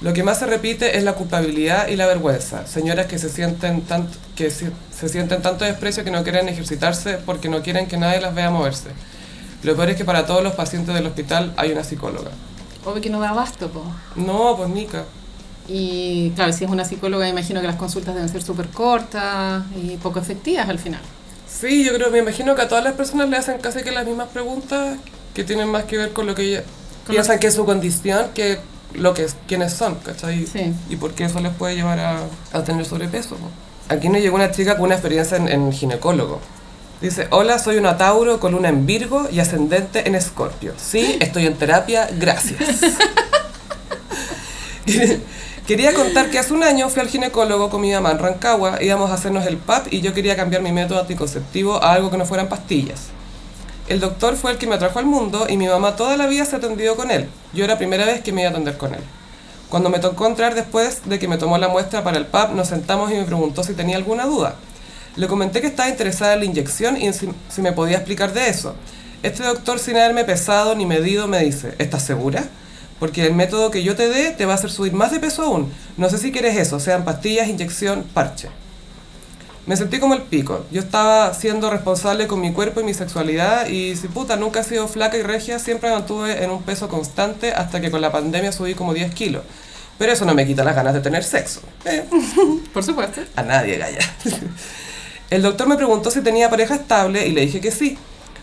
Lo 0.02 0.14
que 0.14 0.24
más 0.24 0.40
se 0.40 0.48
repite 0.48 0.98
es 0.98 1.04
la 1.04 1.14
culpabilidad 1.14 1.88
y 1.88 1.96
la 1.96 2.08
vergüenza. 2.08 2.66
Señoras 2.66 3.06
que 3.06 3.20
se 3.20 3.30
sienten 3.30 3.82
tanto, 3.82 4.18
que 4.36 4.50
se, 4.50 4.72
se 4.96 5.10
sienten 5.10 5.44
tanto 5.44 5.64
desprecio 5.64 6.04
que 6.04 6.10
no 6.10 6.24
quieren 6.24 6.50
ejercitarse 6.50 7.20
porque 7.24 7.50
no 7.50 7.62
quieren 7.62 7.88
que 7.88 7.98
nadie 7.98 8.20
las 8.20 8.34
vea 8.34 8.50
moverse. 8.50 8.90
Lo 9.62 9.76
peor 9.76 9.92
es 9.92 9.98
que 9.98 10.06
para 10.06 10.26
todos 10.26 10.44
los 10.44 10.54
pacientes 10.54 10.96
del 10.96 11.06
hospital 11.06 11.54
hay 11.56 11.72
una 11.72 11.84
psicóloga. 11.84 12.32
Obvio 12.84 13.00
que 13.02 13.12
no 13.12 13.20
da 13.20 13.30
abasto, 13.30 13.70
po. 13.70 13.84
No, 14.16 14.58
pues 14.58 14.70
Nica. 14.70 15.06
Y 15.68 16.32
claro, 16.32 16.52
si 16.52 16.66
es 16.66 16.72
una 16.72 16.84
psicóloga, 16.84 17.30
imagino 17.30 17.62
que 17.62 17.68
las 17.68 17.76
consultas 17.76 18.16
deben 18.16 18.28
ser 18.30 18.42
súper 18.42 18.70
cortas 18.70 19.64
y 19.76 19.98
poco 19.98 20.20
efectivas 20.20 20.68
al 20.68 20.80
final. 20.80 21.02
Sí, 21.48 21.84
yo 21.86 21.94
creo, 21.94 22.10
me 22.10 22.18
imagino 22.18 22.56
que 22.56 22.64
a 22.64 22.68
todas 22.68 22.84
las 22.84 22.94
personas 22.94 23.30
le 23.30 23.38
hacen 23.38 23.60
casi 23.60 23.84
que 23.84 23.92
las 23.92 24.06
mismas 24.06 24.30
preguntas 24.30 24.98
que 25.36 25.44
tienen 25.44 25.70
más 25.70 25.84
que 25.84 25.98
ver 25.98 26.12
con 26.12 26.26
lo 26.26 26.34
que 26.34 26.44
ellas 26.44 26.64
Con 27.06 27.14
piensan 27.14 27.40
que 27.40 27.48
es 27.48 27.54
su 27.54 27.66
condición 27.66 28.32
que 28.34 28.60
lo 28.94 29.14
que 29.14 29.28
quiénes 29.48 29.74
son, 29.74 29.96
¿cachai? 29.96 30.46
Sí. 30.46 30.74
Y 30.90 30.96
por 30.96 31.14
qué 31.14 31.26
eso 31.26 31.40
les 31.40 31.54
puede 31.54 31.76
llevar 31.76 32.00
a, 32.00 32.20
a 32.54 32.64
tener 32.64 32.86
sobrepeso. 32.86 33.38
Aquí 33.90 34.10
nos 34.10 34.22
llegó 34.22 34.36
una 34.36 34.52
chica 34.52 34.76
con 34.76 34.86
una 34.86 34.96
experiencia 34.96 35.38
en, 35.38 35.48
en 35.48 35.72
ginecólogo. 35.72 36.40
Dice, 37.02 37.28
hola, 37.32 37.58
soy 37.58 37.78
una 37.78 37.98
Tauro 37.98 38.40
con 38.40 38.52
luna 38.52 38.70
en 38.70 38.86
Virgo 38.86 39.28
y 39.32 39.40
ascendente 39.40 40.08
en 40.08 40.14
Escorpio. 40.14 40.74
Sí, 40.78 41.18
estoy 41.20 41.48
en 41.48 41.56
terapia, 41.56 42.08
gracias. 42.18 42.60
Quería 45.68 45.94
contar 45.94 46.30
que 46.30 46.38
hace 46.38 46.54
un 46.54 46.64
año 46.64 46.90
fui 46.90 47.02
al 47.02 47.08
ginecólogo 47.08 47.70
con 47.70 47.82
mi 47.82 47.92
mamá 47.92 48.12
en 48.12 48.20
Rancagua, 48.20 48.84
íbamos 48.84 49.10
a 49.10 49.14
hacernos 49.14 49.46
el 49.46 49.58
PAP 49.58 49.88
y 49.94 50.02
yo 50.02 50.14
quería 50.14 50.36
cambiar 50.36 50.62
mi 50.62 50.72
método 50.72 51.00
anticonceptivo 51.00 51.82
a 51.82 51.94
algo 51.94 52.12
que 52.12 52.18
no 52.18 52.26
fueran 52.26 52.50
pastillas. 52.50 53.08
El 53.88 54.00
doctor 54.00 54.36
fue 54.36 54.52
el 54.52 54.58
que 54.58 54.68
me 54.68 54.76
atrajo 54.76 55.00
al 55.00 55.06
mundo 55.06 55.48
y 55.50 55.58
mi 55.58 55.68
mamá 55.68 55.96
toda 55.96 56.16
la 56.16 56.28
vida 56.28 56.46
se 56.46 56.56
ha 56.56 56.60
atendido 56.60 56.96
con 56.96 57.12
él. 57.12 57.28
Yo 57.54 57.66
era 57.66 57.74
la 57.74 57.78
primera 57.78 58.06
vez 58.06 58.22
que 58.22 58.32
me 58.32 58.42
iba 58.42 58.50
a 58.50 58.52
atender 58.52 58.78
con 58.78 58.94
él. 58.94 59.02
Cuando 59.70 59.90
me 59.90 60.00
tocó 60.00 60.28
entrar 60.28 60.54
después 60.54 61.02
de 61.06 61.18
que 61.18 61.28
me 61.28 61.38
tomó 61.38 61.58
la 61.58 61.68
muestra 61.68 62.04
para 62.04 62.18
el 62.18 62.26
PAP, 62.26 62.54
nos 62.54 62.68
sentamos 62.68 63.12
y 63.12 63.16
me 63.16 63.24
preguntó 63.24 63.64
si 63.64 63.74
tenía 63.74 63.98
alguna 63.98 64.26
duda. 64.26 64.56
Le 65.16 65.28
comenté 65.28 65.62
que 65.62 65.68
estaba 65.68 65.90
interesada 65.90 66.34
en 66.34 66.40
la 66.40 66.46
inyección 66.46 66.98
y 66.98 67.12
si, 67.14 67.30
si 67.50 67.62
me 67.62 67.72
podía 67.72 67.98
explicar 67.98 68.34
de 68.34 68.50
eso. 68.50 68.76
Este 69.24 69.44
doctor, 69.44 69.80
sin 69.80 69.98
haberme 69.98 70.24
pesado 70.26 70.76
ni 70.76 70.86
medido, 70.86 71.28
me 71.28 71.40
dice, 71.40 71.76
¿estás 71.78 72.04
segura? 72.04 72.46
Porque 73.00 73.26
el 73.26 73.34
método 73.34 73.72
que 73.72 73.84
yo 73.84 73.96
te 73.96 74.10
dé 74.10 74.32
te 74.32 74.46
va 74.46 74.54
a 74.54 74.56
hacer 74.56 74.72
subir 74.72 74.94
más 74.94 75.12
de 75.12 75.20
peso 75.20 75.44
aún. 75.44 75.72
No 75.98 76.10
sé 76.10 76.18
si 76.18 76.32
quieres 76.32 76.58
eso, 76.58 76.80
sean 76.80 77.04
pastillas, 77.04 77.48
inyección, 77.48 78.04
parche. 78.14 78.50
Me 79.68 79.78
sentí 79.78 80.00
como 80.00 80.16
el 80.16 80.24
pico. 80.24 80.66
Yo 80.72 80.82
estaba 80.82 81.34
siendo 81.34 81.70
responsable 81.70 82.28
con 82.28 82.42
mi 82.42 82.52
cuerpo 82.52 82.82
y 82.82 82.84
mi 82.84 82.94
sexualidad 82.94 83.68
y 83.68 83.96
si 83.96 84.08
puta 84.08 84.36
nunca 84.36 84.62
he 84.62 84.64
sido 84.64 84.88
flaca 84.88 85.18
y 85.18 85.22
regia, 85.22 85.60
siempre 85.60 85.90
me 85.90 85.98
mantuve 85.98 86.44
en 86.44 86.50
un 86.50 86.64
peso 86.64 86.90
constante 86.90 87.52
hasta 87.54 87.80
que 87.80 87.92
con 87.92 88.02
la 88.02 88.12
pandemia 88.12 88.52
subí 88.52 88.74
como 88.74 88.94
10 88.94 89.14
kilos. 89.14 89.44
Pero 90.00 90.14
eso 90.14 90.26
no 90.26 90.34
me 90.34 90.48
quita 90.48 90.64
las 90.64 90.76
ganas 90.76 90.96
de 90.96 91.02
tener 91.02 91.24
sexo. 91.24 91.62
Eh, 91.86 92.04
Por 92.74 92.84
supuesto. 92.84 93.22
a 93.36 93.44
nadie, 93.44 93.78
Gaya. 93.78 94.00
El 95.30 95.44
doctor 95.44 95.68
me 95.68 95.76
preguntó 95.76 96.10
si 96.10 96.22
tenía 96.22 96.50
pareja 96.50 96.74
estable 96.74 97.28
y 97.28 97.32
le 97.32 97.42
dije 97.42 97.62
que 97.62 97.72
sí. 97.72 97.98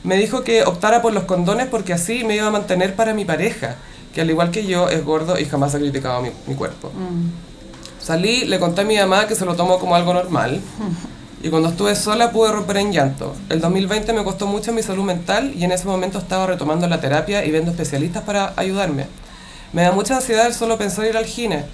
Me 0.04 0.16
dijo 0.16 0.44
que 0.44 0.62
optara 0.62 1.02
por 1.02 1.12
los 1.12 1.24
condones 1.24 1.66
porque 1.66 1.92
así 1.92 2.22
me 2.22 2.36
iba 2.36 2.46
a 2.46 2.50
mantener 2.50 2.94
para 2.94 3.12
mi 3.12 3.24
pareja, 3.24 3.74
que 4.14 4.20
al 4.20 4.30
igual 4.30 4.52
que 4.52 4.64
yo 4.64 4.88
es 4.88 5.04
gordo 5.04 5.36
y 5.38 5.44
jamás 5.46 5.74
ha 5.74 5.78
criticado 5.80 6.22
mi, 6.22 6.30
mi 6.46 6.54
cuerpo. 6.54 6.92
Mm. 6.94 7.47
Salí, 8.08 8.46
le 8.46 8.58
conté 8.58 8.80
a 8.80 8.84
mi 8.84 8.96
mamá 8.96 9.26
que 9.26 9.34
se 9.34 9.44
lo 9.44 9.54
tomó 9.54 9.78
como 9.78 9.94
algo 9.94 10.14
normal. 10.14 10.62
Y 11.42 11.50
cuando 11.50 11.68
estuve 11.68 11.94
sola 11.94 12.30
pude 12.30 12.50
romper 12.50 12.78
en 12.78 12.90
llanto. 12.90 13.36
El 13.50 13.60
2020 13.60 14.14
me 14.14 14.24
costó 14.24 14.46
mucho 14.46 14.72
mi 14.72 14.82
salud 14.82 15.04
mental 15.04 15.52
y 15.54 15.62
en 15.64 15.72
ese 15.72 15.84
momento 15.84 16.16
estaba 16.16 16.46
retomando 16.46 16.88
la 16.88 17.02
terapia 17.02 17.44
y 17.44 17.50
viendo 17.50 17.70
especialistas 17.70 18.22
para 18.22 18.54
ayudarme. 18.56 19.04
Me 19.74 19.82
da 19.82 19.92
mucha 19.92 20.16
ansiedad 20.16 20.46
el 20.46 20.54
solo 20.54 20.78
pensar 20.78 21.04
ir 21.04 21.18
al 21.18 21.26
gine. 21.26 21.66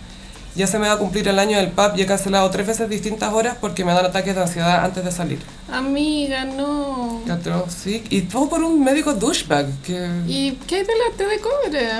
Ya 0.57 0.66
se 0.66 0.80
me 0.80 0.89
va 0.89 0.95
a 0.95 0.99
cumplir 0.99 1.28
el 1.28 1.39
año 1.39 1.57
del 1.57 1.68
PAP 1.68 1.99
y 1.99 2.03
he 2.03 2.07
cancelado 2.07 2.51
tres 2.51 2.66
veces 2.66 2.89
distintas 2.89 3.32
horas 3.32 3.57
porque 3.61 3.85
me 3.85 3.93
dan 3.93 4.05
ataques 4.05 4.35
de 4.35 4.43
ansiedad 4.43 4.85
antes 4.85 5.05
de 5.05 5.12
salir. 5.12 5.39
Amiga, 5.70 6.47
no. 6.47 7.22
Sí. 7.68 8.03
Y 8.11 8.22
todo 8.22 8.49
por 8.49 8.61
un 8.61 8.82
médico 8.82 9.12
douchebag 9.12 9.66
que 9.85 10.11
¿Y 10.26 10.51
qué 10.66 10.78
hay 10.78 10.82
de 10.82 10.95
la 10.95 11.16
té 11.16 11.26
de 11.26 11.39
cobre? 11.39 11.91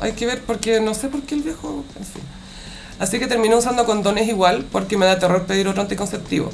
hay 0.00 0.12
que 0.14 0.26
ver 0.26 0.42
porque 0.42 0.80
no 0.80 0.94
sé 0.94 1.06
por 1.06 1.22
qué 1.22 1.36
el 1.36 1.42
viejo... 1.42 1.84
En 1.96 2.04
fin. 2.04 2.22
Así 2.98 3.18
que 3.18 3.26
terminé 3.26 3.54
usando 3.54 3.84
condones 3.86 4.26
igual 4.28 4.64
porque 4.72 4.96
me 4.96 5.06
da 5.06 5.18
terror 5.18 5.44
pedir 5.44 5.68
otro 5.68 5.82
anticonceptivo. 5.82 6.50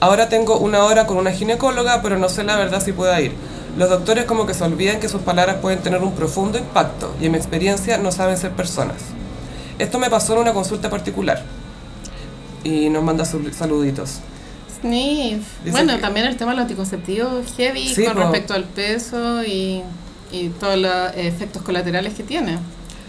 Ahora 0.00 0.28
tengo 0.28 0.58
una 0.58 0.84
hora 0.84 1.06
con 1.06 1.16
una 1.16 1.30
ginecóloga, 1.32 2.02
pero 2.02 2.18
no 2.18 2.28
sé 2.28 2.44
la 2.44 2.56
verdad 2.56 2.82
si 2.84 2.92
pueda 2.92 3.20
ir. 3.20 3.32
Los 3.78 3.88
doctores 3.90 4.24
como 4.24 4.46
que 4.46 4.54
se 4.54 4.64
olvidan 4.64 5.00
que 5.00 5.08
sus 5.08 5.20
palabras 5.22 5.56
pueden 5.62 5.78
tener 5.80 6.02
un 6.02 6.12
profundo 6.12 6.58
impacto 6.58 7.14
y 7.20 7.26
en 7.26 7.32
mi 7.32 7.38
experiencia 7.38 7.98
no 7.98 8.10
saben 8.10 8.36
ser 8.36 8.50
personas. 8.52 8.96
Esto 9.78 9.98
me 9.98 10.10
pasó 10.10 10.32
en 10.34 10.40
una 10.40 10.52
consulta 10.54 10.90
particular. 10.90 11.42
Y 12.64 12.88
nos 12.88 13.02
manda 13.04 13.24
saluditos. 13.24 14.18
Sniff. 14.80 15.42
Dice 15.64 15.70
Bueno, 15.70 15.94
que- 15.96 16.00
también 16.02 16.26
el 16.26 16.36
tema 16.36 16.50
de 16.52 16.56
los 16.56 16.62
anticonceptivos 16.62 17.30
heavy 17.56 17.88
Sí, 17.94 18.04
con 18.04 18.14
po. 18.14 18.20
respecto 18.22 18.54
al 18.54 18.64
peso 18.64 19.44
y, 19.44 19.82
y 20.32 20.48
todos 20.60 20.76
los 20.78 20.92
efectos 21.16 21.62
colaterales 21.62 22.14
que 22.14 22.22
tiene. 22.22 22.58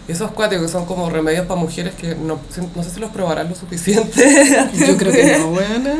Esos 0.08 0.32
que 0.62 0.68
son 0.68 0.86
como 0.86 1.10
remedios 1.10 1.46
para 1.46 1.60
mujeres 1.60 1.94
que 1.94 2.14
no, 2.14 2.40
no 2.74 2.82
sé 2.82 2.90
si 2.90 2.98
los 2.98 3.10
probarán 3.10 3.48
lo 3.50 3.54
suficiente. 3.54 4.68
Yo 4.74 4.96
creo 4.96 5.12
que 5.12 5.38
no, 5.38 5.48
buena. 5.48 5.94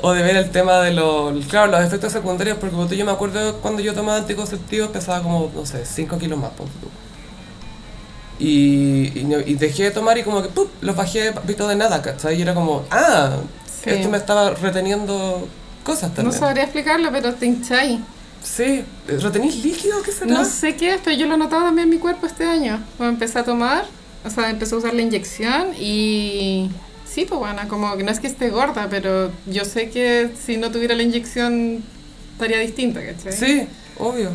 O 0.00 0.12
de 0.12 0.22
ver 0.22 0.36
el 0.36 0.50
tema 0.50 0.80
de 0.80 0.92
los, 0.92 1.44
claro, 1.46 1.70
los 1.70 1.84
efectos 1.84 2.12
secundarios, 2.12 2.56
porque 2.58 2.74
yo 2.96 3.04
me 3.04 3.12
acuerdo 3.12 3.58
cuando 3.60 3.80
yo 3.82 3.94
tomaba 3.94 4.18
anticonceptivos 4.18 4.88
pesaba 4.90 5.22
como, 5.22 5.48
no 5.54 5.64
sé, 5.64 5.84
5 5.86 6.18
kilos 6.18 6.40
más, 6.40 6.50
tú. 6.80 6.88
Y, 8.38 9.12
y, 9.20 9.24
no- 9.24 9.38
y 9.38 9.54
dejé 9.54 9.84
de 9.84 9.90
tomar 9.92 10.18
y 10.18 10.24
como 10.24 10.42
que 10.42 10.48
¡pup! 10.48 10.68
los 10.80 10.96
bajé 10.96 11.32
pito 11.46 11.68
de 11.68 11.76
nada, 11.76 12.02
¿cachai? 12.02 12.36
Y 12.36 12.42
era 12.42 12.54
como, 12.54 12.84
ah, 12.90 13.36
Sí. 13.84 13.90
esto 13.90 14.08
me 14.08 14.16
estaba 14.18 14.50
reteniendo 14.50 15.46
cosas 15.84 16.10
No 16.10 16.16
también. 16.16 16.38
sabría 16.38 16.62
explicarlo, 16.64 17.10
pero 17.12 17.34
te 17.34 17.46
hincháis. 17.46 18.00
Sí, 18.42 18.84
¿retenís 19.06 19.62
líquido? 19.62 20.02
¿Qué 20.02 20.12
será? 20.12 20.32
No 20.32 20.44
sé 20.44 20.76
qué 20.76 20.94
es, 20.94 21.00
pero 21.02 21.16
yo 21.16 21.26
lo 21.26 21.34
he 21.34 21.38
notado 21.38 21.64
también 21.64 21.88
en 21.88 21.94
mi 21.94 21.98
cuerpo 21.98 22.26
este 22.26 22.44
año. 22.44 22.82
Cuando 22.96 23.14
empecé 23.14 23.38
a 23.38 23.44
tomar, 23.44 23.84
o 24.24 24.30
sea, 24.30 24.50
empecé 24.50 24.74
a 24.74 24.78
usar 24.78 24.94
la 24.94 25.02
inyección 25.02 25.68
y 25.78 26.70
sí, 27.08 27.24
pues 27.24 27.38
bueno, 27.38 27.62
como 27.68 27.96
que 27.96 28.02
no 28.02 28.10
es 28.10 28.20
que 28.20 28.26
esté 28.26 28.50
gorda, 28.50 28.88
pero 28.90 29.30
yo 29.46 29.64
sé 29.64 29.90
que 29.90 30.30
si 30.44 30.56
no 30.56 30.70
tuviera 30.70 30.94
la 30.94 31.02
inyección 31.02 31.82
estaría 32.32 32.58
distinta, 32.58 33.00
¿cachai? 33.04 33.32
Sí, 33.32 33.66
obvio. 33.98 34.30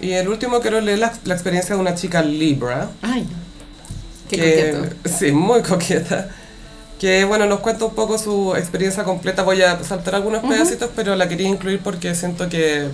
Y 0.00 0.12
el 0.12 0.28
último 0.28 0.60
quiero 0.60 0.80
leer 0.80 1.00
la, 1.00 1.12
la 1.24 1.34
experiencia 1.34 1.74
de 1.74 1.80
una 1.80 1.94
chica 1.94 2.22
Libra. 2.22 2.90
Ay, 3.02 3.26
qué 4.30 4.36
que, 4.36 4.72
coqueto. 4.72 5.18
Sí, 5.18 5.32
muy 5.32 5.62
coqueta. 5.62 6.30
Que 7.00 7.24
bueno, 7.24 7.46
nos 7.46 7.60
cuenta 7.60 7.84
un 7.84 7.94
poco 7.94 8.18
su 8.18 8.54
experiencia 8.56 9.04
completa. 9.04 9.42
Voy 9.42 9.62
a 9.62 9.82
saltar 9.82 10.14
algunos 10.14 10.42
Ujú. 10.42 10.52
pedacitos, 10.52 10.90
pero 10.94 11.16
la 11.16 11.28
quería 11.28 11.48
incluir 11.48 11.80
porque 11.80 12.14
siento 12.14 12.48
que 12.48 12.88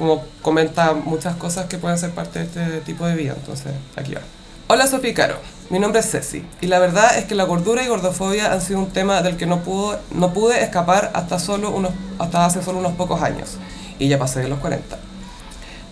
como 0.00 0.24
comenta 0.40 0.94
muchas 0.94 1.36
cosas 1.36 1.66
que 1.66 1.76
pueden 1.76 1.98
ser 1.98 2.12
parte 2.12 2.38
de 2.38 2.44
este 2.46 2.80
tipo 2.80 3.06
de 3.06 3.14
vida. 3.14 3.34
Entonces, 3.36 3.72
aquí 3.96 4.14
va. 4.14 4.22
Hola 4.66 4.86
Sofía 4.86 5.12
Caro, 5.12 5.36
mi 5.68 5.78
nombre 5.78 6.00
es 6.00 6.10
Ceci 6.10 6.42
y 6.62 6.68
la 6.68 6.78
verdad 6.78 7.18
es 7.18 7.26
que 7.26 7.34
la 7.34 7.44
gordura 7.44 7.84
y 7.84 7.88
gordofobia 7.88 8.50
han 8.50 8.62
sido 8.62 8.78
un 8.78 8.88
tema 8.88 9.20
del 9.20 9.36
que 9.36 9.44
no, 9.44 9.60
pude 9.60 10.62
escapar 10.62 11.10
hasta, 11.12 11.36
hasta 11.36 12.46
hace 12.46 12.62
solo 12.62 12.78
unos 12.78 12.92
pocos 12.92 13.20
años 13.20 13.58
y 13.98 14.08
ya 14.08 14.18
pasé 14.18 14.40
de 14.40 14.48
los 14.48 14.58
40. 14.60 14.96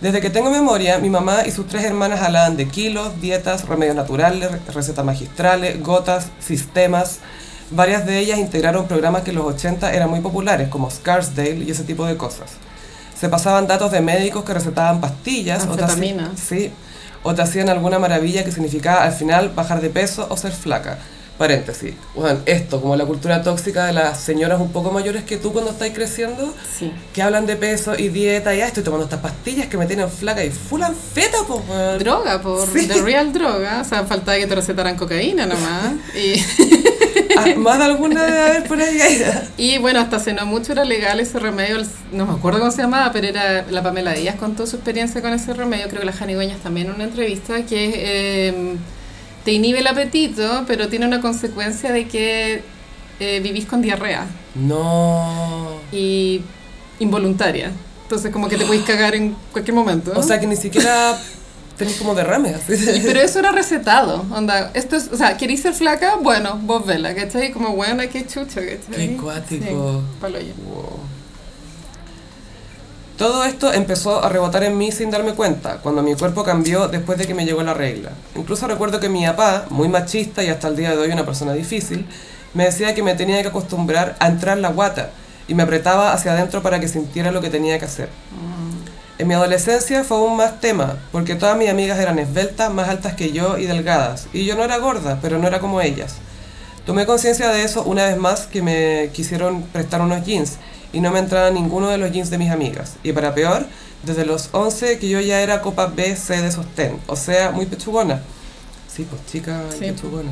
Desde 0.01 0.21
que 0.21 0.31
tengo 0.31 0.49
memoria, 0.49 0.97
mi 0.97 1.11
mamá 1.11 1.45
y 1.45 1.51
sus 1.51 1.67
tres 1.67 1.83
hermanas 1.83 2.21
hablaban 2.21 2.57
de 2.57 2.67
kilos, 2.67 3.21
dietas, 3.21 3.67
remedios 3.67 3.95
naturales, 3.95 4.49
recetas 4.73 5.05
magistrales, 5.05 5.83
gotas, 5.83 6.29
sistemas. 6.39 7.19
Varias 7.69 8.07
de 8.07 8.17
ellas 8.17 8.39
integraron 8.39 8.87
programas 8.87 9.21
que 9.21 9.29
en 9.29 9.35
los 9.35 9.45
80 9.45 9.93
eran 9.93 10.09
muy 10.09 10.21
populares, 10.21 10.69
como 10.69 10.89
Scarsdale 10.89 11.65
y 11.65 11.69
ese 11.69 11.83
tipo 11.83 12.07
de 12.07 12.17
cosas. 12.17 12.53
Se 13.19 13.27
pasaban 13.29 13.67
datos 13.67 13.91
de 13.91 14.01
médicos 14.01 14.43
que 14.45 14.53
recetaban 14.53 15.01
pastillas 15.01 15.63
o 15.67 15.75
te, 15.75 15.83
Anfetamina. 15.83 16.31
sí, 16.35 16.71
o 17.23 17.35
te 17.35 17.41
hacían 17.41 17.67
alguna 17.69 17.99
maravilla 17.99 18.43
que 18.45 18.51
significaba 18.51 19.03
al 19.03 19.11
final 19.13 19.49
bajar 19.49 19.81
de 19.81 19.89
peso 19.89 20.25
o 20.29 20.37
ser 20.37 20.51
flaca. 20.53 20.97
Paréntesis. 21.37 21.93
Bueno, 22.15 22.39
esto, 22.45 22.81
como 22.81 22.97
la 22.97 23.05
cultura 23.05 23.41
tóxica 23.41 23.85
de 23.85 23.93
las 23.93 24.19
señoras 24.19 24.59
un 24.59 24.73
poco 24.73 24.91
mayores 24.91 25.23
que 25.23 25.37
tú 25.37 25.53
cuando 25.53 25.71
estáis 25.71 25.93
creciendo, 25.93 26.53
Sí. 26.77 26.91
que 27.13 27.21
hablan 27.21 27.45
de 27.45 27.55
peso 27.55 27.97
y 27.97 28.09
dieta 28.09 28.53
y 28.53 28.59
ah, 28.59 28.67
estoy 28.67 28.83
tomando 28.83 29.05
estas 29.05 29.21
pastillas 29.21 29.67
que 29.67 29.77
me 29.77 29.85
tienen 29.85 30.09
flaca 30.09 30.43
y 30.43 30.49
full 30.49 30.81
anfeta, 30.83 31.37
pues, 31.47 31.61
weón. 31.69 31.97
Droga, 31.99 32.41
por 32.41 32.67
Sí. 32.67 32.87
the 32.87 33.01
real 33.01 33.31
droga. 33.31 33.79
O 33.81 33.85
sea, 33.85 34.03
faltaba 34.05 34.37
que 34.37 34.47
te 34.47 34.55
recetaran 34.55 34.97
cocaína 34.97 35.45
nomás. 35.45 35.93
Y, 36.15 36.43
Más 37.57 37.77
de 37.79 37.83
alguna 37.85 38.23
debe 38.25 38.39
haber 38.39 38.63
por 38.65 38.79
ahí. 38.81 38.99
y 39.57 39.77
bueno, 39.77 39.99
hasta 39.99 40.17
hace 40.17 40.33
no 40.33 40.45
mucho 40.45 40.71
era 40.71 40.83
legal 40.85 41.19
ese 41.19 41.39
remedio. 41.39 41.77
No 42.11 42.25
me 42.25 42.33
acuerdo 42.33 42.59
cómo 42.59 42.71
se 42.71 42.81
llamaba, 42.81 43.11
pero 43.11 43.27
era 43.27 43.65
la 43.69 43.83
Pamela 43.83 44.13
Díaz 44.13 44.35
contó 44.35 44.65
su 44.67 44.75
experiencia 44.77 45.21
con 45.21 45.33
ese 45.33 45.53
remedio. 45.53 45.87
Creo 45.87 45.99
que 46.01 46.05
la 46.05 46.13
Jani 46.13 46.33
Dueñas 46.33 46.59
también 46.59 46.87
en 46.87 46.93
una 46.95 47.03
entrevista 47.05 47.65
que 47.65 47.85
es, 47.87 47.93
eh, 47.97 48.75
te 49.45 49.51
inhibe 49.53 49.79
el 49.79 49.87
apetito, 49.87 50.63
pero 50.67 50.87
tiene 50.89 51.05
una 51.07 51.21
consecuencia 51.21 51.91
de 51.91 52.07
que 52.07 52.61
eh, 53.19 53.39
vivís 53.41 53.65
con 53.65 53.81
diarrea 53.81 54.25
No. 54.55 55.79
y 55.91 56.41
involuntaria. 56.99 57.71
Entonces, 58.03 58.31
como 58.31 58.47
que 58.49 58.57
te 58.57 58.65
podéis 58.65 58.83
cagar 58.85 59.13
en 59.15 59.35
cualquier 59.51 59.75
momento. 59.75 60.11
O 60.15 60.23
sea 60.23 60.39
que 60.39 60.47
ni 60.47 60.55
siquiera 60.55 61.15
tenés 61.79 61.95
como 61.95 62.13
derrame 62.13 62.53
así. 62.53 63.01
Pero 63.05 63.21
eso 63.21 63.39
era 63.39 63.51
recetado, 63.51 64.25
onda, 64.31 64.69
esto 64.73 64.97
es, 64.97 65.09
o 65.11 65.17
sea, 65.17 65.37
¿queréis 65.37 65.61
ser 65.61 65.73
flaca? 65.73 66.17
Bueno, 66.21 66.59
vos 66.61 66.85
vela, 66.85 67.15
¿cachai? 67.15 67.51
Como, 67.51 67.75
bueno, 67.75 68.03
qué 68.11 68.27
chucha, 68.27 68.61
¿cachai? 68.61 69.07
Qué 69.07 69.17
cuático. 69.17 69.65
Sí. 69.65 70.53
Wow. 70.65 70.99
Todo 73.17 73.43
esto 73.43 73.73
empezó 73.73 74.23
a 74.23 74.29
rebotar 74.29 74.63
en 74.63 74.77
mí 74.77 74.91
sin 74.91 75.09
darme 75.09 75.33
cuenta, 75.33 75.77
cuando 75.77 76.03
mi 76.03 76.15
cuerpo 76.15 76.43
cambió 76.43 76.87
después 76.87 77.17
de 77.17 77.25
que 77.25 77.33
me 77.33 77.45
llegó 77.45 77.63
la 77.63 77.73
regla. 77.73 78.11
Incluso 78.35 78.67
recuerdo 78.67 78.99
que 78.99 79.09
mi 79.09 79.25
papá, 79.25 79.65
muy 79.69 79.87
machista 79.89 80.43
y 80.43 80.47
hasta 80.47 80.67
el 80.67 80.75
día 80.75 80.91
de 80.91 80.97
hoy 80.97 81.11
una 81.11 81.25
persona 81.25 81.53
difícil, 81.53 82.05
me 82.53 82.65
decía 82.65 82.93
que 82.93 83.03
me 83.03 83.15
tenía 83.15 83.41
que 83.41 83.49
acostumbrar 83.49 84.15
a 84.19 84.27
entrar 84.27 84.57
la 84.57 84.69
guata 84.69 85.11
y 85.47 85.53
me 85.53 85.63
apretaba 85.63 86.13
hacia 86.13 86.33
adentro 86.33 86.61
para 86.61 86.79
que 86.79 86.87
sintiera 86.87 87.31
lo 87.31 87.41
que 87.41 87.49
tenía 87.49 87.79
que 87.79 87.85
hacer. 87.85 88.09
En 89.19 89.27
mi 89.27 89.33
adolescencia 89.33 90.03
fue 90.05 90.17
aún 90.17 90.37
más 90.37 90.61
tema, 90.61 90.97
porque 91.11 91.35
todas 91.35 91.57
mis 91.57 91.69
amigas 91.69 91.99
eran 91.99 92.19
esbeltas, 92.19 92.73
más 92.73 92.87
altas 92.89 93.13
que 93.15 93.31
yo 93.33 93.57
y 93.57 93.65
delgadas, 93.65 94.27
y 94.33 94.45
yo 94.45 94.55
no 94.55 94.63
era 94.63 94.77
gorda, 94.77 95.19
pero 95.21 95.37
no 95.37 95.47
era 95.47 95.59
como 95.59 95.81
ellas. 95.81 96.15
Tomé 96.85 97.05
conciencia 97.05 97.49
de 97.49 97.63
eso 97.63 97.83
una 97.83 98.05
vez 98.05 98.17
más 98.17 98.47
que 98.47 98.61
me 98.61 99.09
quisieron 99.13 99.63
prestar 99.63 100.01
unos 100.01 100.25
jeans 100.25 100.53
y 100.93 101.01
no 101.01 101.11
me 101.11 101.19
entraba 101.19 101.51
ninguno 101.51 101.89
de 101.89 101.97
los 101.97 102.11
jeans 102.11 102.29
de 102.29 102.37
mis 102.37 102.49
amigas. 102.49 102.93
Y 103.03 103.11
para 103.11 103.35
peor, 103.35 103.65
desde 104.03 104.25
los 104.25 104.49
11 104.53 104.97
que 104.99 105.09
yo 105.09 105.19
ya 105.19 105.41
era 105.41 105.61
copa 105.61 105.87
B, 105.87 106.15
C 106.15 106.41
de 106.41 106.51
sostén, 106.51 106.97
o 107.07 107.17
sea, 107.17 107.51
muy 107.51 107.65
pechugona. 107.65 108.21
Sí, 108.87 109.05
pues 109.07 109.21
chica 109.29 109.63
Sí. 109.71 109.79
pechugona. 109.79 110.31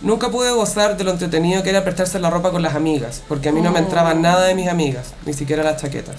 Nunca 0.00 0.30
pude 0.30 0.50
gozar 0.52 0.96
de 0.96 1.04
lo 1.04 1.10
entretenido 1.10 1.62
que 1.64 1.70
era 1.70 1.82
prestarse 1.84 2.20
la 2.20 2.30
ropa 2.30 2.52
con 2.52 2.62
las 2.62 2.74
amigas, 2.76 3.20
porque 3.28 3.48
a 3.50 3.52
mí 3.52 3.60
no 3.60 3.72
me 3.72 3.80
entraba 3.80 4.12
Oh. 4.12 4.14
nada 4.14 4.46
de 4.46 4.54
mis 4.54 4.68
amigas, 4.68 5.12
ni 5.26 5.34
siquiera 5.34 5.62
las 5.64 5.82
chaquetas. 5.82 6.16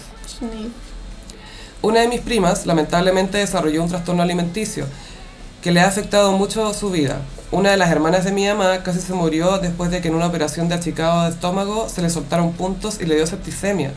Una 1.84 2.02
de 2.02 2.08
mis 2.08 2.22
primas 2.22 2.68
lamentablemente 2.68 3.40
desarrolló 3.40 3.82
un 3.82 3.90
trastorno 3.90 4.22
alimenticio 4.22 4.86
que 5.64 5.72
le 5.72 5.82
ha 5.82 5.88
afectado 5.88 6.32
mucho 6.32 6.76
su 6.76 6.92
vida. 6.92 7.22
Una 7.50 7.72
de 7.72 7.78
las 7.78 7.90
hermanas 7.90 8.24
de 8.24 8.32
mi 8.32 8.46
mamá 8.46 8.84
casi 8.84 9.00
se 9.00 9.14
murió 9.14 9.58
después 9.58 9.90
de 9.90 10.00
que 10.00 10.10
en 10.10 10.14
una 10.14 10.28
operación 10.28 10.70
de 10.70 10.76
achicado 10.76 11.24
de 11.24 11.32
estómago 11.32 11.90
se 11.90 12.04
le 12.04 12.12
soltaron 12.12 12.54
puntos 12.54 13.02
y 13.02 13.06
le 13.08 13.16
dio 13.16 13.26
septicemia. 13.26 13.94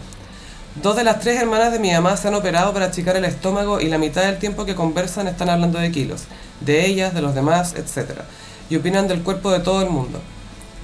Dos 0.82 0.96
de 0.96 1.04
las 1.04 1.20
tres 1.20 1.38
hermanas 1.38 1.72
de 1.72 1.78
mi 1.78 1.92
mamá 1.92 2.16
se 2.16 2.28
han 2.28 2.34
operado 2.34 2.72
para 2.72 2.86
achicar 2.86 3.16
el 3.16 3.26
estómago 3.26 3.78
y 3.78 3.88
la 3.88 3.98
mitad 3.98 4.22
del 4.22 4.38
tiempo 4.38 4.64
que 4.64 4.74
conversan 4.74 5.28
están 5.28 5.50
hablando 5.50 5.78
de 5.78 5.92
kilos, 5.92 6.22
de 6.62 6.86
ellas, 6.86 7.12
de 7.12 7.20
los 7.20 7.34
demás, 7.34 7.74
etc. 7.74 8.22
Y 8.70 8.76
opinan 8.76 9.08
del 9.08 9.22
cuerpo 9.22 9.52
de 9.52 9.60
todo 9.60 9.82
el 9.82 9.90
mundo. 9.90 10.22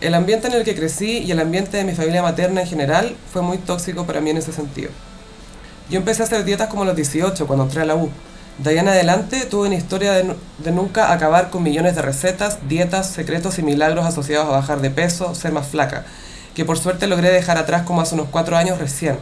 El 0.03 0.12
ambiente 0.12 0.48
en 0.48 0.53
el 0.53 0.64
que 0.64 0.74
crecí 0.74 1.20
y 1.20 1.30
el 1.30 1.40
ambiente 1.40 1.78
de 1.78 1.84
mi 1.84 1.94
familia 1.94 2.22
materna 2.22 2.61
en 2.61 2.66
general 2.66 3.16
fue 3.32 3.40
muy 3.40 3.57
tóxico 3.57 4.05
para 4.05 4.20
mí 4.20 4.28
en 4.28 4.36
ese 4.36 4.53
sentido. 4.53 4.90
Yo 5.91 5.99
empecé 5.99 6.22
a 6.22 6.26
hacer 6.26 6.45
dietas 6.45 6.68
como 6.68 6.82
a 6.82 6.86
los 6.86 6.97
18, 6.97 7.47
cuando 7.47 7.64
entré 7.64 7.82
a 7.82 7.84
la 7.84 7.97
U. 7.97 8.11
De 8.59 8.70
ahí 8.70 8.78
en 8.78 8.88
adelante 8.88 9.41
tuve 9.47 9.66
una 9.68 9.76
historia 9.76 10.12
de, 10.12 10.34
de 10.59 10.70
nunca 10.70 11.12
acabar 11.12 11.51
con 11.51 11.62
millones 11.62 11.97
de 11.97 12.03
recetas, 12.03 12.59
dietas, 12.68 13.09
secretos 13.11 13.59
y 13.59 13.62
milagros 13.62 14.05
asociados 14.05 14.47
a 14.49 14.51
bajar 14.53 14.80
de 14.80 14.91
peso, 14.91 15.34
ser 15.34 15.53
más 15.53 15.66
flaca, 15.68 16.05
que 16.55 16.64
por 16.64 16.78
suerte 16.78 17.07
logré 17.07 17.30
dejar 17.30 17.57
atrás 17.59 17.82
como 17.82 18.01
hace 18.03 18.14
unos 18.14 18.28
cuatro 18.30 18.57
años 18.57 18.78
recién. 18.78 19.18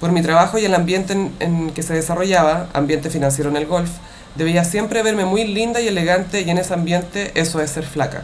Por 0.00 0.12
mi 0.12 0.22
trabajo 0.22 0.58
y 0.58 0.64
el 0.64 0.74
ambiente 0.74 1.12
en, 1.12 1.32
en 1.40 1.70
que 1.70 1.82
se 1.82 1.92
desarrollaba, 1.92 2.68
ambiente 2.72 3.10
financiero 3.10 3.50
en 3.50 3.56
el 3.56 3.66
golf, 3.66 3.90
debía 4.36 4.64
siempre 4.64 5.02
verme 5.02 5.26
muy 5.26 5.44
linda 5.46 5.80
y 5.82 5.88
elegante 5.88 6.40
y 6.40 6.48
en 6.48 6.56
ese 6.56 6.72
ambiente 6.72 7.32
eso 7.34 7.60
es 7.60 7.70
ser 7.70 7.84
flaca. 7.84 8.22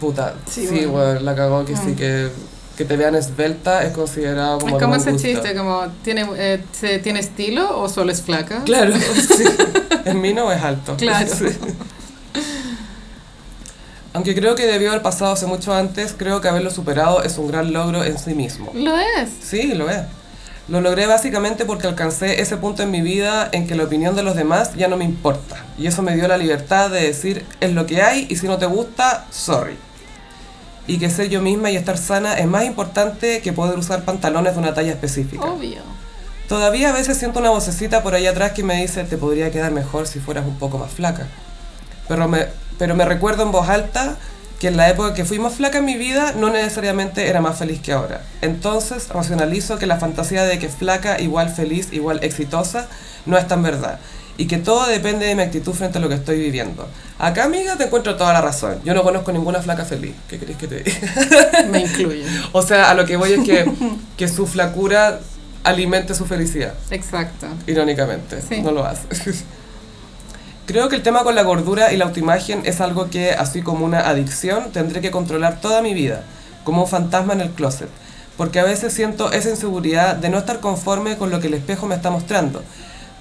Puta, 0.00 0.34
Sí, 0.50 0.66
sí, 0.66 0.84
bueno. 0.86 1.20
la 1.20 1.36
cagó 1.36 1.64
que 1.64 1.76
sí, 1.76 1.90
Mm. 1.90 1.94
que, 1.96 2.28
que 2.82 2.88
te 2.88 2.96
vean 2.96 3.14
esbelta 3.14 3.84
es 3.84 3.92
considerado 3.92 4.58
como 4.58 4.76
Es 4.76 4.82
como 4.82 4.96
ese 4.96 5.12
gusto. 5.12 5.28
chiste, 5.28 5.54
como, 5.54 5.86
¿tiene, 6.02 6.26
eh, 6.36 6.60
¿tiene 7.02 7.20
estilo 7.20 7.78
o 7.78 7.88
solo 7.88 8.10
es 8.10 8.22
flaca? 8.22 8.62
Claro, 8.64 8.92
sí. 9.36 9.44
En 10.04 10.20
mí 10.20 10.34
no 10.34 10.50
es 10.50 10.60
alto. 10.60 10.96
Claro. 10.96 11.28
Sí. 11.32 11.46
Aunque 14.14 14.34
creo 14.34 14.56
que 14.56 14.66
debió 14.66 14.90
haber 14.90 15.02
pasado 15.02 15.32
hace 15.32 15.46
mucho 15.46 15.72
antes, 15.72 16.14
creo 16.16 16.40
que 16.40 16.48
haberlo 16.48 16.70
superado 16.70 17.22
es 17.22 17.38
un 17.38 17.48
gran 17.48 17.72
logro 17.72 18.04
en 18.04 18.18
sí 18.18 18.34
mismo. 18.34 18.72
Lo 18.74 18.98
es. 18.98 19.30
Sí, 19.42 19.74
lo 19.74 19.88
es. 19.88 20.00
Lo 20.68 20.80
logré 20.80 21.06
básicamente 21.06 21.64
porque 21.64 21.86
alcancé 21.86 22.40
ese 22.40 22.56
punto 22.56 22.82
en 22.82 22.90
mi 22.90 23.00
vida 23.00 23.48
en 23.52 23.66
que 23.66 23.74
la 23.76 23.84
opinión 23.84 24.16
de 24.16 24.22
los 24.22 24.34
demás 24.34 24.74
ya 24.74 24.88
no 24.88 24.96
me 24.96 25.04
importa. 25.04 25.64
Y 25.78 25.86
eso 25.86 26.02
me 26.02 26.14
dio 26.14 26.26
la 26.28 26.36
libertad 26.36 26.90
de 26.90 27.02
decir, 27.02 27.44
es 27.60 27.72
lo 27.72 27.86
que 27.86 28.02
hay 28.02 28.26
y 28.28 28.36
si 28.36 28.46
no 28.48 28.58
te 28.58 28.66
gusta, 28.66 29.26
sorry. 29.30 29.76
Y 30.86 30.98
que 30.98 31.10
ser 31.10 31.28
yo 31.28 31.40
misma 31.40 31.70
y 31.70 31.76
estar 31.76 31.96
sana 31.96 32.34
es 32.34 32.46
más 32.46 32.64
importante 32.64 33.40
que 33.40 33.52
poder 33.52 33.78
usar 33.78 34.04
pantalones 34.04 34.54
de 34.54 34.60
una 34.60 34.74
talla 34.74 34.90
específica. 34.90 35.44
Obvio. 35.44 35.80
Todavía 36.48 36.90
a 36.90 36.92
veces 36.92 37.16
siento 37.16 37.38
una 37.38 37.50
vocecita 37.50 38.02
por 38.02 38.14
ahí 38.14 38.26
atrás 38.26 38.52
que 38.52 38.62
me 38.62 38.80
dice, 38.82 39.04
te 39.04 39.16
podría 39.16 39.50
quedar 39.50 39.72
mejor 39.72 40.06
si 40.06 40.18
fueras 40.18 40.44
un 40.44 40.58
poco 40.58 40.78
más 40.78 40.90
flaca. 40.90 41.28
Pero 42.08 42.28
me, 42.28 42.46
pero 42.78 42.94
me 42.94 43.04
recuerdo 43.04 43.44
en 43.44 43.52
voz 43.52 43.68
alta 43.68 44.16
que 44.62 44.68
en 44.68 44.76
la 44.76 44.88
época 44.88 45.14
que 45.14 45.24
fui 45.24 45.38
más 45.38 45.54
flaca 45.54 45.78
en 45.78 45.84
mi 45.84 45.96
vida 45.96 46.34
no 46.36 46.50
necesariamente 46.50 47.28
era 47.28 47.40
más 47.40 47.58
feliz 47.58 47.80
que 47.80 47.92
ahora. 47.92 48.22
Entonces 48.42 49.08
racionalizo 49.08 49.78
que 49.78 49.86
la 49.86 49.98
fantasía 49.98 50.44
de 50.44 50.58
que 50.58 50.68
flaca 50.68 51.20
igual 51.20 51.48
feliz, 51.48 51.88
igual 51.92 52.20
exitosa, 52.22 52.86
no 53.26 53.38
es 53.38 53.48
tan 53.48 53.62
verdad. 53.62 53.98
Y 54.38 54.46
que 54.46 54.58
todo 54.58 54.86
depende 54.86 55.26
de 55.26 55.34
mi 55.34 55.42
actitud 55.42 55.72
frente 55.74 55.98
a 55.98 56.00
lo 56.00 56.08
que 56.08 56.14
estoy 56.14 56.38
viviendo. 56.38 56.88
Acá, 57.18 57.44
amiga, 57.44 57.76
te 57.76 57.84
encuentro 57.84 58.16
toda 58.16 58.32
la 58.32 58.40
razón. 58.40 58.80
Yo 58.84 58.94
no 58.94 59.02
conozco 59.02 59.30
ninguna 59.32 59.60
flaca 59.60 59.84
feliz. 59.84 60.14
¿Qué 60.28 60.38
querés 60.38 60.56
que 60.56 60.66
te 60.68 60.80
diga? 60.82 60.98
Me 61.70 61.80
incluye. 61.80 62.24
O 62.52 62.62
sea, 62.62 62.90
a 62.90 62.94
lo 62.94 63.04
que 63.04 63.16
voy 63.16 63.32
es 63.32 63.44
que, 63.44 63.70
que 64.16 64.28
su 64.28 64.46
flacura 64.46 65.20
alimente 65.64 66.14
su 66.14 66.24
felicidad. 66.24 66.74
Exacto. 66.90 67.46
Irónicamente, 67.66 68.40
Sí. 68.42 68.62
no 68.62 68.72
lo 68.72 68.84
hace. 68.84 69.02
Creo 70.66 70.88
que 70.88 70.96
el 70.96 71.02
tema 71.02 71.24
con 71.24 71.34
la 71.34 71.42
gordura 71.42 71.92
y 71.92 71.96
la 71.96 72.04
autoimagen 72.06 72.62
es 72.64 72.80
algo 72.80 73.10
que, 73.10 73.32
así 73.32 73.62
como 73.62 73.84
una 73.84 74.08
adicción, 74.08 74.70
tendré 74.72 75.00
que 75.00 75.10
controlar 75.10 75.60
toda 75.60 75.82
mi 75.82 75.92
vida, 75.92 76.22
como 76.64 76.82
un 76.82 76.88
fantasma 76.88 77.32
en 77.34 77.40
el 77.42 77.50
closet. 77.50 77.88
Porque 78.36 78.60
a 78.60 78.64
veces 78.64 78.92
siento 78.92 79.30
esa 79.32 79.50
inseguridad 79.50 80.16
de 80.16 80.30
no 80.30 80.38
estar 80.38 80.60
conforme 80.60 81.16
con 81.18 81.30
lo 81.30 81.40
que 81.40 81.48
el 81.48 81.54
espejo 81.54 81.86
me 81.86 81.94
está 81.96 82.10
mostrando. 82.10 82.62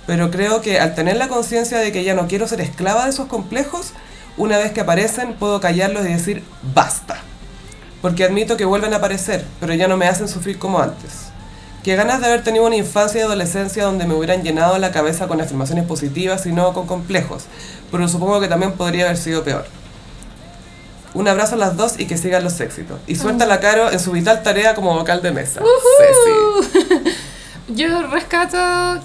Pero 0.07 0.31
creo 0.31 0.61
que 0.61 0.79
al 0.79 0.95
tener 0.95 1.17
la 1.17 1.27
conciencia 1.27 1.77
de 1.79 1.91
que 1.91 2.03
ya 2.03 2.13
no 2.13 2.27
quiero 2.27 2.47
ser 2.47 2.61
esclava 2.61 3.05
de 3.05 3.11
esos 3.11 3.27
complejos, 3.27 3.93
una 4.37 4.57
vez 4.57 4.71
que 4.71 4.81
aparecen 4.81 5.33
puedo 5.33 5.59
callarlos 5.59 6.05
y 6.05 6.09
decir 6.09 6.43
basta. 6.73 7.19
Porque 8.01 8.23
admito 8.23 8.57
que 8.57 8.65
vuelven 8.65 8.93
a 8.93 8.97
aparecer, 8.97 9.45
pero 9.59 9.73
ya 9.73 9.87
no 9.87 9.97
me 9.97 10.07
hacen 10.07 10.27
sufrir 10.27 10.57
como 10.57 10.79
antes. 10.79 11.31
Que 11.83 11.95
ganas 11.95 12.19
de 12.19 12.27
haber 12.27 12.43
tenido 12.43 12.65
una 12.65 12.75
infancia 12.75 13.21
y 13.21 13.23
adolescencia 13.23 13.85
donde 13.85 14.05
me 14.05 14.13
hubieran 14.13 14.43
llenado 14.43 14.77
la 14.77 14.91
cabeza 14.91 15.27
con 15.27 15.41
afirmaciones 15.41 15.85
positivas 15.85 16.45
y 16.45 16.51
no 16.51 16.73
con 16.73 16.87
complejos. 16.87 17.45
Pero 17.91 18.07
supongo 18.07 18.39
que 18.39 18.47
también 18.47 18.73
podría 18.73 19.05
haber 19.05 19.17
sido 19.17 19.43
peor. 19.43 19.65
Un 21.13 21.27
abrazo 21.27 21.55
a 21.55 21.57
las 21.57 21.75
dos 21.75 21.99
y 21.99 22.05
que 22.05 22.17
sigan 22.17 22.43
los 22.43 22.59
éxitos. 22.61 22.99
Y 23.05 23.15
suelta 23.15 23.45
la 23.45 23.59
Caro 23.59 23.91
en 23.91 23.99
su 23.99 24.11
vital 24.11 24.43
tarea 24.43 24.75
como 24.75 24.93
vocal 24.93 25.21
de 25.21 25.31
mesa. 25.31 25.61
Ceci. 25.97 27.00
Yo 27.75 28.07
rescato 28.07 28.57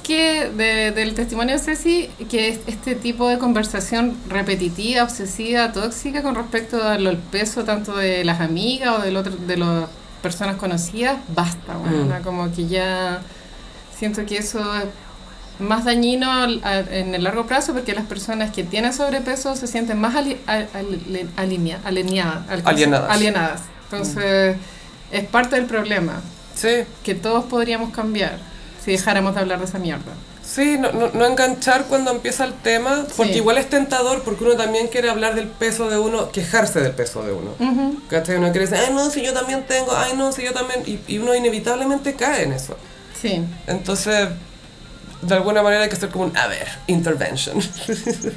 que 0.02 0.50
de- 0.50 0.90
del 0.92 1.14
testimonio 1.14 1.54
de 1.56 1.60
Ceci 1.62 2.08
que 2.30 2.48
es- 2.48 2.60
este 2.66 2.94
tipo 2.94 3.28
de 3.28 3.38
conversación 3.38 4.16
repetitiva, 4.28 5.02
obsesiva, 5.04 5.72
tóxica 5.72 6.22
con 6.22 6.34
respecto 6.34 6.82
al 6.82 7.16
peso 7.30 7.64
tanto 7.64 7.96
de 7.96 8.24
las 8.24 8.40
amigas 8.40 8.98
o 8.98 9.02
del 9.02 9.16
otro, 9.16 9.36
de 9.36 9.56
las 9.58 9.84
personas 10.22 10.56
conocidas, 10.56 11.16
basta, 11.34 11.76
bueno, 11.76 12.18
Mm. 12.18 12.22
como 12.22 12.50
que 12.52 12.66
ya 12.66 13.20
siento 13.96 14.24
que 14.26 14.38
eso 14.38 14.60
es 14.76 14.84
más 15.60 15.84
dañino 15.84 16.30
al- 16.32 16.60
en 16.90 17.14
el 17.14 17.22
largo 17.24 17.46
plazo 17.46 17.72
porque 17.72 17.94
las 17.94 18.04
personas 18.06 18.50
que 18.50 18.64
tienen 18.64 18.92
sobrepeso 18.92 19.54
se 19.54 19.66
sienten 19.66 19.98
más 20.00 20.14
ali- 20.16 20.38
al- 20.46 20.68
al- 20.74 21.28
alinea- 21.36 21.78
alineadas, 21.84 22.44
Alienadas. 22.64 23.10
alienadas. 23.10 23.60
Entonces, 23.84 24.56
es 25.12 25.24
parte 25.26 25.56
del 25.56 25.66
problema 25.66 26.20
Sí, 26.54 26.68
que 27.04 27.14
todos 27.14 27.44
podríamos 27.44 27.90
cambiar 27.90 28.38
si 28.86 28.92
dejáramos 28.92 29.34
de 29.34 29.40
hablar 29.42 29.58
de 29.58 29.64
esa 29.66 29.78
mierda. 29.78 30.12
Sí, 30.42 30.78
no, 30.78 30.92
no, 30.92 31.10
no 31.12 31.26
enganchar 31.26 31.86
cuando 31.86 32.12
empieza 32.12 32.44
el 32.44 32.54
tema, 32.54 33.04
porque 33.16 33.32
Sí. 33.32 33.38
igual 33.40 33.58
es 33.58 33.68
tentador, 33.68 34.22
porque 34.22 34.44
uno 34.44 34.54
también 34.56 34.86
quiere 34.86 35.10
hablar 35.10 35.34
del 35.34 35.48
peso 35.48 35.90
de 35.90 35.98
uno, 35.98 36.30
quejarse 36.30 36.80
del 36.80 36.92
peso 36.92 37.22
de 37.24 37.32
uno. 37.32 37.50
Ujú. 37.58 38.00
¿Cachai? 38.08 38.36
Uno 38.36 38.52
quiere 38.52 38.68
decir, 38.68 38.78
ay 38.86 38.94
no, 38.94 39.10
si 39.10 39.22
yo 39.22 39.32
también 39.34 39.64
tengo, 39.66 39.90
ay 39.94 40.12
no, 40.16 40.30
si 40.30 40.44
yo 40.44 40.52
también, 40.52 40.82
y, 40.86 41.00
y 41.12 41.18
uno 41.18 41.34
inevitablemente 41.34 42.14
cae 42.14 42.44
en 42.44 42.52
eso. 42.52 42.76
Sí. 43.20 43.42
Entonces, 43.66 44.28
de 45.22 45.34
alguna 45.34 45.62
manera 45.62 45.82
hay 45.84 45.88
que 45.88 45.96
hacer 45.96 46.10
como 46.10 46.24
un, 46.26 46.36
a 46.36 46.46
ver, 46.46 46.68
intervention. 46.86 47.56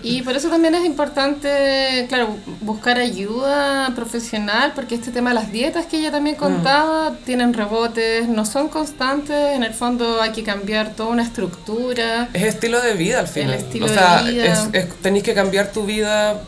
Y 0.04 0.22
por 0.22 0.36
eso 0.36 0.50
también 0.50 0.76
es 0.76 0.86
importante, 0.86 2.06
claro, 2.08 2.38
buscar 2.62 2.98
ayuda 2.98 3.92
profesional, 3.96 4.72
porque 4.76 4.96
este 4.96 5.12
tema 5.12 5.30
de 5.32 5.36
las 5.36 5.52
dietas 5.52 5.86
que 5.86 5.98
ella 6.00 6.12
también 6.12 6.36
contaba, 6.36 7.14
tienen 7.26 7.54
rebotes, 7.54 8.28
no 8.28 8.46
son 8.46 8.70
constantes, 8.70 9.56
en 9.56 9.64
el 9.64 9.74
fondo 9.74 10.22
hay 10.22 10.32
que 10.32 10.44
cambiar 10.44 10.94
toda 10.96 11.10
una 11.10 11.24
estructura. 11.24 12.30
es 12.34 12.44
estilo 12.44 12.82
de 12.82 12.94
vida 12.94 13.20
al 13.20 13.28
final. 13.28 13.54
estilo 13.56 13.86
o 13.86 13.90
sea, 13.90 14.24
de 14.24 14.32
vida. 14.32 14.46
es- 14.46 14.70
es- 14.74 14.96
tenéis 15.02 15.24
que 15.24 15.34
cambiar 15.34 15.72
tu 15.72 15.86
vida 15.86 16.42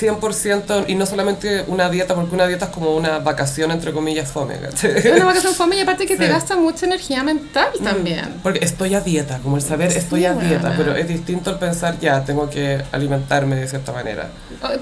100% 0.00 0.84
y 0.88 0.94
no 0.94 1.06
solamente 1.06 1.64
una 1.66 1.88
dieta, 1.90 2.14
porque 2.14 2.34
una 2.34 2.46
dieta 2.46 2.66
es 2.66 2.70
como 2.70 2.94
una 2.94 3.18
vacación, 3.18 3.70
entre 3.70 3.92
comillas, 3.92 4.30
fome. 4.30 4.54
Es 4.82 5.04
una 5.16 5.24
vacación 5.26 5.54
fome 5.54 5.76
y 5.76 5.80
aparte 5.80 6.06
que 6.06 6.16
te 6.16 6.26
gasta 6.28 6.56
mucha 6.56 6.86
energía 6.86 7.22
mental 7.22 7.68
también. 7.82 8.34
Porque 8.42 8.64
estoy 8.64 8.94
a 8.94 9.00
dieta, 9.00 9.38
como 9.38 9.56
el 9.56 9.62
saber 9.62 9.92
estoy 9.92 10.24
a 10.24 10.34
dieta, 10.34 10.74
pero 10.76 10.94
es 10.96 11.06
distinto 11.08 11.50
el 11.50 11.58
pensar 11.58 11.98
ya, 12.00 12.24
tengo 12.24 12.48
que 12.50 12.82
alimentarme 12.92 13.56
de 13.56 13.68
cierta 13.68 13.92
manera. 13.92 14.30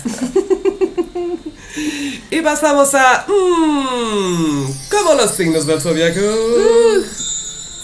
y 2.30 2.40
pasamos 2.42 2.94
a... 2.94 3.26
Mmm, 3.28 4.64
como 4.90 5.14
los 5.14 5.30
signos 5.32 5.66
del 5.66 5.80
zodiaco. 5.80 6.20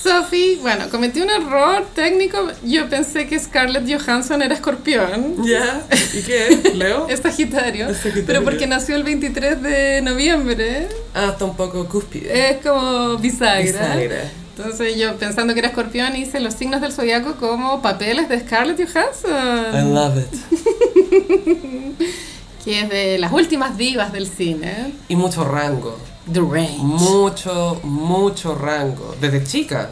Sophie, 0.06 0.56
bueno, 0.62 0.84
cometí 0.90 1.20
un 1.20 1.30
error 1.30 1.84
técnico. 1.94 2.38
Yo 2.64 2.88
pensé 2.88 3.26
que 3.26 3.38
Scarlett 3.38 3.84
Johansson 3.90 4.40
era 4.42 4.54
escorpión. 4.54 5.44
¿Ya? 5.44 5.82
¿Y 6.14 6.22
qué? 6.22 6.72
¿Leo? 6.74 7.08
Es 7.08 7.20
Sagitario, 7.20 7.88
Es 7.88 7.96
Sagitario. 7.98 8.26
pero 8.26 8.44
porque 8.44 8.66
nació 8.66 8.96
el 8.96 9.02
23 9.04 9.62
de 9.62 10.02
noviembre, 10.02 10.88
Ah, 11.14 11.30
está 11.32 11.44
un 11.44 11.56
poco 11.56 11.86
cúspide. 11.88 12.50
es 12.50 12.56
como 12.64 13.16
bisagra. 13.18 13.62
Bisagra. 13.62 14.30
Entonces 14.56 14.96
yo 14.96 15.16
pensando 15.16 15.52
que 15.52 15.58
era 15.60 15.68
escorpión 15.68 16.16
hice 16.16 16.40
los 16.40 16.54
signos 16.54 16.80
del 16.80 16.90
zodiaco 16.92 17.34
como 17.36 17.82
papeles 17.82 18.28
de 18.30 18.40
Scarlett 18.40 18.80
I 18.80 18.86
Johansson, 18.86 19.94
love 19.94 20.16
it. 20.18 22.00
que 22.66 22.80
es 22.80 22.88
de 22.88 23.16
las 23.18 23.30
últimas 23.30 23.78
divas 23.78 24.12
del 24.12 24.26
cine. 24.26 24.92
Y 25.06 25.14
mucho 25.14 25.44
rango. 25.44 25.96
The 26.32 26.40
Range. 26.40 26.78
Mucho, 26.78 27.78
mucho 27.84 28.56
rango. 28.56 29.14
Desde 29.20 29.44
chica. 29.44 29.90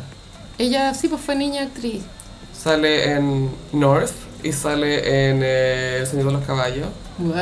Ella 0.59 0.93
sí, 0.93 1.07
pues 1.07 1.21
fue 1.21 1.37
niña 1.37 1.63
actriz. 1.63 2.03
Sale 2.53 3.13
en 3.13 3.49
North 3.73 4.11
y 4.43 4.51
sale 4.51 5.31
en 5.31 5.41
eh, 5.45 5.99
El 6.01 6.07
sonido 6.09 6.31
de 6.31 6.35
los 6.35 6.45
caballos. 6.45 6.89
Wow. 7.19 7.35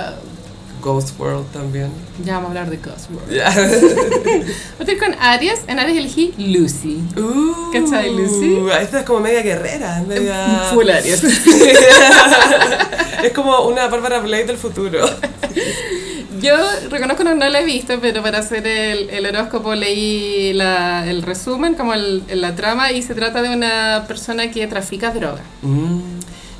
Ghost 0.82 1.18
World 1.18 1.46
también. 1.52 1.90
Ya 2.24 2.34
vamos 2.34 2.48
a 2.48 2.48
hablar 2.50 2.70
de 2.70 2.78
Cosworth. 2.78 3.30
Ya. 3.30 3.50
Voy 3.50 4.88
a 4.88 4.92
ir 4.92 4.98
con 4.98 5.14
Aries. 5.20 5.60
En 5.68 5.78
Aries 5.78 5.96
elegí 5.98 6.34
Lucy. 6.36 7.00
Uh, 7.16 7.70
¿Cachai, 7.72 8.10
Lucy? 8.14 8.58
Esta 8.80 9.00
es 9.00 9.06
como 9.06 9.20
media 9.20 9.42
guerrera. 9.42 10.02
Media... 10.06 10.68
Full 10.74 10.90
Aries. 10.90 11.22
es 13.22 13.32
como 13.32 13.60
una 13.66 13.86
Bárbara 13.88 14.18
Blade 14.20 14.44
del 14.46 14.56
futuro. 14.58 15.08
Yo 16.40 16.56
reconozco 16.90 17.22
que 17.24 17.34
no 17.34 17.48
la 17.48 17.60
he 17.60 17.64
visto, 17.64 17.98
pero 18.00 18.20
para 18.22 18.38
hacer 18.38 18.66
el, 18.66 19.10
el 19.10 19.26
horóscopo 19.26 19.74
leí 19.76 20.52
la- 20.54 21.08
el 21.08 21.22
resumen, 21.22 21.74
como 21.74 21.94
el, 21.94 22.24
la 22.34 22.56
trama, 22.56 22.90
y 22.90 23.02
se 23.02 23.14
trata 23.14 23.42
de 23.42 23.50
una 23.54 24.04
persona 24.08 24.50
que 24.50 24.66
trafica 24.66 25.10
droga 25.12 25.42
Mm, 25.62 26.00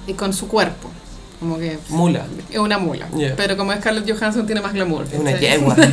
y 0.07 0.13
con 0.15 0.33
su 0.33 0.47
cuerpo. 0.47 0.89
Como 1.43 1.59
que 1.59 1.77
mula. 1.89 2.25
es 2.53 2.59
una 2.59 2.79
mula. 2.79 3.09
Yeah. 3.17 3.35
Pero 3.37 3.57
como 3.57 3.73
Scarlett 3.73 4.09
Johansson 4.09 4.47
tiene 4.47 4.61
más 4.61 4.73
glamour. 4.73 5.07
Es 5.13 5.19
una 5.19 5.37
yegua. 5.37 5.75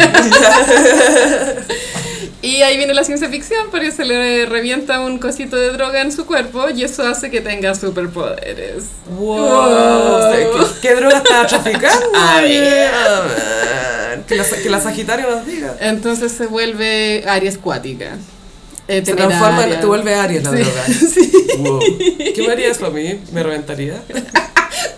Y 2.41 2.61
ahí 2.61 2.77
viene 2.77 2.93
la 2.93 3.03
ciencia 3.03 3.27
ficción, 3.27 3.67
porque 3.69 3.91
se 3.91 4.05
le 4.05 4.45
revienta 4.45 5.01
un 5.01 5.17
cosito 5.19 5.57
de 5.57 5.71
droga 5.71 6.01
en 6.01 6.11
su 6.13 6.25
cuerpo 6.25 6.69
y 6.73 6.83
eso 6.83 7.05
hace 7.05 7.29
que 7.29 7.41
tenga 7.41 7.75
superpoderes. 7.75 8.85
Wow. 9.17 10.31
¿Qué, 10.31 10.47
qué 10.81 10.95
droga 10.95 11.17
estaba 11.17 11.47
traficando? 11.47 12.05
A 12.15 12.39
ver. 12.41 12.89
Que 14.25 14.35
la, 14.35 14.45
que 14.45 14.69
la 14.69 14.79
Sagitario 14.79 15.29
nos 15.29 15.45
diga. 15.45 15.75
Entonces 15.81 16.31
se 16.31 16.45
vuelve 16.47 17.25
Aries 17.27 17.57
cuática. 17.57 18.15
Eh, 18.87 19.03
Se 19.05 19.13
transforma. 19.15 19.65
Te 19.67 19.85
vuelve 19.85 20.15
Aries 20.15 20.43
la 20.43 20.51
Sí, 20.51 20.57
droga. 20.57 20.85
sí. 21.13 21.31
Wow. 21.57 21.79
¿Qué 22.35 22.43
me 22.47 22.51
haría 22.53 22.69
eso 22.71 22.85
a 22.85 22.89
mí? 22.89 23.19
¿Me 23.33 23.43
reventaría? 23.43 24.01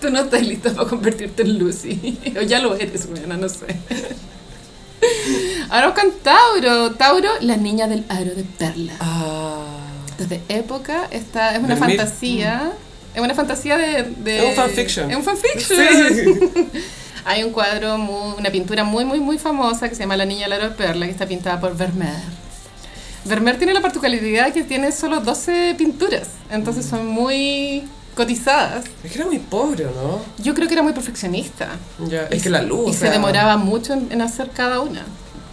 Tú 0.02 0.10
no 0.10 0.20
estás 0.22 0.46
lista 0.46 0.74
para 0.74 0.88
convertirte 0.90 1.44
en 1.44 1.60
Lucy. 1.60 2.18
O 2.38 2.42
ya 2.42 2.60
lo 2.60 2.76
eres, 2.76 3.08
buena, 3.08 3.38
no 3.38 3.48
sé. 3.48 3.68
Ahora 5.70 5.94
con 5.94 6.12
Tauro. 6.24 6.92
Tauro, 6.92 7.30
la 7.42 7.58
niña 7.58 7.88
del 7.88 8.04
aro 8.10 8.34
de 8.36 8.44
perla. 8.44 8.94
Ah. 9.00 9.66
Desde 10.18 10.42
época, 10.50 11.08
esta 11.12 11.56
es 11.56 11.64
una 11.64 11.76
fantasía. 11.78 12.72
Es 13.16 13.22
una 13.22 13.34
fantasía 13.34 13.78
de, 13.78 14.04
de- 14.04 14.38
Es 14.40 14.46
un 14.50 14.56
fanfiction. 14.56 15.12
Es 15.12 15.18
un 15.18 15.24
fanfiction. 15.24 15.80
Sí. 16.10 16.80
Hay 17.26 17.44
un 17.44 17.52
cuadro, 17.52 17.98
muy- 17.98 18.36
una 18.40 18.50
pintura 18.50 18.84
muy, 18.84 19.06
muy, 19.06 19.20
muy 19.20 19.38
famosa 19.38 19.88
que 19.90 19.96
se 19.96 20.02
llama 20.02 20.18
La 20.18 20.26
Niña 20.26 20.44
del 20.44 20.54
Aro 20.54 20.70
de 20.70 20.76
Perla, 20.76 21.06
que 21.06 21.12
está 21.12 21.28
pintada 21.28 21.60
por 21.60 21.76
Vermeer. 21.78 22.16
Vermeer 23.26 23.58
tiene 23.58 23.74
la 23.74 23.82
particularidad 23.82 24.52
que 24.52 24.64
tiene 24.64 24.92
solo 24.92 25.20
12 25.20 25.76
pinturas, 25.78 26.30
entonces 26.50 26.84
son 26.86 27.06
muy 27.06 27.84
cotizadas. 28.16 28.86
Es 29.04 29.12
que 29.12 29.18
era 29.18 29.26
muy 29.28 29.40
pobre, 29.40 29.86
¿no? 29.86 30.20
Yo 30.44 30.54
creo 30.54 30.68
que 30.68 30.74
era 30.74 30.84
muy 30.84 30.94
perfeccionista. 30.94 31.70
Ya, 32.08 32.28
Y 32.32 32.38
es 32.38 32.44
que 32.44 32.50
la 32.50 32.62
luz. 32.62 32.88
Y 32.88 32.92
o 32.92 32.94
se 32.94 33.10
demoraba 33.10 33.58
mucho 33.58 33.94
en, 33.94 34.08
en 34.12 34.22
hacer 34.22 34.50
cada 34.52 34.80
una. 34.80 35.04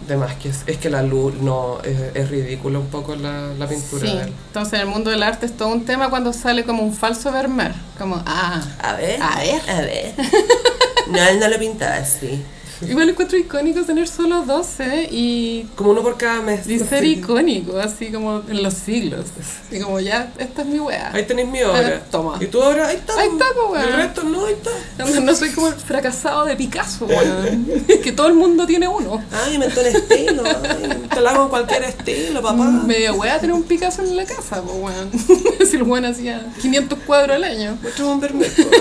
De 0.07 0.17
más 0.17 0.35
que 0.37 0.49
es, 0.49 0.63
es 0.65 0.77
que 0.77 0.89
la 0.89 1.03
luz, 1.03 1.35
no, 1.35 1.79
es, 1.83 1.97
es 2.15 2.29
ridícula 2.29 2.79
un 2.79 2.87
poco 2.87 3.15
la, 3.15 3.49
la 3.59 3.67
pintura 3.67 4.07
Sí. 4.07 4.15
de 4.17 4.23
él. 4.23 4.33
Entonces 4.47 4.73
en 4.73 4.79
el 4.81 4.87
mundo 4.87 5.11
del 5.11 5.21
arte 5.21 5.45
es 5.45 5.55
todo 5.55 5.67
un 5.69 5.85
tema 5.85 6.09
cuando 6.09 6.33
sale 6.33 6.63
como 6.63 6.81
un 6.81 6.93
falso 6.93 7.31
Vermeer. 7.31 7.73
Como, 7.97 8.21
ah, 8.25 8.59
A 8.81 8.93
ver, 8.93 9.21
A 9.21 9.35
ver. 9.39 9.61
a 9.69 9.81
ver. 9.81 10.13
No, 11.09 11.17
él 11.23 11.39
no 11.39 11.47
lo 11.47 11.57
pintaba 11.57 11.95
así. 11.95 12.43
igual 12.87 13.09
encuentro 13.09 13.37
icónico 13.37 13.81
tener 13.83 14.07
solo 14.07 14.43
12 14.43 15.09
y 15.11 15.67
Como 15.75 15.91
uno 15.91 16.01
por 16.01 16.17
cada 16.17 16.41
mes. 16.41 16.67
Y 16.67 16.79
ser 16.79 17.03
Sí. 17.03 17.11
icónico, 17.13 17.77
así 17.77 18.11
como 18.11 18.41
en 18.47 18.63
los 18.63 18.73
siglos. 18.73 19.25
Y 19.71 19.79
como 19.79 19.99
ya, 19.99 20.31
esta 20.37 20.61
es 20.61 20.67
mi 20.67 20.79
weá. 20.79 21.11
Ahí 21.13 21.23
tenés 21.25 21.47
mi 21.47 21.61
obra. 21.63 21.95
Eh, 21.95 21.99
toma. 22.11 22.37
Y 22.39 22.47
tu 22.47 22.61
obra, 22.61 22.87
ahí 22.87 22.95
está. 22.97 23.19
Ahí 23.19 23.29
está, 23.29 23.45
Y 23.85 23.87
El 23.89 23.93
resto 23.95 24.23
no, 24.23 24.45
ahí 24.45 24.53
está. 24.53 24.71
No, 24.97 25.21
no 25.21 25.35
soy 25.35 25.49
como 25.51 25.67
el 25.67 25.73
fracasado 25.75 26.45
de 26.45 26.55
Picasso, 26.55 27.05
weón. 27.05 27.65
que 28.03 28.11
todo 28.11 28.27
el 28.27 28.33
mundo 28.33 28.65
tiene 28.65 28.87
uno. 28.87 29.23
Ay, 29.31 29.55
inventó 29.55 29.81
el 29.81 29.95
estilo. 29.95 30.43
ay, 30.45 31.07
te 31.13 31.21
lo 31.21 31.29
hago 31.29 31.43
en 31.43 31.49
cualquier 31.49 31.83
estilo, 31.83 32.41
papá. 32.41 32.63
Media 32.63 33.13
weá 33.13 33.39
tener 33.39 33.55
un 33.55 33.63
Picasso 33.63 34.01
en 34.01 34.15
la 34.15 34.25
casa, 34.25 34.61
pues 34.61 34.75
weón. 34.77 35.11
si 35.69 35.75
el 35.75 35.83
weón 35.83 36.05
hacía 36.05 36.45
500 36.61 36.99
cuadros 37.05 37.35
al 37.35 37.43
año. 37.43 37.77
Muéstrame 37.81 38.11
un 38.11 38.23
a 38.23 38.27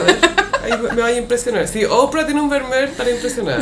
ver. 0.04 0.37
Ahí 0.72 0.78
me 0.94 1.02
vaya 1.02 1.16
a 1.16 1.18
impresionar. 1.18 1.66
Si 1.68 1.84
Oprah 1.84 2.24
tiene 2.26 2.40
un 2.40 2.48
Vermeer, 2.48 2.84
estaré 2.90 3.12
impresionada. 3.12 3.60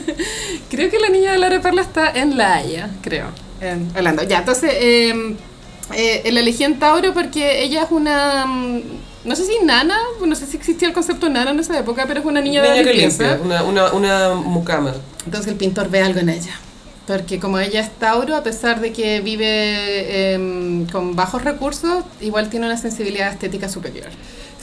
Creo 0.70 0.90
que 0.90 0.98
la 0.98 1.08
niña 1.08 1.32
de 1.32 1.38
la 1.38 1.50
de 1.50 1.60
Perla 1.60 1.82
está 1.82 2.10
en 2.10 2.36
La 2.36 2.54
Haya, 2.54 2.90
creo. 3.02 3.26
En 3.60 3.90
Holanda. 3.96 4.24
Ya, 4.24 4.38
entonces, 4.38 4.70
eh, 4.74 5.36
eh, 5.94 6.30
la 6.32 6.40
elegí 6.40 6.64
en 6.64 6.78
Tauro 6.78 7.12
porque 7.14 7.62
ella 7.62 7.82
es 7.84 7.90
una. 7.90 8.46
mm, 8.46 8.82
No 9.24 9.36
sé 9.36 9.44
si 9.46 9.64
nana, 9.64 9.96
no 10.24 10.34
sé 10.34 10.46
si 10.46 10.56
existía 10.56 10.88
el 10.88 10.94
concepto 10.94 11.28
nana 11.28 11.50
en 11.52 11.60
esa 11.60 11.78
época, 11.78 12.04
pero 12.06 12.20
es 12.20 12.26
una 12.26 12.40
niña, 12.40 12.60
de 12.62 12.68
Niña 12.70 12.82
la 12.82 12.88
que 12.90 12.94
limpieza. 12.96 13.36
limpia, 13.36 13.62
una, 13.62 13.62
una, 13.64 13.92
una 13.92 14.34
mucama. 14.34 14.92
Entonces 15.24 15.50
el 15.52 15.56
pintor 15.56 15.88
ve 15.88 16.02
algo 16.02 16.20
en 16.20 16.28
ella. 16.28 16.52
Porque 17.06 17.38
como 17.38 17.58
ella 17.58 17.80
es 17.80 17.90
Tauro, 17.98 18.34
a 18.34 18.42
pesar 18.42 18.80
de 18.80 18.90
que 18.92 19.20
vive 19.20 20.32
em, 20.32 20.86
con 20.86 21.14
bajos 21.14 21.44
recursos, 21.44 22.02
igual 22.22 22.48
tiene 22.48 22.64
una 22.66 22.78
sensibilidad 22.78 23.30
estética 23.30 23.68
superior. 23.68 24.08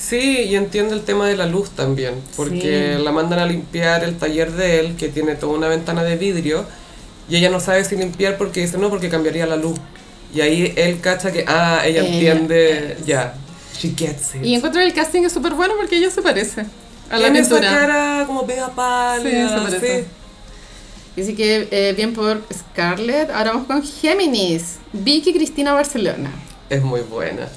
Sí, 0.01 0.39
y 0.49 0.55
entiende 0.55 0.95
el 0.95 1.03
tema 1.03 1.27
de 1.27 1.37
la 1.37 1.45
luz 1.45 1.69
también, 1.71 2.15
porque 2.35 2.95
Sí. 2.97 3.03
la 3.03 3.11
mandan 3.11 3.39
a 3.39 3.45
limpiar 3.45 4.03
el 4.03 4.17
taller 4.17 4.51
de 4.51 4.79
él, 4.79 4.95
que 4.95 5.09
tiene 5.09 5.35
toda 5.35 5.53
una 5.53 5.67
ventana 5.67 6.03
de 6.03 6.15
vidrio, 6.17 6.65
y 7.29 7.35
ella 7.35 7.49
no 7.51 7.59
sabe 7.59 7.83
si 7.85 7.95
limpiar 7.95 8.37
porque 8.37 8.61
dice 8.61 8.77
no, 8.77 8.89
porque 8.89 9.09
cambiaría 9.09 9.45
la 9.45 9.57
luz. 9.57 9.77
Y 10.33 10.41
ahí 10.41 10.73
él 10.75 10.99
cacha 11.01 11.31
que, 11.31 11.45
ah, 11.47 11.81
ella 11.85 12.01
Ella 12.01 12.13
entiende, 12.13 12.97
ya, 13.05 13.35
she 13.77 13.89
gets 13.95 14.35
it. 14.35 14.43
Y 14.43 14.55
encuentro 14.55 14.81
que 14.81 14.87
el 14.87 14.93
casting 14.93 15.21
es 15.23 15.33
súper 15.33 15.53
bueno 15.53 15.75
porque 15.77 15.97
ella 15.97 16.09
se 16.09 16.21
parece 16.21 16.65
a 17.09 17.17
la 17.17 17.25
Tiene 17.25 17.39
esa 17.39 17.59
cara 17.61 18.23
como 18.25 18.45
pega 18.47 18.69
pálida, 18.69 19.49
Sí, 19.49 19.53
se 19.53 19.61
parece. 19.61 20.05
Así 21.19 21.35
que 21.35 21.67
eh, 21.69 21.93
bien 21.95 22.13
por 22.13 22.41
Scarlett. 22.51 23.29
Ahora 23.29 23.51
vamos 23.51 23.67
con 23.67 23.83
Géminis. 23.83 24.77
Vicky 24.93 25.33
Cristina 25.33 25.73
Barcelona. 25.73 26.31
Es 26.69 26.81
muy 26.81 27.01
buena. 27.01 27.49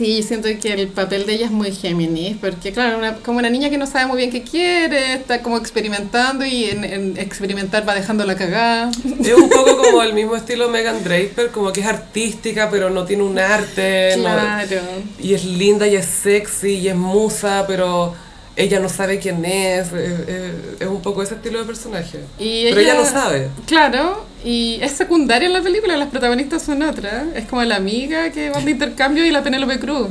Sí, 0.00 0.16
yo 0.16 0.22
siento 0.26 0.48
que 0.62 0.72
el 0.72 0.88
papel 0.88 1.26
de 1.26 1.34
ella 1.34 1.44
es 1.44 1.52
muy 1.52 1.72
Géminis, 1.72 2.38
porque 2.40 2.72
claro, 2.72 2.96
una- 2.96 3.16
como 3.16 3.38
una 3.38 3.50
niña 3.50 3.68
que 3.68 3.76
no 3.76 3.86
sabe 3.86 4.06
muy 4.06 4.16
bien 4.16 4.30
qué 4.30 4.42
quiere, 4.42 5.12
está 5.12 5.42
como 5.42 5.58
experimentando 5.58 6.42
y 6.46 6.64
en, 6.70 6.84
en 6.84 7.18
experimentar 7.18 7.86
va 7.86 7.94
dejando 7.94 8.24
la 8.24 8.34
cagada. 8.34 8.90
Es 9.22 9.34
un 9.34 9.50
poco 9.50 9.76
como 9.76 10.02
el 10.02 10.14
mismo 10.14 10.36
estilo 10.36 10.70
Megan 10.70 11.04
Draper, 11.04 11.50
como 11.50 11.70
que 11.70 11.80
es 11.82 11.86
artística, 11.86 12.70
pero 12.70 12.88
no 12.88 13.04
tiene 13.04 13.24
un 13.24 13.38
arte. 13.38 14.14
no- 14.16 14.22
Claro. 14.22 14.80
y 15.20 15.34
es 15.34 15.44
linda 15.44 15.86
y 15.86 15.96
es 15.96 16.06
sexy 16.06 16.76
y 16.78 16.88
es 16.88 16.96
musa, 16.96 17.64
pero 17.68 18.14
ella 18.56 18.80
no 18.80 18.88
sabe 18.88 19.18
quién 19.18 19.44
es. 19.44 19.88
Es, 19.88 19.92
es- 19.92 20.80
es 20.80 20.86
un 20.88 21.02
poco 21.02 21.22
ese 21.22 21.34
estilo 21.34 21.58
de 21.58 21.66
personaje. 21.66 22.20
Y 22.38 22.70
Pero 22.70 22.80
ella 22.80 22.94
no 22.94 23.04
sabe. 23.04 23.48
Claro, 23.66 24.24
y 24.44 24.78
es 24.82 24.92
secundaria 24.92 25.46
en 25.46 25.52
la 25.52 25.60
película, 25.62 25.96
las 25.96 26.08
protagonistas 26.08 26.62
son 26.62 26.82
otras. 26.82 27.24
Es 27.34 27.44
como 27.46 27.62
la 27.64 27.76
amiga 27.76 28.30
que 28.30 28.50
va 28.50 28.60
de 28.60 28.70
intercambio 28.70 29.24
y 29.26 29.30
la 29.30 29.42
Penélope 29.42 29.78
Cruz. 29.78 30.08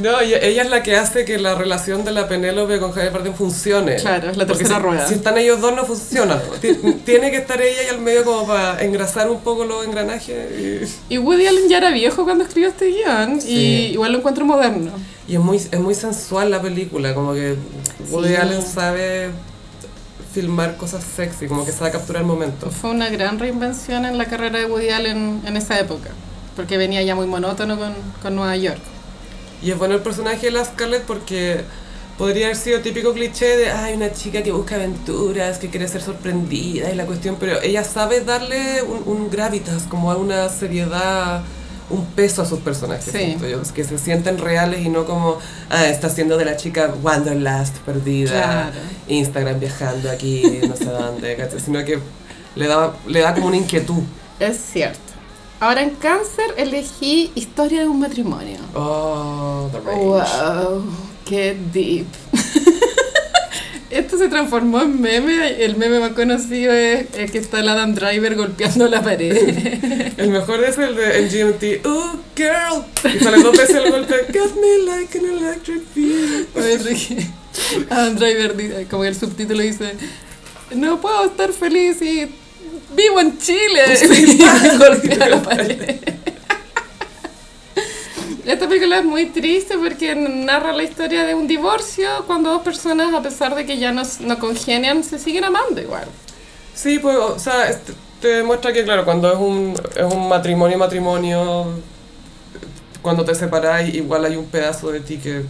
No, 0.00 0.20
ella, 0.20 0.38
ella 0.40 0.62
es 0.62 0.70
la 0.70 0.82
que 0.82 0.96
hace 0.96 1.24
que 1.24 1.38
la 1.38 1.54
relación 1.54 2.04
de 2.04 2.12
la 2.12 2.26
Penélope 2.28 2.78
con 2.78 2.92
Javier 2.92 3.12
Bardem 3.12 3.34
funcione. 3.34 3.96
Claro, 3.96 4.30
es 4.30 4.36
la 4.36 4.46
Porque 4.46 4.64
tercera 4.64 4.80
si, 4.80 4.86
rueda. 4.86 5.06
Si 5.08 5.14
están 5.14 5.36
ellos 5.38 5.60
dos 5.60 5.74
no 5.76 5.84
funciona. 5.84 6.40
Ti- 6.60 6.74
Tiene 7.04 7.30
que 7.30 7.36
estar 7.38 7.60
ella 7.60 7.82
y 7.84 7.88
al 7.94 8.00
medio 8.00 8.24
como 8.24 8.46
para 8.46 8.82
engrasar 8.82 9.30
un 9.30 9.40
poco 9.40 9.64
los 9.64 9.84
engranajes. 9.84 10.98
Y 11.08 11.18
Woody 11.18 11.46
Allen 11.46 11.68
ya 11.68 11.78
era 11.78 11.90
viejo 11.90 12.24
cuando 12.24 12.44
escribió 12.44 12.68
este 12.70 12.86
guion, 12.88 13.40
Sí. 13.40 13.50
y 13.50 13.92
igual 13.92 14.12
lo 14.12 14.18
encuentro 14.18 14.44
moderno. 14.44 14.90
Y, 15.28 15.32
y 15.32 15.34
es, 15.36 15.40
muy, 15.40 15.56
es 15.56 15.80
muy 15.80 15.94
sensual 15.94 16.50
la 16.50 16.62
película, 16.62 17.14
como 17.14 17.34
que 17.34 17.56
Woody 18.10 18.28
Sí. 18.28 18.34
Allen 18.36 18.62
sabe 18.62 19.30
filmar 20.36 20.76
cosas 20.76 21.02
sexy, 21.02 21.46
como 21.46 21.64
que 21.64 21.72
sabe 21.72 21.90
capturar 21.90 22.20
el 22.20 22.28
momento. 22.28 22.70
Fue 22.70 22.90
una 22.90 23.08
gran 23.08 23.38
reinvención 23.38 24.04
en 24.04 24.18
la 24.18 24.26
carrera 24.26 24.58
de 24.58 24.66
Woody 24.66 24.90
Allen 24.90 25.40
en 25.46 25.56
esa 25.56 25.80
época, 25.80 26.10
porque 26.54 26.76
venía 26.76 27.02
ya 27.02 27.14
muy 27.14 27.26
monótono 27.26 27.78
con, 27.78 27.94
con 28.20 28.36
Nueva 28.36 28.54
York. 28.54 28.80
Y 29.62 29.70
es 29.70 29.78
bueno 29.78 29.94
el 29.94 30.02
personaje 30.02 30.46
de 30.46 30.52
la 30.52 30.62
Scarlett 30.62 31.04
porque 31.04 31.64
podría 32.18 32.46
haber 32.46 32.58
sido 32.58 32.80
típico 32.80 33.14
cliché 33.14 33.56
de, 33.56 33.70
ay, 33.70 33.94
una 33.94 34.12
chica 34.12 34.42
que 34.42 34.52
busca 34.52 34.74
aventuras, 34.74 35.56
que 35.56 35.70
quiere 35.70 35.88
ser 35.88 36.02
sorprendida 36.02 36.90
y 36.90 36.94
la 36.94 37.06
cuestión, 37.06 37.38
pero 37.40 37.62
ella 37.62 37.82
sabe 37.82 38.20
darle 38.20 38.82
un, 38.82 39.04
un 39.06 39.30
gravitas, 39.30 39.84
como 39.84 40.10
a 40.12 40.16
una 40.16 40.50
seriedad, 40.50 41.44
un 41.88 42.04
peso 42.06 42.42
a 42.42 42.44
sus 42.46 42.58
personajes, 42.60 43.04
Sí. 43.12 43.36
que 43.74 43.84
se 43.84 43.98
sienten 43.98 44.38
reales 44.38 44.84
y 44.84 44.88
no 44.88 45.04
como, 45.04 45.38
ah, 45.70 45.86
está 45.86 46.10
siendo 46.10 46.36
de 46.36 46.44
la 46.44 46.56
chica 46.56 46.92
Wanderlust 47.02 47.76
perdida, 47.78 48.30
Claro. 48.32 48.76
Instagram 49.08 49.60
viajando 49.60 50.10
aquí, 50.10 50.60
no 50.68 50.76
sé 50.76 50.86
dónde, 50.86 51.48
sino 51.64 51.84
que 51.84 52.00
le 52.56 52.66
da, 52.66 52.92
le 53.06 53.20
da 53.20 53.34
como 53.34 53.46
una 53.48 53.56
inquietud. 53.56 54.02
Es 54.40 54.58
cierto. 54.58 54.98
Ahora 55.58 55.82
en 55.82 55.90
cáncer 55.90 56.44
elegí 56.58 57.30
Historia 57.34 57.80
de 57.80 57.88
un 57.88 58.00
matrimonio. 58.00 58.58
Oh, 58.74 59.68
the 59.72 59.80
range. 59.80 60.04
Wow, 60.04 60.84
qué 61.24 61.56
deep. 61.72 62.06
Esto 63.96 64.18
se 64.18 64.28
transformó 64.28 64.82
en 64.82 65.00
meme. 65.00 65.64
El 65.64 65.76
meme 65.76 65.98
más 66.00 66.12
conocido 66.12 66.72
es 66.72 67.06
el 67.16 67.30
que 67.30 67.38
está 67.38 67.60
el 67.60 67.68
Adam 67.68 67.94
Driver 67.94 68.34
golpeando 68.34 68.88
la 68.88 69.02
pared. 69.02 69.36
El 70.16 70.30
mejor 70.30 70.62
es 70.64 70.78
el 70.78 70.96
de 70.96 71.18
en 71.18 71.28
GMT, 71.28 71.86
oh 71.86 72.16
girl, 72.34 72.84
y 73.14 73.18
sale 73.22 73.42
dos 73.42 73.56
veces 73.56 73.76
el 73.76 73.90
golpe, 73.90 74.14
got 74.32 74.54
me 74.56 74.78
like 74.90 75.18
an 75.18 75.24
electric 75.26 75.82
feel. 75.94 76.46
Adam 77.90 78.16
Driver, 78.16 78.56
dice- 78.56 78.86
como 78.90 79.04
el 79.04 79.14
subtítulo 79.14 79.62
dice, 79.62 79.92
no 80.74 81.00
puedo 81.00 81.26
estar 81.26 81.52
feliz 81.52 82.00
y 82.02 82.26
vivo 82.96 83.20
en 83.20 83.38
Chile. 83.38 83.82
Y 84.74 84.78
golpea 84.78 85.28
la 85.28 85.42
pared. 85.42 85.96
Esta 88.46 88.68
película 88.68 88.98
es 88.98 89.04
muy 89.04 89.26
triste 89.26 89.76
porque 89.76 90.14
narra 90.14 90.72
la 90.72 90.84
historia 90.84 91.24
de 91.24 91.34
un 91.34 91.48
divorcio 91.48 92.08
cuando 92.26 92.50
dos 92.50 92.62
personas, 92.62 93.12
a 93.12 93.20
pesar 93.22 93.54
de 93.56 93.66
que 93.66 93.78
ya 93.78 93.90
no, 93.92 94.02
no 94.20 94.38
congenian, 94.38 95.02
se 95.02 95.18
siguen 95.18 95.44
amando 95.44 95.80
igual. 95.80 96.04
Sí, 96.74 96.98
pues, 97.00 97.16
o 97.16 97.38
sea, 97.38 97.68
este- 97.68 97.92
te 98.20 98.28
demuestra 98.28 98.72
que, 98.72 98.84
claro, 98.84 99.04
cuando 99.04 99.30
es 99.32 99.38
un, 99.38 99.74
es 99.96 100.14
un 100.14 100.28
matrimonio, 100.28 100.78
matrimonio, 100.78 101.66
cuando 103.02 103.24
te 103.24 103.34
separas, 103.34 103.88
igual 103.92 104.24
hay 104.24 104.36
un 104.36 104.46
pedazo 104.46 104.90
de 104.90 105.00
ti 105.00 105.18
que 105.18 105.42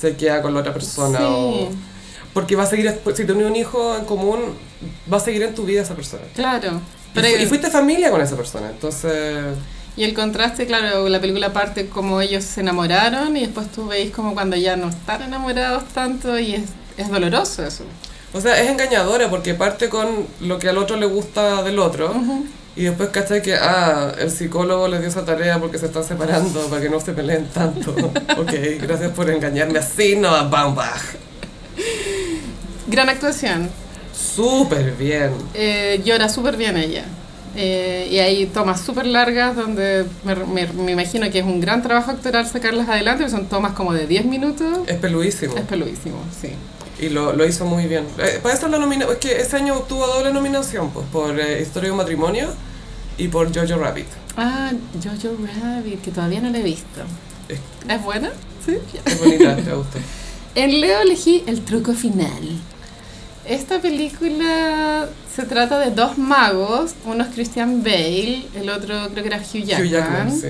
se 0.00 0.16
queda 0.16 0.40
con 0.42 0.54
la 0.54 0.60
otra 0.60 0.72
persona. 0.72 1.18
o- 1.28 1.68
Sí, 1.70 1.78
porque 2.32 2.56
va 2.56 2.62
a 2.64 2.66
seguir, 2.66 2.92
si 3.14 3.24
tienes 3.24 3.46
un 3.46 3.56
hijo 3.56 3.96
en 3.96 4.04
común, 4.04 4.40
va 5.12 5.16
a 5.16 5.20
seguir 5.20 5.42
en 5.42 5.54
tu 5.54 5.64
vida 5.64 5.82
esa 5.82 5.94
persona. 5.94 6.22
claro. 6.34 6.80
Y, 7.10 7.14
Pero, 7.14 7.28
fu- 7.28 7.42
y 7.42 7.46
fuiste 7.46 7.70
familia 7.70 8.10
con 8.10 8.20
esa 8.20 8.36
persona, 8.36 8.70
entonces... 8.70 9.44
y 9.98 10.04
el 10.04 10.14
contraste, 10.14 10.64
claro, 10.64 11.08
la 11.08 11.20
película 11.20 11.52
parte 11.52 11.88
como 11.88 12.20
ellos 12.20 12.44
se 12.44 12.60
enamoraron 12.60 13.36
y 13.36 13.40
después 13.40 13.66
tú 13.72 13.88
veis 13.88 14.12
como 14.12 14.32
cuando 14.32 14.56
ya 14.56 14.76
no 14.76 14.90
están 14.90 15.22
enamorados 15.22 15.88
tanto 15.88 16.38
y 16.38 16.54
es, 16.54 16.62
es 16.96 17.10
doloroso 17.10 17.66
eso. 17.66 17.82
O 18.32 18.40
sea, 18.40 18.62
es 18.62 18.70
engañadora 18.70 19.28
porque 19.28 19.54
parte 19.54 19.88
con 19.88 20.28
lo 20.38 20.60
que 20.60 20.68
al 20.68 20.78
otro 20.78 20.96
le 20.96 21.06
gusta 21.06 21.64
del 21.64 21.80
otro 21.80 22.14
y 22.76 22.84
después 22.84 23.08
cachai 23.08 23.42
que, 23.42 23.56
ah, 23.56 24.12
el 24.20 24.30
psicólogo 24.30 24.86
les 24.86 25.00
dio 25.00 25.08
esa 25.08 25.24
tarea 25.24 25.58
porque 25.58 25.78
se 25.78 25.86
están 25.86 26.04
separando 26.04 26.68
para 26.68 26.80
que 26.80 26.90
no 26.90 27.00
se 27.00 27.12
peleen 27.12 27.48
tanto. 27.48 27.90
ok, 28.38 28.52
gracias 28.80 29.10
por 29.10 29.28
engañarme 29.28 29.80
así, 29.80 30.14
no, 30.14 30.30
bam, 30.48 30.76
bam. 30.76 30.88
Gran 32.86 33.08
actuación. 33.08 33.68
Súper 34.14 34.92
bien. 34.92 35.32
Eh, 35.54 36.00
llora 36.04 36.28
súper 36.28 36.56
bien 36.56 36.76
ella. 36.76 37.04
Eh, 37.56 38.08
y 38.10 38.18
hay 38.18 38.46
tomas 38.46 38.80
súper 38.80 39.06
largas 39.06 39.56
donde 39.56 40.04
me, 40.24 40.34
me- 40.34 40.66
me 40.72 40.92
imagino 40.92 41.30
que 41.30 41.38
es 41.40 41.44
un 41.44 41.60
gran 41.60 41.82
trabajo 41.82 42.10
actoral 42.10 42.46
sacarlas 42.46 42.88
adelante, 42.88 43.24
porque 43.24 43.36
son 43.36 43.46
tomas 43.48 43.72
como 43.72 43.92
de 43.92 44.06
10 44.06 44.24
minutos. 44.26 44.78
Es 44.86 44.96
peluísimo. 44.96 45.56
Es 45.56 45.62
peluísimo, 45.62 46.18
sí. 46.40 46.50
Y 47.00 47.10
lo, 47.10 47.32
lo 47.32 47.46
hizo 47.46 47.64
muy 47.64 47.86
bien. 47.86 48.04
Eh, 48.18 48.40
para 48.42 48.54
eso 48.54 48.68
la 48.68 48.78
nomina 48.78 49.06
es 49.10 49.18
que 49.18 49.40
ese 49.40 49.56
año 49.56 49.74
obtuvo 49.76 50.06
doble 50.06 50.32
nominación, 50.32 50.90
pues, 50.90 51.06
por 51.12 51.38
eh, 51.38 51.62
Historia 51.62 51.88
de 51.88 51.92
un 51.92 51.98
matrimonio 51.98 52.48
y 53.16 53.28
por 53.28 53.54
Jojo 53.54 53.80
Rabbit. 53.80 54.06
Ah, 54.36 54.72
Jojo 55.02 55.36
Rabbit, 55.62 56.00
que 56.02 56.10
todavía 56.10 56.40
no 56.40 56.50
la 56.50 56.58
he 56.58 56.62
visto. 56.62 57.00
Es, 57.48 57.58
¿Es 57.88 58.02
buena? 58.02 58.30
Sí. 58.66 58.76
es 59.04 59.18
bonita, 59.20 59.56
te 59.56 59.72
gusta. 59.72 59.98
En 60.54 60.80
Leo 60.80 61.00
elegí 61.02 61.44
El 61.46 61.60
truco 61.60 61.92
final. 61.92 62.28
Esta 63.48 63.80
película 63.80 65.08
se 65.34 65.44
trata 65.44 65.78
de 65.78 65.90
dos 65.90 66.18
magos, 66.18 66.94
uno 67.06 67.24
es 67.24 67.30
Christian 67.30 67.82
Bale, 67.82 68.44
el 68.54 68.68
otro 68.68 69.08
creo 69.10 69.22
que 69.22 69.28
era 69.28 69.38
Hugh 69.38 69.64
Jackman. 69.64 69.86
Hugh 69.86 69.90
Jackman, 69.90 70.38
sí. 70.38 70.48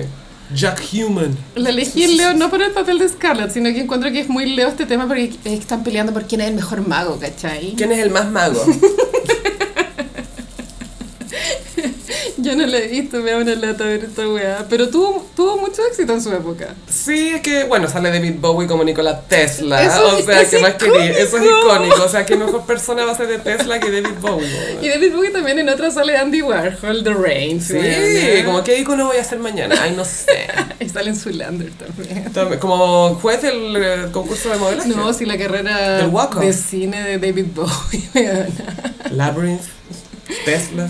Jack 0.53 0.81
Human. 0.91 1.37
La 1.55 1.69
elegí 1.69 2.17
Leo 2.17 2.33
no 2.33 2.49
por 2.49 2.61
el 2.61 2.71
papel 2.71 2.99
de 2.99 3.07
Scarlett, 3.07 3.51
sino 3.51 3.69
que 3.69 3.79
encuentro 3.79 4.11
que 4.11 4.19
es 4.19 4.27
muy 4.27 4.47
Leo 4.47 4.67
este 4.67 4.85
tema 4.85 5.07
porque 5.07 5.31
están 5.45 5.83
peleando 5.83 6.11
por 6.11 6.25
quién 6.25 6.41
es 6.41 6.49
el 6.49 6.55
mejor 6.55 6.85
mago, 6.85 7.17
¿cachai? 7.17 7.73
¿Quién 7.77 7.93
es 7.93 7.99
el 7.99 8.09
más 8.09 8.29
mago? 8.29 8.61
Yo 12.41 12.55
no 12.55 12.65
la 12.65 12.77
he 12.77 12.87
visto, 12.87 13.19
me 13.21 13.31
da 13.31 13.37
una 13.37 13.55
lata 13.55 13.83
ver 13.83 14.05
esta 14.05 14.27
weá, 14.27 14.65
pero 14.69 14.89
tuvo, 14.89 15.25
tuvo 15.35 15.57
mucho 15.57 15.81
éxito 15.85 16.13
en 16.13 16.21
su 16.21 16.31
época. 16.31 16.73
Sí, 16.89 17.29
es 17.35 17.41
que, 17.41 17.65
bueno, 17.65 17.89
sale 17.89 18.11
David 18.11 18.35
Bowie 18.39 18.67
como 18.67 18.83
Nikola 18.83 19.21
Tesla. 19.21 19.83
Eso 19.83 20.17
o 20.17 20.21
sea, 20.21 20.47
¿qué 20.47 20.59
más 20.59 20.75
quería? 20.75 21.11
Eso 21.11 21.37
es 21.37 21.43
icónico. 21.43 22.03
O 22.03 22.07
sea, 22.07 22.25
¿qué 22.25 22.37
mejor 22.37 22.65
persona 22.65 23.05
va 23.05 23.11
a 23.11 23.17
ser 23.17 23.27
de 23.27 23.39
Tesla 23.39 23.79
que 23.79 23.91
David 23.91 24.17
Bowie? 24.21 24.47
Y 24.81 24.87
David 24.87 25.13
Bowie 25.13 25.31
también 25.31 25.59
en 25.59 25.69
otra 25.69 25.91
sale 25.91 26.15
Andy 26.17 26.41
Warhol, 26.41 27.03
The 27.03 27.13
Rain. 27.13 27.61
Sí, 27.61 27.77
como 28.45 28.63
qué 28.63 28.79
icono 28.79 29.07
voy 29.07 29.17
a 29.17 29.21
hacer 29.21 29.39
mañana. 29.39 29.75
Ay, 29.81 29.93
no 29.95 30.05
sé. 30.05 30.47
Y 30.79 30.87
sale 30.87 31.09
en 31.09 31.15
Zoolander 31.17 31.71
también. 31.71 32.31
También, 32.31 32.59
Como 32.59 33.15
juez 33.15 33.41
del 33.41 33.75
eh, 33.75 34.07
concurso 34.13 34.49
de 34.49 34.57
modelaje. 34.57 34.89
No, 34.89 35.11
si 35.11 35.25
la 35.25 35.37
carrera 35.37 36.07
de 36.07 36.53
cine 36.53 37.03
de 37.03 37.17
David 37.17 37.47
Bowie. 37.53 38.09
Labyrinth, 39.11 39.63
Tesla. 40.45 40.89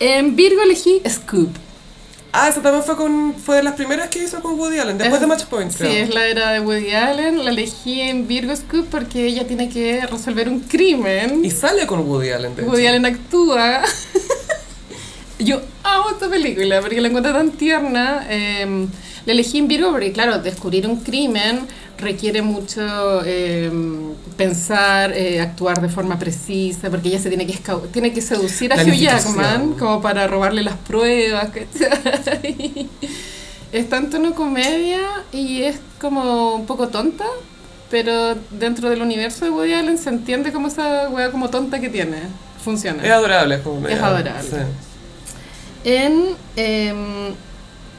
En 0.00 0.36
Virgo 0.36 0.62
elegí 0.62 1.00
Scoop. 1.08 1.50
Ah, 2.32 2.48
esa 2.50 2.60
también 2.60 2.84
fue 2.84 2.96
con 2.96 3.34
fue 3.34 3.56
de 3.56 3.62
las 3.62 3.74
primeras 3.74 4.10
que 4.10 4.22
hizo 4.22 4.42
con 4.42 4.58
Woody 4.58 4.78
Allen, 4.78 4.98
después 4.98 5.14
Es- 5.14 5.20
de 5.22 5.26
Match 5.26 5.44
Point, 5.44 5.70
Sí, 5.72 5.78
creo. 5.78 5.90
es 6.04 6.14
la 6.14 6.26
era 6.26 6.50
de 6.50 6.60
Woody 6.60 6.92
Allen. 6.92 7.42
La 7.44 7.50
elegí 7.50 8.02
en 8.02 8.28
Virgo 8.28 8.54
Scoop 8.54 8.86
porque 8.90 9.24
ella 9.26 9.46
tiene 9.46 9.70
que 9.70 10.06
resolver 10.06 10.48
un 10.50 10.60
crimen. 10.60 11.42
Y 11.42 11.50
sale 11.50 11.86
con 11.86 12.00
Woody 12.00 12.30
Allen, 12.30 12.54
de 12.54 12.62
Woody 12.64 12.82
hecho. 12.82 12.90
Allen 12.90 13.06
actúa. 13.06 13.82
Yo 15.38 15.60
amo 15.82 16.10
esta 16.10 16.28
película 16.28 16.80
porque 16.80 17.00
la 17.00 17.08
encuentro 17.08 17.32
tan 17.32 17.50
tierna. 17.52 18.26
Eh, 18.28 18.86
la 19.24 19.32
elegí 19.32 19.58
en 19.58 19.68
Virgo 19.68 19.90
porque, 19.92 20.12
claro, 20.12 20.38
descubrir 20.38 20.86
un 20.86 21.00
crimen 21.00 21.60
requiere 21.98 22.42
mucho 22.42 23.22
eh, 23.24 23.70
pensar, 24.36 25.12
eh, 25.12 25.40
actuar 25.40 25.80
de 25.80 25.88
forma 25.88 26.18
precisa, 26.18 26.90
porque 26.90 27.08
ella 27.08 27.18
se 27.18 27.28
tiene 27.28 27.46
que, 27.46 27.58
tiene 27.92 28.12
que 28.12 28.20
seducir 28.20 28.72
a 28.72 28.76
Hugh. 28.82 28.92
Jackman 28.94 29.74
como 29.74 30.00
para 30.02 30.26
robarle 30.26 30.62
las 30.62 30.76
pruebas. 30.76 31.50
¿cachai? 31.50 32.88
Es 33.72 33.88
tanto 33.88 34.16
una 34.18 34.30
comedia 34.30 35.00
y 35.32 35.62
es 35.62 35.76
como 36.00 36.54
un 36.54 36.66
poco 36.66 36.88
tonta, 36.88 37.24
pero 37.90 38.36
dentro 38.52 38.88
del 38.88 39.02
universo 39.02 39.44
de 39.44 39.50
Woody 39.50 39.74
Allen 39.74 39.98
se 39.98 40.08
entiende 40.08 40.52
como 40.52 40.68
esa 40.68 41.08
wea 41.10 41.30
como 41.32 41.50
tonta 41.50 41.80
que 41.80 41.88
tiene. 41.88 42.18
Funciona. 42.64 43.04
Es 43.04 43.10
adorable, 43.10 43.56
es 43.56 43.60
como 43.62 43.86
Es 43.88 44.00
adorable. 44.00 44.48
sí. 44.48 44.56
En. 45.84 46.36
em, 46.56 47.34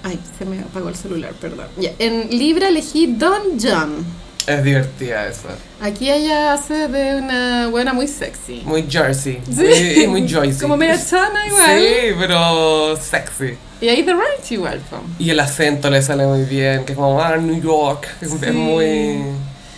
ay, 0.07 0.19
se 0.37 0.45
me 0.45 0.59
apagó 0.59 0.89
el 0.89 0.95
celular, 0.95 1.33
perdón. 1.39 1.67
Ya, 1.77 1.91
En 1.99 2.29
Libra 2.29 2.69
elegí 2.69 3.07
Don 3.07 3.59
John. 3.61 4.05
Es 4.47 4.63
divertida 4.63 5.27
esa. 5.27 5.49
Aquí 5.81 6.09
ella 6.09 6.53
hace 6.53 6.87
de 6.87 7.17
una 7.17 7.67
buena 7.67 7.91
muy 7.91 8.07
sexy. 8.07 8.61
Muy 8.63 8.85
Jersey. 8.89 9.41
Sí. 9.45 9.53
Muy, 9.55 10.03
y 10.03 10.07
muy 10.07 10.29
Joycey. 10.31 10.61
Como 10.61 10.77
media 10.77 10.97
chana 11.03 11.45
igual. 11.47 11.79
Sí, 11.79 12.15
pero 12.17 12.95
sexy. 12.95 13.57
Y 13.81 13.89
ahí 13.89 14.03
The 14.03 14.13
Right 14.13 14.51
igual. 14.51 14.81
Y 15.19 15.29
el 15.31 15.39
acento 15.41 15.89
le 15.89 16.01
sale 16.01 16.25
muy 16.25 16.43
bien, 16.43 16.85
que 16.85 16.93
es 16.93 16.95
como, 16.97 17.21
ah, 17.21 17.35
New 17.35 17.61
York. 17.61 18.07
Es, 18.21 18.29
Sí. 18.31 18.51
muy... 18.51 19.21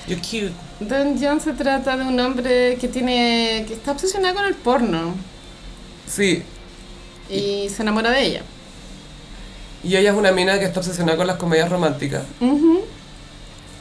You're 0.07 0.21
cute. 0.21 0.51
Don 0.79 1.17
John 1.19 1.41
se 1.41 1.53
trata 1.53 1.97
de 1.97 2.03
un 2.03 2.19
hombre 2.19 2.77
que 2.79 2.87
tiene. 2.87 3.65
que 3.67 3.73
está 3.73 3.91
obsesionado 3.91 4.35
con 4.35 4.45
el 4.45 4.53
porno. 4.55 5.15
Sí, 6.07 6.43
Y 7.29 7.69
se 7.69 7.81
enamora 7.81 8.11
de 8.11 8.23
ella. 8.23 8.41
Y 9.83 9.95
ella 9.95 10.11
es 10.11 10.17
una 10.17 10.31
mina 10.31 10.59
que 10.59 10.65
está 10.65 10.79
obsesionada 10.79 11.17
con 11.17 11.27
las 11.27 11.37
comedias 11.37 11.69
románticas, 11.69 12.23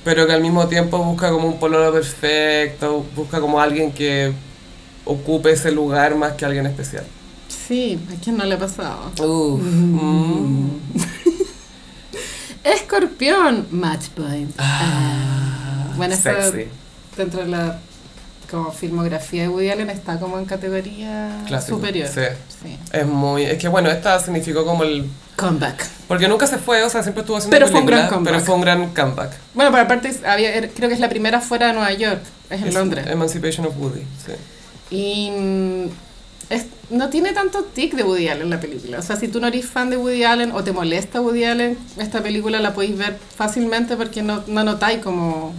pero 0.05 0.27
que 0.27 0.33
al 0.33 0.41
mismo 0.41 0.67
tiempo 0.69 0.99
busca 0.99 1.31
como 1.31 1.49
un 1.49 1.59
pololo 1.59 1.93
perfecto, 1.93 3.05
busca 3.17 3.41
como 3.41 3.61
alguien 3.61 3.93
que 3.93 4.33
ocupe 5.05 5.51
ese 5.51 5.71
lugar 5.73 6.15
más 6.15 6.33
que 6.35 6.45
alguien 6.45 6.67
especial. 6.67 7.05
Sí, 7.49 7.99
¿a 8.17 8.23
quién 8.23 8.37
no 8.37 8.45
le 8.45 8.55
ha 8.55 8.59
pasado? 8.59 9.11
Uf. 9.21 9.61
mm. 9.63 10.69
Escorpión, 12.65 13.67
Match 13.71 14.09
Point. 14.09 14.53
Ah, 14.59 15.93
Bueno, 15.97 16.15
eso- 16.15 16.23
sexy. 16.23 16.69
dentro 17.17 17.41
de 17.41 17.49
la 17.49 17.79
como 18.51 18.73
filmografía 18.73 19.43
de 19.43 19.49
Woody 19.49 19.71
Allen 19.71 19.91
está 19.91 20.19
como 20.19 20.39
en 20.39 20.45
categoría 20.47 21.43
Clásico, 21.47 21.77
superior. 21.77 22.09
sí. 22.09 22.21
Sí. 22.63 22.79
Es 22.93 23.07
muy... 23.07 23.45
Es 23.45 23.59
que 23.59 23.69
bueno, 23.69 23.91
esta 23.91 24.19
significó 24.21 24.65
como 24.65 24.85
el... 24.85 25.07
Comeback. 25.37 25.87
Porque 26.09 26.27
nunca 26.27 26.47
se 26.47 26.59
fue, 26.59 26.83
o 26.83 26.89
sea, 26.91 27.03
siempre 27.03 27.21
estuvo 27.21 27.37
haciendo 27.37 27.55
Pero 27.55 27.69
fue 27.69 27.81
un 27.81 27.87
gran 27.87 28.09
comeback. 28.09 28.33
Pero 28.35 28.45
fue 28.45 28.55
un 28.57 28.61
gran 28.63 28.89
comeback. 28.95 29.33
Bueno, 29.55 29.71
pero 29.71 29.85
aparte 29.85 30.11
había, 30.27 30.55
er- 30.57 30.71
creo 30.75 30.89
que 30.89 30.95
es 30.95 31.01
la 31.01 31.09
primera 31.09 31.41
fuera 31.41 31.69
de 31.69 31.73
Nueva 31.75 31.93
York, 31.93 32.21
es 32.51 32.61
en 32.63 32.69
Es 32.69 32.75
Londres. 32.75 33.07
Emancipation 33.09 33.67
of 33.67 33.77
Woody, 33.79 34.01
sí. 34.27 34.33
Y 34.91 35.31
mm, 35.31 35.85
es- 36.51 36.67
no 36.91 37.09
tiene 37.11 37.33
tanto 37.33 37.63
tic 37.65 37.95
de 37.95 38.03
Woody 38.03 38.29
Allen 38.29 38.51
la 38.51 38.59
película. 38.59 38.99
O 38.99 39.03
sea, 39.03 39.15
si 39.17 39.29
tú 39.29 39.41
no 39.41 39.47
eres 39.47 39.67
fan 39.67 39.91
de 39.91 39.97
Woody 39.99 40.25
Allen 40.25 40.51
o 40.53 40.65
te 40.65 40.73
molesta 40.73 41.21
Woody 41.21 41.45
Allen, 41.45 41.79
esta 41.99 42.21
película 42.23 42.59
la 42.59 42.73
podéis 42.75 42.97
ver 42.99 43.17
fácilmente 43.37 43.97
porque 43.97 44.23
no, 44.23 44.43
no 44.49 44.65
notáis 44.65 44.99
como 45.01 45.53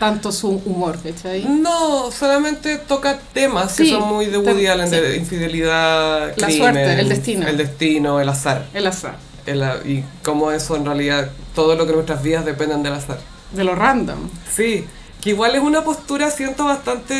tanto 0.00 0.32
su 0.32 0.48
humor, 0.64 0.98
¿cachai? 1.00 1.44
No, 1.44 2.10
solamente 2.10 2.78
toca 2.78 3.18
temas 3.34 3.72
Sí, 3.72 3.84
que 3.84 3.90
son 3.90 4.08
muy 4.08 4.26
de 4.26 4.38
Woody 4.38 4.66
Allen, 4.66 4.88
sí. 4.88 4.96
de 4.96 5.16
infidelidad, 5.16 6.32
La 6.36 6.46
crimen, 6.46 6.56
suerte, 6.56 7.00
el 7.00 7.08
destino. 7.10 7.46
El 7.46 7.56
destino, 7.58 8.18
el 8.18 8.28
azar. 8.28 8.66
El 8.74 8.86
azar, 8.86 9.16
El 9.46 9.62
y 9.84 10.02
cómo 10.24 10.50
eso 10.52 10.74
en 10.74 10.86
realidad, 10.86 11.30
todo 11.54 11.76
lo 11.76 11.86
que 11.86 11.92
nuestras 11.92 12.22
vidas 12.22 12.44
dependen 12.46 12.82
del 12.82 12.94
azar. 12.94 13.20
de 13.52 13.62
lo 13.62 13.74
random. 13.74 14.30
Sí, 14.50 14.86
que 15.20 15.30
igual 15.30 15.54
es 15.54 15.60
una 15.60 15.84
postura, 15.84 16.30
siento, 16.30 16.64
bastante 16.64 17.14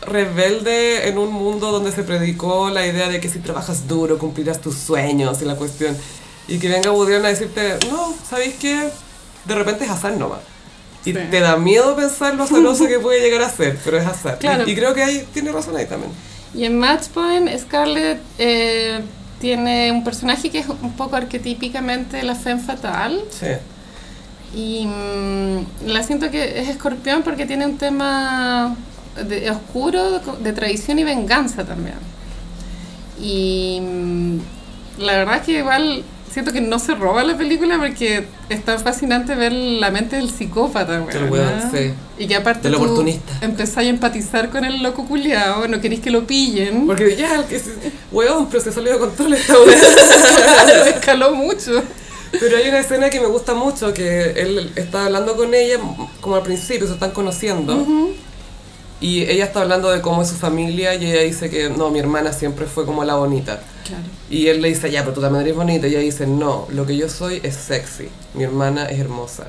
rebelde 0.00 1.08
en 1.08 1.18
un 1.18 1.32
mundo 1.32 1.70
donde 1.70 1.92
se 1.92 2.02
predicó 2.02 2.70
la 2.70 2.86
idea 2.86 3.08
de 3.08 3.20
que 3.20 3.28
si 3.28 3.40
trabajas 3.40 3.86
duro 3.88 4.18
cumplirás 4.18 4.60
tus 4.60 4.74
sueños 4.76 5.42
y 5.42 5.44
la 5.44 5.56
cuestión. 5.56 5.96
Y 6.48 6.58
que 6.58 6.68
venga 6.68 6.92
Woody 6.92 7.12
Allen 7.14 7.26
a 7.26 7.28
decirte, 7.28 7.76
no, 7.90 8.14
¿sabéis 8.28 8.54
qué? 8.54 8.88
De 9.44 9.54
repente 9.54 9.84
es 9.84 9.90
azar 9.90 10.12
nomás. 10.16 10.40
Y 11.06 11.12
Sí. 11.12 11.18
te 11.30 11.40
da 11.40 11.56
miedo 11.56 11.96
pensar 11.96 12.34
lo 12.34 12.42
azaroso 12.44 12.86
que 12.86 12.98
puede 12.98 13.20
llegar 13.20 13.40
a 13.42 13.48
ser, 13.48 13.78
pero 13.84 13.96
es 13.98 14.06
azar. 14.06 14.34
Y- 14.34 14.40
Claro. 14.40 14.68
Y, 14.68 14.74
creo 14.74 14.92
que 14.92 15.02
ahí 15.02 15.24
tiene 15.32 15.50
razón 15.52 15.76
ahí 15.76 15.86
también. 15.86 16.12
Y 16.54 16.64
en 16.64 16.78
Matchpoint, 16.78 17.48
Scarlett 17.58 18.20
eh, 18.38 19.00
tiene 19.40 19.92
un 19.92 20.02
personaje 20.04 20.50
que 20.50 20.58
es 20.58 20.66
un 20.68 20.92
poco 20.96 21.16
arquetípicamente 21.16 22.22
la 22.22 22.34
femme 22.34 22.60
fatal. 22.62 23.22
Sí. 23.30 23.46
Y 24.54 24.86
mm, 24.86 25.86
la 25.88 26.02
siento 26.02 26.30
que 26.30 26.60
es 26.60 26.68
escorpión 26.68 27.22
porque 27.22 27.46
tiene 27.46 27.66
un 27.66 27.78
tema 27.78 28.74
de- 29.28 29.50
oscuro 29.50 30.18
de 30.42 30.52
traición 30.52 30.98
y 30.98 31.04
venganza 31.04 31.64
también. 31.64 31.96
Y 33.20 33.80
mm, 33.80 34.38
la 34.98 35.12
verdad 35.18 35.36
es 35.36 35.42
que 35.42 35.52
igual 35.58 36.04
siento 36.36 36.52
que 36.52 36.60
no 36.60 36.78
se 36.78 36.94
roba 36.94 37.24
la 37.24 37.34
película 37.34 37.78
porque 37.78 38.26
es 38.50 38.62
tan 38.62 38.78
fascinante 38.78 39.34
ver 39.34 39.52
la 39.52 39.90
mente 39.90 40.16
del 40.16 40.30
psicópata, 40.30 41.00
weón, 41.02 41.30
weón, 41.32 41.58
¿no? 41.64 41.70
sí. 41.70 41.92
Y 42.18 42.26
que 42.26 42.36
aparte 42.36 42.68
Del 42.68 42.74
oportunista. 42.74 43.32
empezáis 43.40 43.86
a 43.86 43.90
empatizar 43.90 44.50
con 44.50 44.64
el 44.66 44.82
loco 44.82 45.06
culiao, 45.06 45.66
no 45.66 45.80
queréis 45.80 46.02
que 46.02 46.10
lo 46.10 46.26
pillen. 46.26 46.86
Porque 46.86 47.16
ya, 47.16 47.36
el 47.36 47.44
que 47.46 47.58
se- 47.58 47.72
weón, 48.12 48.48
pero 48.50 48.62
se 48.62 48.70
salió 48.70 48.92
de 48.92 48.98
control 48.98 49.32
esta. 49.34 49.54
Me 50.84 50.90
escaló 50.96 51.34
mucho. 51.34 51.82
Pero 52.38 52.56
hay 52.58 52.68
una 52.68 52.80
escena 52.80 53.08
que 53.08 53.18
me 53.20 53.28
gusta 53.28 53.54
mucho, 53.54 53.94
que 53.94 54.32
él 54.32 54.72
está 54.76 55.06
hablando 55.06 55.36
con 55.36 55.54
ella, 55.54 55.78
como 56.20 56.36
al 56.36 56.42
principio, 56.42 56.86
se 56.86 56.92
están 56.94 57.12
conociendo. 57.12 57.86
Y 59.00 59.22
ella 59.24 59.44
está 59.44 59.60
hablando 59.60 59.90
de 59.90 60.00
cómo 60.00 60.22
es 60.22 60.28
su 60.28 60.36
familia 60.36 60.94
y 60.94 61.04
ella 61.10 61.20
dice 61.22 61.50
que 61.50 61.68
no, 61.68 61.90
mi 61.90 61.98
hermana 61.98 62.32
siempre 62.32 62.64
fue 62.66 62.86
como 62.86 63.04
la 63.04 63.14
bonita. 63.16 63.60
Claro. 63.86 64.02
Y 64.30 64.46
él 64.48 64.62
le 64.62 64.68
dice, 64.68 64.90
ya, 64.90 65.02
pero 65.02 65.12
tú 65.14 65.20
también 65.20 65.42
eres 65.42 65.54
bonita. 65.54 65.86
Y 65.86 65.90
ella 65.90 66.00
dice, 66.00 66.26
no, 66.26 66.66
lo 66.70 66.86
que 66.86 66.96
yo 66.96 67.08
soy 67.08 67.40
es 67.42 67.54
sexy. 67.54 68.08
Mi 68.34 68.44
hermana 68.44 68.86
es 68.86 68.98
hermosa. 68.98 69.48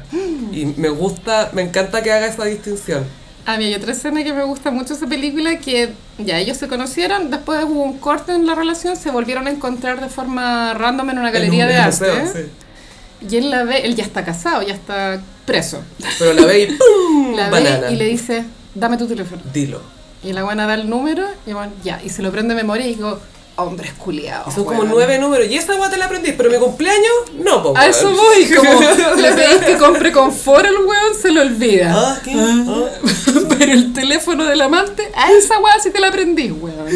Y 0.51 0.65
me 0.77 0.89
gusta, 0.89 1.49
me 1.53 1.61
encanta 1.61 2.03
que 2.03 2.11
haga 2.11 2.27
esa 2.27 2.43
distinción. 2.43 3.05
A 3.45 3.57
mí 3.57 3.63
hay 3.63 3.75
otra 3.75 3.93
escena 3.93 4.21
que 4.25 4.33
me 4.33 4.43
gusta 4.43 4.69
mucho 4.71 4.93
esa 4.95 5.07
película 5.07 5.57
que 5.59 5.91
ya 6.17 6.37
ellos 6.37 6.57
se 6.57 6.67
conocieron, 6.67 7.31
después 7.31 7.63
hubo 7.63 7.81
un 7.81 7.97
corte 7.97 8.33
en 8.33 8.45
la 8.45 8.55
relación, 8.55 8.97
se 8.97 9.09
volvieron 9.09 9.47
a 9.47 9.51
encontrar 9.51 10.01
de 10.01 10.09
forma 10.09 10.73
random 10.73 11.11
en 11.11 11.19
una 11.19 11.31
galería 11.31 11.63
En 11.63 11.69
un 11.69 11.75
de 11.77 11.85
museo, 11.85 12.13
arte. 12.13 12.43
sí. 12.43 13.25
Y 13.31 13.37
él 13.37 13.49
la 13.49 13.63
ve, 13.63 13.79
él 13.85 13.95
ya 13.95 14.03
está 14.03 14.25
casado, 14.25 14.63
ya 14.63 14.73
está 14.73 15.21
preso. 15.45 15.81
Pero 16.19 16.33
la 16.33 16.45
ve 16.45 16.63
y 16.63 16.65
¡pum! 16.77 17.35
La 17.37 17.49
Banana. 17.49 17.87
ve 17.87 17.93
y 17.93 17.95
le 17.95 18.05
dice, 18.05 18.43
dame 18.79 18.97
tu 18.97 19.07
teléfono. 19.07 19.41
Dilo. 19.53 19.81
Y 20.23 20.33
la 20.33 20.43
buena 20.43 20.65
da 20.65 20.73
el 20.73 20.89
número 20.89 21.25
y 21.45 21.53
bueno, 21.53 21.71
ya, 21.83 22.01
y 22.03 22.09
se 22.09 22.21
lo 22.21 22.31
prende 22.31 22.55
de 22.55 22.61
memoria 22.61 22.87
y 22.87 22.95
digo, 22.95 23.19
hombres 23.55 23.93
culiados. 23.93 24.53
Son 24.53 24.65
como 24.65 24.79
weón". 24.79 24.91
nueve 24.91 25.17
números. 25.19 25.47
Y 25.47 25.57
esa 25.57 25.75
guata 25.75 25.91
te 25.93 25.97
la 25.97 26.05
aprendí, 26.05 26.31
pero 26.33 26.49
mi 26.49 26.57
cumpleaños, 26.57 27.11
no, 27.43 27.61
po. 27.61 27.73
A 27.77 27.87
eso 27.87 28.11
voy, 28.11 28.49
como 28.55 28.81
le 29.17 29.31
pedís 29.33 29.65
que 29.65 29.77
compre 29.77 30.11
confort 30.11 30.65
al 30.65 30.75
weón, 30.77 31.15
se 31.19 31.31
lo 31.31 31.41
olvida. 31.41 31.93
Ah, 31.95 32.19
¿qué? 32.23 32.33
Ah. 32.35 32.85
Pero 33.57 33.73
el 33.73 33.93
teléfono 33.93 34.45
del 34.45 34.61
amante, 34.61 35.11
a 35.15 35.31
esa 35.31 35.59
weá 35.59 35.79
sí 35.81 35.89
te 35.91 35.99
la 35.99 36.07
aprendí, 36.07 36.51
weón. 36.51 36.87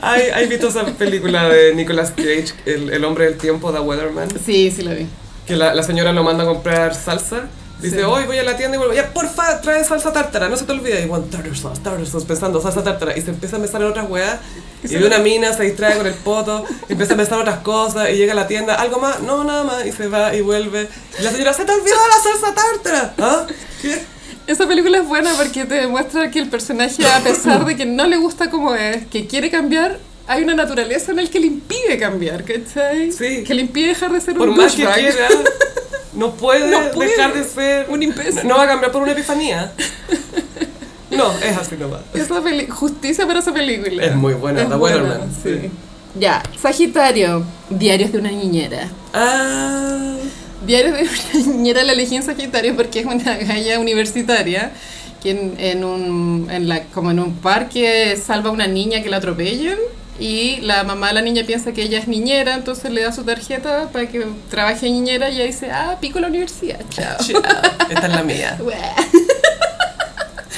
Ay, 0.00 0.28
¿Has 0.34 0.48
visto 0.48 0.68
esa 0.68 0.84
película 0.86 1.48
de 1.48 1.74
Nicolas 1.74 2.12
Cage, 2.12 2.52
el, 2.66 2.90
el 2.92 3.04
hombre 3.04 3.24
del 3.26 3.38
tiempo, 3.38 3.72
The 3.72 3.80
Weatherman? 3.80 4.28
Sí, 4.44 4.70
sí 4.70 4.82
lo 4.82 4.94
vi. 4.94 5.06
Que 5.46 5.56
la, 5.56 5.74
la 5.74 5.82
señora 5.82 6.12
lo 6.12 6.22
manda 6.22 6.44
a 6.44 6.46
comprar 6.46 6.94
salsa. 6.94 7.48
Dice, 7.82 7.96
Sí. 7.96 8.02
hoy 8.02 8.24
voy 8.24 8.38
a 8.38 8.42
la 8.42 8.56
tienda 8.56 8.76
y 8.76 8.78
vuelvo. 8.78 8.94
Ya, 8.94 9.12
porfa, 9.12 9.60
trae 9.60 9.82
salsa 9.84 10.12
tártara, 10.12 10.48
no 10.48 10.56
se 10.56 10.64
te 10.64 10.72
olvide. 10.72 11.02
Y 11.02 11.06
bueno, 11.06 11.24
tartar 11.26 11.56
sauce, 11.56 11.80
tartar 11.80 12.06
sauce, 12.06 12.26
pensando, 12.26 12.60
salsa 12.60 12.82
tártara. 12.84 13.16
Y 13.16 13.22
se 13.22 13.30
empieza 13.30 13.56
a 13.56 13.60
pensar 13.60 13.80
en 13.82 13.88
otras 13.88 14.08
weas. 14.10 14.38
Y 14.84 14.96
ve 14.96 15.06
una 15.06 15.18
mina, 15.18 15.52
se 15.52 15.64
distrae 15.64 15.96
con 15.96 16.06
el 16.06 16.14
poto, 16.14 16.64
empieza 16.88 17.14
a 17.14 17.16
pensar 17.16 17.34
en 17.36 17.40
otras 17.42 17.58
cosas. 17.60 18.10
Y 18.10 18.14
llega 18.14 18.32
a 18.32 18.36
la 18.36 18.46
tienda, 18.46 18.74
¿algo 18.74 18.98
más? 18.98 19.20
No, 19.20 19.44
nada 19.44 19.64
más. 19.64 19.86
Y 19.86 19.92
se 19.92 20.08
va 20.08 20.34
y 20.34 20.40
vuelve. 20.40 20.88
Y 21.18 21.22
la 21.22 21.30
señora, 21.30 21.52
se 21.54 21.64
te 21.64 21.72
olvidó 21.72 21.96
la 21.96 22.22
salsa 22.30 22.54
tártara. 22.54 23.14
¿Ah? 23.18 23.46
¿Qué? 23.82 24.02
Esa 24.46 24.66
película 24.66 24.98
es 24.98 25.06
buena 25.06 25.32
porque 25.36 25.64
te 25.64 25.74
demuestra 25.74 26.30
que 26.30 26.40
el 26.40 26.48
personaje, 26.48 27.06
a 27.06 27.20
pesar 27.20 27.64
de 27.64 27.76
que 27.76 27.86
no 27.86 28.06
le 28.06 28.16
gusta 28.16 28.50
como 28.50 28.74
es, 28.74 29.06
que 29.06 29.26
quiere 29.26 29.48
cambiar, 29.50 29.98
hay 30.26 30.42
una 30.42 30.54
naturaleza 30.54 31.12
en 31.12 31.20
el 31.20 31.30
que 31.30 31.38
le 31.40 31.46
impide 31.46 31.98
cambiar, 31.98 32.44
¿cachai? 32.44 33.12
Sí. 33.12 33.44
Que 33.44 33.54
le 33.54 33.60
impide 33.62 33.88
dejar 33.88 34.12
de 34.12 34.20
ser 34.20 34.34
Por 34.36 34.48
un 34.48 34.56
más 34.56 34.72
que 34.74 34.84
quiera, 34.86 35.28
no 36.14 36.32
puede, 36.32 36.70
No 36.70 36.90
puede. 36.92 37.10
dejar 37.10 37.32
de 37.34 37.44
ser 37.44 37.86
Un 37.88 38.02
imbécil. 38.02 38.46
No 38.46 38.56
va 38.56 38.64
a 38.64 38.66
cambiar 38.68 38.92
por 38.92 39.02
una 39.02 39.12
epifanía. 39.12 39.72
No, 41.10 41.32
es 41.38 41.56
así 41.56 41.76
nomás. 41.76 42.00
Esa 42.14 42.40
peli- 42.42 42.68
justicia 42.68 43.26
para 43.26 43.40
esa 43.40 43.52
película. 43.52 44.04
Es 44.04 44.14
muy 44.14 44.34
buena, 44.34 44.68
The 44.68 44.76
Weatherman, 44.76 45.22
sí. 45.42 45.58
sí. 45.62 45.70
Ya, 46.18 46.42
Sagitario, 46.60 47.44
Diarios 47.68 48.12
de 48.12 48.18
una 48.18 48.30
niñera. 48.30 48.88
Ah, 49.12 50.14
Diarios 50.66 50.94
de 50.96 51.38
una 51.38 51.46
niñera 51.56 51.82
la 51.84 51.92
elegí 51.92 52.16
en 52.16 52.22
Sagitario 52.22 52.76
porque 52.76 53.00
es 53.00 53.06
una 53.06 53.36
galla 53.36 53.78
universitaria 53.80 54.72
que 55.22 55.30
en, 55.32 55.54
en 55.58 55.84
un, 55.84 56.48
en 56.50 56.68
la, 56.68 56.84
como 56.84 57.10
en 57.10 57.20
un 57.20 57.34
parque 57.36 58.16
salva 58.16 58.50
a 58.50 58.52
una 58.52 58.66
niña 58.66 59.02
que 59.02 59.10
la 59.10 59.18
atropellan 59.18 59.78
y 60.20 60.58
la 60.60 60.84
mamá 60.84 61.08
de 61.08 61.14
la 61.14 61.22
niña 61.22 61.44
piensa 61.46 61.72
que 61.72 61.82
ella 61.82 61.98
es 61.98 62.06
niñera, 62.06 62.54
entonces 62.54 62.90
le 62.92 63.02
da 63.02 63.10
su 63.12 63.24
tarjeta 63.24 63.88
para 63.92 64.06
que 64.06 64.26
trabaje 64.50 64.88
niñera 64.90 65.30
y 65.30 65.36
ella 65.36 65.44
dice, 65.44 65.70
ah, 65.70 65.96
pico 66.00 66.20
la 66.20 66.28
universidad, 66.28 66.78
chao. 66.90 67.16
chao, 67.26 67.42
esta 67.88 68.06
es 68.06 68.12
la 68.14 68.22
mía. 68.22 68.58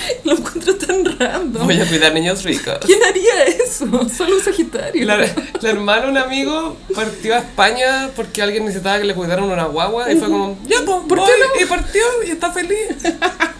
Lo 0.24 0.32
encuentro 0.32 0.74
tan 0.76 1.04
random. 1.18 1.66
Voy 1.66 1.80
a 1.80 1.86
cuidar 1.86 2.12
niños 2.12 2.42
ricos. 2.42 2.78
¿Quién 2.84 3.02
haría 3.02 3.44
eso? 3.44 3.86
Solo 4.08 4.36
un 4.36 4.42
Sagitario. 4.42 5.04
La, 5.06 5.16
la 5.18 5.70
hermana 5.70 6.08
un 6.08 6.18
amigo 6.18 6.76
partió 6.94 7.34
a 7.34 7.38
España 7.38 8.10
porque 8.14 8.42
alguien 8.42 8.64
necesitaba 8.64 8.98
que 8.98 9.04
le 9.04 9.14
cuidaran 9.14 9.44
una 9.44 9.64
guagua 9.64 10.10
y 10.12 10.16
fue 10.16 10.28
como, 10.28 10.58
ya, 10.66 10.78
pues, 10.84 10.98
¿Por 11.08 11.18
voy", 11.18 11.28
qué 11.28 11.60
no? 11.60 11.64
Y 11.64 11.68
partió 11.68 12.02
y 12.26 12.30
está 12.30 12.50
feliz. 12.50 12.88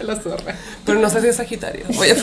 la 0.01 0.15
zorra. 0.19 0.55
Pero 0.85 0.99
no 0.99 1.09
sé 1.09 1.21
si 1.21 1.27
es 1.27 1.35
Sagitario. 1.35 1.85
Voy 1.89 2.09
a 2.09 2.15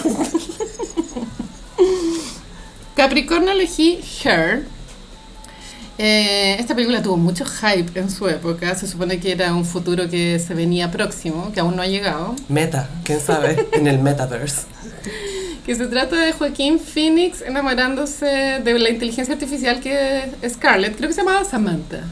Capricornio 3.01 3.53
elegí 3.53 3.99
Her. 4.23 4.63
Eh, 5.97 6.57
esta 6.59 6.75
película 6.75 7.01
tuvo 7.01 7.17
mucho 7.17 7.47
hype 7.47 7.99
en 7.99 8.11
su 8.11 8.29
época. 8.29 8.75
Se 8.75 8.87
supone 8.87 9.19
que 9.19 9.33
era 9.33 9.55
un 9.55 9.65
futuro 9.65 10.11
que 10.11 10.39
se 10.39 10.53
venía 10.53 10.91
próximo, 10.91 11.51
que 11.51 11.61
aún 11.61 11.77
no 11.77 11.81
ha 11.81 11.87
llegado. 11.87 12.37
Meta, 12.51 12.91
quién 13.03 13.19
sabe, 13.19 13.69
en 13.73 13.87
el 13.87 14.01
metaverse. 14.01 14.67
Que 15.65 15.75
se 15.77 15.87
trata 15.87 16.17
de 16.17 16.33
Joaquín 16.33 16.79
Phoenix 16.79 17.43
enamorándose 17.43 18.27
de 18.27 18.79
la 18.79 18.91
inteligencia 18.91 19.33
artificial 19.35 19.81
que 19.81 20.25
es 20.43 20.55
Scarlett. 20.55 20.97
Creo 20.97 21.09
que 21.09 21.15
se 21.15 21.23
llamaba 21.23 21.45
Samantha. 21.45 22.03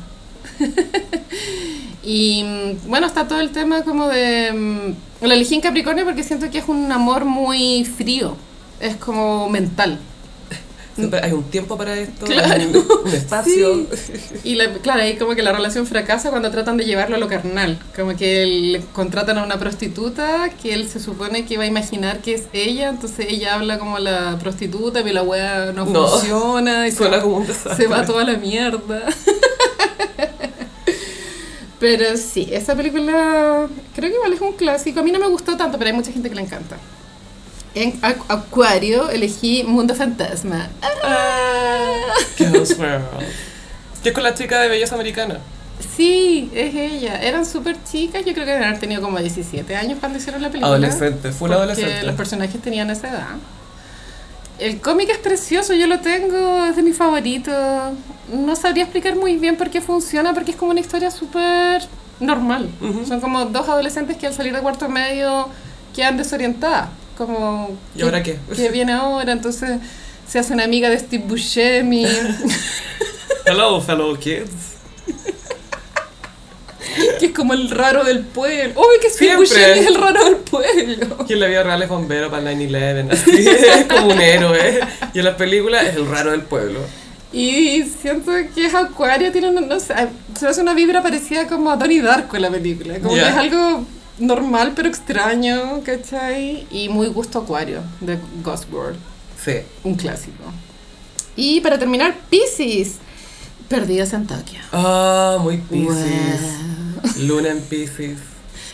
y 2.02 2.44
mm, 2.44 2.89
bueno, 2.89 3.06
está 3.06 3.27
todo 3.27 3.40
el 3.40 3.51
tema 3.51 3.82
como 3.82 4.06
de... 4.09 4.52
mm, 4.52 5.24
Lo 5.27 5.32
elegí 5.32 5.55
en 5.55 5.60
Capricornio 5.60 6.05
porque 6.06 6.23
siento 6.23 6.51
que 6.51 6.59
es 6.59 6.69
un 6.69 6.90
amor 6.93 7.27
muy 7.27 7.85
frío. 7.85 8.36
Es 8.81 8.97
como 8.97 9.48
mental. 9.51 9.98
Siempre 10.98 11.20
hay 11.22 11.32
un 11.32 11.44
tiempo 11.44 11.76
para 11.78 11.96
esto, 11.96 12.26
Claro. 12.26 12.52
hay 12.54 12.66
un, 12.66 12.86
un 13.06 13.12
espacio. 13.12 13.86
Y 14.44 14.54
la- 14.56 14.72
claro, 14.74 15.02
ahí 15.02 15.16
como 15.16 15.34
que 15.34 15.42
la 15.42 15.52
relación 15.52 15.86
fracasa 15.86 16.30
cuando 16.30 16.50
tratan 16.50 16.76
de 16.76 16.84
llevarlo 16.84 17.16
a 17.16 17.18
lo 17.18 17.28
carnal. 17.28 17.78
Como 17.96 18.16
que 18.16 18.44
le 18.46 18.80
contratan 18.92 19.38
a 19.38 19.44
una 19.44 19.58
prostituta 19.58 20.50
que 20.60 20.74
él 20.74 20.88
se 20.88 21.00
supone 21.00 21.44
que 21.46 21.56
va 21.56 21.64
a 21.64 21.66
imaginar 21.66 22.18
que 22.18 22.34
es 22.34 22.44
ella, 22.52 22.88
entonces 22.88 23.26
ella 23.28 23.54
habla 23.54 23.78
como 23.78 23.98
la 23.98 24.36
prostituta, 24.40 25.02
pero 25.02 25.14
la 25.14 25.22
weá 25.22 25.72
no, 25.72 25.84
No. 25.86 26.08
funciona 26.08 26.88
y 26.88 26.92
Suena 26.92 27.16
se, 27.18 27.22
como 27.22 27.36
un 27.38 27.46
desastre. 27.46 27.76
se 27.76 27.86
va 27.86 28.04
toda 28.04 28.24
la 28.24 28.34
mierda. 28.34 29.02
Pero 31.80 32.16
sí, 32.16 32.48
esa 32.50 32.74
película 32.74 33.68
creo 33.94 34.10
que 34.10 34.16
igual 34.16 34.32
es 34.32 34.40
un 34.40 34.52
clásico. 34.54 34.98
A 34.98 35.02
mí 35.04 35.12
no 35.12 35.20
me 35.20 35.28
gustó 35.28 35.56
tanto, 35.56 35.78
pero 35.78 35.90
hay 35.90 35.96
mucha 35.96 36.10
gente 36.10 36.28
que 36.28 36.34
le 36.34 36.40
encanta. 36.42 36.76
En 37.80 38.00
Acu- 38.02 38.24
Acuario 38.28 39.09
elegí 39.09 39.62
Mundo 39.62 39.94
Fantasma. 39.94 40.68
Ah, 40.82 41.86
Ghost 42.38 42.78
World. 42.78 43.05
Que 44.02 44.09
es 44.09 44.14
con 44.14 44.24
la 44.24 44.34
chica 44.34 44.60
de 44.60 44.68
Belleza 44.68 44.96
Americana. 44.96 45.38
Sí, 45.96 46.50
es 46.55 46.74
ella. 46.74 47.20
Eran 47.22 47.46
súper 47.46 47.76
chicas, 47.88 48.24
yo 48.24 48.32
creo 48.32 48.44
que 48.44 48.50
deben 48.50 48.64
haber 48.66 48.80
tenido 48.80 49.00
como 49.00 49.18
17 49.20 49.76
años 49.76 49.98
cuando 50.00 50.18
hicieron 50.18 50.42
la 50.42 50.48
película. 50.48 50.72
Adolescente, 50.72 51.30
full 51.30 51.50
porque 51.50 51.55
adolescente. 51.55 52.02
los 52.02 52.16
personajes 52.16 52.60
tenían 52.60 52.90
esa 52.90 53.10
edad. 53.10 53.26
El 54.59 54.80
cómic 54.80 55.09
es 55.10 55.18
precioso, 55.18 55.72
yo 55.74 55.86
lo 55.86 56.00
tengo, 56.00 56.64
es 56.64 56.74
de 56.74 56.82
mi 56.82 56.92
favorito. 56.92 57.52
No 58.32 58.56
sabría 58.56 58.82
explicar 58.84 59.14
muy 59.14 59.36
bien 59.36 59.56
por 59.56 59.70
qué 59.70 59.80
funciona, 59.80 60.34
porque 60.34 60.50
es 60.50 60.56
como 60.56 60.72
una 60.72 60.80
historia 60.80 61.12
súper 61.12 61.82
normal. 62.18 62.68
Son 63.06 63.20
como 63.20 63.44
dos 63.44 63.68
adolescentes 63.68 64.16
que 64.16 64.26
al 64.26 64.34
salir 64.34 64.52
de 64.52 64.60
cuarto 64.62 64.88
medio 64.88 65.48
quedan 65.94 66.16
desorientadas. 66.16 66.88
Como, 67.19 67.77
¿Y 67.97 68.03
ahora 68.03 68.23
qué? 68.23 68.39
¿Qué 68.55 68.69
viene 68.69 68.93
ahora? 68.93 69.32
Entonces 69.32 69.81
se 70.28 70.39
hace 70.39 70.53
una 70.53 70.62
amiga 70.65 70.89
de 70.89 70.99
Steve 71.01 71.24
Buscemi. 71.27 72.07
Hello, 73.45 73.81
fellow 73.81 74.16
kids. 74.16 74.77
que 77.19 77.27
es 77.27 77.32
como 77.32 77.55
el 77.55 77.70
raro 77.70 78.05
del 78.05 78.20
pueblo. 78.20 78.81
¡Uy, 78.81 79.01
que 79.03 79.11
Steve. 79.11 79.35
Buscemi 79.36 79.81
es 79.81 79.86
el 79.89 79.97
raro 79.97 80.24
del 80.27 80.36
pueblo! 80.36 81.27
Que 81.27 81.35
en 81.35 81.40
la 81.40 81.47
vida 81.49 81.65
real 81.65 81.82
es 81.82 81.89
bombero 81.89 82.31
para 82.31 82.53
el 82.53 82.59
9-11, 82.70 83.11
así, 83.12 83.49
es 83.49 83.85
como 83.86 84.12
un 84.12 84.20
héroe. 84.20 84.81
Y 85.12 85.19
en 85.19 85.24
las 85.24 85.35
películas 85.35 85.86
es 85.86 85.97
el 85.97 86.07
raro 86.09 86.31
del 86.31 86.43
pueblo. 86.43 86.78
Y 87.32 87.82
siento 87.82 88.31
que 88.55 88.66
es 88.66 88.74
Acuario, 88.74 89.32
tiene 89.32 89.49
una, 89.51 89.61
no 89.61 89.81
sé, 89.81 89.93
se 90.39 90.47
hace 90.47 90.61
una 90.61 90.73
vibra 90.73 91.03
parecida 91.03 91.47
como 91.49 91.70
a 91.70 91.77
Donnie 91.77 92.01
Darko 92.01 92.36
en 92.36 92.43
la 92.43 92.51
película. 92.51 92.99
Como 93.01 93.16
Ya. 93.16 93.24
que 93.24 93.28
es 93.31 93.36
algo 93.36 93.85
normal 94.19 94.73
pero 94.74 94.89
extraño, 94.89 95.82
¿cachai? 95.85 96.66
Y 96.70 96.89
muy 96.89 97.07
gusto 97.09 97.40
Acuario, 97.40 97.82
de 98.01 98.19
Ghost 98.43 98.73
World, 98.73 98.99
Sí. 99.43 99.53
un 99.85 99.95
clásico. 99.95 100.45
Y 101.36 101.61
para 101.61 101.78
terminar, 101.78 102.16
Pisces, 102.28 102.97
Perdidas 103.69 104.12
en 104.12 104.27
Tokio. 104.27 104.61
Ah, 104.73 105.36
muy 105.40 105.59
Pisces. 105.59 106.40
Wow. 107.16 107.27
Luna 107.27 107.51
en 107.51 107.61
Pisces. 107.61 108.19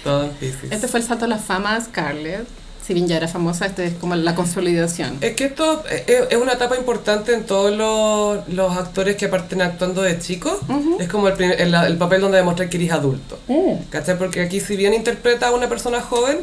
Todo 0.03 0.25
en 0.25 0.31
Pisces. 0.31 0.71
Este 0.73 0.89
fue 0.89 1.01
el 1.01 1.07
salto 1.07 1.25
a 1.25 1.29
la 1.29 1.39
fama 1.39 1.79
de 1.79 1.85
Scarlett. 1.85 2.47
Si 2.86 2.93
bien 2.93 3.09
ya 3.09 3.16
era 3.16 3.28
famosa, 3.28 3.65
este 3.66 3.86
es 3.86 3.94
como 3.94 4.15
la 4.15 4.35
consolidación. 4.35 5.16
Es 5.23 5.35
que 5.36 5.44
esto 5.47 5.82
es, 5.90 6.02
es 6.31 6.36
una 6.36 6.52
etapa 6.52 6.77
importante 6.77 7.32
en 7.32 7.44
todos 7.44 7.74
los, 7.74 8.47
los 8.55 8.77
actores 8.77 9.16
que 9.16 9.28
parten 9.28 9.62
actuando 9.62 10.02
de 10.02 10.19
chicos. 10.19 10.59
Es 11.01 11.09
como 11.09 11.28
el, 11.28 11.35
primer- 11.35 11.61
el, 11.61 11.73
el 11.74 11.97
papel 11.97 12.20
donde 12.20 12.36
demostrar 12.36 12.69
que 12.69 12.77
eres 12.77 12.93
adulto. 12.93 13.39
¿Cachai? 13.90 14.19
Porque 14.19 14.43
aquí 14.43 14.61
si 14.61 14.77
bien 14.77 14.93
interpreta 14.93 15.48
a 15.48 15.52
una 15.52 15.69
persona 15.69 16.01
joven, 16.02 16.40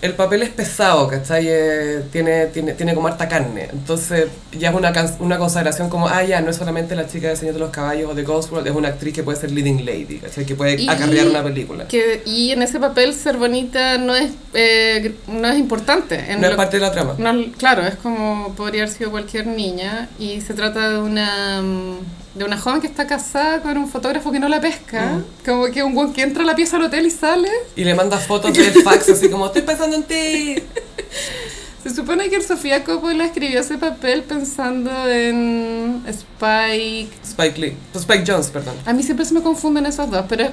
el 0.00 0.14
papel 0.14 0.42
es 0.42 0.50
pesado, 0.50 1.08
¿cachai? 1.08 1.46
Eh, 1.48 2.02
tiene, 2.12 2.46
tiene, 2.46 2.74
tiene 2.74 2.94
como 2.94 3.08
harta 3.08 3.28
carne. 3.28 3.68
Entonces 3.72 4.26
ya 4.52 4.70
es 4.70 4.74
una, 4.76 4.92
can- 4.92 5.16
una 5.18 5.38
consagración 5.38 5.88
como, 5.88 6.08
ah, 6.08 6.22
ya, 6.22 6.40
no 6.40 6.50
es 6.50 6.56
solamente 6.56 6.94
la 6.94 7.08
chica 7.08 7.28
de 7.28 7.36
Señor 7.36 7.54
de 7.54 7.60
los 7.60 7.70
Caballos 7.70 8.10
o 8.12 8.14
de 8.14 8.22
Ghost 8.22 8.52
World, 8.52 8.68
es 8.68 8.74
una 8.74 8.88
actriz 8.88 9.12
que 9.14 9.22
puede 9.24 9.38
ser 9.40 9.50
leading 9.50 9.84
lady, 9.84 10.18
¿cachai? 10.22 10.44
Que 10.46 10.54
puede 10.54 10.80
Y- 10.80 10.88
acarrear 10.88 11.26
una 11.26 11.42
película. 11.42 11.88
Que, 11.88 12.22
y 12.24 12.52
en 12.52 12.62
ese 12.62 12.78
papel 12.78 13.12
ser 13.14 13.36
bonita 13.38 13.98
no 13.98 14.14
es, 14.14 14.30
eh, 14.54 15.14
no 15.26 15.48
es 15.48 15.58
importante. 15.58 16.14
En 16.28 16.40
No 16.40 16.46
es 16.46 16.54
parte 16.54 16.76
de 16.76 16.82
la 16.82 16.92
trama. 16.92 17.14
no, 17.18 17.52
claro, 17.58 17.84
es 17.86 17.96
como 17.96 18.54
podría 18.56 18.82
haber 18.84 18.94
sido 18.94 19.10
cualquier 19.10 19.46
niña 19.48 20.08
y 20.18 20.40
se 20.40 20.54
trata 20.54 20.90
de 20.90 20.98
una 20.98 21.60
mm, 21.62 21.96
de 22.38 22.44
una 22.44 22.56
joven 22.58 22.80
que 22.80 22.86
está 22.86 23.06
casada 23.06 23.60
con 23.60 23.76
un 23.76 23.88
fotógrafo 23.88 24.30
que 24.32 24.38
no 24.38 24.48
la 24.48 24.60
pesca, 24.60 25.20
como 25.44 25.66
que 25.66 25.82
un 25.82 26.12
que 26.12 26.22
entra 26.22 26.42
a 26.44 26.46
la 26.46 26.54
pieza 26.54 26.76
del 26.76 26.86
hotel 26.86 27.06
y 27.06 27.10
sale. 27.10 27.48
Y 27.76 27.84
le 27.84 27.94
manda 27.94 28.16
fotos 28.18 28.52
del 28.54 28.72
fax 28.82 29.08
así 29.10 29.28
como, 29.28 29.46
estoy 29.46 29.62
pensando 29.62 29.96
en 29.96 30.04
ti. 30.04 30.56
Se 31.82 31.94
supone 31.94 32.28
que 32.28 32.42
Sofía 32.42 32.82
Coppola 32.84 33.24
escribió 33.24 33.60
ese 33.60 33.78
papel 33.78 34.22
pensando 34.24 34.90
en 35.08 36.02
Spike. 36.08 37.08
Spike 37.24 37.58
Lee. 37.60 37.76
Spike 37.94 38.24
Jones, 38.26 38.48
perdón. 38.48 38.74
A 38.84 38.92
mí 38.92 39.02
siempre 39.02 39.24
se 39.24 39.32
me 39.32 39.42
confunden 39.42 39.86
esos 39.86 40.10
dos, 40.10 40.24
pero 40.28 40.48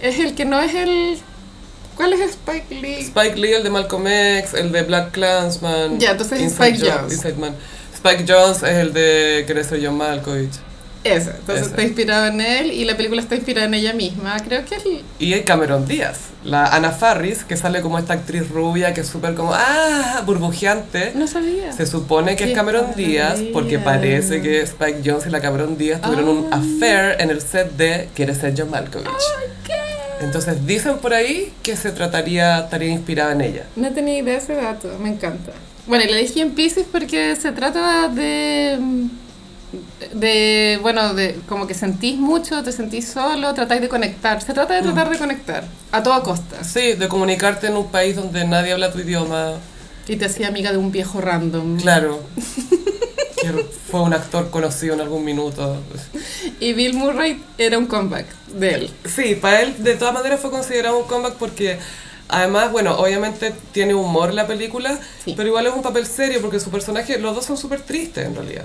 es, 0.00 0.18
el 0.18 0.34
que 0.34 0.44
no 0.44 0.58
es 0.60 0.74
el. 0.74 1.18
¿Cuál 1.96 2.14
es 2.14 2.20
Spike 2.30 2.74
Lee? 2.80 2.94
Spike 3.00 3.36
Lee, 3.36 3.52
el 3.52 3.62
de 3.62 3.70
Malcolm 3.70 4.06
X, 4.06 4.54
el 4.54 4.72
de 4.72 4.82
Black 4.82 5.12
Clansman. 5.12 6.00
Ya, 6.00 6.12
entonces 6.12 6.38
es 6.40 6.44
Inside 6.50 6.70
Spike 6.70 6.90
Jo- 6.90 6.98
Jones. 7.02 7.38
Man. 7.38 7.54
Spike 7.94 8.24
Jones 8.26 8.56
es 8.62 8.76
el 8.78 8.92
de 8.92 9.44
Querer 9.46 9.64
ser 9.64 9.84
John 9.84 9.96
Malkovich. 9.98 10.54
Ese. 11.04 11.30
Entonces 11.30 11.66
está 11.66 11.82
inspirado 11.82 12.26
en 12.26 12.40
él 12.40 12.72
y 12.72 12.84
la 12.84 12.96
película 12.96 13.20
está 13.20 13.34
inspirada 13.34 13.66
en 13.66 13.74
ella 13.74 13.92
misma. 13.92 14.36
Creo 14.40 14.64
que 14.64 14.76
es. 14.76 14.84
Y 15.18 15.34
hay 15.34 15.42
Cameron 15.42 15.86
Díaz, 15.86 16.30
la 16.44 16.66
Ana 16.66 16.90
Farris, 16.90 17.44
que 17.44 17.56
sale 17.56 17.82
como 17.82 17.98
esta 17.98 18.14
actriz 18.14 18.48
rubia 18.48 18.94
que 18.94 19.02
es 19.02 19.06
súper 19.06 19.34
como, 19.34 19.52
ah, 19.52 20.22
burbujeante. 20.24 21.12
No 21.14 21.26
sabía. 21.26 21.72
Se 21.72 21.86
supone 21.86 22.36
que 22.36 22.44
es 22.44 22.50
Qué 22.50 22.54
Cameron 22.54 22.86
Cameron 22.86 22.96
Díaz 22.96 23.40
porque 23.52 23.78
parece 23.78 24.40
que 24.40 24.62
Spike 24.62 25.02
Jones 25.04 25.26
y 25.26 25.30
la 25.30 25.40
Cameron 25.40 25.76
Díaz 25.76 26.00
tuvieron 26.00 26.28
un 26.28 26.52
affair 26.52 27.16
en 27.20 27.30
el 27.30 27.40
set 27.40 27.72
de 27.76 28.08
Quiere 28.14 28.34
ser 28.34 28.54
John 28.56 28.70
Malkovich. 28.70 29.10
Entonces 30.20 30.66
dicen 30.66 30.98
por 30.98 31.12
ahí 31.12 31.52
que 31.62 31.76
se 31.76 31.90
trataría, 31.90 32.60
estaría 32.60 32.88
inspirada 32.90 33.32
en 33.32 33.40
ella. 33.42 33.66
No 33.76 33.92
tenía 33.92 34.18
idea 34.18 34.34
de 34.34 34.38
ese 34.38 34.54
dato, 34.54 34.88
me 35.00 35.10
encanta. 35.10 35.52
Bueno, 35.86 36.04
y 36.04 36.12
le 36.12 36.16
dije 36.16 36.40
en 36.40 36.52
Pisces 36.52 36.86
porque 36.90 37.36
se 37.36 37.52
trata 37.52 38.08
de. 38.08 38.78
De. 40.12 40.78
bueno, 40.82 41.14
de 41.14 41.38
como 41.48 41.66
que 41.66 41.74
sentís 41.74 42.16
mucho, 42.18 42.62
te 42.62 42.72
sentís 42.72 43.08
solo, 43.08 43.52
tratáis 43.54 43.80
de 43.80 43.88
conectar. 43.88 44.42
Se 44.42 44.52
trata 44.52 44.74
de 44.74 44.82
tratar 44.82 45.10
de 45.10 45.18
conectar, 45.18 45.64
a 45.92 46.02
toda 46.02 46.22
costa. 46.22 46.62
Sí, 46.64 46.92
de 46.94 47.08
comunicarte 47.08 47.66
en 47.68 47.76
un 47.76 47.90
país 47.90 48.16
donde 48.16 48.44
nadie 48.46 48.72
habla 48.72 48.92
tu 48.92 49.00
idioma. 49.00 49.54
Y 50.06 50.16
te 50.16 50.26
hacía 50.26 50.48
amiga 50.48 50.70
de 50.70 50.76
un 50.78 50.92
viejo 50.92 51.20
random. 51.20 51.78
Claro. 51.80 52.20
que 53.40 53.52
fue 53.90 54.00
un 54.00 54.14
actor 54.14 54.50
conocido 54.50 54.94
en 54.94 55.00
algún 55.00 55.24
minuto. 55.24 55.76
Y 56.60 56.72
Bill 56.72 56.94
Murray 56.94 57.42
era 57.58 57.78
un 57.78 57.86
comeback 57.86 58.26
de 58.54 58.74
él. 58.74 58.90
Sí, 59.04 59.34
para 59.34 59.62
él 59.62 59.82
de 59.82 59.94
todas 59.96 60.14
maneras 60.14 60.40
fue 60.40 60.50
considerado 60.50 60.98
un 60.98 61.04
comeback 61.04 61.34
porque 61.34 61.78
además, 62.28 62.72
bueno, 62.72 62.96
obviamente 62.96 63.52
tiene 63.72 63.94
humor 63.94 64.32
la 64.32 64.46
película, 64.46 64.98
Sí. 65.24 65.34
pero 65.36 65.48
igual 65.48 65.66
es 65.66 65.74
un 65.74 65.82
papel 65.82 66.06
serio 66.06 66.40
porque 66.40 66.60
su 66.60 66.70
personaje, 66.70 67.18
los 67.18 67.34
dos 67.34 67.44
son 67.44 67.56
súper 67.56 67.80
tristes 67.80 68.26
en 68.26 68.34
realidad. 68.34 68.64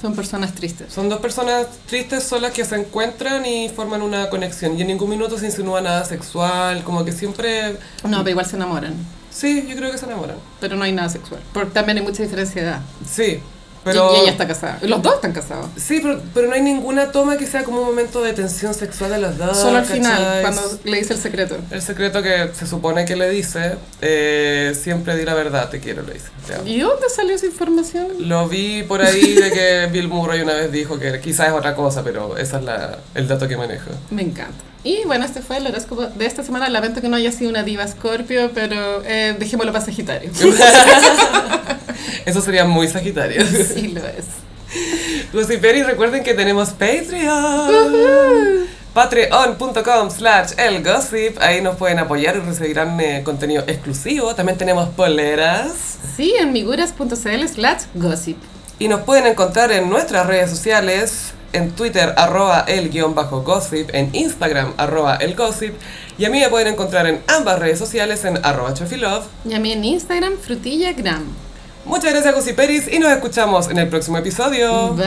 Son 0.00 0.14
personas 0.14 0.54
tristes. 0.54 0.92
Son 0.92 1.08
dos 1.08 1.20
personas 1.20 1.66
tristes 1.86 2.22
solas 2.22 2.52
que 2.52 2.64
se 2.64 2.76
encuentran 2.76 3.44
y 3.44 3.68
forman 3.68 4.00
una 4.00 4.30
conexión 4.30 4.78
y 4.78 4.80
en 4.80 4.86
ningún 4.88 5.10
minuto 5.10 5.38
se 5.38 5.46
insinúa 5.46 5.80
nada 5.80 6.04
sexual, 6.04 6.82
como 6.84 7.04
que 7.04 7.12
siempre... 7.12 7.76
No, 8.04 8.18
pero 8.18 8.30
igual 8.30 8.46
se 8.46 8.56
enamoran. 8.56 8.94
Sí, 9.30 9.66
yo 9.68 9.76
creo 9.76 9.92
que 9.92 9.98
se 9.98 10.06
enamoran. 10.06 10.36
Pero 10.60 10.76
no 10.76 10.84
hay 10.84 10.92
nada 10.92 11.08
sexual. 11.08 11.40
Porque 11.52 11.70
también 11.70 11.98
hay 11.98 12.04
mucha 12.04 12.22
diferencia 12.22 12.62
de 12.62 12.68
edad. 12.68 12.80
Sí, 13.06 13.40
pero... 13.84 14.14
Y, 14.14 14.20
ella 14.20 14.30
está 14.32 14.46
casada. 14.46 14.78
Los 14.82 15.02
dos 15.02 15.14
están 15.14 15.32
casados. 15.32 15.68
Sí, 15.76 16.00
pero, 16.02 16.20
pero 16.34 16.48
no 16.48 16.54
hay 16.54 16.62
ninguna 16.62 17.12
toma 17.12 17.36
que 17.36 17.46
sea 17.46 17.64
como 17.64 17.80
un 17.80 17.86
momento 17.86 18.22
de 18.22 18.32
tensión 18.32 18.74
sexual 18.74 19.10
de 19.10 19.18
los 19.18 19.38
dos. 19.38 19.56
Solo 19.56 19.78
al 19.78 19.84
final, 19.84 20.16
¿cachai? 20.16 20.42
cuando 20.42 20.62
le 20.84 20.96
dice 20.98 21.14
el 21.14 21.20
secreto. 21.20 21.56
El 21.70 21.82
secreto 21.82 22.22
que 22.22 22.50
se 22.54 22.66
supone 22.66 23.04
que 23.04 23.16
le 23.16 23.30
dice, 23.30 23.76
eh, 24.00 24.74
siempre 24.80 25.16
di 25.16 25.24
la 25.24 25.34
verdad, 25.34 25.68
te 25.70 25.80
quiero, 25.80 26.02
le 26.02 26.14
dice. 26.14 26.28
¿Y 26.66 26.80
dónde 26.80 27.08
salió 27.08 27.34
esa 27.34 27.46
información? 27.46 28.08
Lo 28.20 28.48
vi 28.48 28.82
por 28.82 29.02
ahí 29.02 29.34
de 29.34 29.50
que 29.50 29.88
Bill 29.92 30.08
Murray 30.08 30.40
una 30.40 30.54
vez 30.54 30.72
dijo 30.72 30.98
que 30.98 31.20
quizás 31.20 31.48
es 31.48 31.54
otra 31.54 31.74
cosa, 31.74 32.02
pero 32.02 32.36
ese 32.36 32.56
es 32.56 32.62
la, 32.62 32.98
el 33.14 33.28
dato 33.28 33.48
que 33.48 33.56
manejo. 33.56 33.90
Me 34.10 34.22
encanta. 34.22 34.64
Y 34.82 35.02
bueno, 35.04 35.26
este 35.26 35.42
fue 35.42 35.58
el 35.58 35.66
horóscopo 35.66 36.06
de 36.06 36.26
esta 36.26 36.42
semana. 36.42 36.68
Lamento 36.68 37.00
que 37.02 37.08
no 37.08 37.16
haya 37.16 37.32
sido 37.32 37.50
una 37.50 37.62
diva 37.62 37.86
Scorpio, 37.86 38.50
pero 38.54 39.02
eh, 39.04 39.36
dejémoslo 39.38 39.72
para 39.72 39.84
Sagitario. 39.84 40.30
Eso 42.26 42.40
sería 42.40 42.64
muy 42.64 42.88
sagitario. 42.88 43.44
sí 43.46 43.88
lo 43.88 44.06
es. 44.06 44.24
Luciperi, 45.32 45.82
recuerden 45.82 46.22
que 46.22 46.34
tenemos 46.34 46.70
Patreon. 46.70 48.68
Patreon.com 48.94 50.10
slash 50.10 50.52
elgossip. 50.56 51.40
Ahí 51.40 51.60
nos 51.60 51.76
pueden 51.76 51.98
apoyar 52.00 52.36
y 52.36 52.40
recibirán 52.40 53.00
eh, 53.00 53.22
contenido 53.24 53.62
exclusivo. 53.66 54.34
También 54.34 54.58
tenemos 54.58 54.88
poleras. 54.90 55.98
Sí, 56.16 56.34
en 56.38 56.52
miguras.cl 56.52 57.46
slash 57.46 57.82
gossip. 57.94 58.36
Y 58.78 58.88
nos 58.88 59.02
pueden 59.02 59.26
encontrar 59.26 59.70
en 59.72 59.90
nuestras 59.90 60.26
redes 60.26 60.50
sociales, 60.50 61.34
en 61.52 61.70
Twitter, 61.72 62.14
arroba 62.16 62.64
el 62.66 62.88
guion 62.88 63.14
bajo 63.14 63.42
gossip, 63.42 63.90
en 63.92 64.08
Instagram, 64.14 64.72
arroba 64.78 65.16
el 65.16 65.34
gossip, 65.34 65.74
y 66.16 66.24
a 66.24 66.30
mí 66.30 66.40
me 66.40 66.48
pueden 66.48 66.68
encontrar 66.68 67.06
en 67.06 67.20
ambas 67.26 67.58
redes 67.58 67.78
sociales 67.78 68.24
en 68.24 68.44
arroba 68.44 68.72
chofilove. 68.72 69.26
Y 69.44 69.52
a 69.52 69.60
mí 69.60 69.72
en 69.72 69.84
Instagram, 69.84 70.38
frutillagram. 70.38 71.49
Muchas 71.84 72.12
gracias, 72.12 72.34
Gossiperis, 72.34 72.92
y 72.92 72.98
nos 72.98 73.10
escuchamos 73.10 73.68
en 73.70 73.78
el 73.78 73.88
próximo 73.88 74.18
episodio. 74.18 74.94
Bye. 74.94 75.06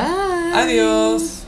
Adiós. 0.54 1.43